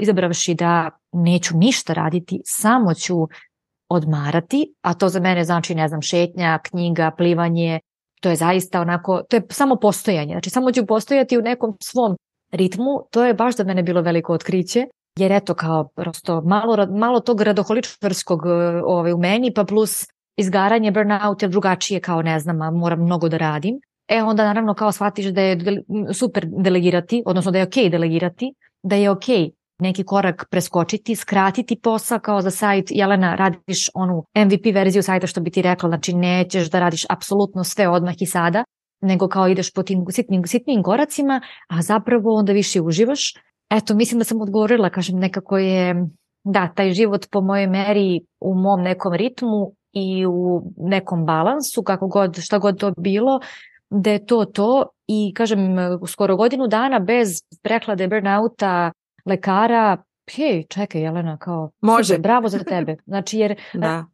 izabravši 0.00 0.54
da 0.54 0.90
neću 1.12 1.56
ništa 1.56 1.92
raditi, 1.92 2.40
samo 2.44 2.94
ću 2.94 3.14
odmarati, 3.88 4.74
a 4.82 4.94
to 4.94 5.08
za 5.08 5.20
mene 5.20 5.44
znači, 5.44 5.74
ne 5.74 5.88
znam, 5.88 6.02
šetnja, 6.02 6.58
knjiga, 6.58 7.10
plivanje, 7.16 7.80
to 8.20 8.30
je 8.30 8.36
zaista 8.36 8.80
onako, 8.80 9.22
to 9.30 9.36
je 9.36 9.42
samo 9.50 9.76
postojanje, 9.76 10.34
znači 10.34 10.50
samo 10.50 10.72
ću 10.72 10.86
postojati 10.86 11.38
u 11.38 11.42
nekom 11.42 11.76
svom 11.82 12.16
ritmu, 12.52 13.02
to 13.10 13.24
je 13.24 13.34
baš 13.34 13.56
za 13.56 13.64
mene 13.64 13.82
bilo 13.82 14.02
veliko 14.02 14.32
otkriće, 14.32 14.86
jer 15.18 15.32
eto 15.32 15.54
kao 15.54 15.88
prosto 15.94 16.40
malo, 16.40 16.86
malo 16.86 17.20
tog 17.20 17.40
radoholičarskog 17.40 18.46
e, 18.46 18.82
ovaj, 18.84 19.12
u 19.12 19.18
meni, 19.18 19.54
pa 19.54 19.64
plus 19.64 20.06
izgaranje, 20.36 20.90
burnout 20.90 21.42
je 21.42 21.48
drugačije 21.48 22.00
kao 22.00 22.22
ne 22.22 22.40
znam, 22.40 22.62
a 22.62 22.70
moram 22.70 23.02
mnogo 23.02 23.28
da 23.28 23.36
radim. 23.36 23.80
E 24.08 24.22
onda 24.22 24.44
naravno 24.44 24.74
kao 24.74 24.92
shvatiš 24.92 25.26
da 25.26 25.40
je 25.40 25.58
super 26.12 26.46
delegirati, 26.46 27.22
odnosno 27.26 27.50
da 27.50 27.58
je 27.58 27.66
okay 27.66 27.90
delegirati, 27.90 28.54
da 28.82 28.96
je 28.96 29.10
okay 29.10 29.50
neki 29.80 30.04
korak 30.04 30.46
preskočiti, 30.50 31.16
skratiti 31.16 31.80
posao 31.82 32.18
kao 32.18 32.40
za 32.40 32.50
sajt. 32.50 32.86
Jelena, 32.90 33.34
radiš 33.34 33.90
onu 33.94 34.24
MVP 34.36 34.74
verziju 34.74 35.02
sajta 35.02 35.26
što 35.26 35.40
bi 35.40 35.50
ti 35.50 35.62
rekla, 35.62 35.88
znači 35.88 36.12
nećeš 36.12 36.70
da 36.70 36.80
radiš 36.80 37.04
apsolutno 37.10 37.64
sve 37.64 37.88
odmah 37.88 38.14
i 38.18 38.26
sada, 38.26 38.64
nego 39.00 39.28
kao 39.28 39.48
ideš 39.48 39.72
po 39.72 39.82
tim 39.82 40.04
sitnim, 40.10 40.46
sitnim 40.46 40.82
koracima, 40.82 41.40
a 41.68 41.82
zapravo 41.82 42.34
onda 42.34 42.52
više 42.52 42.80
uživaš. 42.80 43.34
Eto, 43.70 43.94
mislim 43.94 44.18
da 44.18 44.24
sam 44.24 44.40
odgovorila, 44.40 44.90
kažem, 44.90 45.18
nekako 45.18 45.58
je, 45.58 46.06
da, 46.44 46.68
taj 46.74 46.90
život 46.92 47.26
po 47.30 47.40
mojoj 47.40 47.66
meri 47.66 48.20
u 48.40 48.54
mom 48.54 48.82
nekom 48.82 49.14
ritmu 49.14 49.72
i 49.92 50.26
u 50.26 50.62
nekom 50.76 51.26
balansu, 51.26 51.82
kako 51.82 52.06
god, 52.06 52.38
šta 52.38 52.58
god 52.58 52.78
to 52.78 52.92
bilo, 52.98 53.40
da 53.90 54.10
je 54.10 54.26
to 54.26 54.44
to 54.44 54.86
i 55.06 55.32
kažem, 55.34 55.76
skoro 56.06 56.36
godinu 56.36 56.66
dana 56.66 56.98
bez 56.98 57.28
preklade 57.62 58.08
burnouta, 58.08 58.92
lekara, 59.28 59.96
hej, 60.34 60.64
čekaj 60.68 61.02
Jelena, 61.02 61.36
kao, 61.36 61.70
može. 61.80 62.14
Super, 62.14 62.22
bravo 62.28 62.48
za 62.48 62.58
tebe. 62.58 62.96
Znači, 63.06 63.38
jer 63.38 63.54
da. 63.74 64.04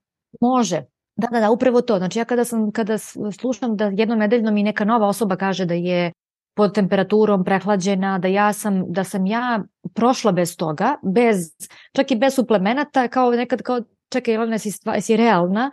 može. 0.41 0.83
Da, 1.17 1.29
da, 1.33 1.41
da, 1.41 1.51
upravo 1.51 1.81
to. 1.81 1.99
Znači, 1.99 2.19
ja 2.19 2.25
kada, 2.25 2.45
sam, 2.45 2.73
kada 2.73 2.99
slušam 3.39 3.77
da 3.77 3.85
jednom 3.85 4.19
nedeljno 4.19 4.51
mi 4.51 4.63
neka 4.63 4.85
nova 4.85 5.09
osoba 5.09 5.37
kaže 5.37 5.65
da 5.65 5.75
je 5.75 6.13
pod 6.57 6.75
temperaturom 6.75 7.45
prehlađena, 7.45 8.19
da 8.19 8.29
ja 8.29 8.53
sam, 8.53 8.93
da 8.93 9.05
sam 9.05 9.27
ja 9.27 9.63
prošla 9.95 10.33
bez 10.33 10.57
toga, 10.57 10.97
bez, 11.03 11.37
čak 11.93 12.11
i 12.11 12.17
bez 12.17 12.35
suplemenata, 12.35 13.09
kao 13.09 13.31
nekad 13.31 13.63
kao, 13.63 13.81
čekaj, 14.13 14.35
Jelena, 14.35 14.59
si, 14.59 14.71
stva, 14.71 15.01
si 15.01 15.17
realna, 15.17 15.71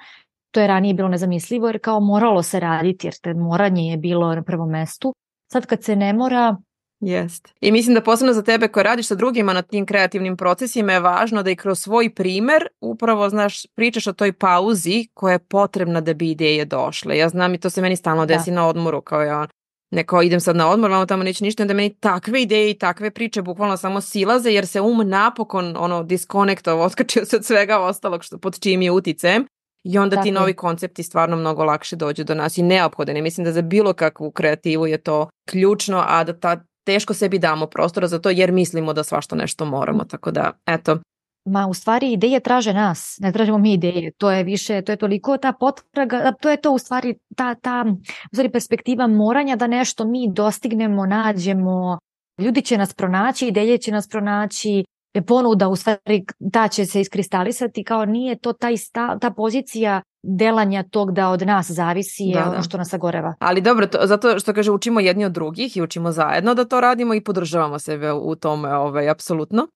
to 0.52 0.62
je 0.62 0.68
ranije 0.68 0.94
bilo 0.94 1.10
nezamislivo, 1.10 1.68
jer 1.68 1.80
kao 1.82 2.00
moralo 2.00 2.44
se 2.44 2.60
raditi, 2.60 3.08
jer 3.08 3.14
te 3.22 3.34
moranje 3.34 3.92
je 3.92 3.98
bilo 3.98 4.36
na 4.36 4.44
prvom 4.44 4.70
mestu. 4.70 5.14
Sad 5.52 5.66
kad 5.66 5.84
se 5.84 5.96
ne 5.96 6.14
mora, 6.14 6.58
Jest. 7.02 7.54
I 7.62 7.72
mislim 7.72 7.96
da 7.96 8.02
posebno 8.02 8.34
za 8.34 8.42
tebe 8.42 8.68
koji 8.68 8.84
radiš 8.84 9.08
sa 9.08 9.16
drugima 9.16 9.54
na 9.54 9.62
tim 9.62 9.86
kreativnim 9.86 10.38
procesima 10.38 10.94
je 10.94 11.00
važno 11.00 11.44
da 11.44 11.50
i 11.50 11.56
kroz 11.56 11.80
svoj 11.80 12.14
primer 12.16 12.68
upravo, 12.82 13.30
znaš, 13.30 13.66
pričaš 13.76 14.08
o 14.08 14.14
toj 14.14 14.34
pauzi 14.34 15.08
koja 15.14 15.32
je 15.32 15.40
potrebna 15.40 16.02
da 16.02 16.14
bi 16.14 16.32
ideje 16.32 16.66
došle. 16.66 17.18
Ja 17.18 17.30
znam 17.30 17.54
i 17.54 17.58
to 17.58 17.70
se 17.70 17.82
meni 17.82 17.96
stalno 17.96 18.26
desi 18.26 18.50
da. 18.52 18.56
na 18.56 18.68
odmoru, 18.68 19.02
kao 19.02 19.22
ja 19.22 19.48
neko 19.92 20.22
idem 20.22 20.40
sad 20.40 20.56
na 20.56 20.70
odmor, 20.70 20.92
vamo 20.92 21.06
tamo 21.06 21.24
neće 21.24 21.44
ništa, 21.44 21.64
onda 21.64 21.74
meni 21.74 21.96
takve 22.00 22.42
ideje 22.42 22.72
i 22.72 22.78
takve 22.78 23.12
priče 23.12 23.42
bukvalno 23.42 23.78
samo 23.78 24.02
silaze 24.02 24.52
jer 24.52 24.68
se 24.68 24.82
um 24.82 25.10
napokon 25.10 25.76
ono 25.78 26.04
diskonektovo, 26.04 26.84
otkačio 26.84 27.26
se 27.26 27.36
od 27.36 27.46
svega 27.46 27.80
ostalog 27.80 28.24
što, 28.24 28.38
pod 28.38 28.60
čijim 28.60 28.82
je 28.82 28.92
uticajem 28.92 29.46
i 29.84 29.98
onda 29.98 30.16
Tako. 30.16 30.24
ti 30.24 30.32
novi 30.32 30.54
koncepti 30.54 31.04
stvarno 31.04 31.36
mnogo 31.36 31.64
lakše 31.64 31.96
dođu 31.96 32.24
do 32.24 32.36
nas 32.36 32.58
i 32.58 32.64
neophodan 32.64 33.18
I 33.18 33.22
mislim 33.22 33.46
da 33.46 33.52
za 33.52 33.62
bilo 33.62 33.94
kakvu 33.94 34.32
kreativu 34.32 34.88
je 34.88 34.98
to 34.98 35.30
ključno, 35.50 36.04
a 36.08 36.24
da 36.24 36.40
ta 36.40 36.64
teško 36.84 37.14
sebi 37.14 37.40
damo 37.40 37.68
prostora 37.68 38.08
za 38.08 38.20
to 38.20 38.30
jer 38.30 38.52
mislimo 38.52 38.94
da 38.94 39.04
svašta 39.04 39.36
nešto 39.36 39.66
moramo. 39.66 40.04
Tako 40.04 40.32
da, 40.32 40.52
eto, 40.66 40.98
Ma 41.46 41.68
u 41.68 41.74
stvari 41.74 42.12
ideje 42.12 42.40
traže 42.40 42.74
nas, 42.74 43.18
ne 43.20 43.32
tražimo 43.32 43.58
mi 43.58 43.74
ideje. 43.74 44.12
To 44.12 44.32
je 44.32 44.44
više, 44.44 44.82
to 44.82 44.92
je 44.92 44.96
toliko 44.96 45.38
ta 45.38 45.54
potraga, 45.54 46.32
to 46.42 46.50
je 46.50 46.62
to 46.62 46.72
u 46.72 46.78
stvari 46.78 47.16
ta, 47.36 47.56
ta 47.56 47.86
u 48.32 48.36
stvari 48.36 48.52
perspektiva 48.52 49.08
moranja 49.08 49.56
da 49.56 49.68
nešto 49.68 50.06
mi 50.06 50.30
dostignemo, 50.32 51.06
nađemo. 51.06 52.00
Ljudi 52.42 52.62
će 52.62 52.78
nas 52.78 52.94
pronaći, 52.94 53.48
ideje 53.48 53.78
će 53.78 53.92
nas 53.92 54.08
pronaći, 54.08 54.84
ponuda 55.28 55.68
u 55.68 55.76
stvari 55.76 56.26
ta 56.54 56.68
će 56.68 56.86
se 56.86 57.02
iskristalisati 57.02 57.84
kao 57.84 58.06
nije 58.06 58.40
to 58.40 58.54
taj 58.54 58.78
sta, 58.78 59.20
ta 59.20 59.32
pozicija 59.32 60.02
delanja 60.24 60.84
tog 60.84 61.12
da 61.12 61.30
od 61.30 61.42
nas 61.42 61.72
zavisi 61.72 62.24
je 62.24 62.34
da, 62.34 62.44
ono 62.44 62.56
da. 62.56 62.62
što 62.62 62.78
nas 62.78 62.90
sagoreva. 62.90 63.34
Ali 63.40 63.62
dobro, 63.62 63.88
to, 63.88 64.00
zato 64.04 64.40
što 64.40 64.54
kaže 64.54 64.72
učimo 64.72 65.00
jedni 65.00 65.26
od 65.26 65.32
drugih 65.32 65.78
i 65.78 65.82
učimo 65.82 66.12
zajedno 66.12 66.54
da 66.54 66.66
to 66.66 66.82
radimo 66.82 67.14
i 67.14 67.22
podržavamo 67.22 67.80
sebe 67.80 68.12
u 68.12 68.36
tome, 68.36 68.76
ovaj, 68.76 69.10
apsolutno. 69.10 69.68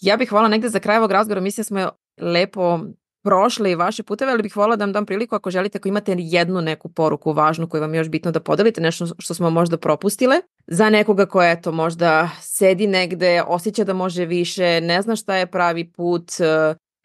Ja 0.00 0.16
bih 0.16 0.32
volila 0.32 0.48
negde 0.48 0.68
za 0.68 0.78
kraj 0.78 0.98
ovog 0.98 1.12
razgovora, 1.12 1.40
mislim 1.40 1.64
smo 1.64 1.88
lepo 2.20 2.80
prošle 3.22 3.72
i 3.72 3.74
vaše 3.74 4.02
puteve, 4.02 4.32
ali 4.32 4.42
bih 4.42 4.56
volila 4.56 4.76
da 4.76 4.84
vam 4.84 4.92
dam 4.92 5.06
priliku 5.06 5.34
ako 5.34 5.50
želite, 5.50 5.78
ako 5.78 5.88
imate 5.88 6.14
jednu 6.18 6.60
neku 6.60 6.88
poruku 6.88 7.32
važnu 7.32 7.68
koju 7.68 7.80
vam 7.80 7.94
je 7.94 7.98
još 7.98 8.08
bitno 8.08 8.30
da 8.30 8.40
podelite, 8.40 8.80
nešto 8.80 9.06
što 9.18 9.34
smo 9.34 9.50
možda 9.50 9.76
propustile, 9.76 10.36
za 10.66 10.90
nekoga 10.90 11.26
ko 11.26 11.42
eto 11.42 11.72
možda 11.72 12.30
sedi 12.40 12.86
negde, 12.86 13.42
osjeća 13.46 13.84
da 13.84 13.92
može 13.92 14.24
više, 14.24 14.80
ne 14.80 15.02
zna 15.02 15.16
šta 15.16 15.36
je 15.36 15.46
pravi 15.46 15.92
put, 15.92 16.32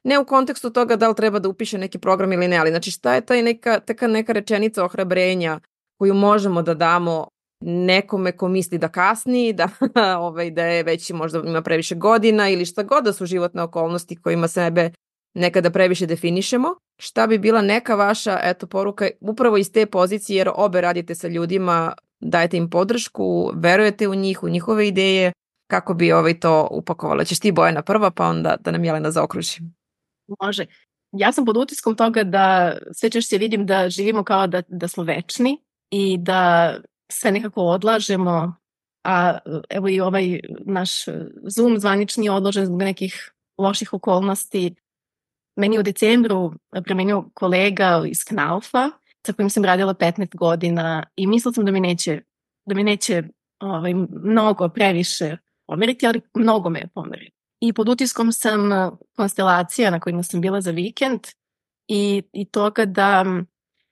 ne 0.06 0.20
u 0.20 0.26
kontekstu 0.26 0.70
toga 0.70 0.96
da 0.96 1.10
li 1.10 1.16
treba 1.16 1.40
da 1.40 1.50
upiše 1.50 1.78
neki 1.78 1.98
program 1.98 2.34
ili 2.34 2.48
ne, 2.48 2.58
ali 2.58 2.70
znači 2.70 2.92
šta 2.92 3.16
je 3.16 3.22
taj 3.22 3.42
neka, 3.42 3.80
taka 3.80 4.08
neka 4.08 4.34
rečenica 4.34 4.86
ohrabrenja 4.86 5.60
koju 5.98 6.14
možemo 6.14 6.62
da 6.62 6.74
damo 6.74 7.28
nekome 7.62 8.32
ko 8.32 8.48
misli 8.48 8.78
da 8.78 8.88
kasni, 8.88 9.54
da, 9.60 9.70
ovaj, 10.20 10.52
da 10.52 10.66
je 10.66 10.84
već 10.84 11.12
možda 11.12 11.42
ima 11.46 11.62
previše 11.62 11.96
godina 11.96 12.50
ili 12.50 12.66
šta 12.66 12.84
god 12.84 13.04
da 13.04 13.14
su 13.14 13.26
životne 13.26 13.62
okolnosti 13.62 14.22
kojima 14.22 14.48
sebe 14.48 14.92
nekada 15.34 15.70
previše 15.70 16.06
definišemo. 16.06 16.76
Šta 17.02 17.28
bi 17.28 17.38
bila 17.38 17.62
neka 17.62 17.96
vaša 17.96 18.40
eto, 18.44 18.68
poruka 18.68 19.08
upravo 19.20 19.58
iz 19.58 19.72
te 19.72 19.86
pozicije 19.86 20.38
jer 20.38 20.50
obe 20.56 20.82
radite 20.82 21.16
sa 21.16 21.28
ljudima, 21.28 21.94
dajete 22.20 22.58
im 22.58 22.70
podršku, 22.70 23.52
verujete 23.56 24.08
u 24.08 24.16
njih, 24.16 24.44
u 24.44 24.50
njihove 24.50 24.88
ideje, 24.88 25.32
kako 25.68 25.94
bi 25.94 26.12
ovaj 26.12 26.40
to 26.40 26.68
upakovala. 26.72 27.24
Ćeš 27.24 27.40
ti 27.40 27.52
Bojana 27.52 27.82
prva 27.82 28.12
pa 28.12 28.28
onda 28.28 28.56
da 28.60 28.72
nam 28.72 28.84
Jelena 28.84 29.12
zaokruži. 29.12 29.60
Može. 30.28 30.66
Ja 31.12 31.32
sam 31.32 31.46
pod 31.46 31.58
utiskom 31.58 31.96
toga 31.96 32.24
da 32.24 32.78
sve 32.94 33.10
češće 33.10 33.38
vidim 33.38 33.66
da 33.66 33.90
živimo 33.90 34.24
kao 34.24 34.48
da, 34.48 34.62
da 34.68 34.88
smo 34.88 35.04
večni 35.04 35.58
i 35.90 36.18
da 36.18 36.76
sve 37.12 37.32
nekako 37.32 37.62
odlažemo, 37.62 38.56
a 39.04 39.38
evo 39.70 39.90
i 39.90 40.02
ovaj 40.02 40.40
naš 40.66 41.06
Zoom 41.44 41.80
zvanični 41.80 42.26
je 42.26 42.32
odložen 42.32 42.66
zbog 42.66 42.82
nekih 42.82 43.34
loših 43.58 43.94
okolnosti. 43.94 44.76
Meni 45.56 45.80
u 45.80 45.84
decembru 45.84 46.54
premenio 46.84 47.30
kolega 47.34 48.04
iz 48.08 48.24
Knaufa 48.24 48.90
sa 49.26 49.34
kojim 49.34 49.50
sam 49.50 49.66
radila 49.66 49.94
15 49.94 50.36
godina 50.36 51.04
i 51.16 51.28
mislila 51.28 51.54
sam 51.54 51.66
da 51.66 51.72
mi 51.72 51.80
neće, 51.80 52.22
da 52.66 52.76
mi 52.76 52.84
neće 52.84 53.24
ovaj, 53.60 53.94
mnogo, 54.24 54.70
previše 54.70 55.38
pomeriti, 55.68 56.08
ali 56.08 56.22
mnogo 56.34 56.70
me 56.70 56.80
je 56.80 56.88
pomeriti. 56.94 57.35
I 57.66 57.74
pod 57.74 57.90
utiskom 57.90 58.32
sam 58.32 58.70
konstelacija 59.16 59.92
na 59.92 60.00
kojima 60.00 60.24
sam 60.24 60.42
bila 60.42 60.62
za 60.62 60.72
vikend 60.72 61.20
i, 61.88 62.24
i 62.34 62.46
toga 62.46 62.86
da 62.86 63.26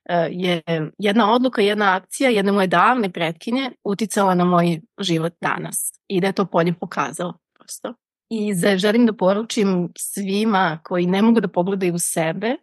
E, 0.06 0.30
je 0.32 0.62
jedna 0.98 1.34
odluka, 1.34 1.62
jedna 1.62 1.96
akcija, 1.96 2.30
jedne 2.30 2.52
moje 2.52 2.68
davne 2.68 3.12
pretkinje 3.12 3.72
uticala 3.84 4.36
na 4.36 4.46
moj 4.46 4.82
život 5.00 5.34
danas 5.42 5.94
i 6.08 6.22
da 6.22 6.28
je 6.28 6.34
to 6.34 6.46
polje 6.46 6.74
pokazalo 6.74 7.34
prosto. 7.54 7.94
I 8.30 8.54
za, 8.54 8.78
želim 8.78 9.06
da 9.06 9.14
poručim 9.14 9.90
svima 9.98 10.80
koji 10.84 11.06
ne 11.06 11.22
mogu 11.22 11.40
da 11.40 11.48
pogledaju 11.48 11.94
u 11.94 12.00
sebe, 12.00 12.56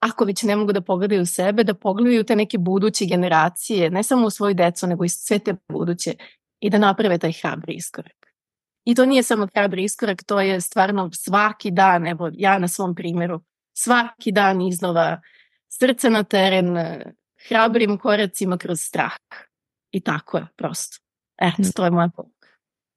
ako 0.00 0.24
već 0.24 0.42
ne 0.42 0.56
mogu 0.56 0.72
da 0.72 0.80
pogledaju 0.80 1.22
u 1.22 1.26
sebe, 1.26 1.64
da 1.64 1.74
pogledaju 1.74 2.24
te 2.24 2.36
neke 2.36 2.58
buduće 2.58 3.04
generacije, 3.04 3.90
ne 3.90 4.02
samo 4.02 4.26
u 4.26 4.30
svoju 4.30 4.54
decu, 4.54 4.86
nego 4.86 5.04
i 5.04 5.08
sve 5.08 5.38
te 5.38 5.54
buduće 5.68 6.14
i 6.60 6.70
da 6.70 6.78
naprave 6.78 7.18
taj 7.18 7.32
hrabri 7.32 7.74
iskorak. 7.74 8.17
I 8.88 8.94
to 8.94 9.06
nije 9.06 9.22
samo 9.22 9.48
hrabri 9.54 9.84
iskorak, 9.84 10.22
to 10.24 10.40
je 10.40 10.60
stvarno 10.60 11.10
svaki 11.12 11.70
dan, 11.70 12.06
evo 12.06 12.30
ja 12.32 12.58
na 12.58 12.68
svom 12.68 12.94
primjeru, 12.94 13.40
svaki 13.72 14.32
dan 14.32 14.62
iznova 14.62 15.20
srce 15.68 16.10
na 16.10 16.22
teren, 16.22 16.76
hrabrim 17.48 17.98
koracima 17.98 18.58
kroz 18.58 18.80
strah. 18.80 19.12
I 19.92 20.00
tako 20.00 20.36
je, 20.36 20.46
prosto. 20.56 20.96
Eto, 21.36 21.62
mm. 21.62 21.72
to 21.76 21.84
je 21.84 21.90
moja 21.90 22.08
poruka. 22.16 22.48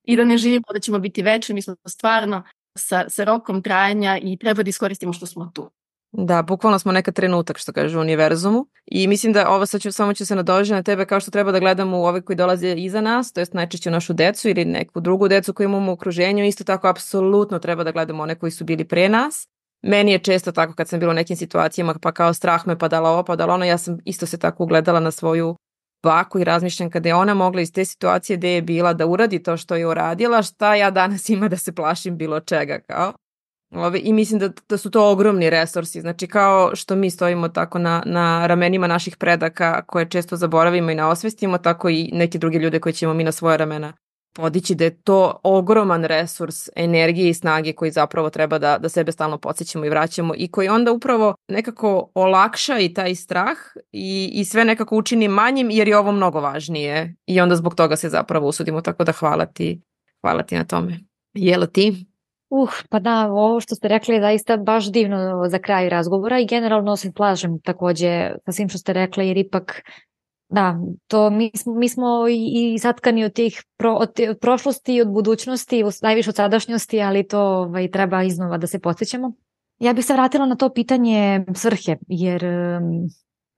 I 0.03 0.15
da 0.15 0.23
ne 0.23 0.37
živimo 0.37 0.65
da 0.73 0.79
ćemo 0.79 0.99
biti 0.99 1.21
večni, 1.21 1.55
mi 1.55 1.61
smo 1.61 1.75
stvarno 1.87 2.43
sa, 2.77 3.09
sa 3.09 3.23
rokom 3.23 3.61
trajanja 3.63 4.19
i 4.23 4.37
treba 4.37 4.63
da 4.63 4.69
iskoristimo 4.69 5.13
što 5.13 5.25
smo 5.25 5.51
tu. 5.53 5.71
Da, 6.12 6.41
bukvalno 6.41 6.80
smo 6.80 6.91
neka 6.91 7.12
trenutak, 7.12 7.57
što 7.57 7.74
kaže 7.74 7.97
u 7.97 8.01
univerzumu. 8.01 8.66
I 8.86 9.07
mislim 9.07 9.34
da 9.34 9.49
ovo 9.49 9.66
sad 9.66 9.82
ću, 9.82 9.91
samo 9.91 10.14
ću 10.14 10.26
se 10.26 10.36
nadođe 10.36 10.74
na 10.74 10.84
tebe 10.84 11.05
kao 11.05 11.20
što 11.20 11.32
treba 11.32 11.51
da 11.51 11.59
gledamo 11.59 11.99
u 11.99 12.05
ove 12.05 12.22
koji 12.22 12.36
dolaze 12.36 12.74
iza 12.74 13.01
nas, 13.01 13.34
to 13.34 13.41
jest 13.41 13.53
najčešće 13.53 13.91
našu 13.91 14.14
decu 14.14 14.49
ili 14.49 14.66
neku 14.66 14.99
drugu 14.99 15.28
decu 15.28 15.53
koju 15.53 15.66
imamo 15.66 15.91
u 15.91 15.93
okruženju. 15.93 16.45
Isto 16.45 16.64
tako, 16.64 16.88
apsolutno 16.88 17.59
treba 17.59 17.84
da 17.84 17.91
gledamo 17.91 18.24
one 18.24 18.36
koji 18.36 18.51
su 18.51 18.66
bili 18.66 18.86
pre 18.86 19.09
nas 19.09 19.47
Meni 19.82 20.12
je 20.12 20.20
često 20.20 20.51
tako 20.51 20.74
kad 20.74 20.89
sam 20.89 20.99
bila 20.99 21.12
u 21.12 21.16
nekim 21.16 21.36
situacijama 21.36 21.95
pa 22.01 22.12
kao 22.12 22.34
strah 22.34 22.68
me 22.68 22.80
padala 22.80 23.09
ovo, 23.09 23.24
padala 23.24 23.53
ono, 23.53 23.66
ja 23.66 23.78
sam 23.78 23.97
isto 24.05 24.26
se 24.26 24.39
tako 24.39 24.64
ugledala 24.64 24.99
na 24.99 25.12
svoju 25.12 25.55
baku 26.03 26.39
i 26.39 26.43
razmišljam 26.43 26.89
kada 26.89 27.09
je 27.09 27.16
ona 27.16 27.34
mogla 27.34 27.62
iz 27.62 27.74
te 27.74 27.86
situacije 27.86 28.38
gde 28.38 28.49
je 28.49 28.62
bila 28.62 28.93
da 28.93 29.07
uradi 29.07 29.43
to 29.43 29.57
što 29.57 29.76
je 29.76 29.88
uradila, 29.88 30.43
šta 30.43 30.76
ja 30.76 30.91
danas 30.91 31.30
ima 31.30 31.47
da 31.47 31.57
se 31.57 31.76
plašim 31.76 32.18
bilo 32.18 32.39
čega 32.39 32.80
kao. 32.80 33.14
Ove, 33.72 33.99
I 33.99 34.13
mislim 34.13 34.39
da, 34.39 34.49
da 34.69 34.78
su 34.78 34.91
to 34.91 35.11
ogromni 35.11 35.49
resursi, 35.49 36.01
znači 36.01 36.28
kao 36.28 36.76
što 36.76 36.95
mi 36.95 37.09
stojimo 37.09 37.49
tako 37.49 37.80
na, 37.80 38.03
na 38.05 38.47
ramenima 38.47 38.88
naših 38.88 39.17
predaka 39.17 39.82
koje 39.86 40.09
često 40.09 40.36
zaboravimo 40.36 40.91
i 40.91 40.95
na 40.95 41.09
osvestimo, 41.09 41.57
tako 41.57 41.89
i 41.89 42.09
neke 42.13 42.38
druge 42.38 42.57
ljude 42.57 42.80
koje 42.80 42.93
ćemo 42.93 43.13
mi 43.13 43.24
na 43.24 43.32
svoje 43.32 43.57
ramena 43.57 43.93
podići 44.34 44.76
da 44.76 44.84
je 44.84 45.01
to 45.01 45.39
ogroman 45.43 46.03
resurs 46.03 46.69
energije 46.76 47.30
i 47.30 47.34
snage 47.34 47.74
koji 47.74 47.91
zapravo 47.91 48.30
treba 48.30 48.59
da, 48.59 48.78
da 48.78 48.89
sebe 48.89 49.11
stalno 49.11 49.38
podsjećamo 49.38 49.86
i 49.86 49.89
vraćamo 49.89 50.34
i 50.38 50.51
koji 50.51 50.69
onda 50.69 50.91
upravo 50.91 51.36
nekako 51.47 52.11
olakša 52.13 52.80
i 52.80 52.93
taj 52.93 53.15
strah 53.15 53.57
i, 53.91 54.32
i 54.34 54.45
sve 54.45 54.65
nekako 54.65 54.97
učini 54.97 55.28
manjim 55.28 55.69
jer 55.69 55.88
je 55.88 55.97
ovo 55.97 56.11
mnogo 56.11 56.39
važnije 56.39 57.15
i 57.26 57.41
onda 57.41 57.55
zbog 57.55 57.76
toga 57.76 57.95
se 57.95 58.09
zapravo 58.09 58.47
usudimo 58.47 58.82
tako 58.82 59.03
da 59.03 59.11
hvala 59.11 59.45
ti, 59.45 59.82
hvala 60.22 60.43
ti 60.43 60.55
na 60.55 60.63
tome. 60.63 60.99
Jelo 61.34 61.65
ti? 61.65 62.05
Uh, 62.52 62.70
pa 62.89 62.99
da, 62.99 63.32
ovo 63.32 63.60
što 63.60 63.76
ste 63.76 63.88
rekli 63.88 64.16
je 64.16 64.22
zaista 64.22 64.58
baš 64.58 64.91
divno 64.91 65.47
za 65.47 65.60
kraj 65.60 65.89
razgovora 65.89 66.39
i 66.39 66.45
generalno 66.45 66.95
se 66.95 67.12
plažem 67.12 67.60
takođe 67.60 68.32
sa 68.45 68.52
svim 68.52 68.70
što 68.70 68.78
ste 68.78 68.93
rekli 68.93 69.28
jer 69.28 69.38
ipak 69.38 69.82
Da, 70.52 70.76
to 71.08 71.30
mi, 71.30 71.52
smo, 71.56 71.74
mi 71.76 71.89
smo 71.89 72.28
i, 72.28 72.74
i 72.74 72.78
zatkani 72.78 73.24
od 73.26 73.34
tih 73.34 73.64
pro, 73.78 73.93
od, 73.93 74.10
od 74.30 74.39
prošlosti 74.39 75.02
od 75.02 75.12
budućnosti, 75.12 75.84
najviše 76.02 76.30
od 76.30 76.36
sadašnjosti, 76.36 77.02
ali 77.02 77.28
to 77.28 77.41
ovaj, 77.41 77.91
treba 77.91 78.24
iznova 78.24 78.58
da 78.58 78.68
se 78.68 78.80
podsjećamo. 78.80 79.32
Ja 79.80 79.93
bih 79.93 80.06
se 80.06 80.14
vratila 80.14 80.45
na 80.45 80.56
to 80.56 80.70
pitanje 80.70 81.45
svrhe, 81.56 81.95
jer 82.08 82.43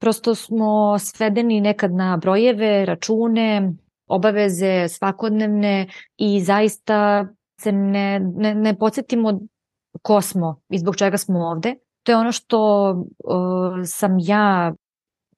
prosto 0.00 0.34
smo 0.34 0.98
svedeni 0.98 1.60
nekad 1.60 1.94
na 1.94 2.16
brojeve, 2.16 2.84
račune, 2.84 3.72
obaveze 4.06 4.88
svakodnevne 4.88 5.86
i 6.16 6.40
zaista 6.40 7.26
se 7.64 7.72
ne, 7.72 8.20
ne, 8.20 8.54
ne 8.54 8.78
podsjetimo 8.78 9.40
ko 10.02 10.20
smo 10.20 10.60
i 10.68 10.78
zbog 10.78 10.96
čega 10.96 11.18
smo 11.18 11.38
ovde. 11.38 11.74
To 12.02 12.12
je 12.12 12.16
ono 12.16 12.32
što 12.32 12.90
uh, 12.90 13.82
sam 13.84 14.16
ja 14.20 14.74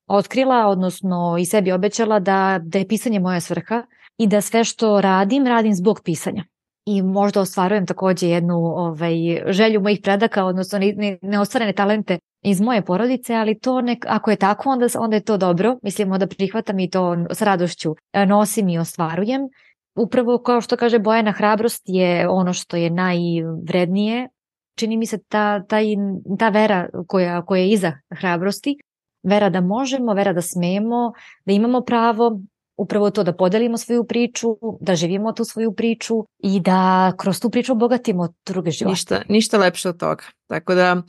otkrila, 0.06 0.66
odnosno 0.66 1.36
i 1.40 1.44
sebi 1.44 1.72
obećala 1.72 2.18
da, 2.18 2.60
da 2.62 2.78
je 2.78 2.88
pisanje 2.88 3.20
moja 3.20 3.40
svrha 3.40 3.82
i 4.18 4.26
da 4.26 4.40
sve 4.40 4.64
što 4.64 5.00
radim, 5.00 5.46
radim 5.46 5.74
zbog 5.74 6.00
pisanja. 6.04 6.44
I 6.86 7.02
možda 7.02 7.40
ostvarujem 7.40 7.86
takođe 7.86 8.28
jednu 8.28 8.56
ovaj, 8.56 9.14
želju 9.46 9.80
mojih 9.80 10.00
predaka, 10.02 10.44
odnosno 10.44 10.78
ne, 10.78 11.18
neostvarene 11.22 11.72
talente 11.72 12.18
iz 12.42 12.60
moje 12.60 12.82
porodice, 12.82 13.34
ali 13.34 13.58
to 13.58 13.80
nek, 13.80 14.04
ako 14.08 14.30
je 14.30 14.36
tako, 14.36 14.70
onda, 14.70 14.86
onda 14.98 15.16
je 15.16 15.24
to 15.24 15.36
dobro. 15.36 15.78
Mislimo 15.82 16.18
da 16.18 16.26
prihvatam 16.26 16.78
i 16.78 16.90
to 16.90 17.16
s 17.30 17.42
radošću 17.42 17.94
e, 18.12 18.26
nosim 18.26 18.68
i 18.68 18.78
ostvarujem. 18.78 19.40
Upravo 19.96 20.38
kao 20.38 20.60
što 20.60 20.76
kaže 20.76 20.98
Bojana, 20.98 21.32
hrabrost 21.32 21.82
je 21.86 22.28
ono 22.28 22.52
što 22.52 22.76
je 22.76 22.90
najvrednije. 22.90 24.28
Čini 24.78 24.96
mi 24.96 25.06
se 25.06 25.18
ta, 25.28 25.62
ta, 25.62 25.76
ta 26.38 26.48
vera 26.48 26.88
koja, 27.06 27.42
koja 27.42 27.60
je 27.60 27.70
iza 27.70 27.92
hrabrosti, 28.18 28.76
vera 29.22 29.50
da 29.50 29.60
možemo, 29.60 30.14
vera 30.14 30.32
da 30.32 30.42
smemo, 30.42 31.12
da 31.44 31.52
imamo 31.52 31.80
pravo, 31.80 32.40
upravo 32.76 33.10
to 33.10 33.24
da 33.24 33.32
podelimo 33.32 33.76
svoju 33.76 34.04
priču, 34.04 34.56
da 34.80 34.94
živimo 34.94 35.32
tu 35.32 35.44
svoju 35.44 35.72
priču 35.72 36.14
i 36.38 36.60
da 36.60 37.12
kroz 37.16 37.40
tu 37.40 37.50
priču 37.50 37.72
obogatimo 37.72 38.28
druge 38.46 38.70
živote. 38.70 38.92
Ništa, 38.92 39.22
ništa 39.28 39.58
lepše 39.58 39.88
od 39.88 39.98
toga. 39.98 40.24
Tako 40.46 40.74
da 40.74 41.02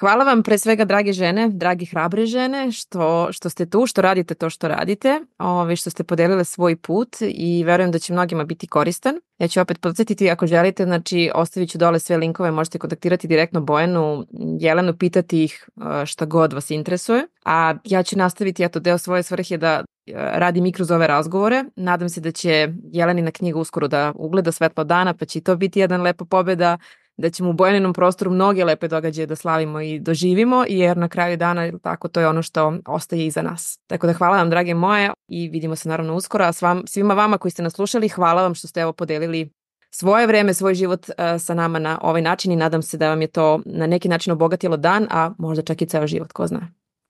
Hvala 0.00 0.24
vam 0.24 0.42
pre 0.42 0.58
svega 0.58 0.84
drage 0.84 1.12
žene, 1.12 1.48
dragi 1.48 1.86
hrabre 1.86 2.26
žene 2.26 2.72
što, 2.72 3.32
što 3.32 3.50
ste 3.50 3.66
tu, 3.66 3.86
što 3.86 4.02
radite 4.02 4.34
to 4.34 4.50
što 4.50 4.68
radite, 4.68 5.20
ove, 5.38 5.76
što 5.76 5.90
ste 5.90 6.04
podelile 6.04 6.44
svoj 6.44 6.76
put 6.76 7.16
i 7.20 7.64
verujem 7.64 7.90
da 7.90 7.98
će 7.98 8.12
mnogima 8.12 8.44
biti 8.44 8.66
koristan. 8.66 9.14
Ja 9.38 9.48
ću 9.48 9.60
opet 9.60 9.80
podsjetiti 9.80 10.30
ako 10.30 10.46
želite, 10.46 10.84
znači 10.84 11.30
ostavit 11.34 11.70
ću 11.70 11.78
dole 11.78 11.98
sve 11.98 12.16
linkove, 12.16 12.50
možete 12.50 12.78
kontaktirati 12.78 13.28
direktno 13.28 13.60
Bojanu, 13.60 14.26
Jelenu, 14.60 14.96
pitati 14.96 15.44
ih 15.44 15.68
e, 16.02 16.06
šta 16.06 16.24
god 16.24 16.52
vas 16.52 16.70
interesuje, 16.70 17.26
a 17.44 17.74
ja 17.84 18.02
ću 18.02 18.18
nastaviti 18.18 18.64
eto 18.64 18.80
deo 18.80 18.98
svoje 18.98 19.22
svrhe 19.22 19.56
da 19.56 19.72
e, 19.74 19.82
radim 20.14 20.66
i 20.66 20.72
kroz 20.72 20.90
ove 20.90 21.06
razgovore. 21.06 21.64
Nadam 21.76 22.08
se 22.08 22.20
da 22.20 22.32
će 22.32 22.68
Jelenina 22.92 23.30
knjiga 23.30 23.58
uskoro 23.58 23.88
da 23.88 24.12
ugleda 24.14 24.52
svetlo 24.52 24.84
dana, 24.84 25.14
pa 25.14 25.24
će 25.24 25.40
to 25.40 25.56
biti 25.56 25.80
jedan 25.80 26.02
lepa 26.02 26.24
pobeda 26.24 26.78
da 27.18 27.30
ćemo 27.30 27.50
u 27.50 27.52
Bojaninom 27.52 27.92
prostoru 27.92 28.30
mnoge 28.30 28.64
lepe 28.64 28.88
događaje 28.88 29.26
da 29.26 29.36
slavimo 29.36 29.80
i 29.80 29.98
doživimo, 29.98 30.64
jer 30.68 30.96
na 30.96 31.08
kraju 31.08 31.36
dana 31.36 31.78
tako 31.82 32.08
to 32.08 32.20
je 32.20 32.28
ono 32.28 32.42
što 32.42 32.72
ostaje 32.86 33.26
iza 33.26 33.42
nas. 33.42 33.78
Tako 33.86 34.06
da 34.06 34.12
hvala 34.12 34.36
vam 34.36 34.50
drage 34.50 34.74
moje 34.74 35.10
i 35.28 35.48
vidimo 35.48 35.76
se 35.76 35.88
naravno 35.88 36.14
uskoro, 36.14 36.44
a 36.44 36.52
svam, 36.52 36.82
svima 36.86 37.14
vama 37.14 37.38
koji 37.38 37.52
ste 37.52 37.62
nas 37.62 37.72
slušali, 37.72 38.08
hvala 38.08 38.42
vam 38.42 38.54
što 38.54 38.68
ste 38.68 38.80
evo 38.80 38.92
podelili 38.92 39.50
svoje 39.90 40.26
vreme, 40.26 40.54
svoj 40.54 40.74
život 40.74 41.08
uh, 41.08 41.14
sa 41.40 41.54
nama 41.54 41.78
na 41.78 41.98
ovaj 42.02 42.22
način 42.22 42.52
i 42.52 42.56
nadam 42.56 42.82
se 42.82 42.96
da 42.96 43.08
vam 43.08 43.20
je 43.20 43.26
to 43.26 43.60
na 43.66 43.86
neki 43.86 44.08
način 44.08 44.32
obogatilo 44.32 44.76
dan, 44.76 45.06
a 45.10 45.30
možda 45.38 45.62
čak 45.62 45.82
i 45.82 45.86
ceo 45.86 46.06
život, 46.06 46.32
ko 46.32 46.46
zna. 46.46 46.60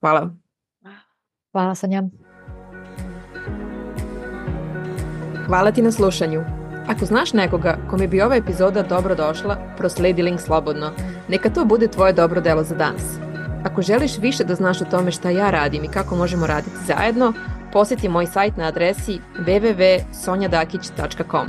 Hvala 0.01 0.21
vam. 0.21 0.43
Hvala 1.53 1.75
Sanja. 1.75 2.03
Hvala 5.47 5.73
ti 5.73 5.83
na 5.83 5.93
slušanju. 5.93 6.58
Ako 6.89 7.05
znaš 7.05 7.33
nekoga 7.33 7.77
kome 7.91 8.09
bi 8.09 8.23
ova 8.23 8.37
epizoda 8.37 8.83
dobro 8.83 9.15
došla, 9.15 9.57
prosledi 9.77 10.23
link 10.23 10.41
slobodno. 10.41 10.93
Neka 11.29 11.51
to 11.51 11.65
bude 11.65 11.89
tvoje 11.89 12.13
dobro 12.13 12.41
delo 12.41 12.65
za 12.65 12.75
danas. 12.75 13.03
Ako 13.65 13.83
želiš 13.83 14.19
više 14.19 14.45
da 14.45 14.55
znaš 14.55 14.81
o 14.81 14.85
tome 14.85 15.11
šta 15.11 15.31
ja 15.31 15.51
radim 15.51 15.85
i 15.85 15.89
kako 15.89 16.17
možemo 16.17 16.47
raditi 16.47 16.77
zajedno, 16.87 17.33
poseti 17.73 18.09
moj 18.09 18.27
sajt 18.27 18.57
na 18.57 18.65
adresi 18.65 19.21
www.sonjadakić.com. 19.39 21.47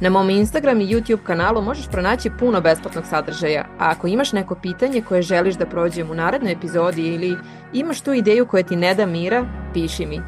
Na 0.00 0.10
mom 0.10 0.30
Instagram 0.30 0.80
i 0.80 0.86
YouTube 0.86 1.22
kanalu 1.22 1.62
možeš 1.62 1.88
pronaći 1.88 2.30
puno 2.38 2.60
besplatnog 2.60 3.06
sadržaja, 3.06 3.64
a 3.78 3.90
ako 3.90 4.06
imaš 4.06 4.32
neko 4.32 4.54
pitanje 4.54 5.02
koje 5.02 5.22
želiš 5.22 5.54
da 5.54 5.66
prođem 5.66 6.10
u 6.10 6.14
narednoj 6.14 6.52
epizodi 6.52 7.14
ili 7.14 7.36
imaš 7.72 8.00
tu 8.00 8.12
ideju 8.12 8.46
koja 8.46 8.62
ti 8.62 8.76
ne 8.76 8.94
da 8.94 9.06
mira, 9.06 9.46
piši 9.74 10.06
mi. 10.06 10.20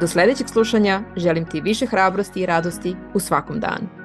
Do 0.00 0.06
sledećeg 0.06 0.48
slušanja 0.48 1.00
želim 1.16 1.44
ti 1.44 1.60
više 1.60 1.86
hrabrosti 1.86 2.40
i 2.40 2.46
radosti 2.46 2.96
u 3.14 3.20
svakom 3.20 3.60
danu. 3.60 4.01